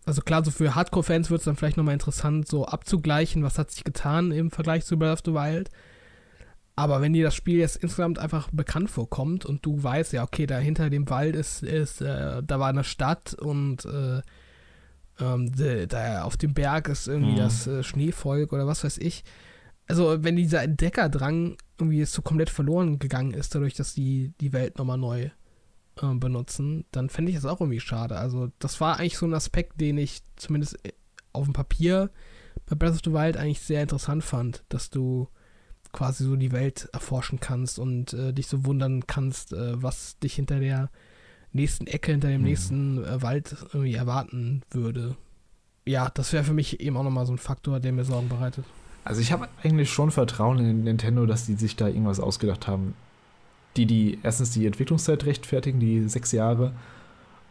Also 0.07 0.23
klar, 0.23 0.45
so 0.45 0.51
für 0.51 0.75
Hardcore-Fans 0.75 1.31
wird 1.31 1.41
es 1.41 1.45
dann 1.45 1.57
vielleicht 1.57 1.77
nochmal 1.77 1.95
interessant, 1.95 2.47
so 2.47 2.67
abzugleichen, 2.67 3.43
was 3.43 3.59
hat 3.59 3.71
sich 3.71 3.85
getan 3.85 4.33
im 4.33 4.51
Vergleich 4.51 4.85
zu 4.85 4.99
Breath 4.99 5.13
of 5.15 5.23
the 5.25 5.33
Wild. 5.33 5.71
Aber 6.77 7.01
wenn 7.01 7.13
dir 7.13 7.25
das 7.25 7.35
Spiel 7.35 7.59
jetzt 7.59 7.77
insgesamt 7.77 8.19
einfach 8.19 8.49
bekannt 8.51 8.91
vorkommt 8.91 9.47
und 9.47 9.65
du 9.65 9.83
weißt, 9.83 10.13
ja, 10.13 10.25
okay, 10.25 10.47
da 10.47 10.59
hinter 10.59 10.91
dem 10.91 11.09
Wald 11.09 11.37
ist, 11.37 11.63
ist 11.63 12.01
äh, 12.01 12.43
da 12.43 12.59
war 12.59 12.69
eine 12.69 12.83
Stadt 12.83 13.35
und 13.35 13.85
äh, 13.85 14.23
ähm, 15.21 15.53
de, 15.53 15.87
da 15.87 16.25
auf 16.25 16.37
dem 16.37 16.55
Berg 16.55 16.89
ist 16.89 17.07
irgendwie 17.07 17.33
mhm. 17.33 17.37
das 17.37 17.67
äh, 17.69 17.85
Schneevolk 17.85 18.53
oder 18.53 18.67
was 18.67 18.83
weiß 18.83 18.99
ich, 18.99 19.25
also 19.87 20.23
wenn 20.23 20.37
dieser 20.37 20.63
Entdeckerdrang 20.63 21.57
irgendwie 21.79 21.99
jetzt 21.99 22.13
so 22.13 22.23
komplett 22.23 22.51
verloren 22.51 22.99
gegangen 22.99 23.35
ist, 23.35 23.55
dadurch, 23.55 23.75
dass 23.75 23.95
die 23.95 24.33
die 24.41 24.53
Welt 24.53 24.79
nochmal 24.79 24.99
neu 24.99 25.31
äh, 26.01 26.15
benutzen, 26.15 26.87
dann 26.91 27.09
fände 27.09 27.31
ich 27.31 27.37
das 27.37 27.45
auch 27.45 27.61
irgendwie 27.61 27.81
schade. 27.81 28.17
Also 28.17 28.51
das 28.59 28.81
war 28.81 28.99
eigentlich 28.99 29.19
so 29.19 29.27
ein 29.27 29.35
Aspekt, 29.35 29.81
den 29.81 29.99
ich 29.99 30.23
zumindest 30.37 30.85
äh, 30.87 30.93
auf 31.33 31.45
dem 31.45 31.53
Papier 31.53 32.11
bei 32.67 32.77
Breath 32.77 32.95
of 32.95 33.01
the 33.05 33.13
Wild 33.13 33.37
eigentlich 33.37 33.61
sehr 33.61 33.83
interessant 33.83 34.25
fand, 34.25 34.65
dass 34.69 34.89
du 34.91 35.29
quasi 35.95 36.25
so 36.25 36.37
die 36.37 36.53
Welt 36.53 36.89
erforschen 36.93 37.41
kannst 37.41 37.79
und 37.79 38.13
äh, 38.13 38.35
dich 38.35 38.49
so 38.49 38.67
wundern 38.67 39.07
kannst, 39.07 39.55
äh, 39.55 39.83
was 39.83 40.19
dich 40.19 40.35
hinter 40.35 40.61
der 40.61 40.91
nächsten 41.53 41.87
Ecke, 41.87 42.13
hinter 42.13 42.29
dem 42.29 42.43
mhm. 42.43 42.49
nächsten 42.49 43.05
äh, 43.05 43.23
Wald 43.23 43.57
irgendwie 43.73 43.95
erwarten 43.95 44.63
würde. 44.71 45.17
Ja, 45.87 46.11
das 46.13 46.33
wäre 46.33 46.45
für 46.45 46.53
mich 46.53 46.81
eben 46.81 46.97
auch 46.97 47.05
nochmal 47.05 47.27
so 47.27 47.33
ein 47.33 47.39
Faktor, 47.39 47.81
der 47.81 47.93
mir 47.93 48.05
Sorgen 48.05 48.29
bereitet. 48.29 48.65
Also 49.05 49.21
ich 49.21 49.33
habe 49.33 49.49
eigentlich 49.63 49.91
schon 49.91 50.11
Vertrauen 50.11 50.59
in 50.59 50.85
Nintendo, 50.85 51.27
dass 51.27 51.47
die 51.47 51.55
sich 51.55 51.77
da 51.77 51.87
irgendwas 51.87 52.21
ausgedacht 52.21 52.67
haben. 52.67 52.95
Die, 53.77 53.87
die 53.87 54.19
erstens 54.23 54.51
die 54.51 54.67
Entwicklungszeit 54.67 55.25
rechtfertigen, 55.27 55.81
die 55.81 56.09
sechs 56.09 56.33
Jahre, 56.33 56.73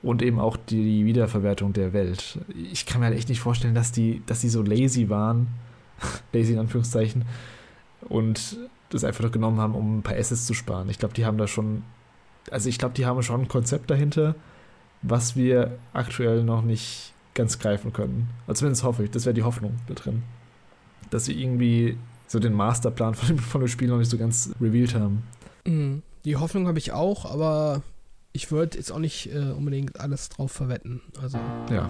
und 0.02 0.22
eben 0.22 0.40
auch 0.40 0.58
die 0.58 1.06
Wiederverwertung 1.06 1.72
der 1.72 1.94
Welt. 1.94 2.40
Ich 2.72 2.86
kann 2.86 3.00
mir 3.00 3.08
halt 3.08 3.18
echt 3.18 3.30
nicht 3.30 3.40
vorstellen, 3.40 3.74
dass 3.76 3.92
die, 3.92 4.22
dass 4.26 4.42
die 4.42 4.50
so 4.50 4.62
lazy 4.62 5.10
waren, 5.10 5.48
lazy 6.34 6.54
in 6.54 6.60
Anführungszeichen, 6.60 7.24
und 8.10 8.58
das 8.90 9.04
einfach 9.04 9.32
genommen 9.32 9.60
haben, 9.60 9.76
um 9.76 10.00
ein 10.00 10.04
paar 10.04 10.16
Assets 10.16 10.46
zu 10.46 10.54
sparen. 10.54 10.90
Ich 10.90 11.00
glaube, 11.00 11.14
die 11.14 11.26
haben 11.26 11.38
da 11.38 11.48
schon, 11.48 11.84
also 12.52 12.70
ich 12.70 12.78
glaube, 12.78 12.94
die 12.96 13.06
haben 13.06 13.22
schon 13.24 13.42
ein 13.42 13.48
Konzept 13.48 13.90
dahinter, 13.90 14.36
was 15.02 15.36
wir 15.36 15.78
aktuell 15.94 16.44
noch 16.44 16.62
nicht 16.62 17.14
ganz 17.34 17.60
greifen 17.60 17.92
können. 17.94 18.30
Also 18.48 18.60
zumindest 18.60 18.84
hoffe 18.84 19.04
ich, 19.04 19.12
das 19.12 19.26
wäre 19.26 19.34
die 19.34 19.44
Hoffnung 19.44 19.74
da 19.88 19.96
drin 19.96 20.24
dass 21.14 21.26
sie 21.26 21.40
irgendwie 21.40 21.98
so 22.28 22.40
den 22.40 22.54
Masterplan 22.54 23.14
von 23.16 23.28
dem, 23.28 23.40
von 23.40 23.62
dem 23.62 23.68
Spiel 23.68 23.88
noch 23.88 23.98
nicht 23.98 24.10
so 24.10 24.18
ganz 24.18 24.52
revealed 24.60 24.96
haben. 24.96 25.24
Mhm. 25.66 26.02
Die 26.26 26.38
Hoffnung 26.38 26.68
habe 26.68 26.80
ich 26.80 26.92
auch, 26.92 27.26
aber 27.26 27.84
ich 28.32 28.52
würde 28.52 28.78
jetzt 28.78 28.92
auch 28.92 29.00
nicht 29.00 29.32
äh, 29.34 29.52
unbedingt 29.52 30.00
alles 30.00 30.30
drauf 30.30 30.52
verwetten. 30.52 31.02
Also. 31.22 31.38
Ja. 31.70 31.90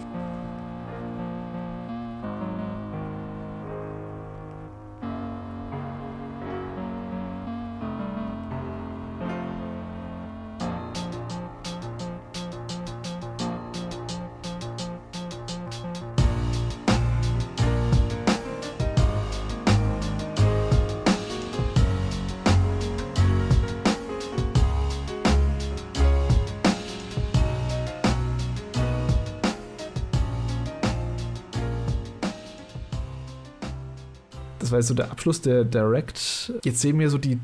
War 34.84 34.88
jetzt 34.88 34.88
so 34.88 34.93
der 34.93 35.11
Abschluss 35.11 35.41
der 35.41 35.63
Direct. 35.63 36.53
Jetzt 36.63 36.81
sehen 36.81 36.99
wir 36.99 37.09
so 37.09 37.17
die 37.17 37.39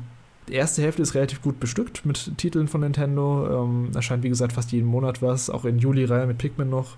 erste 0.48 0.82
Hälfte 0.82 1.02
ist 1.02 1.14
relativ 1.14 1.42
gut 1.42 1.60
bestückt 1.60 2.04
mit 2.04 2.36
Titeln 2.36 2.68
von 2.68 2.80
Nintendo. 2.80 3.64
Ähm, 3.64 3.90
erscheint, 3.94 4.22
wie 4.22 4.28
gesagt, 4.28 4.52
fast 4.52 4.72
jeden 4.72 4.86
Monat 4.86 5.22
was, 5.22 5.48
auch 5.48 5.64
in 5.64 5.78
Juli-Reihe 5.78 6.26
mit 6.26 6.38
Pikmin 6.38 6.68
noch. 6.68 6.96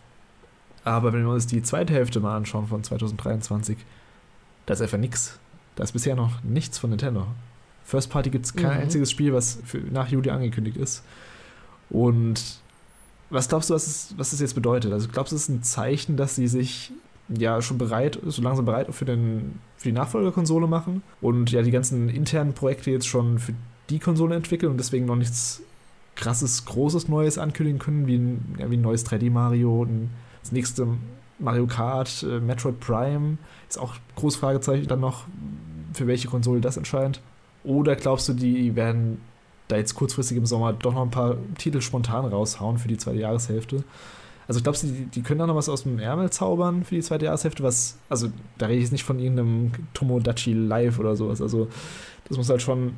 Aber 0.85 1.13
wenn 1.13 1.25
wir 1.25 1.33
uns 1.33 1.47
die 1.47 1.63
zweite 1.63 1.93
Hälfte 1.93 2.21
mal 2.21 2.37
anschauen 2.37 2.67
von 2.67 2.83
2023, 2.83 3.77
da 4.67 4.75
ist 4.75 4.81
einfach 4.81 4.99
nichts. 4.99 5.39
Da 5.77 5.85
ist 5.85 5.93
bisher 5.93 6.17
noch 6.17 6.43
nichts 6.43 6.79
von 6.79 6.91
Nintendo. 6.91 7.27
First 7.85 8.11
Party 8.11 8.31
gibt 8.31 8.47
es 8.47 8.55
kein 8.55 8.77
mhm. 8.77 8.83
einziges 8.83 9.11
Spiel, 9.11 9.33
was 9.33 9.59
für, 9.65 9.79
nach 9.79 10.09
Juli 10.09 10.31
angekündigt 10.31 10.77
ist. 10.77 11.05
Und 11.91 12.43
was 13.31 13.49
glaubst 13.49 13.71
du, 13.71 13.75
was 13.75 13.87
es, 13.87 14.15
was 14.17 14.33
es 14.33 14.41
jetzt 14.41 14.55
bedeutet? 14.55 14.93
Also 14.93 15.09
glaubst 15.09 15.33
du, 15.33 15.37
es 15.37 15.43
ist 15.43 15.49
ein 15.49 15.63
Zeichen, 15.63 16.17
dass 16.17 16.35
sie 16.35 16.49
sich 16.49 16.93
ja 17.29 17.63
schon 17.63 17.79
bereit, 17.79 18.19
so 18.27 18.43
langsam 18.43 18.65
bereit 18.65 18.93
für, 18.95 19.05
den, 19.05 19.59
für 19.77 19.89
die 19.89 19.93
Nachfolgerkonsole 19.93 20.67
machen 20.67 21.03
und 21.21 21.51
ja 21.51 21.63
die 21.63 21.71
ganzen 21.71 22.09
internen 22.09 22.53
Projekte 22.53 22.91
jetzt 22.91 23.07
schon 23.07 23.39
für 23.39 23.55
die 23.91 23.99
Konsole 23.99 24.35
entwickeln 24.35 24.73
und 24.73 24.79
deswegen 24.79 25.07
noch 25.07 25.17
nichts 25.17 25.63
krasses, 26.15 26.65
großes 26.65 27.09
Neues 27.09 27.39
ankündigen 27.39 27.79
können, 27.79 28.07
wie 28.07 28.17
ein, 28.17 28.57
ja, 28.59 28.71
wie 28.71 28.77
ein 28.77 28.83
neues 28.83 29.07
3D-Mario, 29.07 29.87
das 30.43 30.53
nächste 30.53 30.87
Mario 31.39 31.67
Kart, 31.67 32.23
äh, 32.23 32.41
Metroid 32.41 32.81
Prime, 32.81 33.39
ist 33.69 33.79
auch 33.79 33.95
großes 34.17 34.41
Fragezeichen 34.41 34.87
dann 34.87 35.01
noch, 35.01 35.25
für 35.93 36.07
welche 36.07 36.29
Konsole 36.29 36.61
das 36.61 36.77
entscheidet. 36.77 37.21
Oder 37.65 37.97
glaubst 37.97 38.29
du, 38.29 38.33
die 38.33 38.75
werden 38.77 39.21
da 39.69 39.77
jetzt 39.77 39.95
kurzfristig 39.95 40.37
im 40.37 40.47
Sommer 40.47 40.73
doch 40.73 40.95
noch 40.95 41.03
ein 41.03 41.11
paar 41.11 41.37
Titel 41.59 41.81
spontan 41.81 42.25
raushauen 42.25 42.79
für 42.79 42.89
die 42.89 42.97
zweite 42.97 43.19
Jahreshälfte? 43.19 43.85
Also 44.53 44.59
ich 44.59 44.65
glaube, 44.65 44.79
die, 44.83 45.07
die 45.07 45.23
können 45.23 45.39
da 45.39 45.47
noch 45.47 45.55
was 45.55 45.71
aus 45.71 45.85
dem 45.85 45.99
Ärmel 45.99 46.29
zaubern 46.29 46.85
für 46.85 46.95
die 46.95 47.01
zweite 47.01 47.25
Jahreshälfte, 47.25 47.63
was, 47.63 47.97
also 48.11 48.31
da 48.59 48.67
rede 48.67 48.77
ich 48.77 48.83
jetzt 48.83 48.93
nicht 48.93 49.03
von 49.03 49.19
irgendeinem 49.19 49.73
Tomodachi 49.95 50.53
Live 50.53 50.99
oder 50.99 51.17
sowas. 51.17 51.41
Also 51.41 51.69
das 52.29 52.37
muss 52.37 52.51
halt 52.51 52.61
schon 52.61 52.93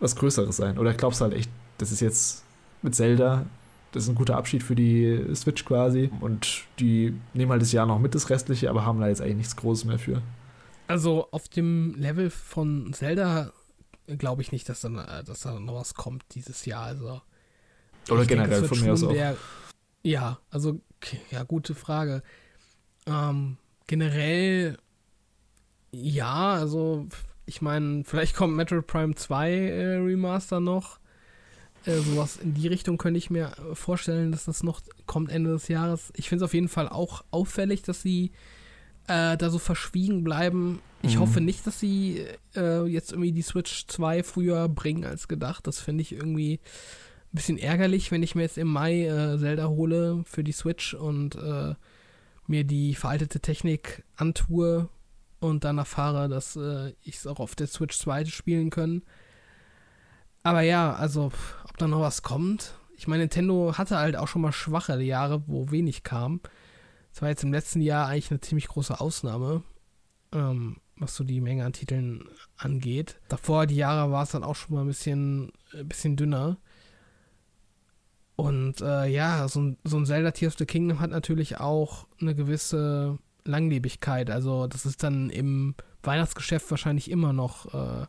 was 0.00 0.16
Größeres 0.16 0.56
sein. 0.56 0.78
Oder 0.78 0.94
glaubst 0.94 1.20
du 1.20 1.24
halt 1.24 1.34
echt, 1.34 1.50
das 1.76 1.92
ist 1.92 2.00
jetzt 2.00 2.42
mit 2.80 2.94
Zelda, 2.94 3.44
das 3.92 4.04
ist 4.04 4.08
ein 4.08 4.14
guter 4.14 4.38
Abschied 4.38 4.62
für 4.62 4.74
die 4.74 5.26
Switch 5.34 5.66
quasi. 5.66 6.10
Und 6.20 6.64
die 6.78 7.12
nehmen 7.34 7.50
halt 7.50 7.60
das 7.60 7.72
Jahr 7.72 7.84
noch 7.84 7.98
mit, 7.98 8.14
das 8.14 8.30
Restliche, 8.30 8.70
aber 8.70 8.86
haben 8.86 8.98
da 8.98 9.08
jetzt 9.08 9.20
eigentlich 9.20 9.36
nichts 9.36 9.56
Großes 9.56 9.84
mehr 9.84 9.98
für. 9.98 10.22
Also 10.86 11.28
auf 11.32 11.48
dem 11.48 11.94
Level 11.98 12.30
von 12.30 12.94
Zelda 12.94 13.52
glaube 14.06 14.40
ich 14.40 14.52
nicht, 14.52 14.70
dass, 14.70 14.80
dann, 14.80 14.96
dass 15.26 15.40
da 15.40 15.60
noch 15.60 15.74
was 15.74 15.92
kommt 15.92 16.24
dieses 16.34 16.64
Jahr. 16.64 16.84
Also, 16.84 17.20
Oder 18.08 18.24
generell 18.24 18.62
denke, 18.62 18.74
von 18.74 18.80
mir 18.80 18.94
aus 18.94 19.04
auch. 19.04 19.12
Ja, 20.06 20.38
also, 20.50 20.80
ja, 21.32 21.42
gute 21.42 21.74
Frage. 21.74 22.22
Ähm, 23.08 23.56
generell, 23.88 24.78
ja, 25.90 26.54
also, 26.54 27.08
ich 27.44 27.60
meine, 27.60 28.04
vielleicht 28.04 28.36
kommt 28.36 28.54
Metroid 28.54 28.86
Prime 28.86 29.16
2 29.16 29.50
äh, 29.50 29.96
Remaster 29.96 30.60
noch. 30.60 31.00
Äh, 31.86 31.96
sowas 31.96 32.36
in 32.36 32.54
die 32.54 32.68
Richtung 32.68 32.98
könnte 32.98 33.18
ich 33.18 33.30
mir 33.30 33.50
vorstellen, 33.72 34.30
dass 34.30 34.44
das 34.44 34.62
noch 34.62 34.80
kommt 35.06 35.32
Ende 35.32 35.50
des 35.50 35.66
Jahres. 35.66 36.12
Ich 36.14 36.28
finde 36.28 36.44
es 36.44 36.48
auf 36.50 36.54
jeden 36.54 36.68
Fall 36.68 36.88
auch 36.88 37.24
auffällig, 37.32 37.82
dass 37.82 38.00
sie 38.00 38.30
äh, 39.08 39.36
da 39.36 39.50
so 39.50 39.58
verschwiegen 39.58 40.22
bleiben. 40.22 40.78
Ich 41.02 41.16
mhm. 41.16 41.20
hoffe 41.20 41.40
nicht, 41.40 41.66
dass 41.66 41.80
sie 41.80 42.24
äh, 42.54 42.84
jetzt 42.84 43.10
irgendwie 43.10 43.32
die 43.32 43.42
Switch 43.42 43.88
2 43.88 44.22
früher 44.22 44.68
bringen 44.68 45.04
als 45.04 45.26
gedacht. 45.26 45.66
Das 45.66 45.80
finde 45.80 46.02
ich 46.02 46.12
irgendwie 46.12 46.60
bisschen 47.32 47.58
ärgerlich, 47.58 48.10
wenn 48.10 48.22
ich 48.22 48.34
mir 48.34 48.42
jetzt 48.42 48.58
im 48.58 48.68
Mai 48.68 49.06
äh, 49.06 49.38
Zelda 49.38 49.68
hole 49.68 50.22
für 50.24 50.44
die 50.44 50.52
Switch 50.52 50.94
und 50.94 51.36
äh, 51.36 51.74
mir 52.46 52.64
die 52.64 52.94
veraltete 52.94 53.40
Technik 53.40 54.04
antue 54.16 54.88
und 55.40 55.64
dann 55.64 55.78
erfahre, 55.78 56.28
dass 56.28 56.56
äh, 56.56 56.92
ich 57.02 57.16
es 57.16 57.26
auch 57.26 57.40
auf 57.40 57.54
der 57.54 57.66
Switch 57.66 57.98
2 57.98 58.24
spielen 58.26 58.70
können. 58.70 59.02
Aber 60.42 60.62
ja, 60.62 60.94
also, 60.94 61.32
ob 61.64 61.76
da 61.78 61.88
noch 61.88 62.00
was 62.00 62.22
kommt. 62.22 62.74
Ich 62.96 63.08
meine, 63.08 63.24
Nintendo 63.24 63.76
hatte 63.76 63.98
halt 63.98 64.16
auch 64.16 64.28
schon 64.28 64.42
mal 64.42 64.52
schwache 64.52 65.00
Jahre, 65.02 65.42
wo 65.46 65.70
wenig 65.70 66.02
kam. 66.04 66.40
Das 67.12 67.22
war 67.22 67.28
jetzt 67.28 67.42
im 67.42 67.52
letzten 67.52 67.80
Jahr 67.80 68.06
eigentlich 68.06 68.30
eine 68.30 68.40
ziemlich 68.40 68.68
große 68.68 69.00
Ausnahme. 69.00 69.62
Ähm, 70.32 70.76
was 70.98 71.14
so 71.14 71.24
die 71.24 71.40
Menge 71.40 71.64
an 71.64 71.72
Titeln 71.72 72.24
angeht. 72.56 73.20
Davor, 73.28 73.66
die 73.66 73.76
Jahre, 73.76 74.10
war 74.10 74.22
es 74.22 74.30
dann 74.30 74.44
auch 74.44 74.56
schon 74.56 74.74
mal 74.74 74.82
ein 74.82 74.86
bisschen, 74.86 75.52
ein 75.72 75.80
äh, 75.80 75.84
bisschen 75.84 76.16
dünner. 76.16 76.58
Und 78.36 78.82
äh, 78.82 79.06
ja, 79.06 79.48
so 79.48 79.60
ein, 79.60 79.78
so 79.84 79.96
ein 79.96 80.04
Zelda 80.04 80.30
Tears 80.30 80.54
of 80.54 80.58
the 80.58 80.66
Kingdom 80.66 81.00
hat 81.00 81.10
natürlich 81.10 81.58
auch 81.58 82.06
eine 82.20 82.34
gewisse 82.34 83.18
Langlebigkeit. 83.44 84.30
Also 84.30 84.66
das 84.66 84.84
ist 84.84 85.02
dann 85.02 85.30
im 85.30 85.74
Weihnachtsgeschäft 86.02 86.70
wahrscheinlich 86.70 87.10
immer 87.10 87.32
noch 87.32 87.72
äh, 87.74 88.06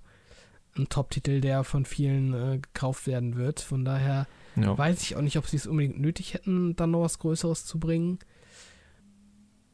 ein 0.78 0.89
Top-Titel, 0.89 1.39
der 1.39 1.63
von 1.63 1.86
vielen 1.86 2.34
äh, 2.34 2.59
gekauft 2.59 3.07
werden 3.07 3.38
wird. 3.38 3.61
Von 3.61 3.86
daher 3.86 4.28
ja. 4.57 4.78
weiß 4.78 5.01
ich 5.01 5.15
auch 5.15 5.21
nicht, 5.21 5.38
ob 5.38 5.47
sie 5.47 5.57
es 5.57 5.65
unbedingt 5.65 5.99
nötig 5.99 6.34
hätten, 6.34 6.75
dann 6.75 6.91
noch 6.91 7.01
was 7.01 7.19
Größeres 7.19 7.65
zu 7.65 7.80
bringen. 7.80 8.19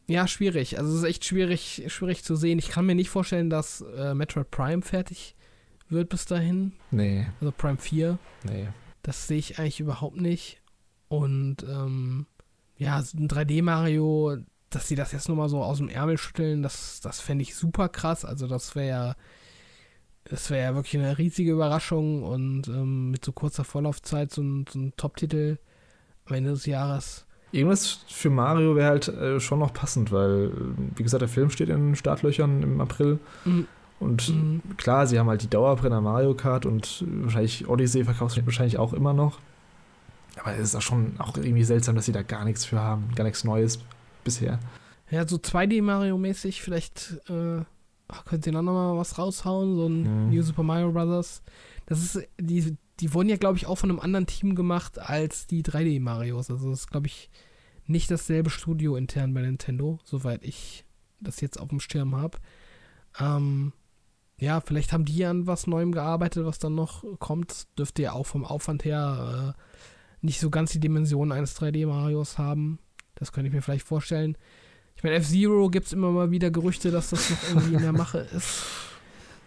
Ja, 0.06 0.28
schwierig. 0.28 0.78
Also 0.78 0.92
es 0.92 1.00
ist 1.00 1.10
echt 1.10 1.26
schwierig, 1.26 1.86
schwierig 1.88 2.24
zu 2.24 2.36
sehen. 2.36 2.60
Ich 2.60 2.70
kann 2.70 2.86
mir 2.86 2.96
nicht 2.96 3.10
vorstellen, 3.10 3.50
dass 3.50 3.82
äh, 3.82 4.14
Metroid 4.14 4.52
Prime 4.52 4.82
fertig 4.82 5.36
wird 5.90 6.10
bis 6.10 6.26
dahin. 6.26 6.74
Nee. 6.92 7.28
Also 7.40 7.52
Prime 7.52 7.78
4. 7.78 8.20
Nee. 8.44 8.68
Das 9.04 9.28
sehe 9.28 9.38
ich 9.38 9.60
eigentlich 9.60 9.80
überhaupt 9.80 10.20
nicht. 10.20 10.62
Und 11.10 11.58
ähm, 11.64 12.26
ja, 12.78 12.98
ein 12.98 13.28
3D-Mario, 13.28 14.38
dass 14.70 14.88
sie 14.88 14.96
das 14.96 15.12
jetzt 15.12 15.30
nochmal 15.30 15.50
so 15.50 15.62
aus 15.62 15.78
dem 15.78 15.90
Ärmel 15.90 16.18
schütteln, 16.18 16.64
das, 16.64 17.00
das 17.02 17.22
fände 17.22 17.44
ich 17.44 17.56
super 17.56 17.90
krass. 17.90 18.26
Also 18.26 18.48
das 18.48 18.76
wäre 18.76 18.88
ja, 18.88 19.16
das 20.24 20.50
wäre 20.50 20.64
ja 20.64 20.76
wirklich 20.76 21.00
eine 21.02 21.18
riesige 21.18 21.52
Überraschung 21.52 22.24
und 22.24 22.68
ähm, 22.68 23.12
mit 23.12 23.24
so 23.24 23.32
kurzer 23.32 23.64
Vorlaufzeit 23.64 24.32
so 24.32 24.42
ein, 24.42 24.66
so 24.68 24.80
ein 24.80 24.94
Top-Titel 24.98 25.58
am 26.26 26.36
Ende 26.36 26.52
des 26.52 26.66
Jahres. 26.66 27.26
Irgendwas 27.52 28.06
für 28.08 28.32
Mario 28.32 28.76
wäre 28.76 28.90
halt 28.90 29.10
äh, 29.10 29.40
schon 29.40 29.60
noch 29.60 29.74
passend, 29.74 30.12
weil, 30.12 30.52
wie 30.96 31.04
gesagt, 31.04 31.22
der 31.22 31.30
Film 31.30 31.52
steht 31.52 31.70
in 31.70 31.90
den 31.90 31.96
Startlöchern 31.96 32.64
im 32.64 32.82
April. 32.82 33.20
Mhm. 33.46 33.68
Und 34.04 34.30
mhm. 34.30 34.62
klar, 34.78 35.08
sie 35.08 35.18
haben 35.18 35.30
halt 35.30 35.42
die 35.42 35.50
Dauerbrenner 35.50 36.02
Mario 36.02 36.34
Kart 36.34 36.66
und 36.66 37.06
wahrscheinlich 37.08 37.68
Odyssey 37.68 38.04
verkauft 38.04 38.36
sich 38.36 38.46
wahrscheinlich 38.46 38.78
auch 38.78 38.94
immer 38.94 39.14
noch. 39.14 39.40
Aber 40.40 40.54
es 40.54 40.60
ist 40.60 40.76
auch 40.76 40.82
schon 40.82 41.14
auch 41.20 41.38
irgendwie 41.38 41.64
seltsam, 41.64 41.96
dass 41.96 42.06
sie 42.06 42.12
da 42.12 42.24
gar 42.24 42.44
nichts 42.44 42.66
für 42.66 42.80
haben, 42.80 43.14
gar 43.16 43.24
nichts 43.24 43.44
Neues 43.44 43.80
bisher. 44.24 44.60
Ja, 45.10 45.28
so 45.28 45.38
2D-Mario-mäßig, 45.38 46.62
vielleicht 46.62 47.20
äh, 47.30 47.64
könnt 48.26 48.46
ihr 48.46 48.52
noch 48.52 48.64
mal 48.64 48.98
was 48.98 49.18
raushauen, 49.18 49.76
so 49.76 49.88
ein 49.88 50.26
mhm. 50.26 50.30
New 50.32 50.42
Super 50.42 50.64
Mario 50.64 50.92
Bros. 50.92 51.44
Das 51.86 52.02
ist, 52.02 52.28
die, 52.40 52.76
die 53.00 53.14
wurden 53.14 53.30
ja, 53.30 53.38
glaube 53.38 53.58
ich, 53.58 53.68
auch 53.68 53.78
von 53.78 53.90
einem 53.90 54.00
anderen 54.00 54.26
Team 54.26 54.56
gemacht 54.56 55.00
als 55.00 55.48
die 55.48 55.64
3D-Marios. 55.64 56.50
Also 56.50 56.70
das 56.70 56.82
ist, 56.82 56.92
glaube 56.92 57.08
ich, 57.08 57.30
nicht 57.86 58.10
dasselbe 58.10 58.50
Studio 58.50 58.96
intern 58.96 59.34
bei 59.34 59.42
Nintendo, 59.42 60.00
soweit 60.04 60.44
ich 60.44 60.86
das 61.20 61.42
jetzt 61.42 61.60
auf 61.60 61.70
dem 61.70 61.80
Schirm 61.80 62.16
habe. 62.16 62.40
Ähm, 63.20 63.74
ja, 64.44 64.60
vielleicht 64.60 64.92
haben 64.92 65.06
die 65.06 65.26
an 65.26 65.48
was 65.48 65.68
Neuem 65.68 65.94
gearbeitet, 65.94 66.46
was 66.46 66.60
dann 66.60 66.76
noch 66.76 67.04
kommt. 67.20 67.68
Dürfte 67.78 68.02
ja 68.04 68.12
auch 68.12 68.26
vom 68.26 68.46
Aufwand 68.46 68.84
her 68.84 69.56
äh, 69.56 69.62
nicht 70.22 70.40
so 70.40 70.50
ganz 70.50 70.72
die 70.72 70.80
Dimension 70.80 71.32
eines 71.32 71.60
3D-Marios 71.60 72.38
haben. 72.38 72.80
Das 73.16 73.32
könnte 73.32 73.48
ich 73.48 73.54
mir 73.54 73.62
vielleicht 73.62 73.88
vorstellen. 73.88 74.38
Ich 74.96 75.04
meine, 75.04 75.16
F-Zero 75.16 75.70
gibt 75.70 75.88
es 75.88 75.94
immer 75.94 76.12
mal 76.12 76.32
wieder 76.32 76.52
Gerüchte, 76.52 76.92
dass 76.92 77.12
das 77.12 77.30
noch 77.30 77.50
irgendwie 77.50 77.76
in 77.76 77.82
der 77.82 77.94
Mache 77.94 78.20
ist. 78.20 78.64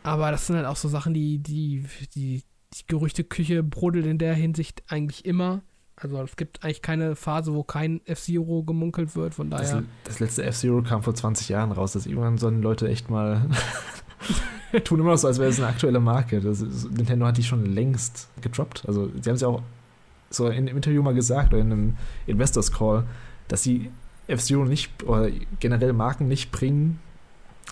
Aber 0.02 0.30
das 0.30 0.46
sind 0.46 0.56
halt 0.56 0.66
auch 0.66 0.76
so 0.76 0.88
Sachen, 0.88 1.12
die, 1.12 1.38
die, 1.38 1.84
die, 2.14 2.42
die 2.72 2.86
Gerüchteküche 2.86 3.62
brodelt 3.62 4.06
in 4.06 4.18
der 4.18 4.34
Hinsicht 4.34 4.82
eigentlich 4.88 5.24
immer. 5.26 5.62
Also 5.96 6.22
es 6.22 6.36
gibt 6.36 6.62
eigentlich 6.62 6.82
keine 6.82 7.16
Phase, 7.16 7.54
wo 7.54 7.64
kein 7.64 8.00
F-Zero 8.06 8.62
gemunkelt 8.64 9.14
wird, 9.16 9.34
von 9.34 9.50
daher. 9.50 9.76
Das, 9.76 9.84
das 10.04 10.20
letzte 10.20 10.44
F-Zero 10.44 10.82
kam 10.82 11.02
vor 11.02 11.14
20 11.14 11.48
Jahren 11.48 11.72
raus, 11.72 11.92
dass 11.92 12.06
irgendwann 12.06 12.38
sollen 12.38 12.62
Leute 12.62 12.88
echt 12.88 13.10
mal 13.10 13.48
tun 14.84 15.00
immer 15.00 15.10
noch 15.10 15.18
so, 15.18 15.28
als 15.28 15.38
wäre 15.38 15.50
es 15.50 15.58
eine 15.58 15.68
aktuelle 15.68 16.00
Marke. 16.00 16.40
Das, 16.40 16.60
Nintendo 16.60 17.26
hat 17.26 17.36
die 17.36 17.42
schon 17.42 17.66
längst 17.66 18.28
gedroppt. 18.40 18.84
Also 18.86 19.10
sie 19.20 19.28
haben 19.28 19.36
es 19.36 19.42
ja 19.42 19.48
auch 19.48 19.62
so 20.30 20.46
in 20.46 20.68
einem 20.68 20.76
Interview 20.76 21.02
mal 21.02 21.14
gesagt 21.14 21.52
oder 21.52 21.62
in 21.62 21.72
einem 21.72 21.96
Investors 22.26 22.72
Call, 22.72 23.04
dass 23.48 23.62
sie 23.62 23.90
F-Zero 24.26 24.64
nicht 24.64 25.04
oder 25.04 25.30
generell 25.60 25.92
Marken 25.92 26.28
nicht 26.28 26.50
bringen, 26.50 26.98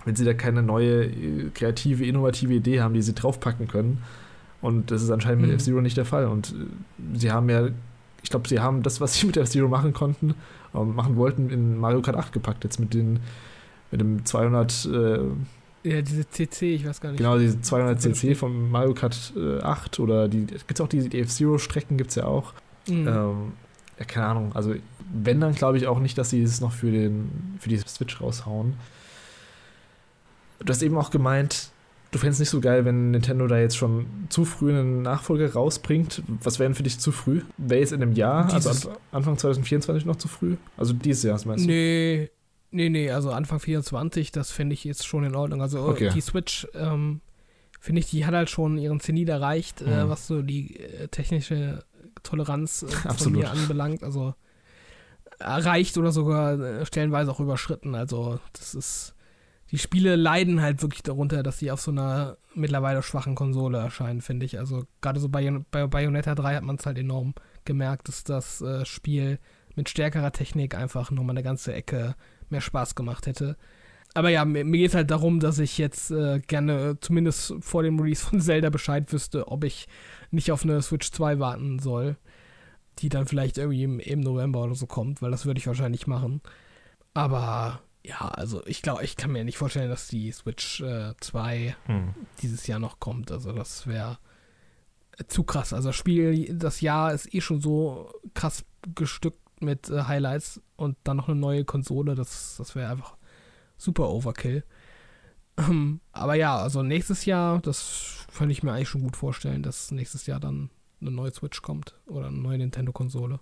wenn 0.05 0.15
sie 0.17 0.25
da 0.25 0.35
keine 0.35 0.63
neue, 0.63 1.11
kreative, 1.51 2.05
innovative 2.05 2.55
Idee 2.55 2.81
haben, 2.81 2.95
die 2.95 3.03
sie 3.03 3.15
draufpacken 3.15 3.69
können. 3.69 4.03
Und 4.61 4.91
das 4.91 5.03
ist 5.03 5.11
anscheinend 5.11 5.43
mit 5.43 5.51
mhm. 5.51 5.57
F-Zero 5.57 5.81
nicht 5.81 5.97
der 5.97 6.05
Fall. 6.05 6.27
Und 6.27 6.51
äh, 6.51 7.19
sie 7.19 7.31
haben 7.33 7.49
ja, 7.51 7.69
ich 8.23 8.31
glaube, 8.31 8.49
sie 8.49 8.61
haben 8.61 8.83
das, 8.83 9.01
was 9.01 9.15
sie 9.15 9.27
mit 9.27 9.37
F-Zero 9.37 9.69
machen 9.69 9.93
konnten, 9.93 10.35
ähm, 10.75 10.95
machen 10.95 11.17
wollten, 11.17 11.51
in 11.51 11.77
Mario 11.79 12.03
Kart 12.03 12.17
8 12.17 12.33
gepackt. 12.33 12.65
Jetzt 12.65 12.79
mit, 12.79 12.95
den, 12.95 13.21
mit 13.91 14.01
dem 14.01 14.25
200. 14.25 14.87
Äh, 14.87 15.19
ja, 15.85 16.01
diese 16.01 16.29
CC, 16.29 16.75
ich 16.75 16.87
weiß 16.87 17.01
gar 17.01 17.11
nicht. 17.11 17.19
Genau, 17.19 17.39
diese 17.39 17.61
200 17.61 18.01
CC 18.01 18.35
von 18.35 18.71
Mario 18.71 18.95
Kart 18.95 19.35
äh, 19.37 19.61
8 19.61 20.01
oder 20.01 20.29
die, 20.29 20.47
gibt 20.47 20.73
es 20.73 20.81
auch 20.81 20.89
die, 20.89 21.09
die 21.09 21.21
F-Zero-Strecken, 21.21 21.99
gibt 21.99 22.11
es 22.11 22.17
ja 22.17 22.25
auch. 22.25 22.55
Mhm. 22.89 23.07
Ähm, 23.07 23.53
ja, 23.99 24.05
keine 24.07 24.27
Ahnung. 24.27 24.53
Also, 24.55 24.75
wenn, 25.13 25.41
dann 25.41 25.55
glaube 25.55 25.77
ich 25.77 25.87
auch 25.87 26.01
nicht, 26.01 26.17
dass 26.17 26.31
sie 26.31 26.43
es 26.43 26.63
noch 26.63 26.73
für, 26.73 26.91
den, 26.91 27.31
für 27.61 27.69
die 27.69 27.77
Switch 27.79 28.21
raushauen. 28.21 28.75
Du 30.61 30.71
hast 30.71 30.83
eben 30.83 30.97
auch 30.97 31.11
gemeint, 31.11 31.69
du 32.11 32.19
fändest 32.19 32.37
es 32.37 32.41
nicht 32.41 32.51
so 32.51 32.61
geil, 32.61 32.87
wenn 32.87 33.11
Nintendo 33.11 33.47
da 33.47 33.59
jetzt 33.59 33.77
schon 33.77 34.07
zu 34.31 34.47
früh 34.47 34.71
einen 34.71 35.03
Nachfolger 35.03 35.53
rausbringt. 35.53 36.23
Was 36.43 36.59
wäre 36.59 36.71
denn 36.71 36.75
für 36.75 36.83
dich 36.83 36.99
zu 36.99 37.13
früh? 37.13 37.43
Wäre 37.59 37.81
jetzt 37.81 37.93
in 37.93 38.01
einem 38.01 38.13
Jahr, 38.13 38.45
also 38.45 38.71
dieses 38.71 38.87
also 38.87 38.99
Anfang 39.13 39.37
2024 39.37 40.07
noch 40.07 40.17
zu 40.17 40.29
früh? 40.29 40.57
Also 40.79 40.95
dieses 40.95 41.25
Jahr, 41.25 41.39
meinst 41.45 41.65
du? 41.65 41.69
Nee, 41.69 42.31
Nee, 42.75 42.89
nee, 42.89 43.09
also 43.09 43.31
Anfang 43.31 43.61
24, 43.61 44.33
das 44.33 44.51
finde 44.51 44.75
ich 44.75 44.83
jetzt 44.83 45.07
schon 45.07 45.23
in 45.23 45.37
Ordnung. 45.37 45.63
Also 45.63 45.85
okay. 45.85 46.11
die 46.13 46.21
Switch, 46.21 46.67
ähm, 46.75 47.21
finde 47.79 48.01
ich, 48.01 48.11
die 48.11 48.27
hat 48.27 48.35
halt 48.35 48.51
schon 48.51 48.79
ihren 48.79 48.99
Zenit 48.99 49.29
erreicht, 49.29 49.81
äh, 49.81 49.85
mhm. 49.85 49.93
äh, 49.93 50.09
was 50.09 50.27
so 50.27 50.43
die 50.43 50.81
äh, 50.81 51.07
technische 51.07 51.85
Toleranz 52.25 52.83
äh, 52.83 53.15
von 53.15 53.31
mir 53.31 53.49
anbelangt. 53.49 54.03
Also 54.03 54.35
erreicht 55.39 55.97
oder 55.99 56.11
sogar 56.11 56.59
äh, 56.59 56.85
stellenweise 56.85 57.31
auch 57.31 57.39
überschritten. 57.39 57.95
Also 57.95 58.41
das 58.55 58.75
ist, 58.75 59.15
die 59.71 59.79
Spiele 59.79 60.17
leiden 60.17 60.61
halt 60.61 60.83
wirklich 60.83 61.05
darunter, 61.05 61.45
dass 61.45 61.61
sie 61.61 61.71
auf 61.71 61.81
so 61.81 61.93
einer 61.93 62.39
mittlerweile 62.57 63.05
schwachen 63.05 63.37
Konsole 63.37 63.79
erscheinen, 63.79 64.21
finde 64.21 64.47
ich. 64.47 64.59
Also 64.59 64.83
gerade 65.01 65.21
so 65.21 65.29
bei, 65.29 65.49
bei 65.71 65.87
Bayonetta 65.87 66.35
3 66.35 66.57
hat 66.57 66.65
man 66.65 66.75
es 66.75 66.87
halt 66.87 66.99
enorm 66.99 67.35
gemerkt, 67.65 68.09
dass 68.09 68.25
das 68.25 68.63
äh, 68.63 68.85
Spiel 68.85 69.39
mit 69.77 69.89
stärkerer 69.89 70.33
Technik 70.33 70.75
einfach 70.75 71.13
nochmal 71.13 71.35
eine 71.37 71.45
ganze 71.45 71.73
Ecke 71.73 72.17
mehr 72.55 72.61
Spaß 72.61 72.95
gemacht 72.95 73.27
hätte. 73.27 73.57
Aber 74.15 74.31
ja, 74.31 74.45
mir, 74.45 74.65
mir 74.65 74.79
geht 74.79 74.91
es 74.91 74.95
halt 74.95 75.11
darum, 75.11 75.41
dass 75.41 75.59
ich 75.59 75.77
jetzt 75.77 76.13
äh, 76.13 76.41
gerne 76.41 76.99
zumindest 77.01 77.55
vor 77.61 77.83
dem 77.83 77.99
Release 77.99 78.25
von 78.25 78.41
Zelda 78.41 78.71
Bescheid 78.71 79.13
wüsste, 79.13 79.49
ob 79.49 79.65
ich 79.65 79.89
nicht 80.31 80.53
auf 80.53 80.63
eine 80.63 80.81
Switch 80.81 81.11
2 81.11 81.41
warten 81.41 81.81
soll, 81.81 82.17
die 83.01 83.09
dann 83.09 83.27
vielleicht 83.27 83.59
irgendwie 83.59 83.83
im, 83.83 83.99
im 83.99 84.21
November 84.21 84.63
oder 84.63 84.77
so 84.77 84.87
kommt, 84.87 85.21
weil 85.21 85.33
das 85.33 85.47
würde 85.47 85.59
ich 85.59 85.67
wahrscheinlich 85.67 86.07
machen. 86.07 86.41
Aber 87.13 87.81
ja, 88.07 88.21
also 88.21 88.65
ich 88.67 88.83
glaube, 88.83 89.03
ich 89.03 89.17
kann 89.17 89.33
mir 89.33 89.45
nicht 89.45 89.59
vorstellen, 89.59 89.91
dass 89.91 90.07
die 90.09 90.31
Switch 90.31 90.81
äh, 90.81 91.15
2 91.21 91.75
hm. 91.87 92.15
dieses 92.41 92.67
Jahr 92.69 92.79
noch 92.79 93.01
kommt. 93.01 93.33
Also 93.33 93.53
das 93.53 93.87
wäre 93.87 94.19
zu 95.27 95.43
krass. 95.43 95.73
Also 95.73 95.89
das 95.89 95.97
Spiel, 95.97 96.57
das 96.57 96.81
Jahr 96.81 97.13
ist 97.13 97.35
eh 97.35 97.41
schon 97.41 97.61
so 97.61 98.13
krass 98.35 98.65
gestückt 98.95 99.44
mit 99.65 99.91
äh, 99.91 100.03
Highlights 100.03 100.61
und 100.77 100.97
dann 101.05 101.17
noch 101.17 101.29
eine 101.29 101.39
neue 101.39 101.65
Konsole, 101.65 102.15
das, 102.15 102.57
das 102.59 102.75
wäre 102.75 102.91
einfach 102.91 103.17
super 103.77 104.11
Overkill. 104.11 104.65
Ähm, 105.57 106.01
aber 106.13 106.35
ja, 106.35 106.57
also 106.57 106.83
nächstes 106.83 107.25
Jahr, 107.25 107.61
das 107.61 108.27
könnte 108.37 108.53
ich 108.53 108.63
mir 108.63 108.73
eigentlich 108.73 108.89
schon 108.89 109.03
gut 109.03 109.17
vorstellen, 109.17 109.63
dass 109.63 109.91
nächstes 109.91 110.27
Jahr 110.27 110.41
dann 110.41 110.71
eine 111.01 111.11
neue 111.11 111.33
Switch 111.33 111.63
kommt 111.63 111.95
oder 112.07 112.29
eine 112.29 112.37
neue 112.37 112.59
Nintendo-Konsole. 112.59 113.41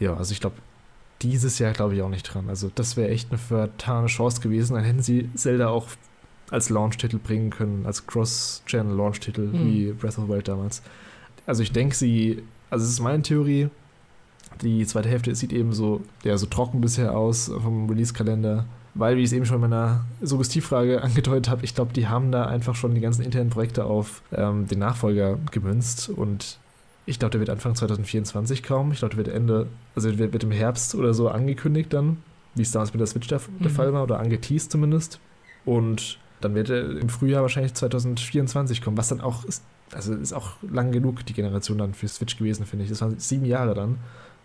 Ja, 0.00 0.14
also 0.14 0.32
ich 0.32 0.40
glaube, 0.40 0.56
dieses 1.22 1.58
Jahr 1.58 1.72
glaube 1.72 1.94
ich 1.94 2.02
auch 2.02 2.08
nicht 2.08 2.24
dran. 2.24 2.48
Also 2.48 2.70
das 2.74 2.96
wäre 2.96 3.08
echt 3.08 3.30
eine 3.30 3.38
vertane 3.38 4.08
Chance 4.08 4.40
gewesen. 4.40 4.74
Dann 4.74 4.84
hätten 4.84 5.02
sie 5.02 5.30
Zelda 5.34 5.68
auch 5.68 5.88
als 6.50 6.68
Launch-Titel 6.70 7.18
bringen 7.18 7.50
können, 7.50 7.86
als 7.86 8.06
Cross-Channel-Launch-Titel, 8.06 9.46
mhm. 9.46 9.66
wie 9.66 9.92
Breath 9.92 10.18
of 10.18 10.26
the 10.26 10.30
Wild 10.30 10.48
damals. 10.48 10.82
Also 11.46 11.62
ich 11.62 11.72
denke, 11.72 11.94
sie, 11.94 12.42
also 12.70 12.84
es 12.84 12.90
ist 12.90 13.00
meine 13.00 13.22
Theorie, 13.22 13.68
die 14.62 14.86
zweite 14.86 15.08
Hälfte 15.08 15.34
sieht 15.34 15.52
eben 15.52 15.72
so, 15.72 16.02
ja, 16.22 16.36
so 16.36 16.46
trocken 16.46 16.80
bisher 16.80 17.16
aus 17.16 17.50
vom 17.62 17.88
Release-Kalender. 17.88 18.64
Weil, 18.94 19.16
wie 19.16 19.20
ich 19.20 19.26
es 19.26 19.32
eben 19.32 19.44
schon 19.44 19.56
in 19.56 19.62
meiner 19.62 20.04
Suggestivfrage 20.22 21.02
angedeutet 21.02 21.48
habe, 21.48 21.64
ich 21.64 21.74
glaube, 21.74 21.92
die 21.92 22.06
haben 22.06 22.30
da 22.30 22.46
einfach 22.46 22.76
schon 22.76 22.94
die 22.94 23.00
ganzen 23.00 23.22
internen 23.22 23.50
Projekte 23.50 23.84
auf 23.84 24.22
ähm, 24.32 24.68
den 24.68 24.78
Nachfolger 24.78 25.38
gemünzt 25.50 26.08
und 26.08 26.58
ich 27.06 27.18
glaube, 27.18 27.32
der 27.32 27.40
wird 27.40 27.50
Anfang 27.50 27.74
2024 27.74 28.62
kaum. 28.62 28.92
Ich 28.92 29.00
glaube, 29.00 29.14
der 29.14 29.26
wird 29.26 29.36
Ende, 29.36 29.66
also 29.94 30.16
wird, 30.16 30.32
wird 30.32 30.44
im 30.44 30.52
Herbst 30.52 30.94
oder 30.94 31.12
so 31.12 31.28
angekündigt 31.28 31.92
dann, 31.92 32.18
wie 32.54 32.62
es 32.62 32.70
damals 32.70 32.94
mit 32.94 33.00
der 33.00 33.06
Switch 33.06 33.28
der, 33.28 33.40
der 33.60 33.70
mhm. 33.70 33.74
Fall 33.74 33.92
war 33.92 34.04
oder 34.04 34.20
angeteased 34.20 34.70
zumindest. 34.70 35.20
Und 35.64 36.18
dann 36.40 36.54
wird 36.54 36.70
er 36.70 36.98
im 36.98 37.08
Frühjahr 37.08 37.42
wahrscheinlich 37.42 37.74
2024 37.74 38.80
kommen, 38.80 38.96
was 38.96 39.08
dann 39.08 39.20
auch 39.20 39.44
ist, 39.44 39.62
also 39.92 40.14
ist 40.14 40.32
auch 40.32 40.52
lang 40.62 40.92
genug 40.92 41.24
die 41.26 41.32
Generation 41.32 41.78
dann 41.78 41.94
für 41.94 42.08
Switch 42.08 42.36
gewesen, 42.36 42.64
finde 42.64 42.84
ich. 42.84 42.90
Das 42.90 43.00
waren 43.00 43.18
sieben 43.18 43.44
Jahre 43.44 43.74
dann. 43.74 43.98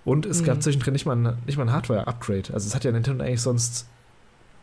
Und 0.05 0.25
es 0.25 0.41
mhm. 0.41 0.45
gab 0.45 0.63
zwischendrin 0.63 0.93
nicht 0.93 1.05
mal 1.05 1.15
ein, 1.15 1.37
nicht 1.45 1.57
mal 1.57 1.63
ein 1.63 1.71
Hardware-Upgrade. 1.71 2.53
Also 2.53 2.67
es 2.67 2.75
hat 2.75 2.83
ja 2.83 2.91
Nintendo 2.91 3.23
eigentlich 3.23 3.41
sonst 3.41 3.87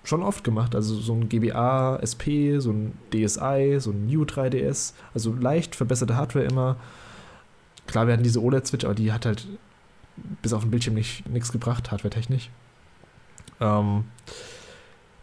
schon 0.04 0.22
oft 0.22 0.44
gemacht. 0.44 0.74
Also 0.74 0.94
so 0.94 1.14
ein 1.14 1.28
GBA 1.28 1.96
SP, 2.02 2.58
so 2.58 2.70
ein 2.70 2.96
DSi, 3.12 3.76
so 3.78 3.90
ein 3.90 4.06
New 4.06 4.22
3DS. 4.22 4.92
Also 5.14 5.34
leicht 5.34 5.76
verbesserte 5.76 6.16
Hardware 6.16 6.44
immer. 6.44 6.76
Klar, 7.86 8.06
wir 8.06 8.14
hatten 8.14 8.22
diese 8.22 8.42
OLED-Switch, 8.42 8.84
aber 8.84 8.94
die 8.94 9.12
hat 9.12 9.26
halt 9.26 9.46
bis 10.42 10.52
auf 10.52 10.62
den 10.62 10.70
Bildschirm 10.70 10.94
nichts 10.94 11.52
gebracht, 11.52 11.90
hardware-technisch. 11.90 12.50
Ähm, 13.60 14.04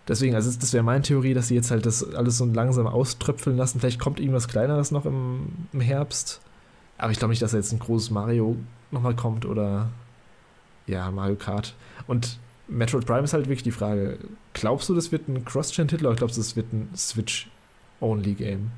deswegen, 0.08 0.36
also 0.36 0.52
das 0.58 0.74
wäre 0.74 0.84
meine 0.84 1.02
Theorie, 1.02 1.34
dass 1.34 1.48
sie 1.48 1.56
jetzt 1.56 1.72
halt 1.72 1.86
das 1.86 2.14
alles 2.14 2.38
so 2.38 2.46
langsam 2.46 2.88
auströpfeln 2.88 3.58
lassen. 3.58 3.80
Vielleicht 3.80 4.00
kommt 4.00 4.20
irgendwas 4.20 4.48
Kleineres 4.48 4.92
noch 4.92 5.06
im, 5.06 5.48
im 5.72 5.82
Herbst. 5.82 6.42
Aber 6.98 7.12
ich 7.12 7.20
glaube 7.20 7.32
nicht, 7.32 7.42
dass 7.42 7.52
da 7.52 7.58
jetzt 7.58 7.74
ein 7.74 7.80
großes 7.80 8.12
Mario 8.12 8.56
nochmal 8.92 9.16
kommt 9.16 9.46
oder 9.46 9.90
ja, 10.88 11.10
Mario 11.12 11.36
Kart. 11.36 11.76
Und 12.08 12.40
Metroid 12.68 13.06
Prime 13.06 13.24
ist 13.24 13.34
halt 13.34 13.46
wirklich 13.46 13.64
die 13.64 13.72
Frage: 13.72 14.18
Glaubst 14.54 14.90
du, 14.90 14.96
das 14.96 15.12
wird 15.12 15.28
ein 15.28 15.44
Cross-Gen-Titel 15.46 16.06
oder 16.06 16.16
glaubst 16.16 16.38
du, 16.38 16.42
das 16.42 16.56
wird 16.56 16.72
ein 16.74 16.90
Switch-Only-Game? 16.96 18.72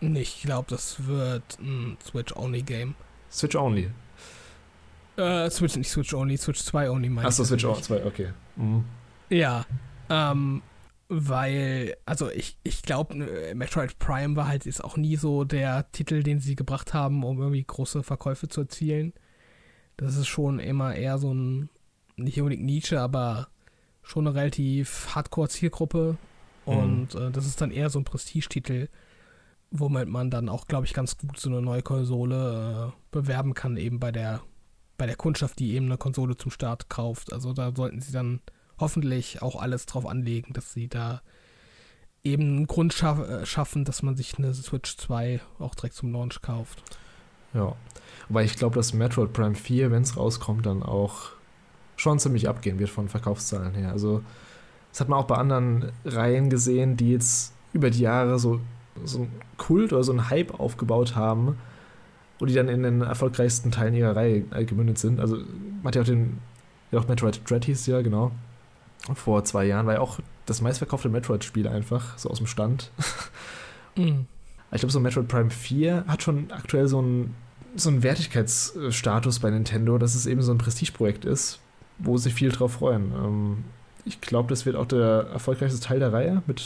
Ich 0.00 0.42
glaube, 0.42 0.66
das 0.68 1.06
wird 1.06 1.58
ein 1.58 1.96
Switch-Only-Game. 2.04 2.94
Switch-Only? 3.30 3.90
Äh, 5.16 5.50
Switch, 5.50 5.76
nicht 5.76 5.90
Switch-Only, 5.90 6.36
Switch 6.36 6.60
2-Only 6.60 7.08
meine 7.08 7.28
Achso, 7.28 7.44
Switch 7.44 7.64
2, 7.64 8.04
okay. 8.04 8.32
Mhm. 8.56 8.84
Ja, 9.30 9.64
ähm, 10.10 10.62
weil, 11.08 11.96
also 12.04 12.30
ich, 12.30 12.58
ich 12.64 12.82
glaube, 12.82 13.14
Metroid 13.54 13.98
Prime 13.98 14.36
war 14.36 14.48
halt 14.48 14.66
jetzt 14.66 14.84
auch 14.84 14.96
nie 14.96 15.16
so 15.16 15.44
der 15.44 15.90
Titel, 15.92 16.22
den 16.22 16.40
sie 16.40 16.54
gebracht 16.54 16.94
haben, 16.94 17.24
um 17.24 17.38
irgendwie 17.38 17.64
große 17.64 18.02
Verkäufe 18.02 18.48
zu 18.48 18.62
erzielen. 18.62 19.14
Das 19.96 20.16
ist 20.16 20.26
schon 20.26 20.58
immer 20.58 20.94
eher 20.94 21.18
so 21.18 21.32
ein, 21.32 21.70
nicht 22.16 22.38
unbedingt 22.40 22.64
Nische, 22.64 23.00
aber 23.00 23.48
schon 24.02 24.26
eine 24.26 24.36
relativ 24.36 25.14
Hardcore-Zielgruppe. 25.14 26.16
Mhm. 26.66 26.72
Und 26.72 27.14
äh, 27.14 27.30
das 27.30 27.46
ist 27.46 27.60
dann 27.60 27.70
eher 27.70 27.90
so 27.90 27.98
ein 27.98 28.04
Prestigetitel, 28.04 28.88
womit 29.70 30.08
man 30.08 30.30
dann 30.30 30.48
auch, 30.48 30.66
glaube 30.66 30.86
ich, 30.86 30.94
ganz 30.94 31.16
gut 31.18 31.38
so 31.38 31.48
eine 31.48 31.62
neue 31.62 31.82
Konsole 31.82 32.92
äh, 32.92 33.00
bewerben 33.10 33.54
kann, 33.54 33.76
eben 33.76 33.98
bei 33.98 34.12
der, 34.12 34.42
bei 34.98 35.06
der 35.06 35.16
Kundschaft, 35.16 35.58
die 35.58 35.74
eben 35.74 35.86
eine 35.86 35.98
Konsole 35.98 36.36
zum 36.36 36.50
Start 36.50 36.88
kauft. 36.88 37.32
Also 37.32 37.52
da 37.52 37.72
sollten 37.74 38.00
sie 38.00 38.12
dann 38.12 38.40
hoffentlich 38.78 39.42
auch 39.42 39.56
alles 39.56 39.86
drauf 39.86 40.06
anlegen, 40.06 40.52
dass 40.52 40.72
sie 40.72 40.88
da 40.88 41.22
eben 42.22 42.42
einen 42.42 42.66
Grund 42.66 42.92
schaff, 42.92 43.18
äh, 43.20 43.46
schaffen, 43.46 43.84
dass 43.84 44.02
man 44.02 44.16
sich 44.16 44.36
eine 44.36 44.52
Switch 44.52 44.96
2 44.96 45.40
auch 45.58 45.74
direkt 45.74 45.94
zum 45.94 46.12
Launch 46.12 46.42
kauft. 46.42 46.82
Ja, 47.54 47.74
weil 48.28 48.44
ich 48.44 48.56
glaube, 48.56 48.74
dass 48.74 48.92
Metroid 48.92 49.32
Prime 49.32 49.54
4, 49.54 49.90
wenn 49.90 50.02
es 50.02 50.16
rauskommt, 50.16 50.66
dann 50.66 50.82
auch 50.82 51.30
schon 51.96 52.18
ziemlich 52.18 52.48
abgehen 52.48 52.78
wird 52.78 52.90
von 52.90 53.08
Verkaufszahlen 53.08 53.74
her. 53.74 53.90
Also 53.90 54.22
das 54.90 55.00
hat 55.00 55.08
man 55.08 55.18
auch 55.18 55.26
bei 55.26 55.36
anderen 55.36 55.92
Reihen 56.04 56.50
gesehen, 56.50 56.96
die 56.96 57.12
jetzt 57.12 57.52
über 57.72 57.90
die 57.90 58.00
Jahre 58.00 58.38
so, 58.38 58.60
so 59.04 59.18
einen 59.18 59.32
Kult 59.56 59.92
oder 59.92 60.04
so 60.04 60.12
einen 60.12 60.30
Hype 60.30 60.58
aufgebaut 60.58 61.14
haben 61.14 61.58
und 62.38 62.50
die 62.50 62.54
dann 62.54 62.68
in 62.68 62.82
den 62.82 63.02
erfolgreichsten 63.02 63.70
Teilen 63.70 63.94
ihrer 63.94 64.16
Reihe 64.16 64.44
äh, 64.50 64.64
gemündet 64.64 64.98
sind. 64.98 65.20
Also 65.20 65.36
man 65.36 65.86
hat 65.86 65.96
ja 65.96 66.02
auch 66.02 66.06
den, 66.06 66.38
ja 66.90 66.98
auch 66.98 67.08
Metroid 67.08 67.40
Dread 67.48 67.64
hieß 67.64 67.86
ja, 67.86 68.02
genau 68.02 68.32
vor 69.14 69.44
zwei 69.44 69.64
Jahren, 69.64 69.86
war 69.86 69.94
ja 69.94 70.00
auch 70.00 70.18
das 70.46 70.60
meistverkaufte 70.60 71.08
Metroid-Spiel 71.08 71.68
einfach, 71.68 72.18
so 72.18 72.30
aus 72.30 72.38
dem 72.38 72.46
Stand. 72.46 72.90
Mhm. 73.96 74.26
Ich 74.72 74.80
glaube, 74.80 74.92
so 74.92 75.00
Metroid 75.00 75.28
Prime 75.28 75.50
4 75.50 76.04
hat 76.06 76.22
schon 76.22 76.50
aktuell 76.50 76.86
so 76.88 76.98
einen, 76.98 77.34
so 77.80 77.90
einen 77.90 78.02
Wertigkeitsstatus 78.02 79.38
bei 79.40 79.50
Nintendo, 79.50 79.98
dass 79.98 80.14
es 80.14 80.26
eben 80.26 80.42
so 80.42 80.52
ein 80.52 80.58
Prestigeprojekt 80.58 81.24
ist, 81.24 81.60
wo 81.98 82.16
sich 82.16 82.34
viel 82.34 82.50
drauf 82.50 82.74
freuen. 82.74 83.12
Ähm, 83.12 83.64
ich 84.04 84.20
glaube, 84.20 84.48
das 84.48 84.66
wird 84.66 84.76
auch 84.76 84.86
der 84.86 85.28
erfolgreichste 85.32 85.80
Teil 85.80 85.98
der 85.98 86.12
Reihe, 86.12 86.42
mit, 86.46 86.62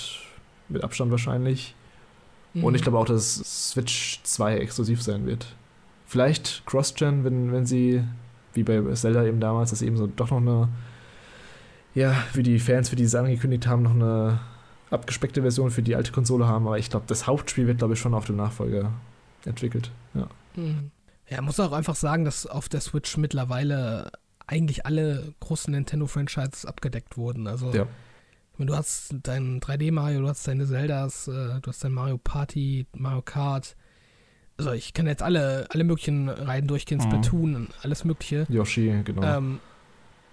mit 0.69 0.85
Abstand 0.85 1.11
wahrscheinlich. 1.11 1.75
Mhm. 2.55 2.65
Und 2.65 2.75
ich 2.75 2.83
glaube 2.83 2.99
auch, 2.99 3.07
dass 3.07 3.71
Switch 3.71 4.21
2 4.23 4.59
exklusiv 4.59 5.03
sein 5.03 5.27
wird. 5.27 5.55
Vielleicht 6.07 6.65
Cross-Gen, 6.67 7.25
wenn, 7.25 7.53
wenn 7.53 7.67
sie, 7.67 8.03
wie 8.55 8.63
bei 8.63 8.81
Zelda 8.95 9.25
eben 9.25 9.41
damals, 9.41 9.71
dass 9.71 9.83
eben 9.83 9.97
so 9.97 10.07
doch 10.07 10.31
noch 10.31 10.39
eine 10.39 10.69
ja, 11.95 12.13
für 12.13 12.43
die 12.43 12.59
Fans, 12.59 12.89
für 12.89 12.97
die 12.97 13.05
es 13.05 13.15
angekündigt 13.15 13.67
haben, 13.67 13.83
noch 13.83 13.95
eine 13.95 14.41
abgespeckte 14.91 15.43
Version 15.43 15.71
für 15.71 15.83
die 15.83 15.97
alte 15.97 16.13
Konsole 16.13 16.47
haben. 16.47 16.67
Aber 16.67 16.79
ich 16.79 16.91
glaube, 16.91 17.07
das 17.09 17.27
Hauptspiel 17.27 17.67
wird, 17.67 17.79
glaube 17.79 17.95
ich, 17.95 18.01
schon 18.01 18.15
auf 18.15 18.27
dem 18.27 18.37
Nachfolger 18.37 18.93
entwickelt. 19.45 19.91
Ja. 20.15 20.29
Mhm. 20.57 20.91
Ja, 21.31 21.41
muss 21.43 21.61
auch 21.61 21.73
einfach 21.73 21.95
sagen, 21.95 22.25
dass 22.25 22.47
auf 22.47 22.69
der 22.69 22.81
Switch 22.81 23.17
mittlerweile 23.17 24.11
eigentlich 24.47 24.85
alle 24.85 25.33
großen 25.39 25.73
Nintendo-Franchises 25.73 26.67
abgedeckt 26.67 27.17
wurden. 27.17 27.47
Also, 27.47 27.73
ja. 27.73 27.87
du 28.59 28.77
hast 28.77 29.15
dein 29.23 29.61
3D-Mario, 29.61 30.23
du 30.23 30.29
hast 30.29 30.47
deine 30.49 30.67
Zeldas, 30.67 31.29
äh, 31.29 31.61
du 31.61 31.69
hast 31.69 31.85
dein 31.85 31.93
Mario 31.93 32.19
Party, 32.19 32.87
Mario 32.97 33.23
Kart. 33.23 33.77
Also, 34.59 34.73
ich 34.73 34.93
kann 34.93 35.07
jetzt 35.07 35.23
alle, 35.23 35.67
alle 35.71 35.85
möglichen 35.85 36.29
Reihen 36.29 36.67
durchgehen, 36.67 36.99
mhm. 36.99 37.03
Splatoon, 37.03 37.69
alles 37.83 38.05
Mögliche. 38.05 38.47
Yoshi, 38.49 39.03
genau. 39.05 39.23
Ähm, 39.23 39.61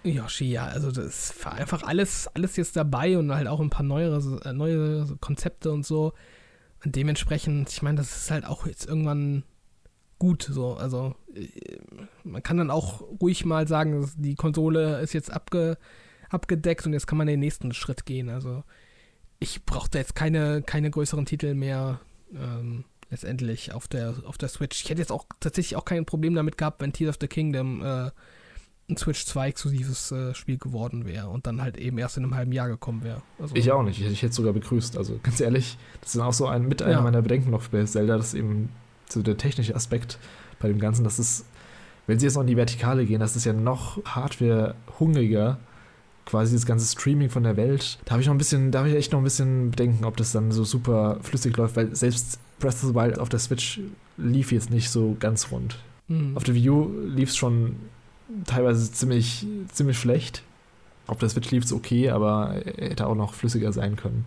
Yoshi, 0.03 0.45
ja, 0.45 0.65
also 0.65 0.91
das 0.91 1.33
war 1.43 1.53
einfach 1.53 1.83
alles, 1.83 2.27
alles 2.33 2.55
jetzt 2.55 2.75
dabei 2.75 3.17
und 3.17 3.31
halt 3.33 3.47
auch 3.47 3.59
ein 3.59 3.69
paar 3.69 3.85
neuere, 3.85 4.41
äh, 4.45 4.53
neue 4.53 5.05
Konzepte 5.19 5.71
und 5.71 5.85
so. 5.85 6.13
Und 6.83 6.95
dementsprechend, 6.95 7.69
ich 7.69 7.81
meine, 7.81 7.97
das 7.97 8.15
ist 8.15 8.31
halt 8.31 8.45
auch 8.45 8.65
jetzt 8.65 8.87
irgendwann 8.87 9.43
gut 10.19 10.43
so. 10.43 10.75
Also 10.75 11.15
äh, 11.33 11.47
man 12.23 12.43
kann 12.43 12.57
dann 12.57 12.71
auch 12.71 13.01
ruhig 13.21 13.45
mal 13.45 13.67
sagen, 13.67 14.09
die 14.17 14.35
Konsole 14.35 14.99
ist 15.01 15.13
jetzt 15.13 15.31
abge, 15.31 15.77
abgedeckt 16.29 16.85
und 16.85 16.93
jetzt 16.93 17.07
kann 17.07 17.17
man 17.17 17.27
den 17.27 17.39
nächsten 17.39 17.73
Schritt 17.73 18.05
gehen. 18.05 18.29
Also 18.29 18.63
ich 19.39 19.65
brauchte 19.65 19.97
jetzt 19.97 20.15
keine, 20.15 20.61
keine 20.61 20.89
größeren 20.89 21.25
Titel 21.25 21.53
mehr. 21.53 21.99
Ähm, 22.33 22.83
letztendlich 23.09 23.73
auf 23.73 23.87
der, 23.87 24.15
auf 24.25 24.37
der 24.37 24.49
Switch. 24.49 24.83
Ich 24.83 24.89
hätte 24.89 25.01
jetzt 25.01 25.11
auch 25.11 25.25
tatsächlich 25.39 25.75
auch 25.75 25.85
kein 25.85 26.05
Problem 26.05 26.35
damit 26.35 26.57
gehabt, 26.57 26.81
wenn 26.81 26.93
Tears 26.93 27.15
of 27.15 27.17
the 27.21 27.27
Kingdom 27.27 27.81
äh, 27.81 28.11
ein 28.89 28.97
Switch 28.97 29.25
2 29.25 29.49
exklusives 29.49 30.11
äh, 30.11 30.33
Spiel 30.33 30.57
geworden 30.57 31.05
wäre 31.05 31.27
und 31.29 31.45
dann 31.45 31.61
halt 31.61 31.77
eben 31.77 31.97
erst 31.97 32.17
in 32.17 32.23
einem 32.23 32.35
halben 32.35 32.51
Jahr 32.51 32.69
gekommen 32.69 33.03
wäre. 33.03 33.21
Also, 33.39 33.55
ich 33.55 33.71
auch 33.71 33.83
nicht. 33.83 33.99
Ich, 33.99 34.07
ich 34.07 34.21
hätte 34.21 34.31
es 34.31 34.35
sogar 34.35 34.53
begrüßt. 34.53 34.97
Also 34.97 35.19
ganz 35.21 35.39
ehrlich, 35.39 35.77
das 36.01 36.15
ist 36.15 36.21
auch 36.21 36.33
so 36.33 36.47
ein 36.47 36.67
mit 36.67 36.81
einer 36.81 36.93
ja. 36.93 37.01
meiner 37.01 37.21
Bedenken 37.21 37.51
noch 37.51 37.67
bei 37.67 37.83
Zelda, 37.83 38.17
dass 38.17 38.33
eben 38.33 38.69
so 39.09 39.21
der 39.21 39.37
technische 39.37 39.75
Aspekt 39.75 40.17
bei 40.59 40.67
dem 40.67 40.79
Ganzen, 40.79 41.03
dass 41.03 41.19
es, 41.19 41.45
wenn 42.07 42.19
sie 42.19 42.25
jetzt 42.25 42.35
noch 42.35 42.41
in 42.41 42.47
die 42.47 42.57
Vertikale 42.57 43.05
gehen, 43.05 43.19
das 43.19 43.35
ist 43.35 43.45
ja 43.45 43.53
noch 43.53 44.03
hardware-hungriger, 44.05 45.57
quasi 46.25 46.53
das 46.53 46.65
ganze 46.65 46.85
Streaming 46.85 47.29
von 47.29 47.43
der 47.43 47.57
Welt. 47.57 47.99
Da 48.05 48.11
habe 48.11 48.21
ich 48.21 48.27
noch 48.27 48.35
ein 48.35 48.39
bisschen, 48.39 48.71
da 48.71 48.79
habe 48.79 48.89
ich 48.89 48.95
echt 48.95 49.11
noch 49.11 49.19
ein 49.19 49.23
bisschen 49.23 49.71
Bedenken, 49.71 50.05
ob 50.05 50.17
das 50.17 50.31
dann 50.31 50.51
so 50.51 50.63
super 50.63 51.19
flüssig 51.21 51.55
läuft, 51.55 51.75
weil 51.75 51.95
selbst 51.95 52.39
Breath 52.59 52.75
of 52.75 52.89
the 52.89 52.95
Wild 52.95 53.19
auf 53.19 53.29
der 53.29 53.39
Switch 53.39 53.79
lief 54.17 54.51
jetzt 54.51 54.69
nicht 54.69 54.89
so 54.89 55.15
ganz 55.19 55.51
rund. 55.51 55.79
Mhm. 56.07 56.35
Auf 56.35 56.43
der 56.43 56.55
Wii 56.55 56.69
U 56.69 56.91
lief 57.07 57.29
es 57.29 57.37
schon 57.37 57.75
teilweise 58.45 58.91
ziemlich, 58.91 59.45
ziemlich 59.71 59.97
schlecht. 59.97 60.43
Auf 61.05 61.19
der 61.19 61.29
Switch 61.29 61.49
lief 61.51 61.63
es 61.63 61.71
okay, 61.71 62.09
aber 62.09 62.55
er 62.65 62.89
hätte 62.89 63.07
auch 63.07 63.15
noch 63.15 63.33
flüssiger 63.33 63.71
sein 63.71 63.95
können. 63.95 64.25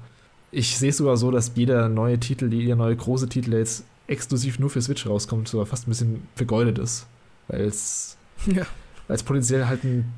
Ich 0.52 0.78
sehe 0.78 0.90
es 0.90 0.96
sogar 0.96 1.16
so, 1.16 1.30
dass 1.30 1.52
jeder 1.54 1.88
neue 1.88 2.18
Titel, 2.18 2.52
jeder 2.52 2.76
neue 2.76 2.96
große 2.96 3.28
Titel, 3.28 3.52
jetzt 3.52 3.84
exklusiv 4.10 4.58
nur 4.58 4.70
für 4.70 4.82
Switch 4.82 5.06
rauskommt, 5.06 5.48
sogar 5.48 5.66
fast 5.66 5.86
ein 5.86 5.90
bisschen 5.90 6.22
vergeudet 6.34 6.78
ist. 6.78 7.06
Weil 7.48 7.62
es 7.62 8.16
ja. 8.46 8.66
potenziell 9.24 9.66
halt 9.66 9.84
einen, 9.84 10.12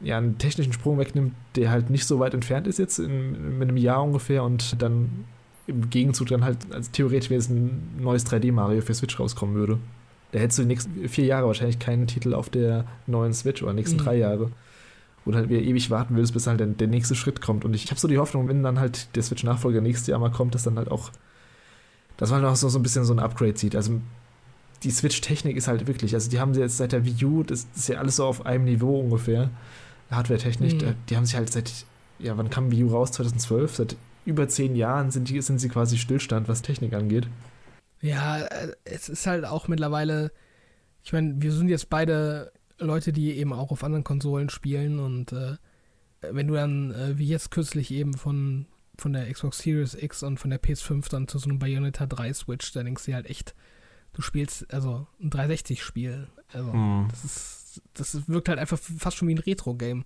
ja, 0.00 0.18
einen 0.18 0.38
technischen 0.38 0.72
Sprung 0.72 0.98
wegnimmt, 0.98 1.34
der 1.56 1.70
halt 1.70 1.90
nicht 1.90 2.06
so 2.06 2.18
weit 2.18 2.34
entfernt 2.34 2.66
ist 2.66 2.78
jetzt, 2.78 2.98
in, 2.98 3.58
mit 3.58 3.68
einem 3.68 3.76
Jahr 3.76 4.02
ungefähr 4.02 4.42
und 4.42 4.80
dann 4.80 5.24
im 5.66 5.88
Gegenzug 5.90 6.28
dann 6.28 6.44
halt 6.44 6.58
als 6.72 6.90
theoretisch 6.90 7.30
wäre 7.30 7.38
es 7.38 7.48
ein 7.48 7.96
neues 7.98 8.26
3D-Mario 8.26 8.82
für 8.82 8.94
Switch 8.94 9.18
rauskommen 9.18 9.54
würde. 9.54 9.78
Da 10.32 10.40
hättest 10.40 10.58
du 10.58 10.62
die 10.62 10.68
nächsten 10.68 11.08
vier 11.08 11.26
Jahre 11.26 11.46
wahrscheinlich 11.46 11.78
keinen 11.78 12.06
Titel 12.06 12.34
auf 12.34 12.50
der 12.50 12.84
neuen 13.06 13.32
Switch 13.32 13.62
oder 13.62 13.72
nächsten 13.72 13.96
mhm. 13.98 14.04
drei 14.04 14.16
Jahre. 14.16 14.50
Du 15.24 15.34
halt 15.34 15.48
wieder 15.48 15.62
ewig 15.62 15.90
warten 15.90 16.16
würdest, 16.16 16.34
bis 16.34 16.46
halt 16.46 16.60
der, 16.60 16.66
der 16.66 16.88
nächste 16.88 17.14
Schritt 17.14 17.40
kommt. 17.40 17.64
Und 17.64 17.72
ich, 17.72 17.84
ich 17.84 17.90
habe 17.90 18.00
so 18.00 18.08
die 18.08 18.18
Hoffnung, 18.18 18.46
wenn 18.48 18.62
dann 18.62 18.78
halt 18.78 19.14
der 19.16 19.22
Switch-Nachfolger 19.22 19.80
nächstes 19.80 20.06
Jahr 20.06 20.18
mal 20.18 20.30
kommt, 20.30 20.54
dass 20.54 20.64
dann 20.64 20.76
halt 20.76 20.90
auch, 20.90 21.10
dass 22.16 22.30
man 22.30 22.44
auch 22.44 22.56
so, 22.56 22.68
so 22.68 22.78
ein 22.78 22.82
bisschen 22.82 23.04
so 23.04 23.12
ein 23.12 23.18
Upgrade 23.18 23.56
sieht. 23.56 23.76
Also 23.76 24.00
die 24.82 24.90
Switch-Technik 24.90 25.56
ist 25.56 25.68
halt 25.68 25.86
wirklich, 25.86 26.14
also 26.14 26.30
die 26.30 26.40
haben 26.40 26.54
sie 26.54 26.60
jetzt 26.60 26.76
seit 26.76 26.92
der 26.92 27.04
Wii 27.04 27.24
U, 27.24 27.42
das, 27.42 27.66
das 27.70 27.82
ist 27.82 27.88
ja 27.88 27.98
alles 27.98 28.16
so 28.16 28.24
auf 28.24 28.46
einem 28.46 28.64
Niveau 28.64 29.00
ungefähr, 29.00 29.50
Hardware-Technik, 30.10 30.82
mhm. 30.82 30.94
die 31.08 31.16
haben 31.16 31.26
sich 31.26 31.36
halt 31.36 31.52
seit, 31.52 31.86
ja, 32.18 32.36
wann 32.36 32.50
kam 32.50 32.70
Wii 32.70 32.84
U 32.84 32.88
raus? 32.88 33.12
2012? 33.12 33.74
Seit 33.74 33.96
über 34.26 34.48
zehn 34.48 34.76
Jahren 34.76 35.10
sind, 35.10 35.28
die, 35.28 35.40
sind 35.40 35.58
sie 35.58 35.68
quasi 35.68 35.98
Stillstand, 35.98 36.48
was 36.48 36.62
Technik 36.62 36.94
angeht. 36.94 37.26
Ja, 38.00 38.38
äh, 38.38 38.72
es 38.84 39.08
ist 39.08 39.26
halt 39.26 39.44
auch 39.44 39.68
mittlerweile, 39.68 40.30
ich 41.02 41.12
meine, 41.12 41.34
wir 41.40 41.52
sind 41.52 41.68
jetzt 41.68 41.90
beide 41.90 42.52
Leute, 42.78 43.12
die 43.12 43.32
eben 43.32 43.52
auch 43.52 43.70
auf 43.70 43.84
anderen 43.84 44.04
Konsolen 44.04 44.50
spielen 44.50 44.98
und 44.98 45.32
äh, 45.32 45.56
wenn 46.20 46.46
du 46.46 46.54
dann, 46.54 46.90
äh, 46.90 47.18
wie 47.18 47.26
jetzt 47.26 47.50
kürzlich 47.50 47.90
eben 47.90 48.14
von, 48.14 48.66
von 48.96 49.12
der 49.12 49.30
Xbox 49.32 49.58
Series 49.58 49.94
X 49.94 50.22
und 50.22 50.38
von 50.38 50.50
der 50.50 50.62
PS5 50.62 51.10
dann 51.10 51.28
zu 51.28 51.38
so 51.38 51.48
einem 51.48 51.58
Bayonetta 51.58 52.06
3 52.06 52.32
Switch, 52.32 52.72
da 52.72 52.82
denkst 52.82 53.04
du 53.06 53.14
halt 53.14 53.28
echt, 53.28 53.54
du 54.12 54.22
spielst 54.22 54.72
also 54.72 55.06
ein 55.20 55.30
360-Spiel. 55.30 56.28
Also, 56.52 56.72
mhm. 56.72 57.08
das 57.10 57.24
ist, 57.24 57.82
das 57.94 58.28
wirkt 58.28 58.48
halt 58.48 58.58
einfach 58.58 58.78
fast 58.78 59.16
schon 59.16 59.28
wie 59.28 59.34
ein 59.34 59.38
Retro-Game. 59.38 60.04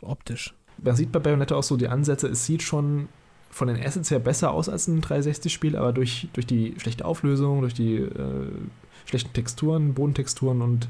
Optisch. 0.00 0.54
man 0.78 0.96
sieht 0.96 1.12
bei 1.12 1.18
Bayonetta 1.18 1.54
auch 1.54 1.62
so 1.62 1.76
die 1.76 1.88
Ansätze, 1.88 2.28
es 2.28 2.46
sieht 2.46 2.62
schon 2.62 3.08
von 3.50 3.68
den 3.68 3.84
Assets 3.84 4.10
her 4.10 4.20
besser 4.20 4.52
aus 4.52 4.68
als 4.68 4.86
ein 4.86 5.02
360-Spiel, 5.02 5.76
aber 5.76 5.92
durch, 5.92 6.28
durch 6.32 6.46
die 6.46 6.74
schlechte 6.78 7.04
Auflösung, 7.04 7.60
durch 7.60 7.74
die 7.74 7.96
äh, 7.96 8.52
schlechten 9.04 9.32
Texturen, 9.32 9.92
Bodentexturen 9.92 10.62
und 10.62 10.88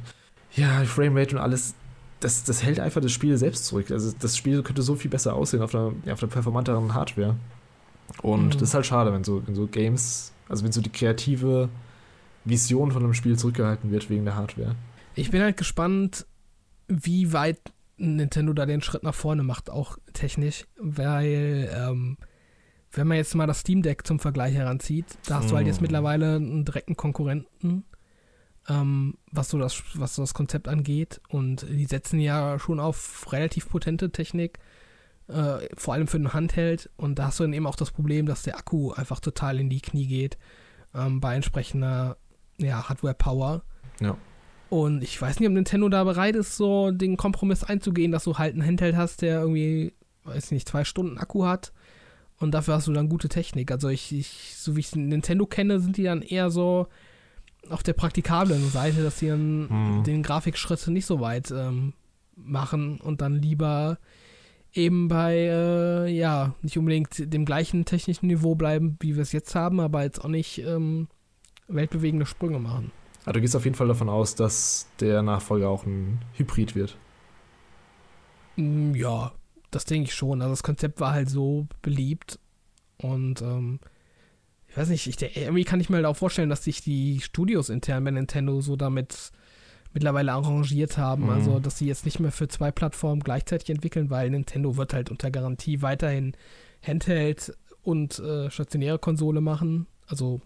ja, 0.54 0.84
Framerate 0.84 1.36
und 1.36 1.42
alles, 1.42 1.74
das, 2.20 2.44
das 2.44 2.62
hält 2.62 2.80
einfach 2.80 3.00
das 3.00 3.12
Spiel 3.12 3.36
selbst 3.36 3.66
zurück. 3.66 3.90
Also 3.90 4.12
das 4.18 4.36
Spiel 4.36 4.62
könnte 4.62 4.82
so 4.82 4.94
viel 4.94 5.10
besser 5.10 5.34
aussehen 5.34 5.62
auf 5.62 5.74
einer, 5.74 5.92
ja, 6.04 6.12
auf 6.12 6.22
einer 6.22 6.30
performanteren 6.30 6.94
Hardware. 6.94 7.36
Und 8.22 8.46
mhm. 8.46 8.50
das 8.50 8.62
ist 8.62 8.74
halt 8.74 8.86
schade, 8.86 9.12
wenn 9.12 9.24
so, 9.24 9.46
wenn 9.46 9.54
so 9.54 9.66
Games, 9.66 10.32
also 10.48 10.64
wenn 10.64 10.72
so 10.72 10.80
die 10.80 10.90
kreative 10.90 11.68
Vision 12.44 12.92
von 12.92 13.02
einem 13.02 13.14
Spiel 13.14 13.38
zurückgehalten 13.38 13.90
wird 13.90 14.10
wegen 14.10 14.24
der 14.24 14.36
Hardware. 14.36 14.74
Ich 15.14 15.30
bin 15.30 15.42
halt 15.42 15.56
gespannt, 15.56 16.26
wie 16.88 17.32
weit 17.32 17.58
Nintendo 17.96 18.52
da 18.52 18.66
den 18.66 18.82
Schritt 18.82 19.02
nach 19.02 19.14
vorne 19.14 19.42
macht, 19.42 19.70
auch 19.70 19.98
technisch, 20.12 20.66
weil 20.78 21.70
ähm, 21.74 22.16
wenn 22.92 23.06
man 23.06 23.18
jetzt 23.18 23.34
mal 23.34 23.46
das 23.46 23.60
Steam 23.60 23.82
Deck 23.82 24.06
zum 24.06 24.18
Vergleich 24.18 24.54
heranzieht, 24.54 25.06
da 25.26 25.36
hast 25.36 25.50
du 25.50 25.56
halt 25.56 25.66
jetzt 25.66 25.80
mhm. 25.80 25.84
mittlerweile 25.84 26.36
einen 26.36 26.64
direkten 26.64 26.96
Konkurrenten, 26.96 27.84
ähm, 28.70 29.14
was, 29.32 29.48
so 29.48 29.58
das, 29.58 29.82
was 29.94 30.14
so 30.14 30.22
das 30.22 30.32
Konzept 30.32 30.68
angeht. 30.68 31.20
Und 31.28 31.66
die 31.68 31.86
setzen 31.86 32.20
ja 32.20 32.58
schon 32.58 32.78
auf 32.78 33.30
relativ 33.32 33.68
potente 33.68 34.12
Technik, 34.12 34.58
äh, 35.28 35.66
vor 35.76 35.94
allem 35.94 36.06
für 36.06 36.18
den 36.18 36.32
Handheld. 36.32 36.88
Und 36.96 37.18
da 37.18 37.26
hast 37.26 37.40
du 37.40 37.44
dann 37.44 37.52
eben 37.52 37.66
auch 37.66 37.76
das 37.76 37.90
Problem, 37.90 38.26
dass 38.26 38.42
der 38.42 38.56
Akku 38.56 38.92
einfach 38.92 39.20
total 39.20 39.58
in 39.58 39.68
die 39.68 39.80
Knie 39.80 40.06
geht 40.06 40.38
ähm, 40.94 41.20
bei 41.20 41.34
entsprechender 41.34 42.16
ja, 42.58 42.88
Hardware-Power. 42.88 43.62
Ja. 44.00 44.16
Und 44.68 45.02
ich 45.02 45.20
weiß 45.20 45.40
nicht, 45.40 45.48
ob 45.48 45.54
Nintendo 45.54 45.88
da 45.88 46.04
bereit 46.04 46.36
ist, 46.36 46.56
so 46.56 46.92
den 46.92 47.16
Kompromiss 47.16 47.64
einzugehen, 47.64 48.12
dass 48.12 48.24
du 48.24 48.38
halt 48.38 48.54
einen 48.54 48.64
Handheld 48.64 48.94
hast, 48.94 49.22
der 49.22 49.40
irgendwie, 49.40 49.94
weiß 50.22 50.52
nicht, 50.52 50.68
zwei 50.68 50.84
Stunden 50.84 51.18
Akku 51.18 51.44
hat 51.44 51.72
und 52.38 52.52
dafür 52.52 52.74
hast 52.74 52.86
du 52.86 52.92
dann 52.92 53.08
gute 53.08 53.28
Technik. 53.28 53.72
Also 53.72 53.88
ich, 53.88 54.12
ich 54.12 54.54
so 54.56 54.76
wie 54.76 54.80
ich 54.80 54.94
Nintendo 54.94 55.44
kenne, 55.44 55.80
sind 55.80 55.96
die 55.96 56.04
dann 56.04 56.22
eher 56.22 56.50
so 56.50 56.86
auf 57.68 57.82
der 57.82 57.92
praktikablen 57.92 58.70
Seite, 58.70 59.02
dass 59.02 59.18
sie 59.18 59.28
dann 59.28 59.98
mhm. 59.98 60.04
den 60.04 60.22
Grafikschritt 60.22 60.86
nicht 60.88 61.06
so 61.06 61.20
weit 61.20 61.50
ähm, 61.50 61.92
machen 62.34 63.00
und 63.00 63.20
dann 63.20 63.34
lieber 63.34 63.98
eben 64.72 65.08
bei, 65.08 65.34
äh, 65.34 66.08
ja, 66.08 66.54
nicht 66.62 66.78
unbedingt 66.78 67.32
dem 67.32 67.44
gleichen 67.44 67.84
technischen 67.84 68.28
Niveau 68.28 68.54
bleiben, 68.54 68.96
wie 69.00 69.16
wir 69.16 69.22
es 69.22 69.32
jetzt 69.32 69.54
haben, 69.54 69.80
aber 69.80 70.02
jetzt 70.02 70.24
auch 70.24 70.28
nicht 70.28 70.58
ähm, 70.58 71.08
weltbewegende 71.68 72.26
Sprünge 72.26 72.58
machen. 72.58 72.92
Also 73.20 73.32
du 73.32 73.40
gehst 73.40 73.56
auf 73.56 73.64
jeden 73.64 73.76
Fall 73.76 73.88
davon 73.88 74.08
aus, 74.08 74.34
dass 74.34 74.88
der 75.00 75.22
Nachfolger 75.22 75.68
auch 75.68 75.84
ein 75.84 76.20
Hybrid 76.34 76.74
wird. 76.74 76.96
Mm, 78.56 78.94
ja, 78.94 79.32
das 79.70 79.84
denke 79.84 80.08
ich 80.08 80.14
schon. 80.14 80.40
Also 80.40 80.52
das 80.52 80.62
Konzept 80.62 81.00
war 81.00 81.12
halt 81.12 81.28
so 81.28 81.66
beliebt 81.82 82.38
und 82.98 83.42
ähm, 83.42 83.80
ich 84.70 84.76
weiß 84.76 84.88
nicht, 84.88 85.06
ich, 85.06 85.36
irgendwie 85.36 85.64
kann 85.64 85.80
ich 85.80 85.90
mir 85.90 85.96
halt 85.96 86.06
auch 86.06 86.16
vorstellen, 86.16 86.48
dass 86.48 86.64
sich 86.64 86.80
die 86.80 87.20
Studios 87.20 87.68
intern 87.68 88.04
bei 88.04 88.12
Nintendo 88.12 88.60
so 88.60 88.76
damit 88.76 89.32
mittlerweile 89.92 90.32
arrangiert 90.32 90.96
haben. 90.96 91.24
Mhm. 91.24 91.30
Also, 91.30 91.58
dass 91.58 91.78
sie 91.78 91.86
jetzt 91.86 92.04
nicht 92.04 92.20
mehr 92.20 92.30
für 92.30 92.46
zwei 92.46 92.70
Plattformen 92.70 93.20
gleichzeitig 93.20 93.70
entwickeln, 93.70 94.10
weil 94.10 94.30
Nintendo 94.30 94.76
wird 94.76 94.94
halt 94.94 95.10
unter 95.10 95.32
Garantie 95.32 95.82
weiterhin 95.82 96.36
Handheld 96.86 97.52
und 97.82 98.20
äh, 98.20 98.48
stationäre 98.50 99.00
Konsole 99.00 99.40
machen. 99.40 99.88
Also 100.06 100.40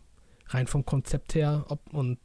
rein 0.48 0.66
vom 0.66 0.86
Konzept 0.86 1.34
her. 1.34 1.66
Ob, 1.68 1.80
und 1.92 2.18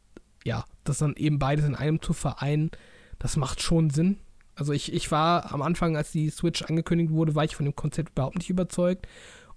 ja, 0.45 0.63
das 0.85 0.99
dann 0.99 1.15
eben 1.17 1.37
beides 1.37 1.65
in 1.65 1.75
einem 1.75 2.01
zu 2.01 2.13
vereinen, 2.13 2.71
das 3.17 3.35
macht 3.35 3.61
schon 3.61 3.89
Sinn. 3.89 4.19
Also 4.55 4.71
ich, 4.71 4.93
ich 4.93 5.11
war 5.11 5.53
am 5.53 5.61
Anfang, 5.61 5.97
als 5.97 6.11
die 6.11 6.29
Switch 6.29 6.61
angekündigt 6.63 7.11
wurde, 7.11 7.35
war 7.35 7.43
ich 7.43 7.55
von 7.55 7.65
dem 7.65 7.75
Konzept 7.75 8.11
überhaupt 8.11 8.37
nicht 8.37 8.49
überzeugt. 8.49 9.07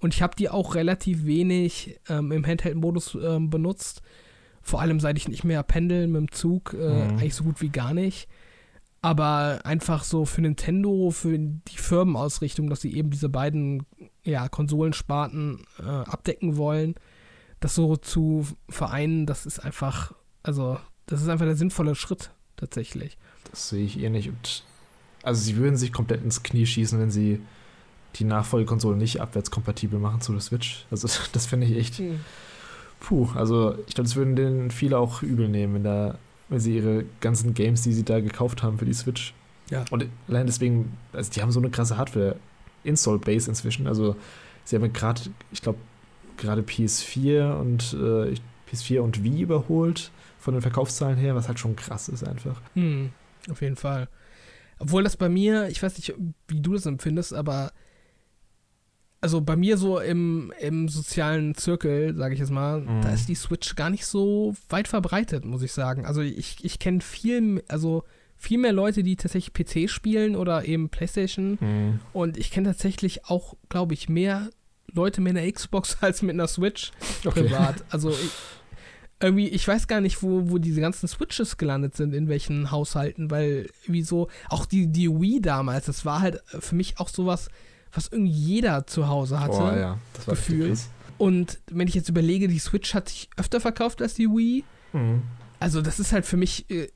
Und 0.03 0.15
ich 0.15 0.21
habe 0.21 0.35
die 0.37 0.51
auch 0.51 0.75
relativ 0.75 1.25
wenig 1.25 2.01
ähm, 2.09 2.33
im 2.33 2.45
Handheld-Modus 2.45 3.17
ähm, 3.23 3.51
benutzt. 3.51 4.03
Vor 4.61 4.81
allem 4.81 4.99
seit 4.99 5.17
ich 5.17 5.29
nicht 5.29 5.45
mehr 5.45 5.63
pendel 5.63 6.09
mit 6.09 6.21
dem 6.21 6.33
Zug, 6.33 6.75
äh, 6.75 6.77
mhm. 6.77 7.19
eigentlich 7.19 7.37
so 7.37 7.45
gut 7.45 7.61
wie 7.61 7.69
gar 7.69 7.95
nicht. 7.95 8.29
Aber 9.01 9.61
einfach 9.63 10.03
so 10.03 10.25
für 10.25 10.43
Nintendo, 10.43 11.11
für 11.13 11.39
die 11.39 11.77
Firmenausrichtung, 11.77 12.69
dass 12.69 12.81
sie 12.81 12.95
eben 12.95 13.11
diese 13.11 13.29
beiden 13.29 13.87
ja, 14.25 14.49
Konsolensparten 14.49 15.65
äh, 15.79 15.85
abdecken 15.85 16.57
wollen, 16.57 16.97
das 17.61 17.77
so 17.77 17.97
zu 17.97 18.47
vereinen, 18.69 19.27
das 19.27 19.47
ist 19.47 19.61
einfach, 19.61 20.13
also, 20.43 20.79
das 21.07 21.23
ist 21.23 21.29
einfach 21.29 21.47
der 21.47 21.57
sinnvolle 21.57 21.95
Schritt 21.95 22.33
tatsächlich. 22.57 23.19
Das 23.51 23.69
sehe 23.69 23.85
ich 23.85 24.01
eh 24.01 24.11
nicht. 24.11 24.29
Und 24.29 24.65
also 25.23 25.41
sie 25.43 25.57
würden 25.57 25.77
sich 25.77 25.93
komplett 25.93 26.25
ins 26.25 26.43
Knie 26.43 26.67
schießen, 26.67 26.99
wenn 26.99 27.11
sie 27.13 27.41
die 28.17 28.25
Nachfolgekonsole 28.25 28.97
nicht 28.97 29.21
abwärtskompatibel 29.21 29.99
machen 29.99 30.21
zu 30.21 30.33
der 30.33 30.41
Switch. 30.41 30.87
Also 30.91 31.09
das 31.33 31.47
finde 31.47 31.67
ich 31.67 31.77
echt. 31.77 31.99
Hm. 31.99 32.21
Puh, 33.01 33.29
also 33.35 33.75
ich 33.89 33.95
glaube, 33.95 34.09
das 34.09 34.17
würden 34.17 34.37
denen 34.37 34.71
viele 34.71 34.99
auch 34.99 35.23
übel 35.23 35.49
nehmen, 35.49 35.75
wenn, 35.75 35.85
da, 35.85 36.19
wenn 36.49 36.61
sie 36.61 36.77
ihre 36.77 37.05
ganzen 37.21 37.53
Games, 37.53 37.83
die 37.83 37.93
sie 37.93 38.05
da 38.05 38.21
gekauft 38.21 38.63
haben 38.63 38.79
für 38.79 38.85
die 38.85 38.95
Switch. 38.95 39.35
Ja. 39.71 39.85
Und 39.91 40.07
allein 40.29 40.47
deswegen, 40.47 40.97
also 41.13 41.31
die 41.31 41.43
haben 41.43 41.51
so 41.51 41.59
eine 41.59 41.71
krasse 41.71 41.97
Hardware-Install-Base 41.97 43.51
inzwischen. 43.51 43.89
Also 43.89 44.15
sie 44.65 44.77
haben 44.77 44.93
gerade, 44.93 45.23
ich 45.51 45.63
glaube, 45.63 45.79
gerade 46.37 46.63
PS4 46.63 47.55
und 47.55 47.95
äh, 47.95 48.35
PS4 48.71 49.01
und 49.01 49.25
Wii 49.25 49.41
überholt 49.43 50.11
von 50.39 50.55
den 50.55 50.63
Verkaufszahlen 50.63 51.17
her, 51.17 51.35
was 51.35 51.49
halt 51.49 51.59
schon 51.59 51.77
krass 51.77 52.09
ist 52.09 52.27
einfach. 52.27 52.61
Hm, 52.75 53.11
auf 53.51 53.63
jeden 53.63 53.77
Fall. 53.77 54.09
Obwohl 54.79 55.05
das 55.05 55.17
bei 55.17 55.29
mir, 55.29 55.69
ich 55.69 55.83
weiß 55.83 55.97
nicht, 55.97 56.15
wie 56.49 56.61
du 56.61 56.75
das 56.75 56.87
empfindest, 56.87 57.35
aber 57.35 57.73
also 59.23 59.41
bei 59.41 59.55
mir 59.55 59.79
so 59.79 60.01
im, 60.01 60.53
im 60.59 60.89
sozialen 60.89 61.55
Zirkel, 61.55 62.15
sage 62.17 62.35
ich 62.35 62.41
jetzt 62.41 62.51
mal, 62.51 62.81
mhm. 62.81 63.03
da 63.03 63.13
ist 63.13 63.29
die 63.29 63.37
Switch 63.37 63.77
gar 63.77 63.89
nicht 63.89 64.05
so 64.05 64.55
weit 64.69 64.89
verbreitet, 64.89 65.45
muss 65.45 65.63
ich 65.63 65.73
sagen. 65.73 66.05
Also 66.05 66.21
ich, 66.21 66.57
ich 66.63 66.81
kenne 66.81 67.01
viel, 67.01 67.63
also 67.69 68.03
viel 68.37 68.59
mehr 68.59 68.73
Leute, 68.73 69.05
die 69.05 69.15
tatsächlich 69.15 69.55
PC 69.55 69.89
spielen 69.89 70.35
oder 70.35 70.65
eben 70.65 70.89
PlayStation. 70.89 71.57
Mhm. 71.61 72.01
Und 72.13 72.37
ich 72.37 72.51
kenne 72.51 72.69
tatsächlich 72.69 73.27
auch, 73.27 73.55
glaube 73.69 73.95
ich, 73.95 74.09
mehr 74.09 74.51
Leute 74.93 75.21
mit 75.21 75.37
einer 75.37 75.51
Xbox 75.51 75.99
als 76.01 76.23
mit 76.23 76.35
einer 76.35 76.49
Switch 76.49 76.91
okay. 77.25 77.45
privat. 77.45 77.85
Also 77.91 78.11
ich, 78.11 78.33
irgendwie, 79.21 79.47
ich 79.47 79.67
weiß 79.69 79.87
gar 79.87 80.01
nicht, 80.01 80.25
wo, 80.25 80.51
wo 80.51 80.59
diese 80.59 80.81
ganzen 80.81 81.07
Switches 81.07 81.59
gelandet 81.59 81.97
sind, 81.97 82.13
in 82.13 82.29
welchen 82.29 82.73
Haushalten, 82.73 83.31
weil 83.31 83.71
wieso, 83.87 84.27
auch 84.49 84.67
die, 84.67 84.89
die 84.89 85.09
Wii 85.09 85.41
damals, 85.41 85.87
das 85.87 86.05
war 86.05 86.21
halt 86.21 86.43
für 86.59 86.75
mich 86.75 86.99
auch 86.99 87.09
sowas, 87.09 87.49
was 87.93 88.09
irgendwie 88.09 88.33
jeder 88.33 88.87
zu 88.87 89.09
Hause 89.09 89.41
hatte. 89.41 89.57
Oh, 89.57 89.77
ja. 89.77 89.99
das 90.15 90.27
war 90.27 90.35
gefühlt. 90.35 90.79
Und 91.19 91.61
wenn 91.71 91.87
ich 91.87 91.95
jetzt 91.95 92.09
überlege, 92.09 92.49
die 92.49 92.59
Switch 92.59 92.95
hat 92.95 93.09
sich 93.09 93.29
öfter 93.37 93.61
verkauft 93.61 94.03
als 94.03 94.15
die 94.15 94.29
Wii. 94.29 94.65
Mhm. 94.93 95.23
Also, 95.61 95.81
das 95.81 96.01
ist 96.01 96.13
halt 96.13 96.27
für 96.27 96.37
mich 96.37 96.69
äh, 96.71 96.89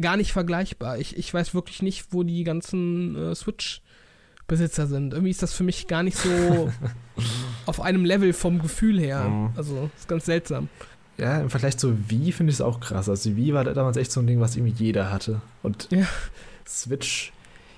gar 0.00 0.16
nicht 0.16 0.32
vergleichbar. 0.32 0.98
Ich, 0.98 1.16
ich 1.16 1.32
weiß 1.32 1.54
wirklich 1.54 1.82
nicht, 1.82 2.12
wo 2.12 2.22
die 2.22 2.44
ganzen 2.44 3.16
äh, 3.16 3.34
Switch-Besitzer 3.34 4.86
sind. 4.86 5.12
Irgendwie 5.12 5.30
ist 5.30 5.42
das 5.42 5.52
für 5.52 5.64
mich 5.64 5.88
gar 5.88 6.02
nicht 6.02 6.16
so 6.16 6.70
auf 7.66 7.80
einem 7.80 8.04
Level 8.04 8.32
vom 8.32 8.60
Gefühl 8.60 9.00
her. 9.00 9.24
Mhm. 9.24 9.50
Also, 9.56 9.90
ist 9.96 10.08
ganz 10.08 10.26
seltsam 10.26 10.68
ja, 11.16 11.40
im 11.40 11.50
Vergleich 11.50 11.76
zu 11.76 12.10
Wii 12.10 12.32
finde 12.32 12.50
ich 12.50 12.56
es 12.56 12.60
auch 12.60 12.80
krass. 12.80 13.08
Also 13.08 13.30
die 13.30 13.36
Wii 13.36 13.54
war 13.54 13.64
damals 13.64 13.96
echt 13.96 14.12
so 14.12 14.20
ein 14.20 14.26
Ding, 14.26 14.40
was 14.40 14.56
irgendwie 14.56 14.84
jeder 14.84 15.10
hatte. 15.12 15.40
Und 15.62 15.88
ja. 15.90 16.06
Switch, 16.66 17.32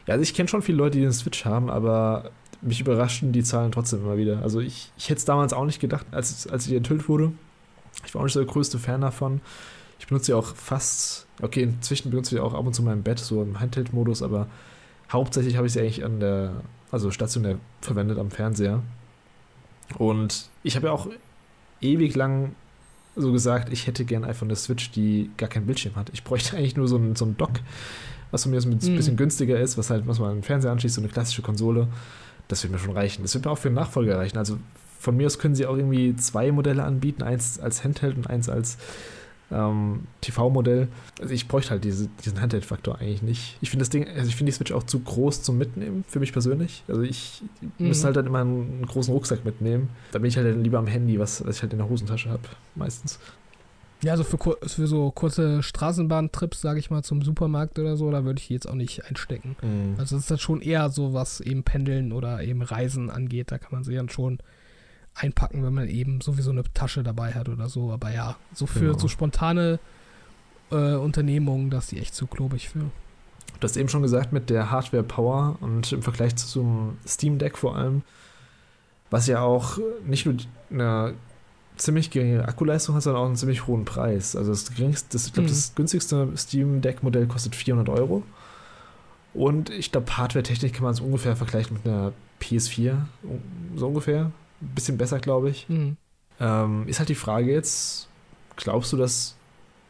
ja, 0.06 0.14
also 0.14 0.22
ich 0.22 0.34
kenne 0.34 0.48
schon 0.48 0.62
viele 0.62 0.78
Leute, 0.78 0.98
die 0.98 1.04
einen 1.04 1.12
Switch 1.12 1.44
haben, 1.44 1.68
aber 1.68 2.30
mich 2.66 2.80
überraschten 2.80 3.32
die 3.32 3.42
Zahlen 3.42 3.72
trotzdem 3.72 4.00
immer 4.00 4.16
wieder. 4.16 4.42
Also 4.42 4.60
ich, 4.60 4.90
ich 4.96 5.08
hätte 5.08 5.18
es 5.18 5.24
damals 5.24 5.52
auch 5.52 5.64
nicht 5.64 5.80
gedacht, 5.80 6.06
als, 6.10 6.46
als 6.46 6.64
sie 6.64 6.76
enthüllt 6.76 7.08
wurde. 7.08 7.32
Ich 8.04 8.14
war 8.14 8.20
auch 8.20 8.24
nicht 8.24 8.34
so 8.34 8.40
der 8.40 8.52
größte 8.52 8.78
Fan 8.78 9.00
davon. 9.00 9.40
Ich 9.98 10.06
benutze 10.06 10.26
sie 10.26 10.34
auch 10.34 10.54
fast, 10.54 11.26
okay, 11.40 11.62
inzwischen 11.62 12.10
benutze 12.10 12.34
ich 12.34 12.40
sie 12.40 12.44
auch 12.44 12.54
ab 12.54 12.66
und 12.66 12.74
zu 12.74 12.82
mal 12.82 12.92
im 12.92 13.02
Bett, 13.02 13.18
so 13.18 13.42
im 13.42 13.60
Handheld-Modus, 13.60 14.22
aber 14.22 14.46
hauptsächlich 15.10 15.56
habe 15.56 15.66
ich 15.66 15.72
sie 15.72 15.80
eigentlich 15.80 16.04
an 16.04 16.20
der, 16.20 16.52
also 16.90 17.10
stationär 17.10 17.58
verwendet 17.80 18.18
am 18.18 18.30
Fernseher. 18.30 18.82
Und 19.96 20.50
ich 20.62 20.76
habe 20.76 20.88
ja 20.88 20.92
auch 20.92 21.08
ewig 21.80 22.14
lang 22.14 22.54
so 23.14 23.32
gesagt, 23.32 23.72
ich 23.72 23.86
hätte 23.86 24.04
gern 24.04 24.24
einfach 24.24 24.44
eine 24.44 24.56
Switch, 24.56 24.90
die 24.90 25.30
gar 25.38 25.48
kein 25.48 25.64
Bildschirm 25.66 25.96
hat. 25.96 26.10
Ich 26.12 26.22
bräuchte 26.22 26.56
eigentlich 26.56 26.76
nur 26.76 26.86
so 26.86 26.96
ein, 26.96 27.16
so 27.16 27.24
ein 27.24 27.36
Dock, 27.36 27.60
was 28.30 28.42
von 28.42 28.52
mir 28.52 28.60
ein 28.60 28.68
mhm. 28.68 28.96
bisschen 28.96 29.16
günstiger 29.16 29.58
ist, 29.58 29.78
was 29.78 29.88
halt, 29.88 30.06
was 30.06 30.18
man 30.18 30.30
an 30.30 30.36
den 30.38 30.42
Fernseher 30.42 30.72
anschließt, 30.72 30.96
so 30.96 31.00
eine 31.00 31.08
klassische 31.08 31.42
Konsole. 31.42 31.88
Das 32.48 32.62
wird 32.62 32.72
mir 32.72 32.78
schon 32.78 32.96
reichen. 32.96 33.22
Das 33.22 33.34
wird 33.34 33.44
mir 33.44 33.50
auch 33.50 33.58
für 33.58 33.68
den 33.68 33.74
Nachfolger 33.74 34.18
reichen. 34.18 34.38
Also 34.38 34.58
von 34.98 35.16
mir 35.16 35.26
aus 35.26 35.38
können 35.38 35.54
sie 35.54 35.66
auch 35.66 35.76
irgendwie 35.76 36.16
zwei 36.16 36.52
Modelle 36.52 36.84
anbieten, 36.84 37.22
eins 37.22 37.58
als 37.58 37.84
Handheld 37.84 38.16
und 38.16 38.28
eins 38.28 38.48
als 38.48 38.78
ähm, 39.50 40.06
TV-Modell. 40.20 40.88
Also 41.20 41.32
ich 41.32 41.46
bräuchte 41.48 41.70
halt 41.70 41.84
diese, 41.84 42.08
diesen 42.24 42.40
Handheld-Faktor 42.40 42.98
eigentlich 42.98 43.22
nicht. 43.22 43.58
Ich 43.60 43.70
finde 43.70 43.82
das 43.82 43.90
Ding, 43.90 44.08
also 44.08 44.28
ich 44.28 44.36
finde 44.36 44.50
die 44.50 44.56
Switch 44.56 44.72
auch 44.72 44.82
zu 44.82 44.98
groß 45.00 45.42
zum 45.42 45.58
Mitnehmen, 45.58 46.04
für 46.08 46.18
mich 46.18 46.32
persönlich. 46.32 46.82
Also 46.88 47.02
ich 47.02 47.42
mhm. 47.78 47.88
müsste 47.88 48.06
halt 48.06 48.16
dann 48.16 48.26
immer 48.26 48.40
einen, 48.40 48.62
einen, 48.62 48.86
großen 48.86 49.12
Rucksack 49.12 49.44
mitnehmen. 49.44 49.88
Da 50.12 50.18
bin 50.18 50.28
ich 50.28 50.36
halt 50.36 50.56
lieber 50.62 50.78
am 50.78 50.86
Handy, 50.86 51.18
was, 51.18 51.46
was 51.46 51.56
ich 51.56 51.62
halt 51.62 51.72
in 51.72 51.78
der 51.78 51.88
Hosentasche 51.88 52.30
habe, 52.30 52.42
meistens. 52.74 53.18
Ja, 54.06 54.12
also 54.12 54.22
für, 54.22 54.38
für 54.38 54.86
so 54.86 55.10
kurze 55.10 55.64
Straßenbahntrips, 55.64 56.60
sage 56.60 56.78
ich 56.78 56.90
mal, 56.90 57.02
zum 57.02 57.22
Supermarkt 57.22 57.76
oder 57.80 57.96
so, 57.96 58.08
da 58.12 58.24
würde 58.24 58.40
ich 58.40 58.48
jetzt 58.48 58.68
auch 58.68 58.76
nicht 58.76 59.04
einstecken. 59.04 59.56
Mhm. 59.60 59.96
Also 59.98 60.14
das 60.14 60.22
ist 60.22 60.30
dann 60.30 60.38
schon 60.38 60.62
eher 60.62 60.90
so, 60.90 61.12
was 61.12 61.40
eben 61.40 61.64
Pendeln 61.64 62.12
oder 62.12 62.40
eben 62.40 62.62
Reisen 62.62 63.10
angeht. 63.10 63.50
Da 63.50 63.58
kann 63.58 63.72
man 63.72 63.82
sie 63.82 63.96
dann 63.96 64.08
schon 64.08 64.38
einpacken, 65.16 65.64
wenn 65.64 65.74
man 65.74 65.88
eben 65.88 66.20
sowieso 66.20 66.52
eine 66.52 66.62
Tasche 66.72 67.02
dabei 67.02 67.32
hat 67.32 67.48
oder 67.48 67.68
so. 67.68 67.90
Aber 67.90 68.12
ja, 68.12 68.36
so 68.54 68.66
für 68.66 68.92
genau. 68.92 68.98
so 68.98 69.08
spontane 69.08 69.80
äh, 70.70 70.94
Unternehmungen, 70.94 71.70
da 71.70 71.78
ist 71.78 71.90
die 71.90 71.98
echt 71.98 72.14
zu 72.14 72.28
klobig 72.28 72.68
für. 72.68 72.78
Du 72.78 73.64
hast 73.64 73.76
eben 73.76 73.88
schon 73.88 74.02
gesagt, 74.02 74.32
mit 74.32 74.50
der 74.50 74.70
Hardware 74.70 75.02
Power 75.02 75.56
und 75.60 75.90
im 75.90 76.02
Vergleich 76.04 76.36
zum 76.36 76.96
Steam 77.04 77.38
Deck 77.38 77.58
vor 77.58 77.74
allem, 77.74 78.02
was 79.10 79.26
ja 79.26 79.40
auch 79.40 79.78
nicht 80.04 80.26
nur 80.26 80.36
eine 80.70 81.14
ziemlich 81.76 82.10
geringe 82.10 82.46
Akkuleistung 82.46 82.94
hat, 82.94 83.02
sondern 83.02 83.22
auch 83.22 83.26
einen 83.26 83.36
ziemlich 83.36 83.66
hohen 83.66 83.84
Preis. 83.84 84.36
Also 84.36 84.50
das 84.50 84.74
geringste, 84.74 85.08
das, 85.12 85.26
ich 85.26 85.32
glaube, 85.32 85.48
mhm. 85.48 85.52
das 85.52 85.74
günstigste 85.74 86.28
Steam 86.36 86.80
Deck 86.80 87.02
Modell 87.02 87.26
kostet 87.26 87.54
400 87.54 87.88
Euro. 87.88 88.22
Und 89.34 89.70
ich 89.70 89.92
glaube, 89.92 90.16
Hardware-Technik 90.16 90.72
kann 90.72 90.84
man 90.84 90.94
es 90.94 91.00
ungefähr 91.00 91.36
vergleichen 91.36 91.76
mit 91.76 91.86
einer 91.86 92.12
PS4, 92.40 92.96
so 93.76 93.88
ungefähr. 93.88 94.30
Ein 94.62 94.74
bisschen 94.74 94.96
besser, 94.96 95.18
glaube 95.18 95.50
ich. 95.50 95.68
Mhm. 95.68 95.96
Ähm, 96.40 96.84
ist 96.86 96.98
halt 96.98 97.10
die 97.10 97.14
Frage 97.14 97.52
jetzt, 97.52 98.08
glaubst 98.56 98.92
du, 98.92 98.96
dass 98.96 99.36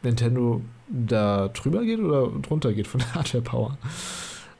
Nintendo 0.03 0.61
da 0.89 1.47
drüber 1.49 1.83
geht 1.83 1.99
oder 1.99 2.27
drunter 2.41 2.73
geht 2.73 2.87
von 2.87 2.99
der 2.99 3.15
Hardware 3.15 3.43
Power? 3.43 3.77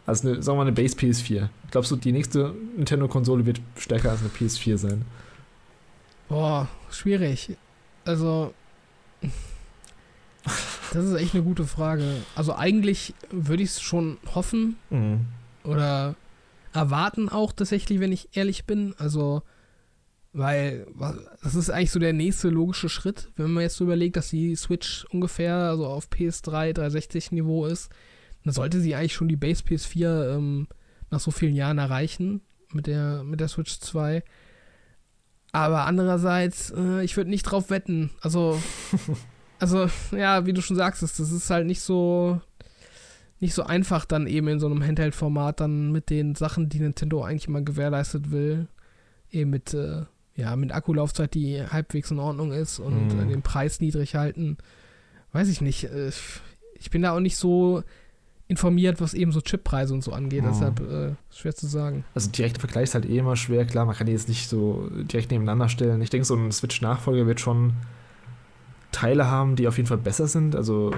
Also 0.05 0.29
eine, 0.29 0.41
sagen 0.41 0.57
wir 0.57 0.63
mal 0.63 0.67
eine 0.69 0.75
Base 0.75 0.95
PS4. 0.95 1.49
Glaubst 1.71 1.91
du, 1.91 1.97
die 1.97 2.13
nächste 2.13 2.53
Nintendo-Konsole 2.77 3.45
wird 3.45 3.59
stärker 3.75 4.11
als 4.11 4.21
eine 4.21 4.29
PS4 4.29 4.77
sein? 4.77 5.05
Boah, 6.29 6.67
schwierig. 6.89 7.57
Also, 8.05 8.53
das 10.93 11.05
ist 11.05 11.15
echt 11.15 11.33
eine 11.33 11.43
gute 11.43 11.65
Frage. 11.65 12.03
Also 12.35 12.55
eigentlich 12.55 13.13
würde 13.29 13.63
ich 13.63 13.69
es 13.69 13.81
schon 13.81 14.17
hoffen 14.33 14.77
mhm. 14.89 15.25
oder 15.63 16.15
erwarten 16.73 17.29
auch 17.29 17.51
tatsächlich, 17.51 17.99
wenn 17.99 18.11
ich 18.11 18.29
ehrlich 18.33 18.65
bin. 18.65 18.93
Also, 18.97 19.41
weil 20.33 20.87
das 21.41 21.55
ist 21.55 21.69
eigentlich 21.69 21.91
so 21.91 21.99
der 21.99 22.13
nächste 22.13 22.49
logische 22.49 22.89
Schritt, 22.89 23.29
wenn 23.35 23.51
man 23.51 23.63
jetzt 23.63 23.77
so 23.77 23.85
überlegt, 23.85 24.15
dass 24.15 24.29
die 24.29 24.55
Switch 24.55 25.05
ungefähr 25.11 25.55
also 25.55 25.87
auf 25.87 26.09
PS3 26.09 26.73
360 26.73 27.31
Niveau 27.31 27.65
ist, 27.65 27.89
dann 28.43 28.53
sollte 28.53 28.79
sie 28.79 28.95
eigentlich 28.95 29.13
schon 29.13 29.27
die 29.27 29.35
Base 29.35 29.63
PS4 29.63 30.35
ähm, 30.35 30.67
nach 31.09 31.19
so 31.19 31.31
vielen 31.31 31.55
Jahren 31.55 31.77
erreichen 31.77 32.41
mit 32.71 32.87
der, 32.87 33.23
mit 33.23 33.39
der 33.39 33.47
Switch 33.47 33.79
2. 33.79 34.23
Aber 35.51 35.85
andererseits, 35.85 36.71
äh, 36.71 37.03
ich 37.03 37.17
würde 37.17 37.29
nicht 37.29 37.43
drauf 37.43 37.69
wetten. 37.69 38.11
Also, 38.21 38.61
also, 39.59 39.87
ja, 40.11 40.45
wie 40.45 40.53
du 40.53 40.61
schon 40.61 40.77
sagst, 40.77 41.01
das 41.01 41.19
ist 41.19 41.49
halt 41.49 41.65
nicht 41.65 41.81
so, 41.81 42.41
nicht 43.39 43.53
so 43.53 43.63
einfach 43.63 44.05
dann 44.05 44.27
eben 44.27 44.47
in 44.47 44.59
so 44.59 44.67
einem 44.67 44.83
Handheld-Format 44.83 45.59
dann 45.61 45.91
mit 45.91 46.09
den 46.09 46.35
Sachen, 46.35 46.69
die 46.69 46.79
Nintendo 46.79 47.23
eigentlich 47.23 47.49
mal 47.49 47.63
gewährleistet 47.63 48.31
will, 48.31 48.67
eben 49.31 49.49
mit, 49.49 49.73
äh, 49.73 50.03
ja, 50.35 50.55
mit 50.55 50.71
Akkulaufzeit, 50.71 51.33
die 51.33 51.63
halbwegs 51.63 52.11
in 52.11 52.19
Ordnung 52.19 52.51
ist 52.51 52.79
und 52.79 53.07
mm. 53.07 53.29
den 53.29 53.41
Preis 53.41 53.79
niedrig 53.79 54.15
halten. 54.15 54.57
Weiß 55.31 55.47
ich 55.49 55.61
nicht. 55.61 55.85
Äh, 55.85 56.11
ich 56.79 56.91
bin 56.91 57.01
da 57.01 57.13
auch 57.13 57.19
nicht 57.19 57.37
so 57.37 57.83
informiert, 58.47 59.01
was 59.01 59.13
eben 59.13 59.31
so 59.31 59.41
Chippreise 59.41 59.93
und 59.93 60.03
so 60.03 60.11
angeht. 60.13 60.43
Oh. 60.45 60.49
Deshalb 60.49 60.79
äh, 60.79 61.15
schwer 61.31 61.55
zu 61.55 61.67
sagen. 61.67 62.05
Also 62.13 62.31
direkter 62.31 62.61
Vergleich 62.61 62.85
ist 62.85 62.95
halt 62.95 63.05
eh 63.05 63.17
immer 63.17 63.35
schwer. 63.35 63.65
Klar, 63.65 63.85
man 63.85 63.95
kann 63.95 64.07
die 64.07 64.13
jetzt 64.13 64.29
nicht 64.29 64.47
so 64.47 64.89
direkt 64.91 65.31
nebeneinander 65.31 65.69
stellen. 65.69 66.01
Ich 66.01 66.09
denke, 66.09 66.25
so 66.25 66.35
ein 66.35 66.51
Switch-Nachfolger 66.51 67.27
wird 67.27 67.39
schon 67.39 67.73
Teile 68.91 69.29
haben, 69.29 69.55
die 69.57 69.67
auf 69.67 69.77
jeden 69.77 69.87
Fall 69.87 69.97
besser 69.97 70.27
sind. 70.27 70.55
Also 70.55 70.91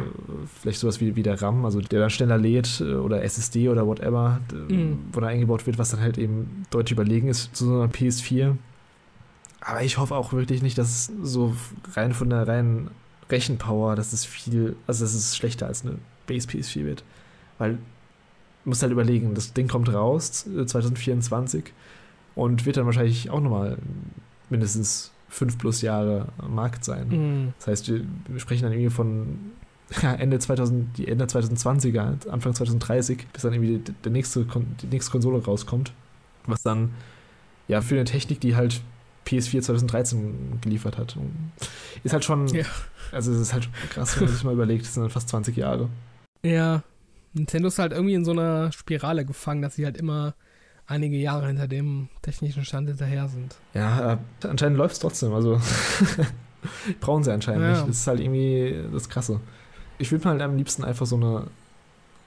vielleicht 0.61 0.79
sowas 0.79 1.01
wie, 1.01 1.15
wie 1.15 1.23
der 1.23 1.41
RAM, 1.41 1.65
also 1.65 1.81
der 1.81 1.99
dann 1.99 2.09
schneller 2.09 2.37
lädt 2.37 2.81
äh, 2.81 2.93
oder 2.93 3.23
SSD 3.23 3.67
oder 3.69 3.87
whatever, 3.87 4.39
mhm. 4.53 4.99
wo 5.11 5.19
da 5.19 5.27
eingebaut 5.27 5.65
wird, 5.65 5.77
was 5.77 5.89
dann 5.89 6.01
halt 6.01 6.17
eben 6.17 6.65
deutlich 6.69 6.91
überlegen 6.91 7.27
ist 7.27 7.55
zu 7.55 7.65
so 7.65 7.73
einer 7.73 7.91
PS4. 7.91 8.55
Aber 9.61 9.81
ich 9.81 9.97
hoffe 9.97 10.15
auch 10.15 10.33
wirklich 10.33 10.61
nicht, 10.61 10.77
dass 10.77 11.11
so 11.21 11.55
rein 11.93 12.13
von 12.13 12.29
der 12.29 12.47
reinen 12.47 12.91
Rechenpower, 13.29 13.95
dass 13.95 14.13
es 14.13 14.23
viel, 14.23 14.75
also 14.87 15.03
dass 15.03 15.13
es 15.13 15.35
schlechter 15.35 15.67
als 15.67 15.83
eine 15.83 15.95
Base 16.27 16.47
PS4 16.47 16.85
wird. 16.85 17.03
Weil, 17.59 17.73
du 17.73 18.69
musst 18.69 18.81
halt 18.81 18.91
überlegen, 18.91 19.35
das 19.35 19.53
Ding 19.53 19.67
kommt 19.67 19.93
raus 19.93 20.45
2024 20.65 21.65
äh, 21.65 21.71
und 22.35 22.65
wird 22.65 22.77
dann 22.77 22.85
wahrscheinlich 22.85 23.29
auch 23.29 23.41
nochmal 23.41 23.77
mindestens 24.49 25.11
fünf 25.29 25.57
plus 25.57 25.81
Jahre 25.81 26.27
am 26.39 26.55
Markt 26.55 26.83
sein. 26.83 27.07
Mhm. 27.09 27.53
Das 27.59 27.67
heißt, 27.67 27.89
wir, 27.89 28.01
wir, 28.27 28.39
sprechen 28.39 28.63
dann 28.63 28.73
irgendwie 28.73 28.89
von 28.89 29.51
ja, 30.01 30.13
Ende 30.13 30.39
2000, 30.39 30.97
die 30.97 31.07
Ende 31.07 31.25
2020er, 31.25 32.27
Anfang 32.29 32.53
2030, 32.53 33.27
bis 33.31 33.41
dann 33.43 33.53
irgendwie 33.53 33.81
der 34.03 34.11
nächste, 34.11 34.45
die 34.81 34.87
nächste 34.87 35.11
Konsole 35.11 35.43
rauskommt. 35.43 35.93
Was 36.45 36.63
dann 36.63 36.91
ja 37.67 37.81
für 37.81 37.95
eine 37.95 38.05
Technik, 38.05 38.39
die 38.41 38.55
halt 38.55 38.81
PS4 39.27 39.61
2013 39.61 40.59
geliefert 40.61 40.97
hat, 40.97 41.15
ist 42.03 42.13
halt 42.13 42.25
schon, 42.25 42.47
ja. 42.47 42.65
also 43.11 43.31
es 43.31 43.39
ist 43.39 43.53
halt 43.53 43.69
krass, 43.91 44.15
wenn 44.15 44.25
man 44.25 44.33
sich 44.33 44.43
mal 44.43 44.53
überlegt, 44.53 44.85
das 44.85 44.95
sind 44.95 45.03
dann 45.03 45.11
fast 45.11 45.29
20 45.29 45.55
Jahre. 45.55 45.89
Ja, 46.43 46.81
Nintendo 47.33 47.67
ist 47.67 47.79
halt 47.79 47.91
irgendwie 47.91 48.15
in 48.15 48.25
so 48.25 48.31
einer 48.31 48.71
Spirale 48.71 49.25
gefangen, 49.25 49.61
dass 49.61 49.75
sie 49.75 49.85
halt 49.85 49.97
immer 49.97 50.35
einige 50.87 51.17
Jahre 51.17 51.47
hinter 51.47 51.67
dem 51.67 52.09
technischen 52.21 52.65
Stand 52.65 52.87
hinterher 52.87 53.27
sind. 53.27 53.55
Ja, 53.73 54.13
äh, 54.13 54.17
anscheinend 54.47 54.77
läuft 54.77 54.93
es 54.93 54.99
trotzdem. 54.99 55.33
Also 55.33 55.61
brauchen 56.99 57.23
sie 57.23 57.31
anscheinend 57.31 57.63
ja. 57.63 57.71
nicht. 57.71 57.87
Das 57.87 57.97
ist 57.97 58.07
halt 58.07 58.19
irgendwie 58.19 58.75
das 58.91 59.09
Krasse. 59.09 59.39
Ich 59.99 60.11
würde 60.11 60.25
mir 60.25 60.31
halt 60.31 60.41
am 60.41 60.57
liebsten 60.57 60.83
einfach 60.83 61.05
so 61.05 61.15
eine 61.15 61.47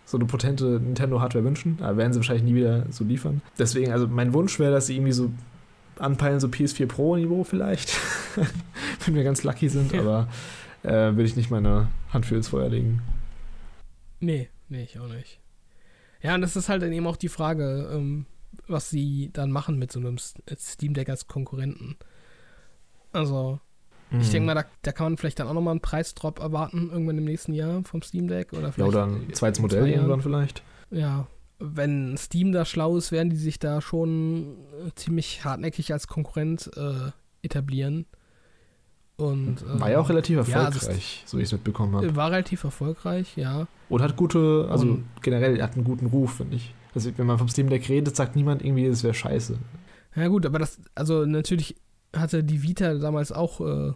so 0.04 0.18
eine 0.18 0.26
potente 0.26 0.64
Nintendo-Hardware 0.64 1.44
wünschen, 1.44 1.78
aber 1.80 1.96
werden 1.96 2.12
sie 2.12 2.18
wahrscheinlich 2.18 2.44
nie 2.44 2.54
wieder 2.54 2.84
so 2.90 3.04
liefern. 3.04 3.40
Deswegen, 3.58 3.92
also 3.92 4.06
mein 4.08 4.34
Wunsch 4.34 4.58
wäre, 4.58 4.72
dass 4.72 4.86
sie 4.86 4.96
irgendwie 4.96 5.12
so 5.12 5.30
anpeilen, 5.98 6.40
so 6.40 6.48
PS4 6.48 6.86
Pro-Niveau 6.86 7.44
vielleicht, 7.44 7.96
wenn 9.06 9.14
wir 9.14 9.24
ganz 9.24 9.42
lucky 9.42 9.68
sind, 9.68 9.92
ja. 9.92 10.00
aber 10.00 10.28
äh, 10.82 11.14
würde 11.14 11.24
ich 11.24 11.36
nicht 11.36 11.50
meine 11.50 11.88
Hand 12.12 12.26
für 12.26 12.34
ins 12.34 12.48
Feuer 12.48 12.68
legen. 12.68 13.00
Nee, 14.20 14.48
Nee, 14.72 14.84
ich 14.84 14.98
auch 14.98 15.08
nicht. 15.08 15.38
Ja, 16.22 16.34
und 16.34 16.40
das 16.40 16.56
ist 16.56 16.70
halt 16.70 16.82
dann 16.82 16.94
eben 16.94 17.06
auch 17.06 17.18
die 17.18 17.28
Frage, 17.28 17.90
ähm, 17.92 18.24
was 18.66 18.88
sie 18.88 19.28
dann 19.34 19.50
machen 19.50 19.78
mit 19.78 19.92
so 19.92 20.00
einem 20.00 20.16
Steam 20.16 20.94
Deck 20.94 21.10
als 21.10 21.26
Konkurrenten. 21.26 21.96
Also, 23.12 23.60
mhm. 24.10 24.20
ich 24.20 24.30
denke 24.30 24.46
mal, 24.46 24.54
da, 24.54 24.64
da, 24.80 24.92
kann 24.92 25.04
man 25.04 25.18
vielleicht 25.18 25.40
dann 25.40 25.46
auch 25.46 25.52
nochmal 25.52 25.72
einen 25.72 25.80
Preisdrop 25.80 26.38
erwarten, 26.38 26.88
irgendwann 26.90 27.18
im 27.18 27.24
nächsten 27.24 27.52
Jahr 27.52 27.84
vom 27.84 28.00
Steam 28.00 28.28
Deck. 28.28 28.54
Oder 28.54 28.72
vielleicht 28.72 28.78
ja, 28.78 28.86
oder 28.86 29.04
ein 29.04 29.34
zweites 29.34 29.60
Modell 29.60 29.86
irgendwann 29.86 30.22
vielleicht. 30.22 30.62
Ja, 30.90 31.26
wenn 31.58 32.16
Steam 32.16 32.52
da 32.52 32.64
schlau 32.64 32.96
ist, 32.96 33.12
werden 33.12 33.28
die 33.28 33.36
sich 33.36 33.58
da 33.58 33.82
schon 33.82 34.56
äh, 34.86 34.90
ziemlich 34.94 35.44
hartnäckig 35.44 35.92
als 35.92 36.06
Konkurrent 36.06 36.70
äh, 36.78 37.10
etablieren. 37.42 38.06
Und, 39.28 39.56
war 39.80 39.90
ja 39.90 39.98
auch 39.98 40.08
relativ 40.08 40.38
erfolgreich, 40.38 41.22
ja, 41.22 41.28
so 41.28 41.38
wie 41.38 41.42
ich 41.42 41.48
es 41.48 41.52
mitbekommen 41.52 41.96
habe. 41.96 42.16
War 42.16 42.30
relativ 42.30 42.64
erfolgreich, 42.64 43.36
ja. 43.36 43.66
Und 43.88 44.02
hat 44.02 44.16
gute, 44.16 44.68
also 44.70 44.86
und 44.86 45.04
generell 45.22 45.60
hat 45.62 45.74
einen 45.74 45.84
guten 45.84 46.06
Ruf, 46.06 46.36
finde 46.36 46.56
ich. 46.56 46.74
Also 46.94 47.10
wenn 47.16 47.26
man 47.26 47.38
vom 47.38 47.48
Steam 47.48 47.70
Deck 47.70 47.88
redet, 47.88 48.16
sagt 48.16 48.36
niemand 48.36 48.62
irgendwie, 48.62 48.86
es 48.86 49.02
wäre 49.02 49.14
scheiße. 49.14 49.58
Ja 50.14 50.28
gut, 50.28 50.44
aber 50.44 50.58
das, 50.58 50.78
also 50.94 51.24
natürlich 51.24 51.76
hatte 52.14 52.44
die 52.44 52.62
Vita 52.62 52.94
damals 52.94 53.32
auch 53.32 53.60
äh, 53.60 53.92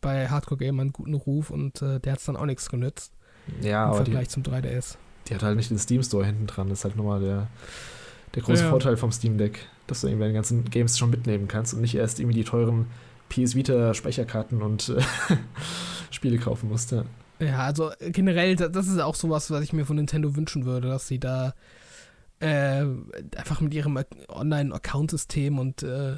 bei 0.00 0.28
Hardcore 0.28 0.58
Gamer 0.58 0.82
einen 0.82 0.92
guten 0.92 1.14
Ruf 1.14 1.50
und 1.50 1.80
äh, 1.82 2.00
der 2.00 2.12
hat 2.12 2.18
es 2.18 2.26
dann 2.26 2.36
auch 2.36 2.46
nichts 2.46 2.68
genützt. 2.68 3.12
Ja, 3.62 3.88
Im 3.90 3.94
Vergleich 3.94 4.28
die, 4.28 4.34
zum 4.34 4.42
3DS. 4.42 4.96
Die 5.28 5.34
hat 5.34 5.42
halt 5.42 5.56
nicht 5.56 5.70
den 5.70 5.78
Steam 5.78 6.02
Store 6.02 6.24
hinten 6.24 6.46
dran. 6.46 6.68
Das 6.68 6.80
ist 6.80 6.84
halt 6.84 6.96
nochmal 6.96 7.20
der, 7.20 7.46
der 8.34 8.42
große 8.42 8.64
ja. 8.64 8.70
Vorteil 8.70 8.96
vom 8.96 9.12
Steam 9.12 9.38
Deck, 9.38 9.66
dass 9.86 10.00
du 10.00 10.08
irgendwie 10.08 10.24
deine 10.24 10.34
ganzen 10.34 10.64
Games 10.64 10.98
schon 10.98 11.10
mitnehmen 11.10 11.46
kannst 11.48 11.74
und 11.74 11.80
nicht 11.80 11.94
erst 11.94 12.18
irgendwie 12.18 12.38
die 12.38 12.44
teuren 12.44 12.86
PS 13.28 13.54
Vita 13.54 13.94
Speicherkarten 13.94 14.62
und 14.62 14.88
äh, 14.88 15.02
Spiele 16.10 16.38
kaufen 16.38 16.68
musste. 16.68 17.06
Ja, 17.38 17.58
also 17.58 17.90
generell, 18.00 18.56
das 18.56 18.86
ist 18.86 18.98
auch 18.98 19.14
sowas, 19.14 19.50
was 19.50 19.62
ich 19.62 19.72
mir 19.72 19.84
von 19.84 19.96
Nintendo 19.96 20.36
wünschen 20.36 20.64
würde, 20.64 20.88
dass 20.88 21.06
sie 21.06 21.18
da 21.18 21.54
äh, 22.40 22.84
einfach 23.36 23.60
mit 23.60 23.74
ihrem 23.74 23.98
Online-Account-System 24.28 25.58
und 25.58 25.82
äh, 25.82 26.16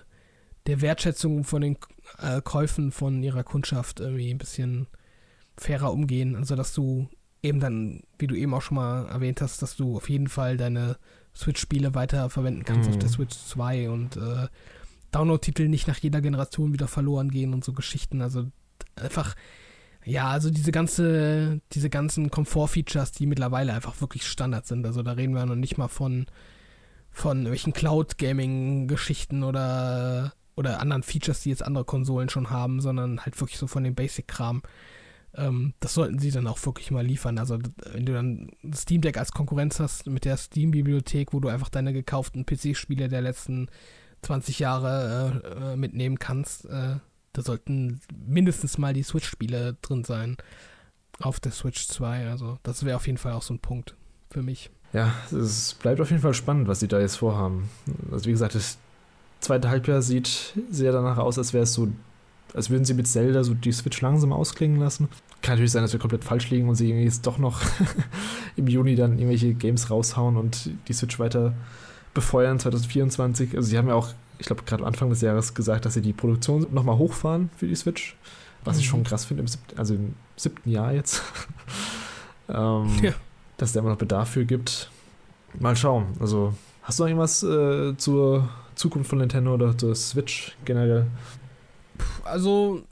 der 0.66 0.80
Wertschätzung 0.80 1.44
von 1.44 1.62
den 1.62 1.78
äh, 2.20 2.40
Käufen 2.42 2.92
von 2.92 3.22
ihrer 3.22 3.42
Kundschaft 3.42 4.00
irgendwie 4.00 4.30
ein 4.30 4.38
bisschen 4.38 4.86
fairer 5.56 5.92
umgehen. 5.92 6.36
Also, 6.36 6.54
dass 6.54 6.74
du 6.74 7.08
eben 7.42 7.60
dann, 7.60 8.02
wie 8.18 8.26
du 8.26 8.34
eben 8.34 8.54
auch 8.54 8.62
schon 8.62 8.76
mal 8.76 9.06
erwähnt 9.06 9.40
hast, 9.40 9.62
dass 9.62 9.76
du 9.76 9.96
auf 9.96 10.08
jeden 10.08 10.28
Fall 10.28 10.56
deine 10.56 10.98
Switch-Spiele 11.34 11.94
weiter 11.94 12.30
verwenden 12.30 12.64
kannst 12.64 12.88
mm. 12.88 12.92
auf 12.92 12.98
der 12.98 13.08
Switch 13.08 13.36
2 13.36 13.90
und 13.90 14.16
äh, 14.16 14.48
Download-Titel 15.10 15.68
nicht 15.68 15.88
nach 15.88 15.98
jeder 15.98 16.20
Generation 16.20 16.72
wieder 16.72 16.88
verloren 16.88 17.30
gehen 17.30 17.54
und 17.54 17.64
so 17.64 17.72
Geschichten. 17.72 18.22
Also 18.22 18.46
einfach, 18.96 19.34
ja, 20.04 20.28
also 20.28 20.50
diese 20.50 20.72
ganze, 20.72 21.60
diese 21.72 21.90
ganzen 21.90 22.30
Komfort-Features, 22.30 23.12
die 23.12 23.26
mittlerweile 23.26 23.72
einfach 23.72 24.00
wirklich 24.00 24.26
Standard 24.26 24.66
sind. 24.66 24.84
Also 24.86 25.02
da 25.02 25.12
reden 25.12 25.34
wir 25.34 25.46
noch 25.46 25.54
nicht 25.54 25.78
mal 25.78 25.88
von, 25.88 26.26
von 27.10 27.38
irgendwelchen 27.38 27.72
Cloud-Gaming-Geschichten 27.72 29.42
oder, 29.42 30.34
oder 30.56 30.80
anderen 30.80 31.02
Features, 31.02 31.40
die 31.40 31.50
jetzt 31.50 31.62
andere 31.62 31.84
Konsolen 31.84 32.28
schon 32.28 32.50
haben, 32.50 32.80
sondern 32.80 33.20
halt 33.20 33.40
wirklich 33.40 33.58
so 33.58 33.66
von 33.66 33.84
dem 33.84 33.94
Basic-Kram. 33.94 34.62
ähm, 35.34 35.74
das 35.80 35.94
sollten 35.94 36.18
sie 36.18 36.30
dann 36.30 36.46
auch 36.46 36.64
wirklich 36.64 36.90
mal 36.90 37.04
liefern. 37.04 37.38
Also 37.38 37.58
wenn 37.92 38.06
du 38.06 38.12
dann 38.12 38.50
Steam 38.74 39.00
Deck 39.00 39.16
als 39.16 39.32
Konkurrenz 39.32 39.80
hast 39.80 40.06
mit 40.06 40.24
der 40.24 40.36
Steam-Bibliothek, 40.36 41.32
wo 41.32 41.40
du 41.40 41.48
einfach 41.48 41.70
deine 41.70 41.92
gekauften 41.92 42.44
PC-Spiele 42.44 43.08
der 43.08 43.22
letzten 43.22 43.68
20 44.22 44.58
Jahre 44.58 45.42
äh, 45.44 45.72
äh, 45.72 45.76
mitnehmen 45.76 46.18
kannst, 46.18 46.64
äh, 46.66 46.96
da 47.32 47.42
sollten 47.42 48.00
mindestens 48.26 48.78
mal 48.78 48.92
die 48.92 49.02
Switch-Spiele 49.02 49.76
drin 49.82 50.04
sein 50.04 50.36
auf 51.20 51.40
der 51.40 51.52
Switch 51.52 51.86
2. 51.86 52.30
Also 52.30 52.58
das 52.62 52.84
wäre 52.84 52.96
auf 52.96 53.06
jeden 53.06 53.18
Fall 53.18 53.32
auch 53.32 53.42
so 53.42 53.54
ein 53.54 53.60
Punkt 53.60 53.94
für 54.30 54.42
mich. 54.42 54.70
Ja, 54.92 55.12
es 55.30 55.74
bleibt 55.74 56.00
auf 56.00 56.10
jeden 56.10 56.22
Fall 56.22 56.34
spannend, 56.34 56.66
was 56.68 56.80
sie 56.80 56.88
da 56.88 56.98
jetzt 56.98 57.16
vorhaben. 57.16 57.68
Also 58.10 58.26
wie 58.26 58.30
gesagt, 58.30 58.54
das 58.54 58.78
zweite 59.40 59.68
Halbjahr 59.68 60.02
sieht 60.02 60.54
sehr 60.70 60.92
danach 60.92 61.18
aus, 61.18 61.38
als 61.38 61.52
wäre 61.52 61.64
es 61.64 61.74
so, 61.74 61.88
als 62.54 62.70
würden 62.70 62.84
sie 62.84 62.94
mit 62.94 63.06
Zelda 63.06 63.44
so 63.44 63.54
die 63.54 63.72
Switch 63.72 64.00
langsam 64.00 64.32
ausklingen 64.32 64.80
lassen. 64.80 65.08
Kann 65.42 65.54
natürlich 65.54 65.72
sein, 65.72 65.82
dass 65.82 65.92
wir 65.92 66.00
komplett 66.00 66.24
falsch 66.24 66.50
liegen 66.50 66.68
und 66.68 66.74
sie 66.74 66.90
jetzt 66.90 67.26
doch 67.26 67.38
noch 67.38 67.60
im 68.56 68.66
Juni 68.66 68.96
dann 68.96 69.12
irgendwelche 69.12 69.54
Games 69.54 69.90
raushauen 69.90 70.36
und 70.36 70.70
die 70.88 70.92
Switch 70.92 71.18
weiter 71.18 71.54
befeuern 72.18 72.58
2024. 72.58 73.56
Also 73.56 73.68
sie 73.68 73.78
haben 73.78 73.86
ja 73.86 73.94
auch, 73.94 74.08
ich 74.40 74.46
glaube, 74.46 74.64
gerade 74.64 74.84
Anfang 74.84 75.08
des 75.08 75.20
Jahres 75.20 75.54
gesagt, 75.54 75.84
dass 75.84 75.94
sie 75.94 76.02
die 76.02 76.12
Produktion 76.12 76.66
nochmal 76.72 76.98
hochfahren 76.98 77.48
für 77.56 77.68
die 77.68 77.76
Switch. 77.76 78.16
Was 78.64 78.76
mhm. 78.76 78.80
ich 78.80 78.86
schon 78.88 79.04
krass 79.04 79.24
finde, 79.24 79.42
im 79.42 79.46
siebten, 79.46 79.78
also 79.78 79.94
im 79.94 80.14
siebten 80.34 80.68
Jahr 80.68 80.92
jetzt. 80.92 81.22
ähm, 82.48 82.90
ja. 83.02 83.12
Dass 83.56 83.68
es 83.68 83.72
da 83.72 83.80
immer 83.80 83.90
noch 83.90 83.98
Bedarf 83.98 84.30
für 84.30 84.44
gibt. 84.44 84.90
Mal 85.60 85.76
schauen. 85.76 86.06
Also, 86.18 86.54
hast 86.82 86.98
du 86.98 87.04
noch 87.04 87.08
irgendwas 87.08 87.42
äh, 87.44 87.96
zur 87.96 88.48
Zukunft 88.74 89.10
von 89.10 89.18
Nintendo 89.18 89.54
oder 89.54 89.78
zur 89.78 89.94
Switch 89.94 90.56
generell? 90.64 91.06
Also, 92.24 92.82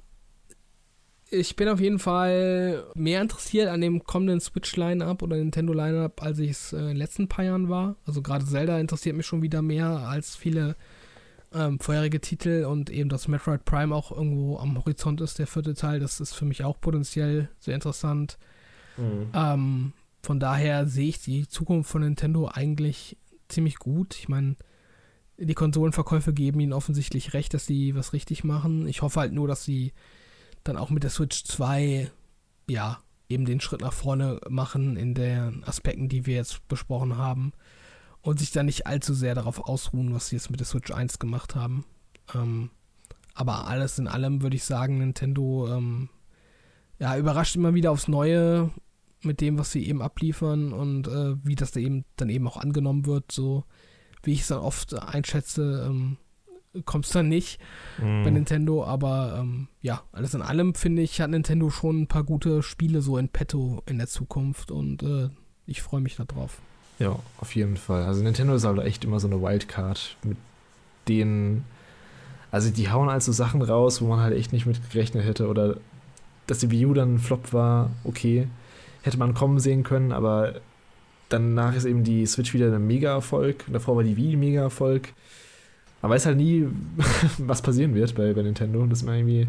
ich 1.30 1.56
bin 1.56 1.68
auf 1.68 1.80
jeden 1.80 1.98
Fall 1.98 2.84
mehr 2.94 3.20
interessiert 3.20 3.68
an 3.68 3.80
dem 3.80 4.04
kommenden 4.04 4.40
Switch-Line-Up 4.40 5.22
oder 5.22 5.36
Nintendo-Line-Up, 5.36 6.22
als 6.22 6.38
ich 6.38 6.50
es 6.50 6.72
äh, 6.72 6.78
in 6.78 6.86
den 6.88 6.96
letzten 6.96 7.28
paar 7.28 7.44
Jahren 7.44 7.68
war. 7.68 7.96
Also 8.06 8.22
gerade 8.22 8.44
Zelda 8.44 8.78
interessiert 8.78 9.16
mich 9.16 9.26
schon 9.26 9.42
wieder 9.42 9.62
mehr 9.62 9.86
als 9.86 10.36
viele 10.36 10.76
ähm, 11.52 11.80
vorherige 11.80 12.20
Titel 12.20 12.64
und 12.68 12.90
eben, 12.90 13.08
dass 13.08 13.28
Metroid 13.28 13.64
Prime 13.64 13.94
auch 13.94 14.12
irgendwo 14.12 14.58
am 14.58 14.76
Horizont 14.78 15.20
ist, 15.20 15.38
der 15.38 15.46
vierte 15.46 15.74
Teil. 15.74 16.00
Das 16.00 16.20
ist 16.20 16.34
für 16.34 16.44
mich 16.44 16.62
auch 16.62 16.80
potenziell 16.80 17.48
sehr 17.58 17.74
interessant. 17.74 18.38
Mhm. 18.96 19.30
Ähm, 19.34 19.92
von 20.22 20.40
daher 20.40 20.86
sehe 20.86 21.08
ich 21.08 21.20
die 21.20 21.48
Zukunft 21.48 21.90
von 21.90 22.02
Nintendo 22.02 22.48
eigentlich 22.52 23.16
ziemlich 23.48 23.78
gut. 23.78 24.16
Ich 24.18 24.28
meine, 24.28 24.56
die 25.38 25.54
Konsolenverkäufe 25.54 26.32
geben 26.32 26.60
ihnen 26.60 26.72
offensichtlich 26.72 27.34
recht, 27.34 27.52
dass 27.54 27.66
sie 27.66 27.94
was 27.94 28.12
richtig 28.12 28.44
machen. 28.44 28.86
Ich 28.88 29.02
hoffe 29.02 29.20
halt 29.20 29.32
nur, 29.32 29.48
dass 29.48 29.64
sie 29.64 29.92
dann 30.68 30.76
auch 30.76 30.90
mit 30.90 31.02
der 31.02 31.10
Switch 31.10 31.44
2, 31.44 32.10
ja, 32.68 32.98
eben 33.28 33.44
den 33.44 33.60
Schritt 33.60 33.80
nach 33.80 33.92
vorne 33.92 34.40
machen 34.48 34.96
in 34.96 35.14
den 35.14 35.64
Aspekten, 35.64 36.08
die 36.08 36.26
wir 36.26 36.36
jetzt 36.36 36.66
besprochen 36.68 37.16
haben. 37.16 37.52
Und 38.22 38.40
sich 38.40 38.50
dann 38.50 38.66
nicht 38.66 38.88
allzu 38.88 39.14
sehr 39.14 39.36
darauf 39.36 39.60
ausruhen, 39.60 40.12
was 40.12 40.28
sie 40.28 40.36
jetzt 40.36 40.50
mit 40.50 40.58
der 40.58 40.66
Switch 40.66 40.90
1 40.90 41.20
gemacht 41.20 41.54
haben. 41.54 41.84
Ähm, 42.34 42.70
aber 43.34 43.68
alles 43.68 43.98
in 43.98 44.08
allem 44.08 44.42
würde 44.42 44.56
ich 44.56 44.64
sagen, 44.64 44.98
Nintendo 44.98 45.68
ähm, 45.68 46.08
ja, 46.98 47.16
überrascht 47.16 47.54
immer 47.54 47.74
wieder 47.74 47.92
aufs 47.92 48.08
Neue 48.08 48.72
mit 49.22 49.40
dem, 49.40 49.58
was 49.58 49.72
sie 49.72 49.86
eben 49.86 50.02
abliefern 50.02 50.72
und 50.72 51.06
äh, 51.06 51.36
wie 51.44 51.54
das 51.54 51.70
da 51.70 51.80
eben 51.80 52.04
dann 52.16 52.30
eben 52.30 52.48
auch 52.48 52.56
angenommen 52.56 53.06
wird, 53.06 53.30
so 53.30 53.64
wie 54.22 54.32
ich 54.32 54.40
es 54.40 54.48
dann 54.48 54.58
oft 54.58 54.94
einschätze. 54.94 55.86
Ähm, 55.88 56.16
kommt 56.84 57.06
es 57.06 57.12
dann 57.12 57.28
nicht 57.28 57.60
mm. 57.98 58.24
bei 58.24 58.30
Nintendo, 58.30 58.84
aber 58.84 59.38
ähm, 59.40 59.68
ja, 59.82 60.02
alles 60.12 60.34
in 60.34 60.42
allem 60.42 60.74
finde 60.74 61.02
ich, 61.02 61.20
hat 61.20 61.30
Nintendo 61.30 61.70
schon 61.70 62.02
ein 62.02 62.06
paar 62.06 62.24
gute 62.24 62.62
Spiele 62.62 63.00
so 63.00 63.18
in 63.18 63.28
petto 63.28 63.82
in 63.86 63.98
der 63.98 64.06
Zukunft 64.08 64.70
und 64.70 65.02
äh, 65.02 65.30
ich 65.66 65.82
freue 65.82 66.00
mich 66.00 66.16
darauf. 66.16 66.60
Ja, 66.98 67.18
auf 67.38 67.54
jeden 67.54 67.76
Fall. 67.76 68.04
Also 68.04 68.22
Nintendo 68.22 68.54
ist 68.54 68.64
halt 68.64 68.78
echt 68.78 69.04
immer 69.04 69.20
so 69.20 69.26
eine 69.26 69.40
Wildcard, 69.40 70.16
mit 70.22 70.36
denen, 71.08 71.64
also 72.50 72.70
die 72.70 72.90
hauen 72.90 73.08
also 73.08 73.32
Sachen 73.32 73.62
raus, 73.62 74.00
wo 74.00 74.06
man 74.06 74.20
halt 74.20 74.36
echt 74.36 74.52
nicht 74.52 74.66
mit 74.66 74.90
gerechnet 74.90 75.24
hätte 75.24 75.48
oder 75.48 75.76
dass 76.46 76.58
die 76.58 76.70
Wii 76.70 76.86
U 76.86 76.94
dann 76.94 77.16
ein 77.16 77.18
Flop 77.18 77.52
war, 77.52 77.90
okay, 78.04 78.48
hätte 79.02 79.18
man 79.18 79.34
kommen 79.34 79.58
sehen 79.58 79.82
können, 79.82 80.12
aber 80.12 80.60
danach 81.28 81.74
ist 81.74 81.84
eben 81.84 82.04
die 82.04 82.24
Switch 82.26 82.54
wieder 82.54 82.72
ein 82.72 82.86
Mega-Erfolg. 82.86 83.64
Davor 83.72 83.96
war 83.96 84.04
die 84.04 84.16
Wii 84.16 84.36
Mega-Erfolg 84.36 85.12
man 86.02 86.10
weiß 86.10 86.26
halt 86.26 86.36
nie, 86.36 86.66
was 87.38 87.62
passieren 87.62 87.94
wird 87.94 88.14
bei, 88.14 88.32
bei 88.32 88.42
Nintendo. 88.42 88.84
Das 88.86 89.02
ist 89.02 89.08
irgendwie, 89.08 89.48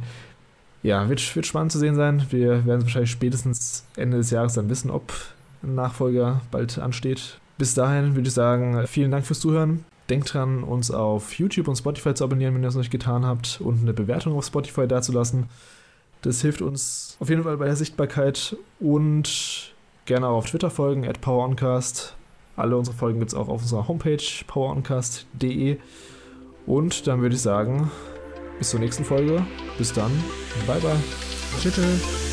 ja, 0.84 1.08
wird, 1.10 1.36
wird 1.36 1.46
spannend 1.46 1.72
zu 1.72 1.80
sehen 1.80 1.96
sein. 1.96 2.26
Wir 2.30 2.66
werden 2.66 2.84
wahrscheinlich 2.84 3.12
spätestens 3.12 3.86
Ende 3.96 4.18
des 4.18 4.32
Jahres 4.32 4.54
dann 4.54 4.70
wissen, 4.70 4.90
ob 4.90 5.14
ein 5.64 5.76
Nachfolger 5.76 6.42
bald 6.52 6.78
ansteht. 6.80 7.40
Bis 7.58 7.74
dahin 7.74 8.16
würde 8.16 8.28
ich 8.28 8.34
sagen, 8.34 8.86
vielen 8.88 9.12
Dank 9.12 9.26
fürs 9.26 9.40
Zuhören. 9.40 9.84
Denkt 10.10 10.34
dran, 10.34 10.64
uns 10.64 10.92
auf 10.92 11.34
YouTube 11.34 11.68
und 11.68 11.76
Spotify 11.76 12.14
zu 12.14 12.24
abonnieren, 12.24 12.54
wenn 12.54 12.62
ihr 12.62 12.68
das 12.68 12.76
noch 12.76 12.82
nicht 12.82 12.92
getan 12.92 13.26
habt, 13.26 13.60
und 13.60 13.82
eine 13.82 13.94
Bewertung 13.94 14.38
auf 14.38 14.46
Spotify 14.46 14.88
dazulassen. 14.88 15.48
Das 16.22 16.42
hilft 16.42 16.62
uns 16.62 17.18
auf 17.20 17.30
jeden 17.30 17.44
Fall 17.44 17.58
bei 17.58 17.66
der 17.66 17.76
Sichtbarkeit 17.76 18.56
und 18.80 19.74
gerne 20.06 20.28
auch 20.28 20.38
auf 20.38 20.50
Twitter 20.50 20.70
folgen, 20.70 21.08
at 21.08 21.20
PowerOncast. 21.22 22.16
Alle 22.56 22.78
unsere 22.78 22.96
Folgen 22.96 23.20
gibt 23.20 23.32
es 23.32 23.38
auch 23.38 23.50
auf 23.50 23.62
unserer 23.62 23.88
Homepage 23.88 24.24
poweroncast.de. 24.48 25.78
Und 26.68 27.08
dann 27.08 27.22
würde 27.22 27.36
ich 27.36 27.42
sagen, 27.42 27.90
bis 28.60 28.70
zur 28.70 28.80
nächsten 28.80 29.04
Folge. 29.04 29.46
Bis 29.78 29.94
dann. 29.94 30.12
Bye, 30.68 30.80
bye. 30.80 30.96
Tschüss. 31.60 32.27